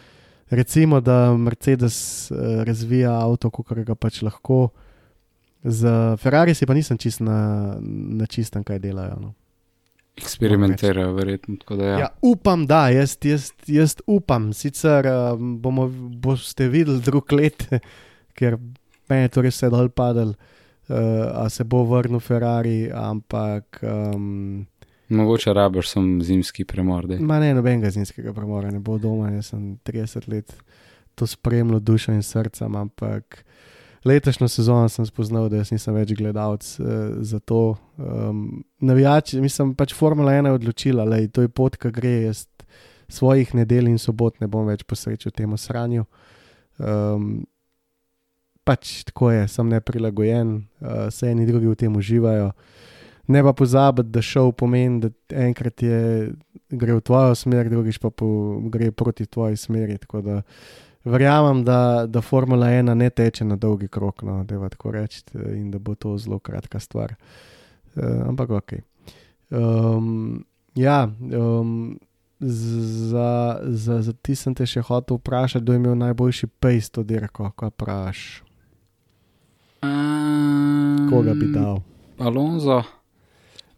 recimo, 0.50 1.00
da 1.00 1.38
Mercedes 1.38 2.32
uh, 2.32 2.64
razvija 2.66 3.14
avto, 3.22 3.52
kot 3.54 3.72
ga 3.86 3.96
pač 3.96 4.24
lahko, 4.26 4.72
za 5.64 6.18
Ferrari 6.18 6.56
si 6.56 6.66
pa 6.66 6.74
nisem 6.74 6.98
čist 6.98 7.22
na, 7.22 7.78
na 8.20 8.26
čistem, 8.26 8.64
kaj 8.66 8.82
delajo. 8.82 9.20
No 9.22 9.36
eksperimentirajo, 10.20 11.14
verjetno. 11.18 11.58
Da, 11.70 11.86
ja. 11.86 11.98
Ja, 12.04 12.10
upam, 12.22 12.66
da, 12.70 12.88
jaz, 12.94 13.18
jaz, 13.24 13.50
jaz 13.68 13.96
upam. 14.08 14.52
Sicer 14.54 15.08
um, 15.10 15.58
bomo, 15.64 15.88
boste 16.22 16.70
videli 16.72 17.02
drug 17.06 17.34
let, 17.36 17.66
ker 18.38 18.60
me 19.10 19.24
je 19.24 19.32
to 19.34 19.44
res 19.46 19.62
dol 19.72 19.90
padel, 19.90 20.36
uh, 20.36 20.98
a 21.44 21.48
se 21.50 21.66
bo 21.66 21.84
vrnil 21.90 22.22
Ferrari, 22.24 22.92
ampak. 22.94 23.82
Um, 23.84 24.68
Mogoče 25.10 25.56
rabiš 25.58 25.96
sem 25.96 26.10
zimski 26.22 26.68
premor. 26.70 27.08
Ma 27.26 27.40
ne, 27.42 27.56
nobenega 27.58 27.90
zimskega 27.90 28.30
premora, 28.36 28.70
ne 28.70 28.78
bo 28.78 29.00
doma, 29.02 29.32
jaz 29.34 29.56
sem 29.56 29.72
30 29.88 30.30
let 30.30 30.54
to 31.20 31.28
spremljal 31.28 31.80
dušo 31.80 32.12
in 32.12 32.24
srcem, 32.24 32.76
ampak 32.76 33.44
letošnjo 34.06 34.48
sezono 34.48 34.90
sem 34.90 35.06
spoznal, 35.06 35.50
da 35.50 35.64
nisem 35.72 35.96
več 35.96 36.14
gledalec 36.18 36.66
uh, 36.80 36.88
za 37.22 37.40
to. 37.40 37.76
Um, 37.98 38.64
navijači, 38.80 39.42
mislim, 39.42 39.74
pač 39.76 39.94
Formula 39.94 40.32
1 40.32 40.48
je 40.48 40.60
odločila, 40.60 41.06
da 41.10 41.20
je 41.20 41.32
to 41.34 41.48
pot, 41.50 41.78
ki 41.78 41.92
gre. 41.96 42.16
Jaz 42.30 42.46
svojih 43.10 43.56
nedelj 43.56 43.90
in 43.90 43.98
sobot 43.98 44.38
ne 44.40 44.48
bom 44.48 44.68
več 44.70 44.84
posvečal 44.86 45.34
temu 45.34 45.58
sranju. 45.58 46.06
Um, 46.78 47.42
pač 48.64 49.02
tako 49.08 49.32
je, 49.34 49.48
sem 49.50 49.72
neprilagojen, 49.72 50.60
uh, 50.82 51.08
vse 51.10 51.32
eni 51.34 51.48
drugi 51.50 51.72
v 51.72 51.80
tem 51.80 51.96
uživajo. 51.98 52.52
Ne 53.30 53.42
pa 53.46 53.54
pozabiti, 53.54 54.10
da 54.14 54.22
šov 54.26 54.54
pomeni, 54.58 55.04
da 55.04 55.42
enkrat 55.42 55.82
je, 55.86 56.30
gre 56.70 56.96
v 56.98 57.02
tvojo 57.06 57.34
smer, 57.38 57.70
drugič 57.70 58.00
pa 58.02 58.10
po, 58.10 58.30
gre 58.74 58.90
proti 58.94 59.26
tvoji 59.26 59.58
smeri. 59.58 59.98
Tako 60.02 60.22
da 60.26 60.38
uh, 60.42 60.89
verjamem, 61.04 61.64
da, 61.66 62.06
da 62.08 62.22
Formula 62.22 62.68
1 62.68 62.94
ne 62.94 63.10
teče 63.10 63.46
na 63.46 63.56
dolgi 63.56 63.88
krok, 63.88 64.22
no, 64.22 64.44
da 64.44 64.56
je 64.56 64.70
tako 64.70 64.92
reči, 64.92 65.24
in 65.34 65.72
da 65.72 65.80
bo 65.80 65.96
to 65.96 66.18
zelo 66.18 66.40
kratka 66.40 66.80
stvar. 66.80 67.16
Uh, 67.96 68.28
ampak 68.28 68.50
ok. 68.50 68.74
Um, 69.50 70.46
ja, 70.76 71.10
um, 71.20 72.00
za, 72.40 73.60
za, 73.64 74.02
za 74.02 74.14
ti 74.14 74.36
sem 74.36 74.56
te 74.56 74.66
še 74.66 74.82
hotel 74.82 75.18
vprašati, 75.18 75.64
kdo 75.64 75.74
je 75.74 75.82
imel 75.82 75.98
najboljši 76.00 76.48
pejst 76.48 76.98
od 76.98 77.10
dirko, 77.10 77.52
ko 77.52 77.70
praš. 77.70 78.44
Um, 79.84 81.08
Koga 81.10 81.34
bi 81.34 81.52
dal? 81.52 81.82
Alonso. 82.20 82.84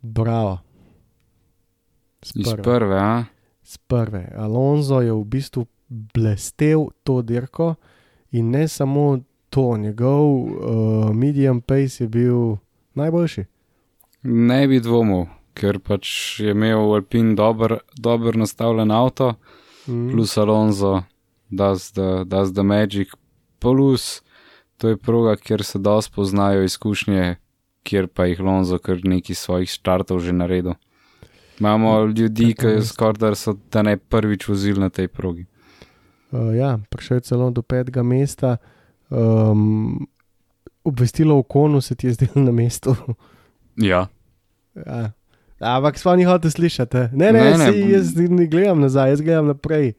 Bravo. 0.02 0.60
Iz 2.36 2.54
prve, 2.64 3.00
a? 3.00 3.24
Z 3.64 3.78
prve. 3.88 4.28
Alonso 4.38 5.02
je 5.02 5.14
v 5.14 5.24
bistvu 5.26 5.66
blestev 5.92 6.88
to 7.04 7.22
dirko 7.22 7.76
in 8.32 8.50
ne 8.52 8.68
samo 8.68 9.20
to, 9.50 9.78
njegov 9.78 10.24
uh, 10.24 11.16
medium 11.16 11.62
pace 11.62 12.04
je 12.04 12.08
bil 12.08 12.56
najboljši. 12.94 13.46
Ne 14.24 14.68
bi 14.68 14.80
dvomil, 14.80 15.26
ker 15.54 15.80
pač 15.80 16.40
je 16.40 16.52
imel 16.52 16.94
Alpin 16.96 17.36
dober, 17.36 17.78
dober 17.98 18.38
nastavljen 18.38 18.92
avto, 18.92 19.34
Mm. 19.88 20.12
plus 20.12 20.38
Alonso, 20.38 21.04
does 21.50 21.92
the, 21.92 22.24
does 22.26 22.54
the 22.54 22.64
magic, 22.64 23.10
plus 23.60 24.22
to 24.78 24.90
je 24.90 24.98
proga, 24.98 25.36
kjer 25.36 25.64
se 25.64 25.80
dosti 25.80 26.12
poznajo 26.16 26.64
izkušnje, 26.64 27.36
kjer 27.84 28.08
pa 28.08 28.26
jih 28.26 28.40
Alonso 28.40 28.78
kar 28.78 29.00
neki 29.04 29.34
svojih 29.34 29.70
štartov 29.70 30.20
že 30.20 30.34
naredil. 30.34 30.74
Imamo 31.60 32.06
ljudi, 32.06 32.54
Tako 32.54 32.76
ki 32.78 32.86
skoraj 32.86 33.18
da 33.20 33.36
so 33.36 33.56
da 33.72 33.82
ne 33.82 33.98
prvič 33.98 34.48
vozili 34.48 34.80
na 34.80 34.90
tej 34.90 35.08
progi. 35.08 35.46
Uh, 36.32 36.56
ja, 36.56 36.80
prišel 36.90 37.18
je 37.18 37.22
celo 37.22 37.50
do 37.52 37.62
petega 37.62 38.04
mesta. 38.04 38.58
Um, 39.10 40.08
obvestilo 40.84 41.38
o 41.38 41.44
konu 41.44 41.82
se 41.82 41.96
ti 41.96 42.08
je 42.08 42.14
zdelo 42.14 42.46
na 42.46 42.52
mestu. 42.52 42.96
Ja, 43.76 44.08
ja. 44.76 45.12
Ampak 45.60 45.96
sploh 45.98 46.18
ni 46.18 46.24
hotel 46.28 46.52
slišati. 46.52 46.98
eh. 46.98 47.10
Ne, 47.14 47.32
ne, 47.32 47.44
Ne, 47.44 47.58
ne, 47.58 47.72
si, 47.72 47.80
jaz 47.92 48.16
ne 48.18 48.46
gledam 48.48 48.82
nazaj, 48.82 49.10
jaz 49.10 49.22
gledam 49.22 49.48
naprej. 49.48 49.94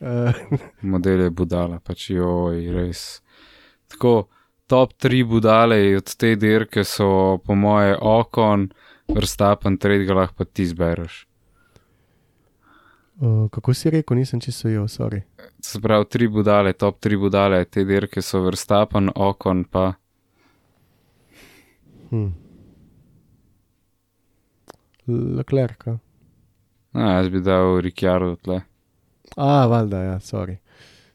Uh, 0.00 0.34
model 0.92 1.20
je 1.20 1.30
budala, 1.30 1.78
pač 1.80 2.10
joj, 2.10 2.60
res. 2.74 3.22
Tako, 3.88 4.28
top 4.66 4.92
tri 5.00 5.24
budale 5.24 5.96
od 5.96 6.14
te 6.16 6.34
dirke 6.36 6.84
so, 6.84 7.38
po 7.46 7.54
moje, 7.54 7.96
okon, 7.96 8.68
vrstapen, 9.08 9.78
tretjega 9.80 10.14
lahko 10.14 10.34
pa 10.34 10.44
ti 10.44 10.66
zbereš. 10.68 11.27
Uh, 13.20 13.48
kako 13.50 13.74
si 13.74 13.90
rekel, 13.90 14.16
nisem 14.16 14.40
čisto 14.40 14.68
jo, 14.68 14.88
sorry. 14.88 15.20
Se 15.60 15.80
pravi, 15.80 16.04
tri 16.10 16.28
budale, 16.28 16.72
top 16.72 17.00
tri 17.00 17.16
budale 17.16 17.64
te 17.64 17.84
dirke 17.84 18.22
so 18.22 18.40
vrstapen, 18.40 19.10
okon 19.14 19.64
pa. 19.64 19.92
Hm. 22.10 22.28
Leclerc. 25.08 25.86
No, 26.92 27.10
jaz 27.10 27.28
bi 27.28 27.40
dal 27.40 27.80
Ricciardo 27.80 28.36
tle. 28.36 28.60
A, 29.36 29.66
valjda, 29.66 30.02
ja, 30.02 30.16
sorry. 30.20 30.56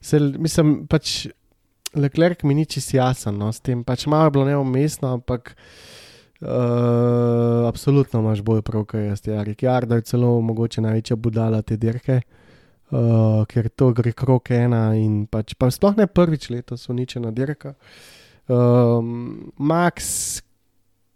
Se, 0.01 0.19
mislim, 0.19 0.85
pač 0.87 1.27
Leclerc 1.95 2.43
mi 2.43 2.55
ni 2.57 2.65
čist 2.65 2.93
jasen, 2.93 3.37
no, 3.37 3.51
s 3.53 3.61
tem 3.61 3.83
pač 3.83 4.05
malo 4.09 4.27
je 4.27 4.31
bilo 4.31 4.45
neumestno, 4.45 5.13
ampak 5.13 5.53
uh, 5.53 5.93
absolutno 7.67 8.19
imaš 8.19 8.41
bolj 8.41 8.61
prav, 8.61 8.85
kaj 8.85 9.07
jaz. 9.07 9.27
Ja, 9.27 9.43
Ricciardo 9.43 9.95
je 9.95 10.01
celo 10.01 10.41
mogoče 10.41 10.81
največja 10.81 11.15
budala 11.15 11.61
te 11.61 11.77
dirke, 11.77 12.21
uh, 12.91 13.45
ker 13.47 13.69
to 13.69 13.91
gre 13.93 14.11
krok 14.11 14.51
ena 14.51 14.91
in 14.99 15.25
pač 15.27 15.55
pa 15.57 15.71
sploh 15.71 15.97
ne 15.97 16.07
prvič 16.07 16.49
letos 16.49 16.89
uničena 16.89 17.31
dirka. 17.31 17.73
Um, 18.47 19.53
Max, 19.57 20.41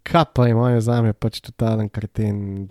kaj 0.07 0.25
pa 0.33 0.47
imajo 0.47 0.81
za 0.81 1.01
me, 1.01 1.13
pač 1.13 1.41
totalen 1.43 1.89
kreten. 1.89 2.67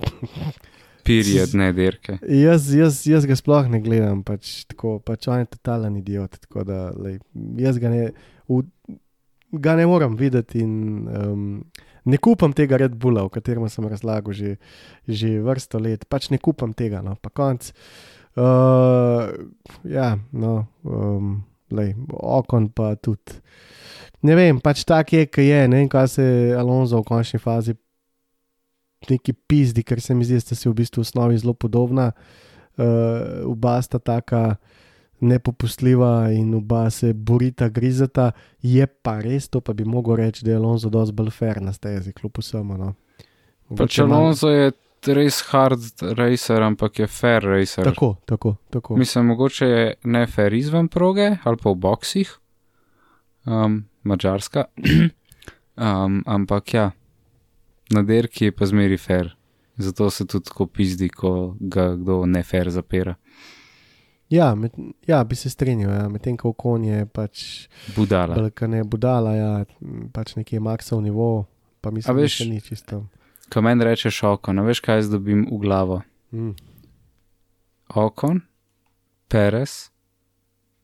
Period, 1.06 1.52
ne 1.54 1.70
dirke. 1.72 2.16
Jaz, 2.26 2.72
jaz, 2.74 3.04
jaz 3.06 3.26
ga 3.28 3.36
sploh 3.38 3.68
ne 3.70 3.78
gledam, 3.84 4.24
pač, 4.26 4.64
tako, 4.66 4.96
pač 4.98 5.28
on 5.30 5.44
je 5.44 5.50
totalen 5.52 6.00
idiot. 6.00 6.34
Tako 6.48 6.64
da, 6.66 6.80
lej, 6.98 7.20
jaz 7.62 7.78
ga 7.78 7.92
ne, 7.92 8.08
v, 8.50 8.64
ga 9.52 9.76
ne 9.78 9.86
morem 9.86 10.16
videti 10.18 10.64
in 10.64 10.72
um, 11.06 11.44
ne 12.06 12.18
kupam 12.22 12.54
tega 12.56 12.78
Red 12.80 12.94
Bulla, 12.94 13.26
o 13.26 13.32
katerem 13.32 13.66
sem 13.72 13.86
razlagal 13.90 14.34
že, 14.36 14.56
že 15.06 15.36
vrsto 15.42 15.82
let. 15.82 16.06
Pač 16.08 16.30
ne 16.30 16.38
kupam 16.38 16.72
tega, 16.76 17.02
no, 17.04 17.16
pa 17.20 17.30
konc. 17.34 17.72
Uh, 18.36 19.32
ja, 19.88 20.14
no, 20.32 20.66
um, 20.84 21.40
lej, 21.72 21.94
okon 22.12 22.70
pa 22.70 22.94
tudi. 23.00 23.40
Ne 24.26 24.36
vem, 24.38 24.60
pač 24.60 24.84
tak 24.88 25.12
je, 25.12 25.26
ki 25.28 25.44
je, 25.44 25.60
ne 25.68 25.82
vem, 25.82 25.90
kaj 25.90 26.08
se 26.18 26.24
Alonso 26.56 27.00
v 27.00 27.08
končni 27.08 27.40
fazi 27.40 27.76
neki 29.10 29.34
pizdi, 29.46 29.84
ker 29.86 30.00
se 30.00 30.14
mi 30.14 30.24
zdi, 30.24 30.40
da 30.40 30.44
sta 30.44 30.56
si 30.58 30.68
v 30.68 30.74
bistvu 30.80 31.02
v 31.02 31.06
osnovi 31.06 31.38
zelo 31.38 31.54
podobna. 31.54 32.10
Uh, 32.76 33.46
oba 33.48 33.78
sta 33.80 33.98
taka 33.98 34.58
nepopustljiva 35.20 36.30
in 36.32 36.54
oba 36.54 36.90
se 36.90 37.12
borita, 37.12 37.68
grizata. 37.68 38.30
Je 38.62 38.86
pa 38.86 39.20
res, 39.20 39.48
to 39.48 39.60
pa 39.60 39.72
bi 39.72 39.84
mogel 39.84 40.16
reči, 40.16 40.44
da 40.44 40.50
je 40.50 40.56
Alonso 40.56 40.90
dosti 40.90 41.14
bolj 41.16 41.30
fair 41.30 41.62
na 41.62 41.72
stezi, 41.72 42.12
kljub 42.12 42.38
vsemu. 42.38 42.78
No. 42.78 42.92
Pač 43.76 43.98
Alonso 44.04 44.50
je 44.50 44.72
res 45.14 45.40
hard 45.50 46.02
racer, 46.18 46.62
ampak 46.62 46.98
je 46.98 47.06
fair 47.06 47.44
racer. 47.44 47.84
Tako, 47.84 48.16
tako, 48.26 48.56
tako. 48.70 48.96
Mislim, 48.96 49.26
mogoče 49.26 49.66
je 49.66 49.94
ne 50.04 50.26
fair 50.26 50.54
izven 50.54 50.88
proge 50.88 51.36
ali 51.44 51.56
pa 51.62 51.70
v 51.70 51.74
boksih, 51.74 52.32
um, 53.46 53.84
mačarska, 54.02 54.64
um, 55.76 56.22
ampak 56.26 56.74
ja, 56.74 56.90
na 57.90 58.02
derki 58.02 58.50
je 58.50 58.52
pa 58.52 58.66
zmeri 58.66 58.98
fair. 58.98 59.36
Zato 59.76 60.10
se 60.10 60.26
tudi 60.26 60.48
tako 60.48 60.66
pizdi, 60.66 61.08
ko 61.08 61.54
ga 61.60 61.90
kdo 61.96 62.24
ne 62.26 62.42
fair 62.42 62.70
zapira. 62.70 63.14
Ja, 64.28 64.54
med, 64.54 64.70
ja, 65.06 65.24
bi 65.24 65.34
se 65.34 65.50
strinjal, 65.50 65.92
ja. 65.92 66.08
medtem 66.08 66.36
ko 66.36 66.50
kon 66.52 66.84
je 66.84 67.06
pač 67.06 67.68
Budala. 67.96 68.34
balkane 68.34 68.84
budala, 68.84 69.34
ja, 69.34 69.50
pač 70.12 70.34
nekje 70.34 70.58
maksov 70.60 70.98
nivo, 71.00 71.46
pa 71.80 71.90
mislim, 71.90 72.10
da 72.10 72.22
veš- 72.22 72.36
še 72.36 72.46
ni 72.46 72.60
čisto. 72.60 73.04
Ko 73.46 73.62
meni 73.62 73.84
rečeš 73.84 74.22
okon, 74.24 74.58
a 74.58 74.62
veš 74.62 74.80
kaj 74.80 74.96
jaz 74.96 75.10
dobim 75.10 75.44
v 75.46 75.58
glavo? 75.58 76.00
Mm. 76.32 76.56
Okon, 77.88 78.40
Perez, 79.28 79.90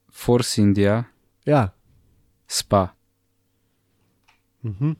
Force 0.09 0.59
India, 0.59 1.05
Ja, 1.44 1.73
Spa, 2.47 2.94
mhm. 4.62 4.94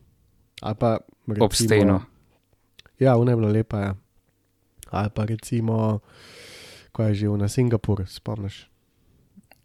ali 0.61 0.75
pa 0.75 0.99
recimo, 1.29 1.45
ob 1.45 1.53
steno. 1.55 2.03
Ja, 2.99 3.17
una 3.17 3.31
je 3.31 3.37
bila 3.37 3.49
lepa. 3.51 3.79
Ja. 3.79 3.95
Ali 4.91 5.11
pa 5.11 5.25
recimo, 5.25 6.01
ko 6.93 7.09
je 7.09 7.25
živel 7.25 7.37
na 7.41 7.49
Singapur, 7.49 8.05
spomniš, 8.07 8.69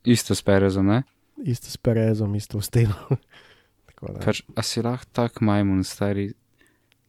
Isto 0.07 0.35
s 0.35 0.41
Perezom, 0.41 0.87
ne? 0.87 1.03
isto 1.43 1.69
s 1.69 1.77
Perezom, 1.77 2.35
isto 2.35 2.57
v. 2.57 2.63
Tako 3.87 4.13
da. 4.13 4.19
Pač, 4.23 4.41
a 4.55 4.61
si 4.63 4.81
lahko 4.81 5.05
tak 5.11 5.41
majmun, 5.41 5.83
stari. 5.83 6.33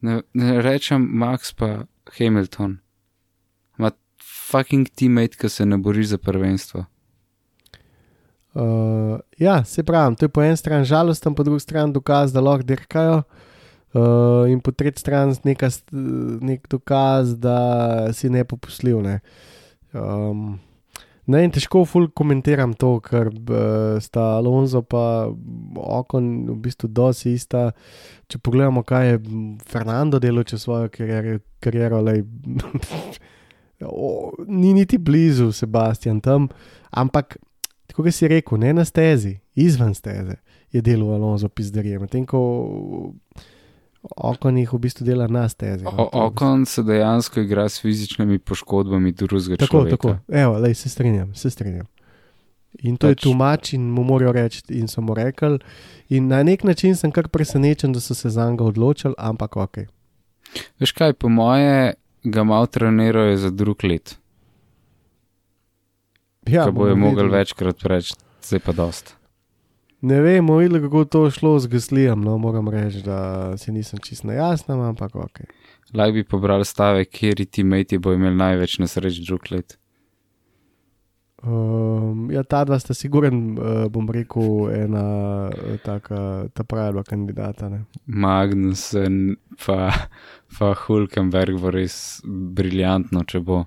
Ne, 0.01 0.21
ne 0.33 0.61
rečem 0.61 1.01
Max 1.01 1.53
pa 1.53 1.85
Hamilton. 2.17 2.79
Ma 3.77 3.91
fucking 4.21 4.89
teammate, 4.89 5.37
ki 5.37 5.49
se 5.49 5.65
ne 5.65 5.77
bori 5.77 6.05
za 6.05 6.17
prvenstvo. 6.17 6.85
Uh, 8.49 9.21
ja, 9.37 9.61
se 9.63 9.83
pravi, 9.85 10.17
to 10.17 10.25
je 10.25 10.33
po 10.33 10.41
eni 10.41 10.57
strani 10.57 10.85
žalosten, 10.85 11.35
po 11.37 11.45
drugi 11.45 11.61
strani 11.61 11.93
dokaz, 11.93 12.33
da 12.33 12.41
lahko 12.41 12.65
dirkajo. 12.65 13.21
Uh, 13.89 14.45
in 14.49 14.59
po 14.61 14.71
tretji 14.71 15.01
strani 15.01 15.37
nek 16.41 16.67
dokaz, 16.69 17.37
da 17.37 17.57
si 18.13 18.29
ne 18.29 18.43
popustljiv. 18.45 19.01
Um, 19.93 20.59
ne, 21.29 21.41
in 21.45 21.53
težko 21.53 21.83
ful 21.89 22.07
komentiram 22.15 22.73
to, 22.77 22.95
ker 23.05 23.29
uh, 23.31 23.97
sta 24.03 24.25
Alonso 24.37 24.81
pa 24.85 25.29
okon 25.29 26.29
v 26.51 26.57
bistvu 26.65 26.89
dosi 26.93 27.33
ista. 27.37 27.69
Če 28.29 28.41
pogledamo, 28.43 28.83
kaj 28.87 29.13
je 29.13 29.21
Fernando 29.69 30.21
delal 30.21 30.45
čez 30.49 30.65
svojo 30.65 30.89
kariero 30.93 32.01
lej, 32.05 32.23
o, 33.85 34.33
ni 34.47 34.73
niti 34.77 34.99
blizu 35.01 35.51
Sebastian 35.55 36.21
tam, 36.21 36.49
ampak 36.91 37.39
tako 37.89 38.05
kot 38.05 38.13
si 38.13 38.29
rekel, 38.29 38.61
ne 38.61 38.75
na 38.77 38.85
stezi, 38.85 39.39
izven 39.57 39.95
steze 39.97 40.37
je 40.71 40.81
delal 40.85 41.15
Alonso 41.17 41.49
pizderije, 41.49 41.99
medtem 41.99 42.25
ko 42.29 42.41
okon 44.01 44.57
jih 44.57 44.69
v 44.69 44.79
bistvu 44.79 45.05
dela 45.05 45.27
na 45.27 45.45
stezi. 45.45 45.83
no, 45.83 45.91
O, 45.91 46.03
je 46.05 46.23
okon 46.23 46.65
se 46.65 46.83
dejansko 46.83 47.39
igra 47.39 47.69
s 47.69 47.81
fizičnimi 47.81 48.39
poškodbami 48.39 49.11
drugega 49.13 49.57
Tako, 49.57 49.67
človeka. 49.69 49.97
tako. 49.97 50.17
Evo, 50.29 50.57
lej, 50.57 50.73
se 50.75 50.89
strinjam, 50.89 51.35
se 51.35 51.49
strinjam. 51.49 51.85
In 52.79 52.97
to 52.97 53.07
pač. 53.07 53.09
je 53.09 53.15
Pač- 53.15 53.23
tumač, 53.23 53.73
in 53.73 53.81
mu 53.83 54.03
morajo 54.03 54.31
reči, 54.33 54.61
in 54.69 54.87
so 54.87 55.01
mu 55.01 55.13
rekli. 55.13 55.59
In 56.09 56.27
na 56.27 56.43
nek 56.43 56.63
način 56.63 56.95
sem 56.95 57.11
kar 57.11 57.27
presenečen, 57.27 57.91
da 57.91 57.99
so 57.99 58.13
se 58.13 58.29
za 58.29 58.45
njega 58.45 58.63
odločili, 58.63 59.13
ampak 59.17 59.57
ok. 59.57 59.77
Veš 60.79 60.91
kaj, 60.91 61.13
po 61.13 61.29
moje 61.29 61.93
ga 62.23 62.43
malo 62.43 62.65
trenirajo 62.67 63.37
za 63.37 63.49
drug 63.49 63.83
let. 63.83 64.15
Ja, 66.47 66.61
Ja, 66.61 66.71
bojo 66.71 66.95
mogli 66.95 67.29
večkrat 67.29 67.83
reči, 67.83 68.13
zdaj 68.41 68.59
pa 68.59 68.71
dost. 68.71 69.15
Ne 70.01 70.21
vem, 70.21 70.47
videli, 70.57 70.79
kako 70.81 71.03
to 71.05 71.25
je 71.25 71.31
šlo 71.31 71.59
z 71.59 71.67
Gaslijem. 71.67 72.21
No, 72.21 72.37
moram 72.37 72.69
reči, 72.69 73.01
da 73.03 73.57
si 73.57 73.71
nisem 73.71 73.99
čist 73.99 74.23
na 74.23 74.33
jasnem, 74.33 74.79
ampak 74.79 75.15
ok. 75.15 75.41
Lahko 75.93 76.13
bi 76.13 76.23
pobral 76.23 76.63
stavek, 76.63 77.09
kjer 77.11 77.45
ti 77.51 77.63
meti 77.63 77.97
bo 77.97 78.13
imel 78.15 78.37
največ 78.39 78.79
nesreč 78.79 79.19
drug 79.27 79.51
let. 79.51 79.75
Um, 81.39 82.27
ja, 82.31 82.43
ta 82.43 82.65
dva 82.67 82.75
sta 82.79 82.93
siguren, 82.93 83.55
uh, 83.55 83.85
bom 83.91 84.07
rekel, 84.11 84.67
ena 84.75 85.03
uh, 85.47 85.77
taka, 85.83 86.49
ta 86.51 86.63
prava 86.67 86.91
dva 86.97 87.03
kandidata. 87.07 87.69
Ne. 87.71 87.85
Magnussen 88.05 89.37
pa, 89.63 89.87
pa 90.57 90.73
Hulkenberg 90.75 91.59
bo 91.59 91.71
res 91.71 92.19
briljantno, 92.27 93.23
če 93.23 93.39
bo. 93.43 93.63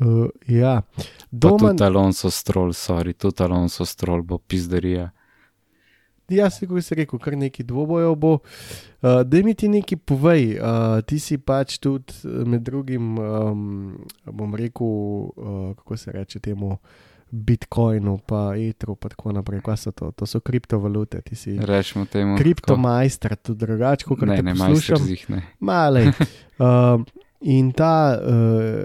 Uh, 0.00 0.28
ja, 0.46 0.82
Doman, 1.30 1.76
tudi 1.76 1.84
Alonso 1.84 2.30
Stroll, 2.30 2.72
sorry, 2.72 3.12
tudi 3.12 3.42
Alonso 3.42 3.84
Stroll 3.84 4.22
bo 4.22 4.38
pizderija. 4.38 5.10
jaz 6.28 6.58
si, 6.58 6.66
kot 6.66 6.84
si 6.84 6.94
rekel, 6.94 7.18
kar 7.18 7.36
neki 7.36 7.64
dvobojev 7.66 8.14
bo. 8.16 8.32
Uh, 9.02 9.20
da 9.24 9.42
mi 9.44 9.54
ti 9.54 9.68
nekaj 9.68 9.98
povej, 9.98 10.56
uh, 10.56 11.02
ti 11.04 11.18
si 11.18 11.38
pač 11.38 11.78
tudi 11.78 12.14
eh, 12.24 12.42
med 12.48 12.62
drugim, 12.62 13.18
um, 13.18 13.94
bom 14.24 14.54
rekel, 14.54 14.86
uh, 14.86 15.76
kako 15.76 15.96
se 15.96 16.12
reče 16.12 16.40
temu. 16.40 16.78
Bitcoinu, 17.30 18.16
pa 18.26 18.56
Etru, 18.58 18.96
pa 18.98 19.08
tako 19.08 19.30
naprej. 19.32 19.60
Kaj 19.62 19.76
so 19.78 19.92
to? 19.94 20.08
To 20.18 20.26
so 20.26 20.40
kriptovalute. 20.42 21.20
Ti 21.22 21.36
si 21.38 21.52
Rečemo 21.54 22.08
temu. 22.10 22.34
kriptomajster, 22.38 23.36
tudi 23.36 23.66
drugače, 23.66 24.04
kot 24.08 24.24
Ne, 24.26 24.36
te 24.36 24.42
ne, 24.42 24.54
majster 24.58 24.98
zih 24.98 25.22
ne. 25.30 25.44
Male. 25.60 26.08
Um, 26.58 27.06
in 27.58 27.70
ta, 27.70 28.18
uh, 28.18 28.82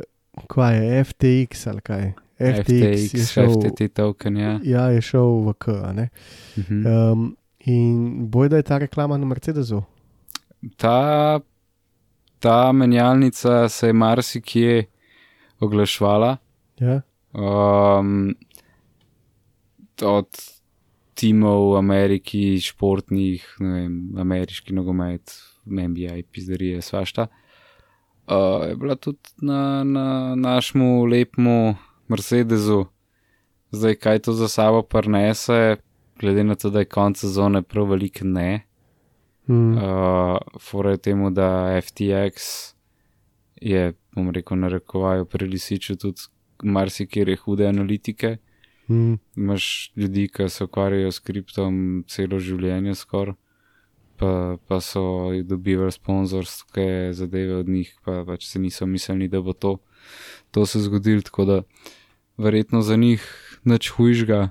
kaj 0.47 0.77
je 0.77 1.03
FTX 1.03 1.67
ali 1.67 1.81
kaj? 1.81 2.13
FTX, 2.39 2.69
je 2.69 3.07
FTX, 3.07 3.31
šel, 3.31 3.53
FTT 3.53 3.93
token, 3.93 4.37
ja. 4.37 4.59
ja, 4.63 4.85
je 4.91 5.01
šel 5.01 5.39
v 5.47 5.53
K. 5.59 5.75
a 5.83 5.91
ne? 5.95 6.09
Mhm. 6.57 6.87
Um, 6.87 7.37
in 7.59 8.27
boj, 8.29 8.49
da 8.49 8.59
je 8.59 8.63
ta 8.67 8.77
reklama 8.77 9.17
na 9.17 9.25
Mercedesu. 9.25 9.83
Ta, 10.77 11.39
ta 12.39 12.71
menjalnica 12.71 13.69
se 13.69 13.87
je 13.87 13.93
marsikje 13.93 14.85
oglašvala. 15.59 16.37
Ja? 16.79 17.01
Um, 17.33 18.35
od 20.01 20.27
timov 21.15 21.71
v 21.71 21.77
Ameriki, 21.77 22.59
športnih, 22.59 23.47
ne 23.59 23.71
vem, 23.71 23.95
ameriški 24.19 24.75
nogomet, 24.75 25.31
NBA, 25.65 26.19
pizderije, 26.31 26.81
svašta. 26.81 27.29
Uh, 27.31 27.44
je 28.67 28.75
bila 28.75 28.95
tudi 28.95 29.19
na, 29.41 29.83
na 29.83 30.35
našemu 30.35 31.05
lepemu 31.05 31.75
Mercedesu, 32.07 32.85
zdaj 33.71 33.95
kaj 33.95 34.19
to 34.19 34.33
za 34.33 34.47
sabo 34.47 34.81
prnese, 34.81 35.77
glede 36.19 36.43
na 36.43 36.55
to, 36.55 36.69
da 36.69 36.79
je 36.79 36.85
konec 36.85 37.19
sezone 37.19 37.61
prav 37.61 37.89
velik 37.89 38.19
ne. 38.23 38.61
Hmm. 39.45 39.77
Uh, 39.77 40.37
Fora 40.61 40.91
je 40.91 40.97
temu, 40.97 41.29
da 41.29 41.81
FTX 41.81 42.33
je, 43.61 43.93
bom 44.15 44.29
rekel, 44.29 44.57
narekovajo 44.57 45.25
pri 45.25 45.47
lisiču 45.47 45.95
tudi 45.95 46.21
marsikere 46.63 47.35
hude 47.35 47.67
analitike. 47.67 48.37
Hmm. 48.87 49.17
Imaš 49.35 49.91
ljudi, 49.95 50.27
ki 50.27 50.49
se 50.49 50.63
ukvarjajo 50.63 51.11
s 51.11 51.19
kriptom 51.19 52.03
celo 52.07 52.39
življenje 52.39 52.95
skoraj, 52.95 53.35
pa, 54.17 54.57
pa 54.67 54.79
so 54.81 55.31
dobivali 55.43 55.91
sponzorske 55.91 57.13
zadeve 57.13 57.55
od 57.55 57.69
njih, 57.69 57.95
pa 58.05 58.23
pač 58.27 58.47
se 58.47 58.59
niso 58.59 58.85
mislili, 58.85 59.27
da 59.27 59.41
bo 59.41 59.53
to, 59.53 59.77
to 60.51 60.65
se 60.65 60.79
zgodilo. 60.79 61.21
Tako 61.21 61.45
da 61.45 61.61
verjetno 62.37 62.81
za 62.81 62.95
njih 62.95 63.23
nič 63.63 63.89
hujšega 63.89 64.49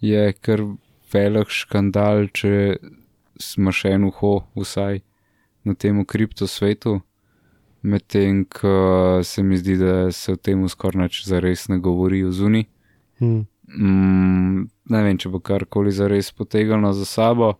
je 0.00 0.32
kar 0.32 0.62
velik 1.12 1.48
škandal, 1.48 2.28
če 2.32 2.76
smo 3.40 3.72
še 3.72 3.94
en 3.96 4.08
uho 4.08 4.40
vsaj 4.56 5.00
na 5.64 5.74
tem 5.74 6.04
kriptosvetu. 6.04 7.00
Medtem, 7.82 8.44
ko 8.44 9.20
se 9.24 9.42
mi 9.42 9.56
zdi, 9.56 9.78
da 9.80 10.10
se 10.12 10.34
o 10.34 10.36
tem 10.36 10.66
skoraj 10.68 11.06
nič 11.06 11.22
zares 11.24 11.68
ne 11.72 11.78
govori 11.80 12.20
v 12.26 12.32
zuni. 12.32 12.66
Hmm. 13.20 13.46
Mm, 13.70 14.66
ne 14.90 15.02
vem, 15.06 15.16
če 15.16 15.30
bo 15.32 15.40
karkoli 15.40 15.92
zares 15.94 16.32
potegnilo 16.36 16.92
za 16.96 17.06
sabo, 17.08 17.54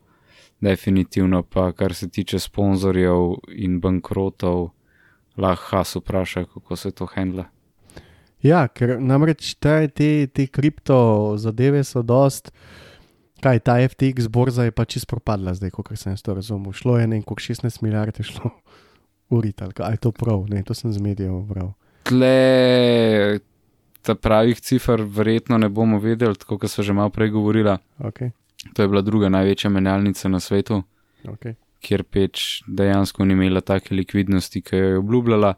definitivno 0.60 1.42
pa, 1.42 1.72
kar 1.72 1.94
se 1.94 2.08
tiče 2.08 2.38
sponzorjev 2.38 3.34
in 3.48 3.80
bankrotov, 3.80 4.68
lahko 5.36 5.76
Has 5.76 5.96
vpraša, 5.96 6.44
kako 6.44 6.76
se 6.76 6.90
to 6.90 7.06
handla. 7.14 7.44
Ja, 8.42 8.64
ker 8.68 8.96
namreč 9.00 9.54
te, 9.60 9.88
te, 9.88 10.26
te 10.26 10.46
kripto 10.46 11.34
zadeve 11.36 11.84
so 11.84 12.02
dost. 12.02 12.52
Kaj 13.40 13.60
ta 13.64 13.78
FTX 13.88 14.28
borza 14.28 14.66
je 14.66 14.72
pa 14.72 14.84
čisto 14.84 15.14
propadla, 15.14 15.54
zdaj, 15.56 15.70
kot 15.72 15.92
sem 15.96 16.16
to 16.16 16.34
razumel. 16.36 16.72
Šlo 16.76 16.98
je 16.98 17.06
nekaj 17.08 17.40
16 17.52 17.82
milijard, 17.82 18.18
je 18.18 18.24
šlo 18.24 18.50
urit 19.36 19.62
ali 19.62 19.72
kaj, 19.72 19.92
je 19.92 20.02
to 20.04 20.12
prav, 20.12 20.44
ne, 20.48 20.62
to 20.62 20.74
sem 20.74 20.92
z 20.92 21.00
medijev 21.00 21.40
bral. 21.48 21.72
Tle, 22.08 23.40
ta 24.02 24.14
pravih 24.14 24.60
cifr 24.60 25.04
verjetno 25.04 25.58
ne 25.58 25.68
bomo 25.68 26.00
vedeli, 26.00 26.36
tako 26.36 26.58
kot 26.58 26.72
so 26.72 26.82
že 26.82 26.92
malo 26.92 27.12
prej 27.12 27.32
govorila. 27.32 27.78
Okay, 27.98 28.32
To 28.74 28.82
je 28.82 28.88
bila 28.88 29.00
druga 29.02 29.28
največja 29.28 29.70
menjalnica 29.70 30.28
na 30.28 30.40
svetu, 30.40 30.82
okay. 31.24 31.54
kjer 31.80 32.04
peč 32.04 32.62
dejansko 32.66 33.24
ni 33.24 33.32
imela 33.32 33.60
take 33.60 33.94
likvidnosti, 33.94 34.62
ki 34.62 34.76
jo 34.76 34.88
je 34.88 34.98
obljubljala. 34.98 35.54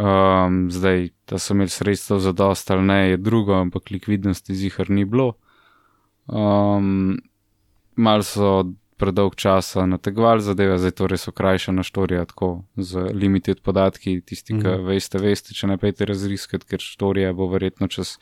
Um, 0.00 0.70
zdaj, 0.70 1.08
da 1.28 1.38
so 1.38 1.54
imeli 1.54 1.68
sredstva 1.68 2.18
za 2.18 2.32
dost 2.32 2.70
ali 2.70 2.82
ne, 2.82 3.00
je 3.10 3.16
drugo, 3.16 3.54
ampak 3.54 3.90
likvidnosti 3.90 4.54
zihar 4.54 4.90
ni 4.90 5.04
bilo. 5.04 5.32
Um, 6.26 7.18
mal 7.96 8.22
so 8.22 8.70
predolg 9.00 9.34
časa 9.34 9.86
nategovali 9.86 10.44
zadeve, 10.44 10.76
zdaj 10.78 10.92
to 10.96 11.08
res 11.08 11.28
okrajšana 11.28 11.82
štorija, 11.82 12.24
tako 12.28 12.50
z 12.76 13.10
limited 13.16 13.62
podatki, 13.64 14.20
tisti, 14.20 14.54
ki 14.60 14.66
Mhm. 14.68 14.86
veste, 14.86 15.18
veste, 15.18 15.54
če 15.54 15.66
ne 15.66 15.78
pejte 15.80 16.04
razriskati, 16.04 16.66
ker 16.66 16.78
štorija 16.84 17.32
bo 17.32 17.48
verjetno 17.48 17.88
čez 17.88 18.18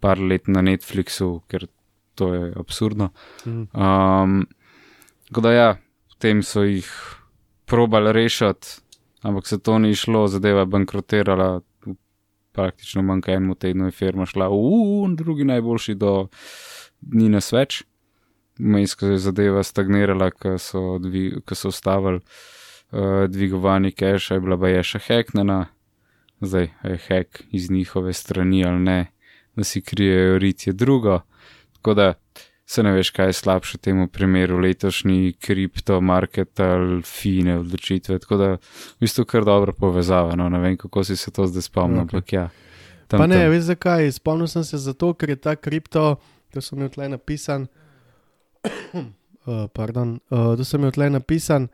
par 0.00 0.18
let 0.18 0.48
na 0.48 0.62
Netflixu, 0.62 1.42
ker 1.48 1.66
to 2.14 2.34
je 2.34 2.52
absurdno. 2.56 3.10
Mhm. 3.46 3.62
Um, 3.74 4.46
tako 5.28 5.40
da 5.40 5.52
ja, 5.52 5.76
potem 6.08 6.42
so 6.42 6.62
jih 6.62 6.88
probali 7.66 8.12
rešiti, 8.12 8.66
ampak 9.22 9.46
se 9.46 9.58
to 9.58 9.78
ni 9.78 9.94
šlo, 9.94 10.26
zadeva 10.28 10.60
je 10.60 10.66
bankrotirala. 10.66 11.60
Praktično 12.52 13.02
manj 13.02 13.20
kot 13.22 13.28
enemu 13.28 13.54
tednu 13.54 13.84
je 13.86 13.94
firma 13.94 14.26
šla 14.26 14.48
uh, 14.50 15.10
drugi 15.16 15.44
najboljši 15.44 15.94
do 15.94 16.28
ni 17.00 17.28
nas 17.28 17.52
več. 17.52 17.84
Vmes, 18.58 18.94
ko 18.98 19.12
je 19.14 19.18
zadeva 19.22 19.62
stagnirala, 19.64 20.30
ko 20.34 20.58
so, 20.58 20.98
dvi, 20.98 21.30
so 21.54 21.70
ustavili 21.70 22.20
uh, 22.20 23.24
dvigovanje 23.30 23.90
keša, 23.90 24.34
je 24.34 24.40
bila 24.40 24.58
pa 24.58 24.68
je 24.68 24.82
še 24.82 25.00
heknjena, 25.06 25.60
zdaj 26.40 26.68
je 26.84 26.98
hek 27.06 27.42
iz 27.52 27.70
njihove 27.70 28.12
strani 28.12 28.64
ali 28.64 28.80
ne, 28.84 28.98
da 29.56 29.64
si 29.64 29.82
krijejo 29.82 30.38
rit 30.38 30.66
je 30.66 30.72
drugo. 30.72 31.20
Tako 31.80 31.94
da 31.96 32.14
se 32.70 32.82
ne 32.82 32.92
veš, 32.92 33.10
kaj 33.10 33.26
je 33.32 33.32
slabše 33.32 33.78
v 33.78 33.80
tem 33.82 34.00
primeru, 34.08 34.58
letošnji 34.62 35.32
kriptomarket 35.42 36.60
ali 36.60 37.00
fine 37.02 37.56
odločitve. 37.58 38.18
Tako 38.22 38.36
da 38.36 38.48
v 38.60 39.00
bistvu 39.00 39.24
kar 39.24 39.44
dobro 39.44 39.72
povezava. 39.72 40.36
No, 40.36 40.48
ne 40.48 40.60
vem, 40.60 40.76
kako 40.76 41.04
si 41.04 41.16
se 41.16 41.32
to 41.34 41.48
zdaj 41.50 41.66
spomnil, 41.66 42.04
ampak 42.04 42.32
ja. 42.32 42.44
Pa 43.08 43.26
ne, 43.26 43.40
veš 43.50 43.72
zakaj? 43.72 44.12
Spomnil 44.20 44.46
sem 44.46 44.64
se 44.64 44.78
zato, 44.78 45.14
ker 45.18 45.34
je 45.34 45.40
ta 45.40 45.56
kripto, 45.56 46.20
to 46.54 46.62
sem 46.62 46.78
imel 46.78 46.92
tle 46.94 47.08
napisan. 47.10 47.66
uh, 48.62 49.66
pardon, 49.78 50.20
uh, 50.30 50.52
to 50.54 50.64
sem 50.64 50.78
imel 50.78 50.94
tle 50.94 51.10
napisan, 51.10 51.66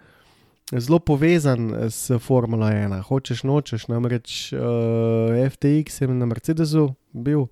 zelo 0.72 0.98
povezan 0.98 1.74
s 1.90 2.14
Formula 2.24 2.72
1. 2.72 3.02
Hočeš, 3.10 3.44
nočeš, 3.44 3.90
namreč 3.92 4.52
uh, 4.56 5.34
FTX 5.44 6.00
je 6.00 6.08
na 6.08 6.26
Mercedesu 6.26 6.94
bil, 7.12 7.50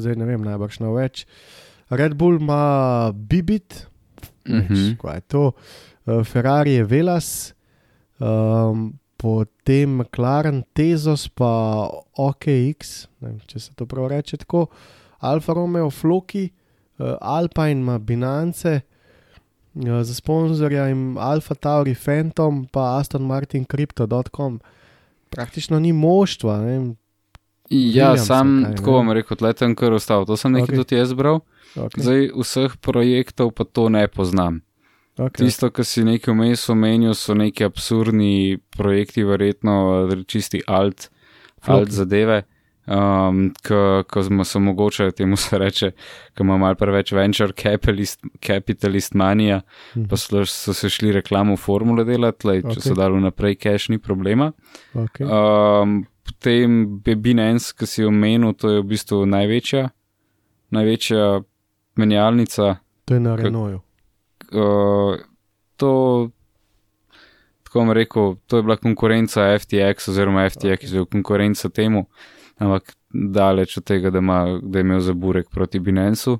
zdaj 0.00 0.16
ne 0.16 0.24
vem, 0.24 0.40
najbrž 0.46 0.80
na 0.86 0.96
več. 0.96 1.26
Red 1.90 2.14
Bull 2.14 2.36
ima 2.36 2.62
Bibit, 3.12 3.86
Mhm. 4.46 4.96
kaj 4.96 5.14
je 5.14 5.20
to, 5.22 5.52
uh, 6.06 6.24
Ferrari 6.24 6.72
je 6.72 6.84
Velas. 6.84 7.54
Um, 8.18 8.98
Potem 9.16 9.90
McLaren, 9.90 10.62
Tezos, 10.72 11.28
pa 11.28 11.88
OKX, 12.14 13.08
ne 13.20 13.28
vem, 13.28 13.40
če 13.40 13.58
se 13.58 13.72
to 13.74 13.82
prav 13.84 14.06
reče 14.06 14.36
tako, 14.36 14.66
Alfa 15.18 15.52
Romeo, 15.52 15.90
Floki, 15.90 16.50
uh, 16.98 17.16
Alpine 17.20 17.72
ima 17.72 17.98
Binance, 17.98 18.80
uh, 19.74 19.82
za 20.02 20.14
sponzorja 20.14 20.86
jim 20.86 21.16
Alfa 21.18 21.54
Tauri, 21.54 21.96
Phantom, 21.96 22.66
pa 22.66 22.98
Aston 22.98 23.22
Martin, 23.22 23.64
Crypto.com. 23.64 24.60
Praktično 25.30 25.78
ni 25.78 25.92
moštva, 25.92 26.58
ne. 26.58 26.94
Ja, 27.70 28.12
Williamsa, 28.14 28.24
sam 28.24 28.52
kaj, 28.64 28.70
ne? 28.70 28.76
tako 28.76 28.92
bom 28.92 29.10
rekel, 29.12 29.36
tle 29.36 29.52
sem 29.56 29.74
kar 29.76 29.92
ostal. 29.92 30.24
To 30.26 30.36
sem 30.36 30.52
nekaj 30.52 30.72
okay. 30.72 30.76
tudi 30.84 30.96
jaz 30.96 31.12
bral. 31.14 31.40
Okay, 31.76 32.00
Zdaj 32.00 32.30
vseh 32.34 32.76
projektov 32.80 33.52
pa 33.52 33.64
to 33.64 33.88
ne 33.88 34.06
poznam. 34.08 34.62
okay. 35.18 35.44
Tisto, 35.44 35.70
kar 35.70 35.84
si 35.84 36.04
nekaj 36.04 36.32
vmes 36.34 36.68
omenil, 36.70 37.14
so 37.14 37.34
neki 37.34 37.64
absurdni 37.64 38.58
projekti, 38.70 39.24
verjetno 39.24 40.08
čisti 40.26 40.62
alt, 40.66 41.10
Floki. 41.60 41.72
alt 41.80 41.90
zadeve. 41.90 42.42
Um, 42.88 43.50
ko 44.08 44.22
smo 44.22 44.44
se 44.44 44.58
mogoče 44.58 45.10
temu 45.12 45.36
se 45.36 45.58
reče, 45.58 45.90
ko 46.34 46.42
ima 46.42 46.56
mal 46.56 46.74
preveč 46.74 47.12
venture 47.12 47.52
capitalist, 47.52 48.22
capitalist 48.40 49.12
manija, 49.14 49.60
Mhm. 49.94 50.06
pa 50.08 50.16
so, 50.16 50.44
so 50.46 50.72
se 50.72 50.88
šli 50.88 51.12
reklamo 51.12 51.56
formule 51.56 52.04
delati, 52.04 52.46
lej, 52.46 52.62
če 52.62 52.68
Okej. 52.68 52.80
so 52.82 52.94
dali 52.94 53.20
naprej 53.20 53.54
cash, 53.56 53.90
ni 53.90 53.98
problema. 53.98 54.52
okay. 54.94 55.26
Um, 55.82 56.06
potem 56.28 57.00
Binance, 57.00 57.72
ki 57.72 57.86
si 57.88 58.04
omenil, 58.04 58.52
to 58.52 58.70
je 58.76 58.82
v 58.82 58.88
bistvu 58.92 59.24
največja, 59.26 59.88
največja 60.70 61.42
menjalnica. 61.98 62.78
To 63.08 63.16
je 63.16 63.20
na 63.20 63.36
Renaultu. 63.36 63.80
Uh, 64.48 65.16
to, 65.76 65.92
tako 67.64 67.80
bom 67.80 67.92
rekel, 67.96 68.36
to 68.46 68.60
je 68.60 68.64
bila 68.64 68.76
konkurenca 68.76 69.58
FTX, 69.58 70.08
oziroma 70.12 70.48
FTX 70.48 70.92
je 70.92 71.00
bil 71.00 71.08
konkurenca 71.08 71.68
temu, 71.68 72.06
ampak 72.60 72.96
daleč 73.12 73.78
od 73.80 73.84
tega, 73.84 74.10
da, 74.10 74.18
ima, 74.18 74.60
da 74.62 74.78
je 74.78 74.86
imel 74.86 75.00
zaburek 75.00 75.50
proti 75.50 75.80
Binancu. 75.80 76.38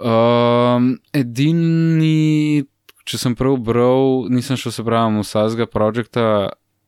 Um, 0.00 0.94
edini, 1.12 2.64
če 3.04 3.18
sem 3.20 3.34
prav 3.36 3.58
bral, 3.60 4.30
nisem 4.32 4.56
šel 4.56 4.72
se 4.72 4.84
pravi 4.86 5.20
vsega 5.20 5.66
projekta 5.66 6.24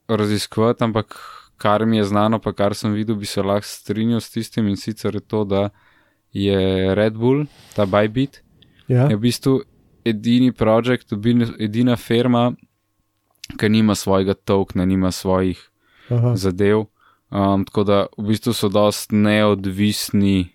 raziskovati, 0.09 0.85
ampak 0.85 1.19
kar 1.63 1.87
mi 1.87 2.01
je 2.01 2.09
znano, 2.11 2.41
pa 2.43 2.53
kar 2.53 2.75
sem 2.75 2.93
videl, 2.93 3.17
bi 3.17 3.29
se 3.31 3.43
lahko 3.43 3.69
strinjal 3.69 4.21
s 4.21 4.33
tistim 4.35 4.69
in 4.69 4.77
sicer 4.77 5.15
je 5.15 5.21
to, 5.21 5.45
da 5.45 5.69
je 6.35 6.95
Red 6.95 7.15
Bull, 7.15 7.47
ta 7.77 7.87
Bybit, 7.87 8.43
Ja, 8.89 9.07
je 9.07 9.17
v 9.17 9.21
bistvu 9.23 9.61
edini 10.05 10.51
projekt, 10.53 11.13
edina 11.59 11.97
firma, 11.97 12.51
ki 13.59 13.69
nima 13.69 13.95
svojega 13.95 14.35
tokna, 14.35 14.85
nima 14.85 15.11
svojih 15.11 15.61
aha, 16.11 16.35
zadev. 16.37 16.87
Um, 17.33 17.65
tako 17.65 17.85
da 17.85 17.99
v 18.19 18.33
bistvu 18.33 18.53
so 18.53 18.69
dost 18.69 19.13
neodvisni 19.13 20.51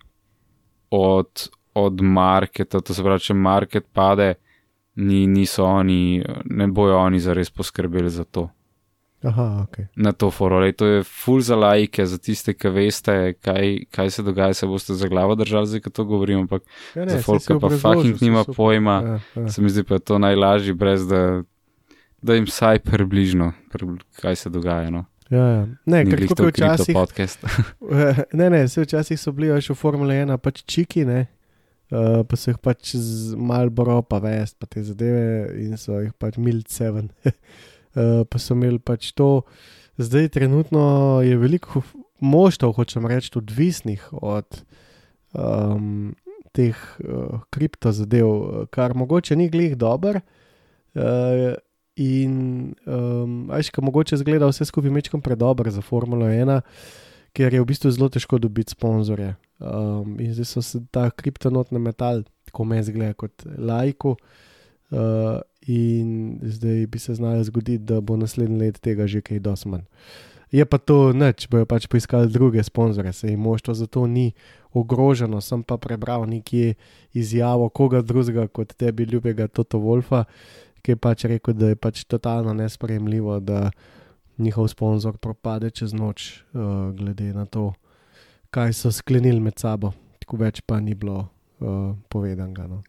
od, 0.90 1.48
od 1.74 2.02
marketa, 2.02 2.80
to 2.80 2.94
se 2.94 3.02
pravi, 3.02 3.24
če 3.30 3.34
market 3.34 3.88
pade, 3.92 4.34
ni, 4.98 5.26
niso 5.26 5.64
oni, 5.64 6.22
ne 6.44 6.68
bojo 6.68 6.98
oni 6.98 7.20
zares 7.20 7.50
poskrbeli 7.50 8.10
za 8.10 8.24
to. 8.24 8.48
Aha, 9.20 9.46
ok. 9.62 9.78
Na 9.96 10.12
to 10.12 10.28
forole. 10.28 10.72
To 10.72 10.86
je 10.86 11.02
full 11.02 11.40
za 11.40 11.56
lajke, 11.56 12.04
za 12.04 12.18
tiste, 12.18 12.52
ki 12.52 12.68
veste, 12.68 13.14
kaj, 13.34 13.84
kaj 13.88 14.10
se 14.10 14.22
dogaja, 14.22 14.54
se 14.54 14.66
boste 14.66 14.94
za 14.94 15.06
glavo 15.06 15.34
držali, 15.34 15.66
zdaj, 15.66 15.80
ko 15.80 15.90
to 15.90 16.04
govorim, 16.04 16.38
ampak 16.40 16.62
Ja, 16.94 17.04
za 17.04 17.10
saj 17.12 17.22
folk, 17.22 17.42
ki 17.42 17.56
pa 17.56 17.68
fucking 17.70 18.20
nima 18.20 18.42
super. 18.42 18.54
pojma, 18.54 18.96
Ja, 19.02 19.18
ja. 19.36 19.48
se 19.48 19.58
mi 19.60 19.68
zdi 19.68 19.82
pa 19.82 19.94
je 19.94 20.00
to 20.02 20.18
najlažje, 20.18 20.74
brez 20.74 21.02
da, 21.04 21.42
da 22.22 22.34
jim 22.34 22.44
vsaj 22.44 22.78
približno, 22.80 23.52
pri- 23.68 23.88
kaj 24.14 24.36
se 24.36 24.50
dogaja. 24.50 24.90
No. 24.90 25.04
Ja, 25.28 25.44
ja. 25.46 25.66
Ne, 25.84 26.04
ker 26.04 26.20
tako 26.20 26.34
to 26.34 26.42
je 26.44 26.52
kripto 26.52 26.74
včasih. 26.74 26.94
podcast. 26.94 27.38
Ne, 28.32 28.50
ne, 28.50 28.68
se 28.68 28.80
včasih 28.80 29.14
so 29.14 29.32
bili 29.32 29.50
še 29.60 29.72
v 29.72 29.76
Formule 29.76 30.14
1, 30.16 30.38
pač 30.38 30.62
čiki, 30.64 31.04
ne. 31.04 31.26
Uh, 31.88 32.20
pa 32.22 32.36
so 32.36 32.50
jih 32.50 32.58
pač 32.58 32.94
z 32.94 33.32
Malboro, 33.34 34.02
pa 34.02 34.18
vest, 34.18 34.56
pa 34.56 34.66
te 34.66 34.82
zadeve 34.82 35.52
in 35.58 35.76
so 35.76 35.98
jih 35.98 36.12
pač 36.14 36.36
Mild 36.36 36.68
7. 36.68 37.08
uh, 37.98 38.22
pa 38.30 38.38
so 38.38 38.54
imeli 38.54 38.78
pač 38.78 39.10
to, 39.18 39.42
zdaj 39.98 40.30
trenutno 40.38 41.20
je 41.26 41.34
veliko 41.36 41.82
moštev, 42.22 42.72
hočem 42.78 43.06
reči, 43.10 43.32
odvisnih 43.38 44.06
od 44.12 44.62
um, 45.34 46.14
teh 46.54 46.78
uh, 47.04 47.42
kripto 47.50 47.92
zadev, 47.92 48.66
kar 48.70 48.94
mogoče 48.94 49.36
ni 49.36 49.50
glih 49.50 49.76
dober. 49.78 50.22
Uh, 50.94 51.58
in 51.98 52.72
um, 52.86 53.50
ajš, 53.50 53.72
ka 53.74 53.82
mogoče 53.82 54.16
zgleda 54.22 54.46
vse 54.46 54.64
skupaj 54.70 54.94
mečkom 54.94 55.22
predober 55.22 55.70
za 55.74 55.82
Formulo 55.82 56.30
1 56.30 56.62
ker 57.38 57.54
je 57.54 57.62
v 57.62 57.68
bistvu 57.68 57.92
zelo 57.94 58.08
težko 58.10 58.40
dobiti 58.42 58.74
sponzorje. 58.74 59.36
Um, 59.58 60.16
in 60.18 60.32
zdaj 60.34 60.48
so 60.48 60.62
se 60.62 60.80
ta 60.90 61.08
kriptonotni 61.10 61.78
metal, 61.82 62.24
tako 62.48 62.66
me 62.66 62.80
zgleda 62.82 63.14
kot 63.18 63.44
lajku. 63.46 64.16
Uh, 64.90 65.38
in 65.68 66.38
zdaj 66.42 66.86
bi 66.86 66.98
se 66.98 67.14
znalo 67.14 67.44
zgoditi, 67.44 67.84
da 67.84 68.00
bo 68.00 68.16
naslednji 68.16 68.58
let 68.58 68.80
tega 68.80 69.06
že 69.06 69.20
kaj 69.20 69.38
dosman. 69.44 69.84
Je 70.48 70.64
pa 70.64 70.78
to 70.80 71.12
nič, 71.12 71.44
bojo 71.52 71.68
pač 71.68 71.84
poiskali 71.92 72.32
druge 72.32 72.62
sponzore, 72.64 73.12
se 73.12 73.28
jim 73.28 73.40
moštvo 73.40 73.74
zato 73.74 74.06
ni 74.06 74.32
ogroženo. 74.72 75.40
Sem 75.44 75.62
pa 75.62 75.76
prebral 75.76 76.24
nekje 76.24 76.74
izjavo 77.12 77.68
koga 77.68 78.00
drugega 78.00 78.48
kot 78.48 78.72
tebi 78.72 79.04
ljubega 79.04 79.48
Toto 79.48 79.78
Wolfa, 79.78 80.24
ki 80.80 80.96
je 80.96 80.96
pač 80.96 81.24
rekel, 81.28 81.54
da 81.54 81.68
je 81.68 81.76
pač 81.76 82.04
totalno 82.08 82.54
nespremljivo, 82.56 83.40
da 83.40 83.70
njihov 84.38 84.68
sponzor 84.72 85.18
propade 85.18 85.70
čez 85.70 85.92
noč, 85.92 86.44
uh, 86.56 86.96
glede 86.96 87.32
na 87.34 87.44
to, 87.44 87.74
kaj 88.50 88.72
so 88.72 88.92
sklenili 88.92 89.40
med 89.40 89.58
sabo. 89.60 89.92
Tako 90.18 90.40
več 90.40 90.62
pa 90.64 90.80
ni 90.80 90.94
bilo 90.94 91.28
uh, 91.60 91.92
povedanega. 92.08 92.64
No. 92.70 92.82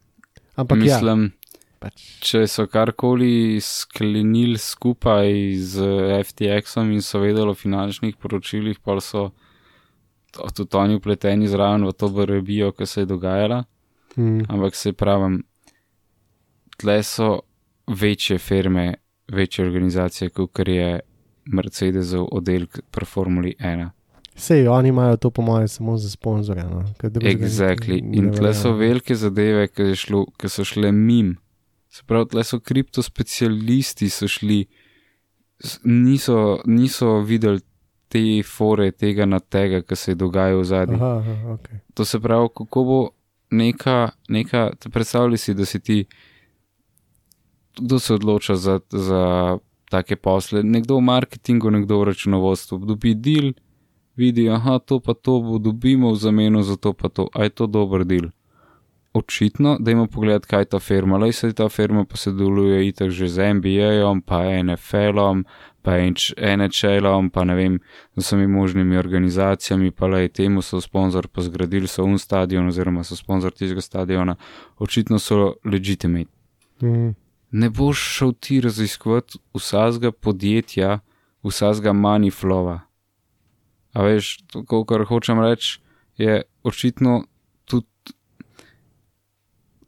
Ampak 0.56 0.78
ja, 0.84 1.00
Mislim, 1.00 1.32
pač, 1.80 2.20
če 2.20 2.48
so 2.48 2.68
karkoli 2.68 3.60
sklenili 3.60 4.58
skupaj 4.58 5.30
z 5.56 5.84
FTX-om 6.24 6.92
in 6.92 7.02
so 7.02 7.20
vedeli 7.20 7.50
o 7.50 7.54
finančnih 7.54 8.16
poročilih, 8.16 8.80
pa 8.80 9.00
so 9.00 9.32
to- 10.32 10.50
tudi 10.56 10.78
oni 10.78 10.96
upleteni 10.96 11.48
zraven 11.48 11.86
v 11.86 11.94
to 11.94 12.10
brbijo, 12.10 12.72
ki 12.72 12.86
se 12.86 13.02
je 13.02 13.06
dogajala. 13.06 13.64
mm, 14.18 14.46
Ampak 14.50 14.76
se 14.76 14.94
pravim, 14.94 15.44
tle 16.78 17.04
so 17.04 17.40
večje 17.88 18.38
firme, 18.38 18.94
večje 19.28 19.66
organizacije, 19.66 20.30
kot 20.30 20.52
je 20.68 21.00
Mercedesov 21.46 22.28
oddelek 22.32 22.80
pri 22.92 23.06
Formuli 23.06 23.56
1. 23.60 23.90
Sej, 24.36 24.68
oni 24.68 24.90
imajo 24.90 25.18
to, 25.18 25.30
po 25.30 25.42
mojem, 25.42 25.68
samo 25.68 25.98
za 25.98 26.10
sponzorje. 26.10 26.64
No, 26.64 26.84
Exactly. 27.04 28.00
In 28.14 28.32
tle 28.32 28.54
so 28.54 28.72
velike 28.72 29.16
zadeve, 29.16 29.68
ki, 29.68 29.96
so 30.48 30.64
šle 30.64 30.92
mim. 30.92 31.38
Se 31.90 32.04
pravi, 32.06 32.30
tle 32.30 32.44
so 32.46 32.60
kriptospecialisti 32.60 34.10
so 34.10 34.28
šli, 34.28 34.66
niso, 35.84 36.60
niso 36.66 37.20
videli 37.26 37.62
te 38.10 38.22
fore, 38.46 38.92
tega 38.92 39.26
na 39.26 39.40
tega, 39.40 39.82
kar 39.82 39.98
se 39.98 40.12
je 40.12 40.16
dogajalo 40.16 40.64
zadnji. 40.64 40.96
Aha, 40.96 41.16
aha, 41.18 41.56
okay. 41.58 41.80
To 41.94 42.06
se 42.06 42.20
pravi, 42.20 42.50
kako 42.58 42.84
bo 42.84 43.00
neka, 43.52 44.10
neka 44.30 44.70
predstavljaj 44.92 45.38
si, 45.38 45.54
da 45.54 45.66
si 45.66 45.80
ti, 45.80 46.06
kdo 47.80 48.00
se 48.00 48.14
odloča 48.14 48.56
za, 48.56 48.80
za 48.92 49.58
take 49.90 50.16
posle, 50.16 50.64
nekdo 50.64 50.98
v 50.98 51.02
marketingu, 51.02 51.72
nekdo 51.72 52.00
v 52.00 52.10
računovodstvu, 52.14 52.78
dobi 52.86 53.14
del, 53.16 53.54
vidi, 54.16 54.50
aha, 54.50 54.80
to 54.80 55.00
pa 55.00 55.14
to 55.14 55.40
bo 55.42 55.58
dobimo 55.58 56.12
v 56.12 56.16
zameno 56.16 56.62
za 56.62 56.78
to 56.78 56.94
pa 56.94 57.10
to, 57.10 57.30
a 57.34 57.44
je 57.44 57.50
to 57.50 57.68
dober 57.68 58.06
del. 58.06 58.30
Očitno, 59.14 59.78
da 59.80 59.92
ima 59.92 60.08
pogled, 60.08 60.46
kaj 60.46 60.66
ta 60.66 60.80
firma, 60.80 61.18
le 61.18 61.32
se 61.34 61.54
ta 61.54 61.70
firma 61.70 62.06
pa 62.06 62.18
se 62.18 62.32
deluje 62.32 62.88
itak 62.88 63.10
že 63.10 63.28
z 63.28 63.54
NBA-jem, 63.54 64.22
pa 64.22 64.44
NFL-om, 64.64 65.46
pa 65.82 65.98
NHL-om, 65.98 67.30
pa 67.30 67.44
ne 67.44 67.56
vem, 67.56 67.80
z 68.16 68.22
vsemi 68.22 68.48
možnimi 68.48 68.98
organizacijami, 68.98 69.92
pa 69.92 70.08
le 70.08 70.28
temu 70.28 70.62
so 70.62 70.82
sponzor, 70.82 71.28
pa 71.28 71.42
zgradili 71.42 71.88
so 71.88 72.06
un 72.06 72.20
stadion, 72.20 72.68
oziroma 72.68 73.04
so 73.04 73.16
sponzor 73.16 73.52
tistega 73.52 73.82
stadiona, 73.82 74.36
očitno 74.78 75.20
so 75.20 75.56
legitimate. 75.66 76.30
mm, 76.82 77.16
Ne 77.52 77.70
boš 77.70 77.98
šel 77.98 78.34
ti 78.40 78.62
raziskovati 78.62 79.40
vsakega 79.54 80.12
podjetja, 80.12 81.00
vsakega 81.44 81.94
maniflova. 81.94 82.80
A 83.94 84.04
veš, 84.04 84.38
to, 84.48 84.84
kar 84.86 85.06
hočem 85.06 85.42
reči, 85.42 85.80
je 86.18 86.42
očitno 86.64 87.24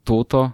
toto, 0.04 0.50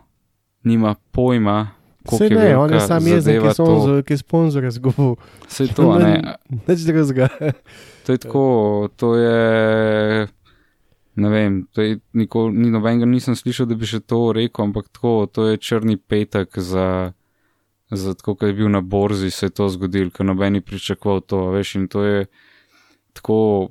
nima 0.62 0.95
pojma, 1.11 1.70
koliko 2.07 2.25
je 2.35 2.49
ne, 2.49 2.57
on 2.57 2.65
je 2.65 2.69
velika 2.70 2.87
sam 2.87 3.07
jezen, 3.07 3.20
zadeva 3.23 3.51
ki 3.51 3.57
to. 3.57 3.65
sponzor- 3.65 4.03
ki 4.03 4.12
je 4.12 4.19
sponzor 4.19 4.65
izgubil. 4.65 5.15
Sej 5.49 5.69
to, 5.69 5.91
a 5.91 5.99
ne. 5.99 6.15
Nič 6.66 6.81
drugega. 6.81 7.29
To 8.03 8.12
je 8.12 8.19
tako, 8.19 8.45
to 8.97 9.15
je. 9.15 10.29
Ne 11.15 11.29
vem, 11.29 11.66
to 11.73 11.83
je 11.83 11.99
nikoli, 12.12 12.55
ni 12.55 12.70
nobenega 12.70 13.05
nisem 13.05 13.35
slišal, 13.35 13.66
da 13.66 13.75
bi 13.75 13.85
še 13.85 13.99
to 14.01 14.33
rekel, 14.33 14.65
ampak 14.65 14.87
tako, 14.89 15.27
to 15.27 15.49
je 15.49 15.57
črni 15.59 15.97
petek 15.99 16.55
za, 16.55 17.11
za 17.91 18.15
tako, 18.15 18.37
kot 18.37 18.47
je 18.47 18.55
bil 18.55 18.69
na 18.69 18.81
borzi, 18.81 19.31
se 19.31 19.47
je 19.47 19.51
to 19.51 19.66
zgodilo, 19.69 20.11
ker 20.11 20.23
noben 20.25 20.53
ni 20.53 20.61
pričakoval 20.61 21.20
to, 21.23 21.51
veš, 21.51 21.75
in 21.75 21.89
to 21.89 22.05
je 22.05 22.27
tako 23.12 23.69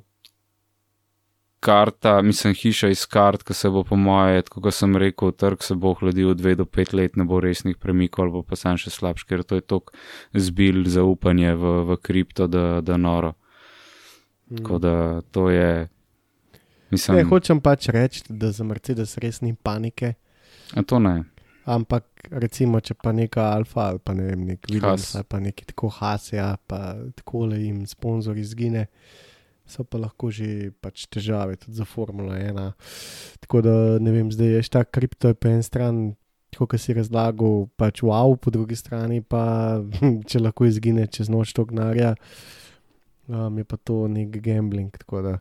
karta, 1.60 2.22
mislim, 2.22 2.54
hiša 2.54 2.88
iz 2.88 3.06
kart, 3.06 3.42
ki 3.42 3.54
se 3.54 3.70
bo 3.70 3.82
po 3.84 3.96
moje, 3.96 4.42
tako 4.46 4.60
kot 4.68 4.74
sem 4.74 4.96
rekel, 4.96 5.32
trg 5.32 5.62
se 5.62 5.74
bo 5.74 5.94
hladil 5.98 6.34
dve 6.38 6.54
do 6.54 6.64
pet 6.64 6.92
let, 6.94 7.16
ne 7.16 7.24
bo 7.24 7.40
resnih 7.40 7.76
premikov, 7.76 8.30
ali 8.30 8.44
pa 8.46 8.56
sam 8.56 8.78
še 8.78 8.90
slabš, 8.94 9.24
ker 9.26 9.42
to 9.42 9.58
je 9.58 9.64
tok 9.66 9.92
zbil 10.34 10.84
zaupanje 10.86 11.54
v, 11.58 11.74
v 11.90 11.96
kripto, 12.02 12.46
da, 12.46 12.80
da 12.80 12.96
noro. 12.96 13.34
Tako 14.48 14.78
da 14.78 14.94
to 15.30 15.50
je. 15.50 15.88
Mislim, 16.90 17.18
Ne, 17.18 17.24
hočem 17.28 17.60
pač 17.60 17.90
reči, 17.92 18.22
da 18.28 18.48
za 18.52 18.64
Mercedes 18.64 19.18
res 19.20 19.42
ni 19.44 19.52
panike. 19.54 20.14
a 20.74 20.82
to 20.82 20.98
ne. 20.98 21.24
Ampak 21.68 22.04
recimo, 22.30 22.80
če 22.80 22.94
pa 22.94 23.12
neka 23.12 23.50
Alfa 23.52 23.90
ali 23.90 23.98
pa 24.00 24.14
ne 24.16 24.24
vem, 24.24 24.46
nek 24.46 24.70
Williams 24.70 25.10
ali 25.16 25.26
pa 25.28 25.40
neki 25.40 25.66
tako 25.68 25.90
Hasja, 25.92 26.56
pa 26.66 26.94
tako 27.16 27.44
le 27.50 27.58
jim 27.60 27.82
sponzor 27.86 28.38
izgine, 28.40 28.86
so 29.68 29.84
pa 29.84 30.00
lahko 30.00 30.32
že 30.32 30.72
pač 30.80 31.06
težave 31.06 31.58
tudi 31.60 31.76
za 31.76 31.84
Formula 31.84 32.38
1. 32.40 32.72
Tako 33.44 33.62
da 33.62 33.74
ne 34.00 34.12
vem, 34.12 34.32
zdaj 34.32 34.56
je 34.56 34.62
ta 34.72 34.84
kripto 34.84 35.28
je 35.28 35.36
po 35.36 35.48
eni 35.48 35.62
strani, 35.62 36.14
kot 36.56 36.74
si 36.80 36.96
razlagal, 36.96 37.68
pač 37.76 38.00
wow, 38.02 38.34
po 38.40 38.50
drugi 38.50 38.76
strani 38.76 39.20
pa 39.20 39.78
če 40.28 40.40
lahko 40.40 40.66
izgine 40.66 41.06
čez 41.06 41.28
noč 41.28 41.52
to 41.52 41.68
gnarja, 41.68 42.16
um, 43.28 43.52
je 43.60 43.64
pa 43.68 43.76
to 43.76 44.08
nek 44.08 44.32
gambling. 44.40 44.90
Tako 44.96 45.38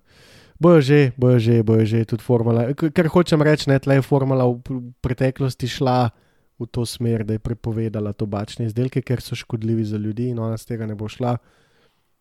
bojo 0.60 0.82
že, 0.82 1.12
bojo 1.18 1.40
že, 1.40 1.64
bojo 1.64 1.86
že 1.86 2.06
tudi 2.06 2.24
formula. 2.24 2.74
K- 2.74 2.90
Ker 2.90 3.08
hočem 3.08 3.42
reči, 3.42 3.70
ne, 3.70 3.80
tle 3.80 4.02
je 4.02 4.06
formula 4.06 4.46
v 4.46 4.92
preteklosti 5.02 5.70
šla 5.70 6.10
v 6.58 6.66
to 6.74 6.86
smer, 6.86 7.22
da 7.22 7.38
je 7.38 7.42
prepovedala 7.42 8.14
tobačne 8.18 8.66
izdelke, 8.66 9.02
ker 9.06 9.22
so 9.22 9.38
škodljivi 9.38 9.86
za 9.86 9.98
ljudi 9.98 10.34
in 10.34 10.40
ona 10.42 10.58
z 10.58 10.74
tega 10.74 10.90
ne 10.90 10.98
bo 10.98 11.06
šla. 11.06 11.38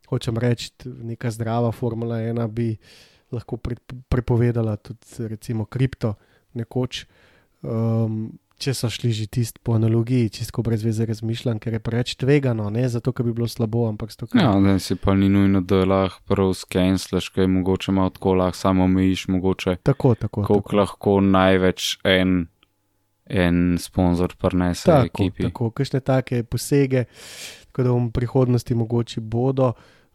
Hočem 0.07 0.39
reči, 0.39 0.71
neka 0.85 1.31
zdrava 1.31 1.73
formula 1.73 2.21
ena 2.23 2.47
bi 2.49 2.77
lahko 3.35 3.57
pre, 3.57 3.77
prepovedala 4.09 4.77
tudi 4.77 5.29
recimo 5.29 5.65
kripto 5.65 6.15
nekoč. 6.55 7.05
Um, 7.63 8.39
če 8.57 8.73
so 8.73 8.89
šli 8.89 9.11
že 9.13 9.27
tisti 9.29 9.61
po 9.63 9.75
analogiji, 9.77 10.31
čisto 10.39 10.63
brez 10.65 10.81
veze 10.85 11.05
razmišljam, 11.07 11.59
ker 11.61 11.77
je 11.77 11.81
preveč 11.85 12.15
tvegano, 12.17 12.71
ne 12.73 12.87
zato, 12.89 13.13
ker 13.13 13.27
bi 13.29 13.35
bilo 13.37 13.49
slabo, 13.51 13.85
ampak 13.91 14.15
zato, 14.15 14.31
ker 14.33 14.41
Ja, 14.41 14.55
da 14.63 14.79
si 14.81 14.97
pa 14.97 15.13
ni 15.15 15.29
nujno, 15.29 15.61
da 15.61 15.83
lahko 15.85 16.23
prav 16.29 16.55
skenslaš, 16.57 17.29
kaj 17.37 17.51
mogoče 17.53 17.93
malo 17.93 18.15
tako 18.17 18.35
lahko 18.41 18.57
samo 18.59 18.87
omejiš, 18.89 19.27
mogoče 19.29 19.77
tako, 19.85 20.15
tako. 20.15 20.47
koliko 20.49 20.77
lahko 20.81 21.19
največ 21.21 21.99
en, 22.05 22.47
en 23.27 23.77
sponzor 23.83 24.37
prenese 24.41 24.89
Tako, 24.89 25.11
ekipi. 25.13 25.51
tako, 25.51 25.71
kakšne 25.77 26.01
take 26.01 26.43
posege, 26.49 27.05
tako 27.69 27.85
da 27.85 27.93
v 27.93 28.09
prihodnosti 28.17 28.75
mogoče 28.75 29.21
bodo, 29.21 29.75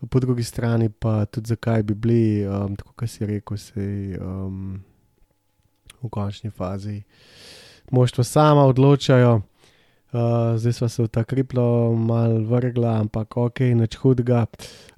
po 0.10 0.20
drugi 0.20 0.44
strani 0.44 0.90
pa 0.90 1.26
tudi 1.26 1.48
zakaj 1.48 1.84
bi 1.84 1.94
bili, 1.94 2.48
um, 2.48 2.76
tako 2.76 2.94
kot 2.94 3.10
si 3.10 3.26
rekel, 3.26 3.58
sej, 3.58 4.18
um, 4.18 4.82
v 6.02 6.10
končni 6.10 6.50
fazi. 6.50 7.04
Moštva 7.92 8.24
sama 8.24 8.66
odločajo, 8.66 9.36
uh, 9.38 10.22
zdaj 10.58 10.74
smo 10.74 10.90
se 10.90 11.04
v 11.04 11.08
ta 11.08 11.24
kriplo 11.24 11.94
mal 11.94 12.42
vrgla, 12.42 12.98
ampak 13.00 13.38
ok, 13.38 13.60
nič 13.60 13.98
hudega. 14.02 14.46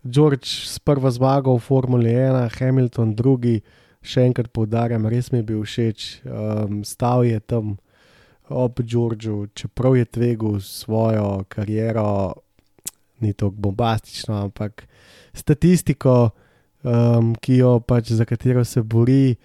George 0.03 0.47
sprva 0.47 1.11
zmagal 1.11 1.59
v 1.59 1.63
Formuli 1.63 2.11
1, 2.15 2.47
Hamilton 2.59 3.15
drugi, 3.15 3.61
še 4.03 4.27
enkrat 4.27 4.51
poudarjam, 4.51 5.07
res 5.07 5.31
mi 5.31 5.39
je 5.39 5.47
bil 5.47 5.63
všeč, 5.63 6.23
um, 6.27 6.83
stav 6.87 7.27
je 7.27 7.39
tam 7.39 7.75
ob 8.51 8.79
Georgeu, 8.83 9.47
čeprav 9.55 9.95
je 9.95 10.05
tvegal 10.05 10.59
svojo 10.59 11.43
kariero, 11.47 12.35
ni 13.23 13.33
tako 13.33 13.55
bombastično, 13.55 14.35
ampak 14.47 14.83
statistiko, 15.33 16.31
um, 16.83 17.33
ki 17.35 17.57
jo 17.61 17.77
pač 17.79 18.13
za 18.13 18.25
katero 18.25 18.63
se 18.65 18.81
bori, 18.81 19.35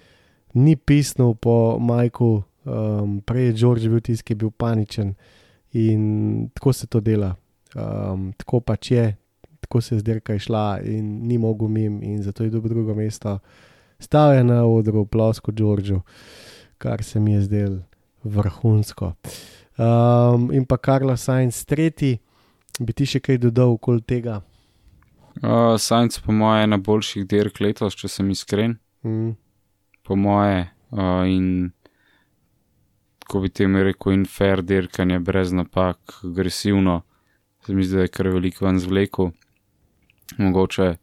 ni 0.55 0.77
pisnil 0.77 1.35
po 1.41 1.79
Majku, 1.81 2.43
um, 2.65 3.19
prej 3.27 3.51
je 3.51 3.57
George 3.63 3.89
bil 3.89 4.01
tisti, 4.01 4.25
ki 4.25 4.37
je 4.37 4.43
bil 4.45 4.51
paničen 4.51 5.15
in 5.73 6.49
tako 6.55 6.73
se 6.73 6.87
to 6.87 7.01
dela. 7.01 7.35
Um, 7.77 8.33
tako 8.37 8.61
pač 8.61 8.91
je, 8.91 9.17
tako 9.61 9.81
se 9.81 9.95
je 9.95 10.01
zdaj 10.01 10.21
išla 10.37 10.81
in 10.85 11.29
ni 11.29 11.39
mogel 11.39 11.69
mim, 11.69 12.03
in 12.03 12.23
zato 12.23 12.45
je 12.45 12.51
dobil 12.51 12.73
drugo 12.73 12.95
mesto. 12.95 13.39
Stal 14.01 14.35
je 14.35 14.45
na 14.45 14.65
odru, 14.65 15.05
plosko 15.07 15.53
Georgeu, 15.53 16.01
kar 16.79 17.03
se 17.03 17.21
mi 17.21 17.33
je 17.33 17.43
zdelo 17.43 17.81
vrhunsko. 18.25 19.13
Um, 19.79 20.51
in 20.53 20.65
pa 20.65 20.77
Karlo 20.77 21.17
Sainz, 21.17 21.65
tretji, 21.65 22.19
bi 22.81 22.93
ti 22.93 23.07
še 23.07 23.21
kaj 23.21 23.39
dodal 23.43 23.75
okoli 23.77 24.03
tega? 24.03 24.41
Uh, 25.43 25.77
Sajnc, 25.79 26.19
po 26.19 26.33
moje, 26.33 26.61
je 26.61 26.67
na 26.67 26.77
boljših 26.77 27.27
dirk 27.27 27.61
letos, 27.61 27.95
če 27.95 28.09
sem 28.09 28.31
iskren, 28.31 28.79
Mm. 29.05 29.37
po 30.03 30.17
moje. 30.17 30.71
Uh, 30.91 31.29
in 31.29 31.73
ko 33.29 33.41
bi 33.41 33.49
temu 33.49 33.83
rekel, 33.85 34.13
in 34.13 34.25
fair 34.25 34.63
dirkanje, 34.63 35.19
brez 35.21 35.53
napak, 35.53 35.99
agresivno, 36.25 37.03
se 37.61 37.75
mi 37.75 37.85
zdi, 37.85 37.97
da 37.97 38.03
je 38.03 38.09
kar 38.09 38.29
veliko 38.29 38.65
ven 38.67 38.79
zvlekel. 38.81 39.31
Mogoče 40.39 40.97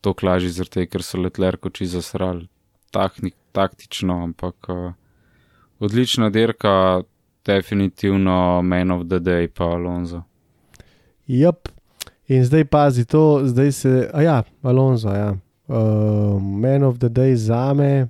to 0.00 0.14
klaži 0.14 0.48
zaradi 0.54 0.70
tega, 0.70 0.90
ker 0.92 1.02
so 1.02 1.18
letlerko 1.18 1.70
či 1.70 1.86
zasrali 1.86 2.48
taknik, 2.94 3.34
taktično, 3.52 4.22
ampak 4.22 4.68
uh, 4.68 4.92
odlična 5.80 6.30
dirka, 6.30 7.02
definitivno 7.44 8.62
man 8.62 8.90
of 8.90 9.08
the 9.08 9.18
day 9.18 9.48
pa 9.48 9.64
Alonso. 9.64 10.22
Jep. 11.26 11.73
In 12.28 12.44
zdaj 12.44 12.64
pazi 12.64 13.04
to, 13.04 13.40
zdaj 13.44 13.72
se, 13.72 14.10
a 14.12 14.22
ja, 14.22 14.42
Alonso, 14.62 15.12
ja. 15.12 15.36
Uh, 15.68 16.42
man 16.42 16.82
of 16.82 16.98
the 16.98 17.08
day 17.08 17.36
za 17.36 17.74
me, 17.74 18.08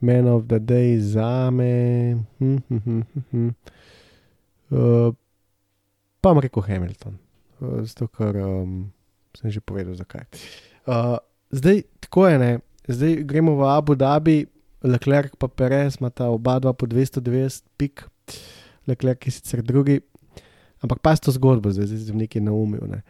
man 0.00 0.28
of 0.28 0.46
the 0.46 0.58
day 0.58 0.98
za 0.98 1.50
me. 1.50 2.12
Hm, 2.38 2.56
hm, 2.68 2.78
hm, 2.78 3.02
hm. 3.30 3.48
Uh, 4.70 5.14
pa 6.20 6.30
bom 6.30 6.38
rekel 6.38 6.62
Hamilton, 6.62 7.18
uh, 7.60 7.82
zato 7.82 8.06
ker 8.14 8.38
um, 8.38 8.92
sem 9.34 9.50
že 9.50 9.60
povedal, 9.60 9.94
zakaj. 9.98 10.22
Uh, 10.86 11.18
zdaj, 11.50 11.82
tako 12.00 12.26
je, 12.30 12.38
ne. 12.38 12.52
zdaj 12.86 13.26
gremo 13.26 13.58
v 13.58 13.62
Abu 13.66 13.98
Dhabi, 13.98 14.46
Leclerc 14.82 15.34
pa 15.38 15.50
Perez, 15.50 15.98
imata 15.98 16.30
oba 16.30 16.58
dva 16.62 16.74
po 16.74 16.86
290 16.86 17.66
pik, 17.74 18.06
Leclerc 18.86 19.26
je 19.26 19.34
sicer 19.34 19.62
drugi, 19.66 19.98
ampak 20.78 21.02
pa 21.02 21.10
s 21.14 21.22
to 21.22 21.34
zgodbo, 21.34 21.74
zdaj, 21.74 21.90
zdaj 21.90 22.06
sem 22.06 22.18
nekaj 22.22 22.42
naumil. 22.42 22.86
Ne. 22.86 23.02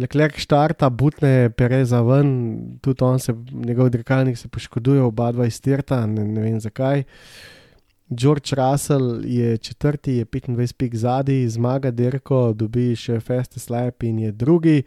Leclerc 0.00 0.38
štarta, 0.40 0.88
butne 0.88 1.50
Pereza 1.52 2.00
ven, 2.02 2.78
tudi 2.80 3.04
on 3.04 3.18
se, 3.20 3.34
njegov 3.52 3.90
dirkalnik 3.92 4.38
se 4.38 4.48
poškoduje, 4.48 5.02
oba 5.02 5.32
dva 5.32 5.46
iztirta, 5.46 6.06
ne, 6.06 6.24
ne 6.24 6.40
vem 6.40 6.60
zakaj. 6.60 7.04
George 8.08 8.56
Russell 8.56 9.24
je 9.24 9.58
četrti, 9.58 10.12
je 10.12 10.26
25 10.26 10.72
pik 10.72 10.94
zadnji, 10.96 11.48
zmaga 11.48 11.90
dirko, 11.90 12.52
dobi 12.52 12.92
še 12.96 13.20
Fastest 13.20 13.70
Lap 13.70 14.02
in 14.02 14.18
je 14.18 14.32
drugi. 14.32 14.82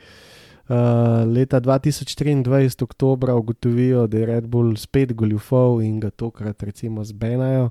Uh, 0.65 1.21
leta 1.29 1.59
2023, 1.61 2.83
oktober, 2.83 3.29
ugotovijo, 3.37 4.07
da 4.07 4.17
je 4.17 4.25
Red 4.25 4.47
Bull 4.49 4.73
spet 4.81 5.13
goljufal 5.13 5.81
in 5.85 5.99
ga 6.01 6.09
tokrat 6.09 6.63
recimo 6.63 7.03
zbenajo, 7.05 7.69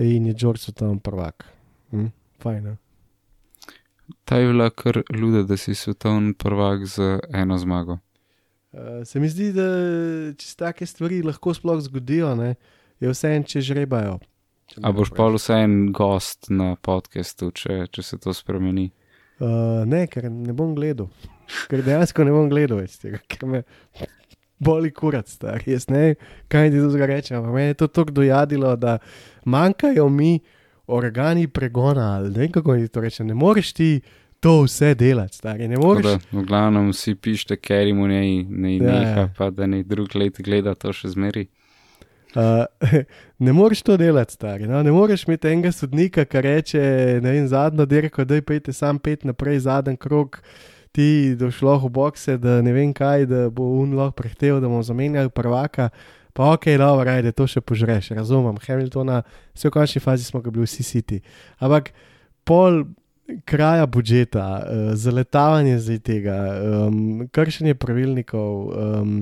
in 0.00 0.26
je 0.26 0.34
George 0.34 0.72
tam 0.72 0.98
prvak. 1.00 1.44
Hm? 1.90 2.08
Fajn. 2.40 2.76
Ta 4.24 4.38
je 4.38 4.48
bila 4.52 4.70
kar 4.70 5.02
luda, 5.14 5.42
da 5.42 5.56
si 5.56 5.74
svetovni 5.74 6.34
prvak 6.34 6.86
z 6.86 7.18
eno 7.34 7.58
zmago. 7.58 7.98
Uh, 8.72 9.04
se 9.04 9.20
mi 9.20 9.28
zdi, 9.28 9.50
da 9.52 9.66
če 10.38 10.54
take 10.56 10.86
stvari 10.88 11.20
lahko 11.26 11.52
sploh 11.54 11.80
zgodijo, 11.84 12.32
ne, 12.38 12.54
je 13.02 13.12
vse 13.12 13.34
en, 13.36 13.44
če 13.44 13.60
žrebajo. 13.60 14.16
Če 14.72 14.80
A 14.80 14.92
boš 14.96 15.12
pa 15.12 15.26
vse 15.28 15.58
en 15.66 15.76
gost 15.92 16.48
na 16.48 16.72
podkastu, 16.80 17.50
če, 17.52 17.82
če 17.92 18.04
se 18.06 18.18
to 18.22 18.32
spremeni? 18.36 18.88
Uh, 19.42 19.82
ne, 19.88 20.06
ker 20.08 20.30
ne 20.30 20.54
bom 20.56 20.72
gledal. 20.76 21.10
Ker 21.68 21.82
dejansko 21.84 22.24
ne 22.24 22.32
bom 22.32 22.48
gledal 22.48 22.80
več 22.80 22.96
tega, 23.02 23.20
ker 23.28 23.44
me 23.50 23.62
boli 24.62 24.92
kurat, 24.94 25.28
star. 25.28 25.62
Jaz 25.66 25.88
ne 25.90 26.02
vem, 26.06 26.26
kaj 26.52 26.70
ti 26.72 26.82
zdaj 26.86 27.06
rečem. 27.10 27.38
ampak 27.40 27.54
Mene 27.56 27.72
je 27.72 27.78
to 27.82 27.88
tako 27.90 28.16
dojadilo, 28.22 28.74
da 28.76 28.98
manjkajo 29.44 30.08
mi 30.08 30.36
organi 30.86 31.46
pregona. 31.46 32.16
ali 32.16 32.30
Ne 32.30 32.38
vem, 32.38 32.52
kako 32.52 32.76
ti 32.76 32.88
to 32.88 33.00
rečem. 33.00 33.26
Ne 33.26 33.34
moreš 33.34 33.72
ti 33.72 34.00
to 34.40 34.62
vse 34.62 34.94
delati, 34.94 35.36
stari. 35.36 35.68
Ne 35.68 35.76
Tako 35.76 35.86
moreš. 35.86 36.04
Da, 36.06 36.18
v 36.32 36.44
glavnem 36.44 36.90
vsi 36.90 37.14
pišete, 37.14 37.56
ker 37.56 37.86
jim 37.86 38.00
ne, 38.08 38.22
ne 38.48 38.76
Ja, 38.76 38.92
neha, 38.92 39.20
ja. 39.20 39.28
pa 39.38 39.50
da 39.50 39.66
ne 39.66 39.82
drug 39.82 40.14
let 40.14 40.40
gleda 40.42 40.74
to 40.74 40.92
še 40.92 41.14
zmeri. 41.14 41.46
Uh, 42.34 42.64
ne 43.44 43.52
moreš 43.52 43.82
to 43.82 43.96
delati, 43.96 44.34
stari. 44.34 44.66
No? 44.66 44.82
Ne 44.82 44.92
moreš 44.92 45.26
imeti 45.28 45.48
enega 45.48 45.72
sodnika, 45.72 46.24
ki 46.24 46.40
reče: 46.40 46.82
ne 47.22 47.36
vem, 47.36 47.46
zadnjo 47.48 47.86
dirko, 47.86 48.24
da 48.24 48.40
pejte 48.42 48.72
sam 48.72 48.98
pet 48.98 49.24
naprej, 49.24 49.60
zadnji 49.68 49.96
krok, 49.96 50.40
ti 50.92 51.36
došlo 51.38 51.76
v 51.84 51.92
bokse, 51.92 52.36
da 52.38 52.58
ne 52.62 52.72
vem 52.72 52.90
kaj, 52.92 53.26
da 53.26 53.46
bo 53.50 53.68
un 53.78 53.94
lahko 53.94 54.16
prehteval, 54.24 54.60
da 54.60 54.68
bomo 54.68 54.82
zamenjali 54.82 55.30
prvaka. 55.30 55.90
Pa 56.32 56.52
ok, 56.52 56.70
dobro, 56.80 57.10
ajde, 57.10 57.34
to 57.36 57.46
še 57.46 57.60
požreš, 57.60 58.14
razumem. 58.16 58.56
Hamiltona, 58.64 59.20
vse 59.52 59.68
v 59.68 59.74
končni 59.74 60.00
fazi 60.00 60.24
smo 60.24 60.40
ga 60.40 60.52
bili 60.54 60.64
vsi 60.64 60.84
siti. 60.86 61.20
Ampak 61.60 61.92
pol 62.48 62.84
kraja 63.48 63.84
budžeta, 63.86 64.46
uh, 64.60 64.92
zaletavanje 64.98 65.76
zdaj 65.84 66.00
tega, 66.08 66.38
um, 66.88 67.26
kršenje 67.32 67.76
pravilnikov. 67.80 68.54
Um, 68.72 69.18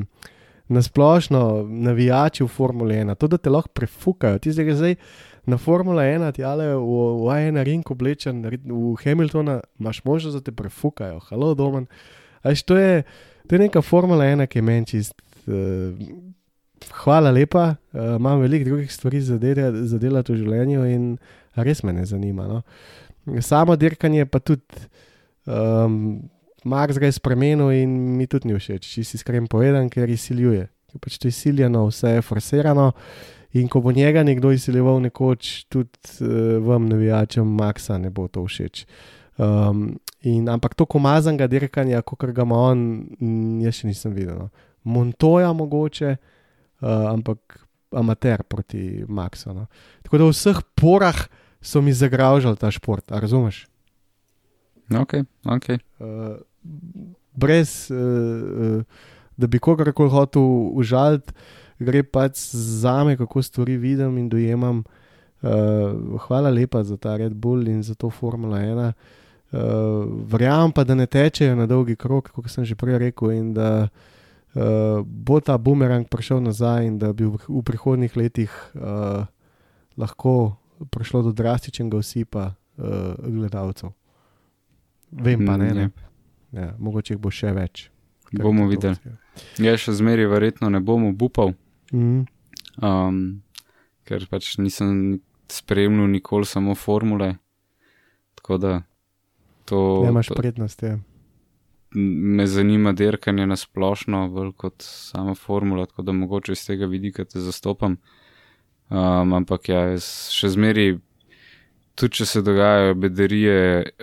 nasplošno 0.71 1.67
navijači 1.67 2.45
v 2.45 2.47
Formule 2.47 2.95
1, 2.95 3.15
to, 3.19 3.27
da 3.27 3.39
te 3.43 3.51
lahko 3.51 3.73
prefukajo. 3.75 4.39
Ti 4.39 4.53
zdaj, 4.55 4.75
zdaj 4.79 4.95
na 5.51 5.59
Formule 5.59 6.05
1, 6.07 6.33
ti 6.33 6.45
ale 6.47 6.69
v, 6.79 7.01
v 7.27 7.31
AN 7.35 7.59
ring 7.67 7.91
oblečen, 7.91 8.45
v 8.47 8.95
Hamiltona, 9.03 9.61
imaš 9.81 10.05
možnost, 10.05 10.39
da 10.39 10.41
te 10.47 10.55
prefukajo. 10.55 11.19
Halo, 11.27 11.55
domen. 11.59 11.91
Až 12.47 12.63
to 12.63 12.79
je, 12.79 13.03
to 13.49 13.59
je 13.59 13.59
neka 13.59 13.83
Formula 13.83 14.25
1, 14.25 14.47
ki 14.47 14.59
je 14.59 14.63
meni 14.63 14.87
čist. 14.87 15.19
Uh, 15.51 15.99
hvala 17.03 17.31
lepa, 17.31 17.77
uh, 17.93 18.17
imam 18.17 18.41
veliko 18.41 18.65
drugih 18.65 18.93
stvari 18.93 19.21
za 19.21 19.39
dela- 19.39 19.85
za 19.87 19.99
delati 19.99 20.33
v 20.33 20.37
življenju 20.37 20.85
in 20.87 21.19
res 21.57 21.83
me 21.83 21.93
ne 21.93 22.05
zanima. 22.05 22.47
No. 22.49 22.63
Samo 23.41 23.77
dirkanje 23.77 24.27
pa 24.27 24.39
tudi. 24.39 24.65
Um, 25.47 26.23
Mars 26.65 26.99
ga 26.99 27.07
je 27.07 27.13
spremenil 27.13 27.71
in 27.73 27.91
mi 28.17 28.27
tudi 28.27 28.49
ni 28.49 28.55
všeč, 28.55 28.85
če 28.85 29.05
si 29.05 29.17
iskreno 29.17 29.49
povedan, 29.49 29.89
ker 29.89 30.11
izsiljuje. 30.13 30.67
Ker 30.93 31.01
Pač 31.01 31.17
to 31.17 31.29
je 31.29 31.33
izsiljeno, 31.33 31.87
vse 31.89 32.19
je 32.19 32.23
forsirano. 32.23 32.93
In 33.53 33.67
ko 33.69 33.81
bo 33.81 33.93
njega 33.93 34.23
nekdo 34.23 34.53
izsiljeval 34.53 35.01
nekoč, 35.01 35.65
tudi 35.73 35.89
uh, 36.21 36.61
vam, 36.67 36.87
navijačem, 36.89 37.49
Maxa 37.49 37.99
ne 37.99 38.11
bo 38.11 38.29
to 38.29 38.45
všeč. 38.45 38.85
Um, 39.41 39.99
in, 40.23 40.49
ampak 40.49 40.75
to 40.77 40.85
komazanga 40.85 41.47
dirkanja, 41.49 42.03
kot 42.03 42.29
ga 42.31 42.45
ima 42.45 42.59
on, 42.71 42.83
jaz 43.65 43.81
še 43.81 43.89
nisem 43.89 44.13
videl. 44.15 44.37
No. 44.37 44.51
Montoja 44.85 45.53
mogoče, 45.57 46.17
ampak 46.87 47.61
amater 47.93 48.43
proti 48.43 49.05
Maxu. 49.09 49.55
No. 49.55 49.67
Tako 50.03 50.19
da 50.19 50.25
v 50.25 50.35
vseh 50.35 50.59
porah 50.75 51.27
so 51.61 51.83
mi 51.83 51.93
zagražali 51.93 52.57
ta 52.57 52.71
šport, 52.71 53.13
a 53.13 53.21
razumeš? 53.21 53.67
Ok, 54.91 55.23
ok. 55.47 55.67
uh, 55.71 56.37
brez 57.33 57.91
uh, 57.91 57.97
uh, 57.97 58.83
da 59.37 59.47
bi 59.47 59.59
kogarkoli 59.59 60.11
hotel 60.11 60.43
užaliti, 60.75 61.33
gre 61.79 62.03
pač 62.03 62.39
za 62.53 63.05
me, 63.05 63.17
kako 63.17 63.43
stvari 63.43 63.77
vidim 63.77 64.19
in 64.19 64.29
dojemam. 64.29 64.83
Uh, 65.41 66.19
hvala 66.27 66.51
lepa 66.51 66.83
za 66.85 66.97
ta 66.97 67.17
Red 67.17 67.33
Bull 67.33 67.69
in 67.69 67.83
za 67.83 67.95
to 67.95 68.11
Formula 68.11 68.59
1. 68.59 68.93
Uh, 69.51 69.61
verjamem 70.29 70.73
pa, 70.73 70.85
da 70.85 70.95
ne 70.95 71.07
tečejo 71.07 71.57
na 71.57 71.67
dolgi 71.67 71.97
krok, 71.97 72.29
kot 72.31 72.51
sem 72.51 72.65
že 72.65 72.77
prej 72.77 72.99
rekel, 72.99 73.33
in 73.33 73.55
da 73.57 73.71
uh, 73.89 74.11
bo 75.05 75.41
ta 75.41 75.59
bumerang 75.59 76.09
prišel 76.09 76.43
nazaj, 76.43 76.87
in 76.87 76.99
da 76.99 77.13
bi 77.13 77.25
v, 77.25 77.39
v 77.49 77.63
prihodnih 77.63 78.17
letih 78.17 78.51
uh, 78.75 79.27
lahko 79.97 80.57
prišlo 80.91 81.23
do 81.23 81.33
drastičnega 81.33 81.97
usipa 81.97 82.55
uh, 82.77 83.15
gledalcev. 83.21 83.93
Vem 85.11 85.47
pa 85.47 85.57
ne, 85.57 85.71
ne. 85.75 85.91
Ja, 86.53 86.75
mogoče 86.79 87.15
jih 87.15 87.21
bo 87.23 87.31
še 87.31 87.53
več. 87.55 87.91
Bomo 88.33 88.67
videli. 88.71 88.99
Ja, 89.59 89.75
še 89.79 89.95
zmeraj 89.95 90.27
verjetno 90.31 90.71
ne 90.71 90.81
bomo 90.81 91.15
upal, 91.15 91.55
Mm. 91.93 92.23
um, 92.87 93.43
ker 94.07 94.23
pač 94.31 94.53
nisem 94.63 95.19
spremljal 95.51 96.07
nikoli 96.07 96.47
samo 96.47 96.77
formule. 96.79 97.33
Tako 98.39 98.59
da 98.63 98.83
to, 99.67 100.03
Ne 100.05 100.13
imaš 100.15 100.31
to 100.31 100.35
prednosti. 100.39 100.87
Ja. 100.87 100.99
Me 101.95 102.47
zanima 102.47 102.93
dirkanje 102.93 103.47
na 103.47 103.57
splošno, 103.57 104.29
bolj 104.29 104.53
kot 104.57 104.83
sama 104.83 105.35
formula, 105.35 105.87
tako 105.87 106.03
da 106.03 106.13
mogoče 106.13 106.53
iz 106.53 106.67
tega 106.67 106.87
vidika 106.87 107.25
te 107.25 107.41
zastopam. 107.41 107.97
Um, 108.91 109.33
ampak 109.35 109.69
ja, 109.69 109.81
jaz 109.95 110.07
še 110.35 110.53
zmeraj, 110.55 110.97
tudi 111.95 112.21
če 112.21 112.27
se 112.27 112.43
dogajajo 112.43 112.95
bedarije, 112.99 113.59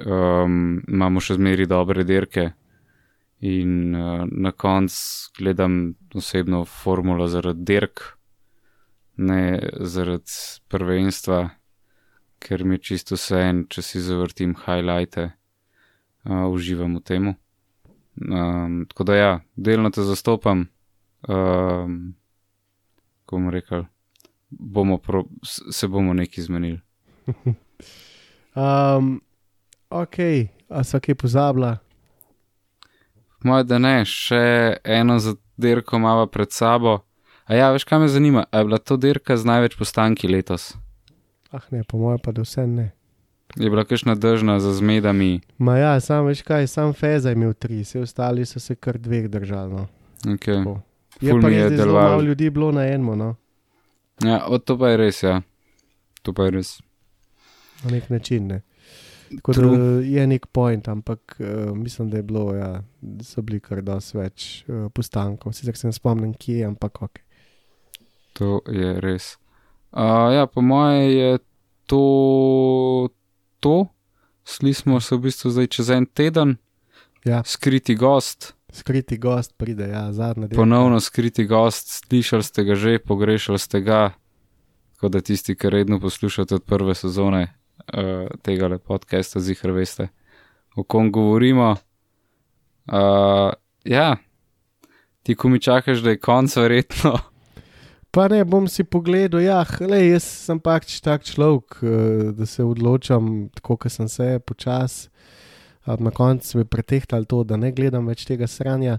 um, 0.06 0.78
imamo 0.88 1.24
še 1.24 1.40
zmeraj 1.40 1.68
dobre 1.72 2.08
dirke. 2.08 2.52
In 3.48 3.96
uh, 3.96 4.24
na 4.26 4.52
koncu 4.52 5.32
gledam 5.38 5.96
osebno 6.16 6.64
formulo 6.66 7.28
zaradi 7.30 7.68
dirk, 7.68 8.02
ne 9.18 9.60
zaradi 9.80 10.40
prvenstva, 10.72 11.44
ker 12.40 12.64
mi 12.64 12.80
je 12.80 12.86
čisto 12.92 13.16
vse 13.16 13.44
en, 13.50 13.66
če 13.70 13.84
si 13.84 14.02
zavrtim 14.02 14.56
highlighte, 14.66 15.30
uh, 16.26 16.48
uživam 16.52 16.98
v 16.98 17.04
tem. 17.04 17.36
Um, 18.18 18.86
tako 18.90 19.04
da 19.04 19.16
ja, 19.16 19.40
delno 19.56 19.90
te 19.90 20.02
zastopam, 20.02 20.66
um, 21.28 22.16
ko 23.26 23.36
bomo 23.36 23.52
rekli, 23.52 23.86
bomo 24.50 24.98
pro, 24.98 25.24
se 25.72 25.88
bomo 25.88 26.14
nekaj 26.14 26.44
zmenili. 26.44 26.80
Um, 28.58 29.22
ok, 29.90 30.16
a 30.70 30.84
so 30.84 30.98
kaj 31.00 31.16
pozabila? 31.16 31.76
Moje, 33.46 33.68
da 33.70 33.78
ne, 33.78 34.00
še 34.02 34.80
eno 34.82 35.20
zadirko 35.22 36.00
imamo 36.02 36.26
pred 36.26 36.50
sabo. 36.50 37.04
A 37.46 37.54
ja, 37.54 37.70
veš, 37.72 37.86
kaj 37.86 38.02
me 38.02 38.08
zanima, 38.10 38.48
a 38.50 38.58
je 38.58 38.66
bila 38.66 38.80
to 38.82 38.98
dirka 38.98 39.38
z 39.38 39.46
največ 39.46 39.78
postanki 39.78 40.28
letos? 40.28 40.72
Ah, 41.54 41.62
ne, 41.70 41.84
po 41.86 42.02
mojem, 42.02 42.18
pa 42.24 42.34
da 42.34 42.42
vse 42.42 42.66
ne. 42.68 42.88
Je 43.56 43.70
bila 43.70 43.86
kakšna 43.86 44.16
držna 44.16 44.60
za 44.60 44.74
zmedami? 44.74 45.42
Ma 45.58 45.78
ja, 45.78 46.00
sam 46.00 46.26
veš 46.26 46.42
kaj, 46.42 46.68
sam 46.68 46.94
Feza 46.94 47.30
je 47.30 47.36
imel 47.36 47.54
tri, 47.54 47.82
vse 47.82 48.00
ostali 48.00 48.46
so 48.46 48.60
se 48.60 48.76
kar 48.76 48.98
dveh 48.98 49.30
držali. 49.30 49.74
No. 49.74 49.88
Okay. 50.26 50.64
Tako. 50.64 50.82
Je 51.22 51.32
Ful 51.32 51.42
pa 51.42 51.50
je 51.50 51.60
je 51.60 51.78
zelo 51.78 51.94
malo 51.94 52.22
ljudi 52.22 52.50
bilo 52.50 52.72
na 52.72 52.86
eno, 52.86 53.16
no, 53.16 53.36
Ja, 54.24 54.48
o, 54.48 54.58
to 54.58 54.78
pa 54.78 54.90
je 54.90 54.98
res, 54.98 55.24
ja. 55.24 55.42
To 56.22 56.34
pa 56.34 56.48
je 56.48 56.52
res. 56.52 56.80
na 57.84 57.92
nek 57.92 58.10
način. 58.10 58.48
Ne. 58.48 58.62
Tako 59.30 59.54
da 59.54 59.68
je 60.02 60.28
nek 60.28 60.46
point, 60.46 60.88
ampak 60.88 61.38
uh, 61.40 61.78
mislim, 61.78 62.10
da 62.10 62.18
je 62.18 62.24
bilo, 62.24 62.56
ja, 62.56 62.84
da 63.02 63.24
so 63.24 63.42
bili 63.42 63.60
kar 63.60 63.82
dosti 63.82 64.18
več 64.18 64.64
uh, 64.68 64.88
postankov. 64.94 65.54
Sicer 65.54 65.78
se 65.78 65.88
ne 65.88 65.94
spomnim, 65.94 66.34
kje, 66.34 66.64
ampak 66.66 67.02
ok. 67.02 67.20
To 68.40 68.62
je 68.72 68.96
res. 69.02 69.36
Uh, 69.92 70.34
ja, 70.34 70.48
po 70.48 70.62
moje 70.62 71.14
je 71.14 71.38
to 71.86 73.10
to. 73.68 73.76
Sli 74.48 74.72
smo 74.72 75.02
se 75.04 75.18
v 75.20 75.28
bistvu 75.28 75.52
zdaj 75.52 75.68
čez 75.76 75.92
en 75.92 76.08
teden, 76.08 76.56
Ja, 77.28 77.42
skriti 77.44 77.96
gost, 77.96 78.54
skriti 78.72 79.18
gost 79.18 79.58
pride, 79.58 79.90
ja, 79.90 80.14
zadnja 80.14 80.48
del. 80.48 80.56
ponovno 80.56 81.00
skriti 81.00 81.44
gost, 81.46 81.90
slišali 81.92 82.44
ste 82.44 82.64
ga 82.64 82.76
že, 82.76 83.00
pogrešali 83.00 83.60
ste 83.60 83.82
ga. 83.82 84.14
Tako 84.96 85.10
da 85.10 85.22
tisti, 85.22 85.56
ki 85.56 85.70
redno 85.70 86.00
poslušate 86.00 86.56
od 86.56 86.64
prve 86.64 86.96
sezone 86.96 87.42
uh, 87.44 88.32
tega 88.42 88.78
podcasta, 88.80 89.40
zihar 89.40 89.76
veste, 89.76 90.08
o 90.76 90.84
kom 90.84 91.12
govorimo. 91.12 91.76
Uh, 92.88 93.52
ja, 93.84 94.18
ti, 95.24 95.36
ko 95.36 95.50
mi 95.50 95.60
čakaš, 95.60 96.00
da 96.00 96.16
je 96.16 96.20
konc, 96.20 96.56
verjetno. 96.56 97.20
Pa 98.18 98.26
ne 98.28 98.40
bom 98.42 98.66
si 98.66 98.82
pogledal, 98.82 99.44
ja, 99.46 99.60
le, 99.86 100.00
jaz 100.08 100.26
sem 100.48 100.58
pač 100.58 100.96
tak 101.06 101.22
človek, 101.22 101.76
eh, 101.86 102.22
da 102.34 102.48
se 102.50 102.64
odločam 102.66 103.46
tako, 103.54 103.76
kot 103.84 103.94
sem 103.94 104.08
se, 104.10 104.40
počasi. 104.42 105.12
Na 105.86 106.10
koncu 106.10 106.58
me 106.58 106.66
pretehtalo 106.66 107.30
to, 107.30 107.44
da 107.46 107.60
ne 107.62 107.70
gledam 107.72 108.10
več 108.10 108.26
tega 108.26 108.48
sranja. 108.50 108.98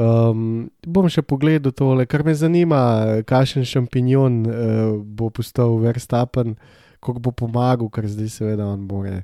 Um, 0.00 0.70
bom 0.88 1.04
še 1.12 1.20
pogledal 1.20 1.74
tole, 1.76 2.06
kar 2.08 2.24
me 2.24 2.32
zanima, 2.32 2.80
kakšen 3.28 3.68
šampinjon 3.68 4.38
uh, 4.48 4.56
bo 5.04 5.28
postal 5.28 5.76
Verstappen, 5.84 6.56
kako 7.04 7.22
bo 7.28 7.34
pomagal, 7.36 7.92
ker 7.92 8.08
zdaj 8.08 8.32
seveda 8.38 8.70
on 8.72 8.88
more. 8.88 9.20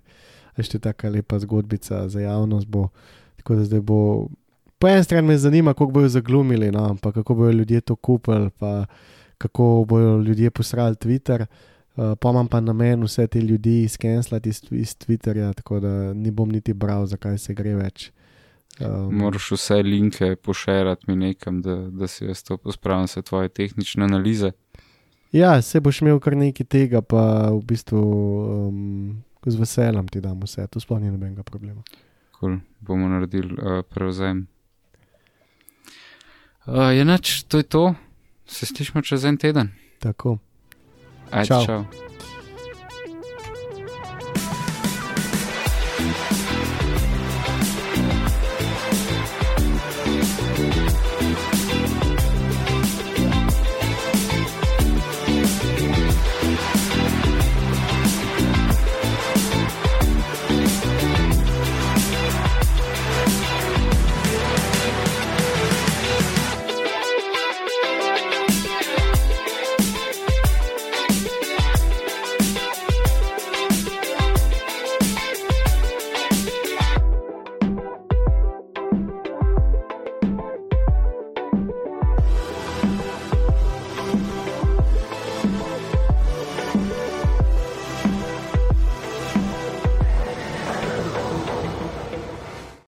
Še 0.61 0.77
tako 0.77 1.09
lepa 1.17 1.41
zgodbica 1.41 2.05
za 2.13 2.21
javnost 2.21 2.69
bo. 2.69 2.91
Tako 3.41 3.57
da 3.63 3.65
zdaj 3.65 3.81
bo. 3.81 4.29
Po 4.77 4.93
eni 4.93 5.09
strani 5.09 5.33
me 5.33 5.41
zanima, 5.41 5.73
kako 5.73 5.97
bojo 5.97 6.13
zaglumili, 6.13 6.69
no, 6.69 6.85
ampak 6.93 7.17
kako 7.23 7.41
bojo 7.41 7.57
ljudje 7.57 7.81
to 7.81 7.97
kupili, 7.97 8.53
pa 8.61 8.85
kako 9.43 9.85
bojo 9.89 10.17
ljudje 10.23 10.51
posrali 10.51 10.95
Twitter. 10.95 11.47
Uh, 11.97 12.15
pa 12.21 12.31
imam 12.31 12.49
pa 12.49 12.61
namen 12.61 13.03
vse 13.05 13.27
te 13.27 13.41
ljudi 13.41 13.89
skenslati 13.89 14.49
iz, 14.49 14.63
iz 14.71 14.95
Twitterja, 14.97 15.53
tako 15.55 15.81
da 15.81 16.13
ni 16.15 16.31
bom 16.31 16.49
niti 16.49 16.73
bral, 16.73 17.07
zakaj 17.07 17.39
se 17.39 17.55
gre 17.55 17.75
več. 17.77 18.11
Um, 18.81 19.11
Moraš 19.21 19.51
vse 19.53 19.83
linke 19.83 20.37
pošerati 20.37 21.05
mi 21.11 21.17
nekam, 21.17 21.61
da, 21.63 21.77
da 21.91 22.09
si 22.09 22.25
jaz 22.25 22.41
to 22.43 22.57
pospravim, 22.57 23.05
vse 23.05 23.23
tvoje 23.23 23.49
tehnične 23.49 24.05
analize. 24.05 24.53
ja, 25.33 25.63
se 25.63 25.81
boš 25.81 26.01
imel 26.01 26.21
kar 26.21 26.37
nekaj 26.37 26.67
tega, 26.67 27.03
pa 27.03 27.51
v 27.51 27.61
bistvu 27.69 28.01
um, 28.01 29.23
z 29.45 29.61
veseljem 29.61 30.09
ti 30.09 30.21
dam 30.25 30.41
vse, 30.41 30.65
to 30.73 30.81
sploh 30.81 31.01
ni 31.01 31.11
nobenega 31.11 31.43
problema. 31.43 31.83
Cool. 32.39 32.57
Bomo 32.81 33.09
naredili 33.09 33.53
uh, 33.53 33.83
prevzem. 33.85 34.47
Uh, 36.67 36.89
je 36.97 37.05
noč, 37.05 37.43
to 37.43 37.61
je 37.61 37.69
to. 37.69 37.85
Se 38.53 38.67
slišmo 38.67 39.03
čez 39.03 39.25
en 39.25 39.37
teden. 39.41 39.73
Tako. 39.99 40.39
Ajde, 41.31 41.47
Čau. 41.49 41.67
čau. 41.67 41.85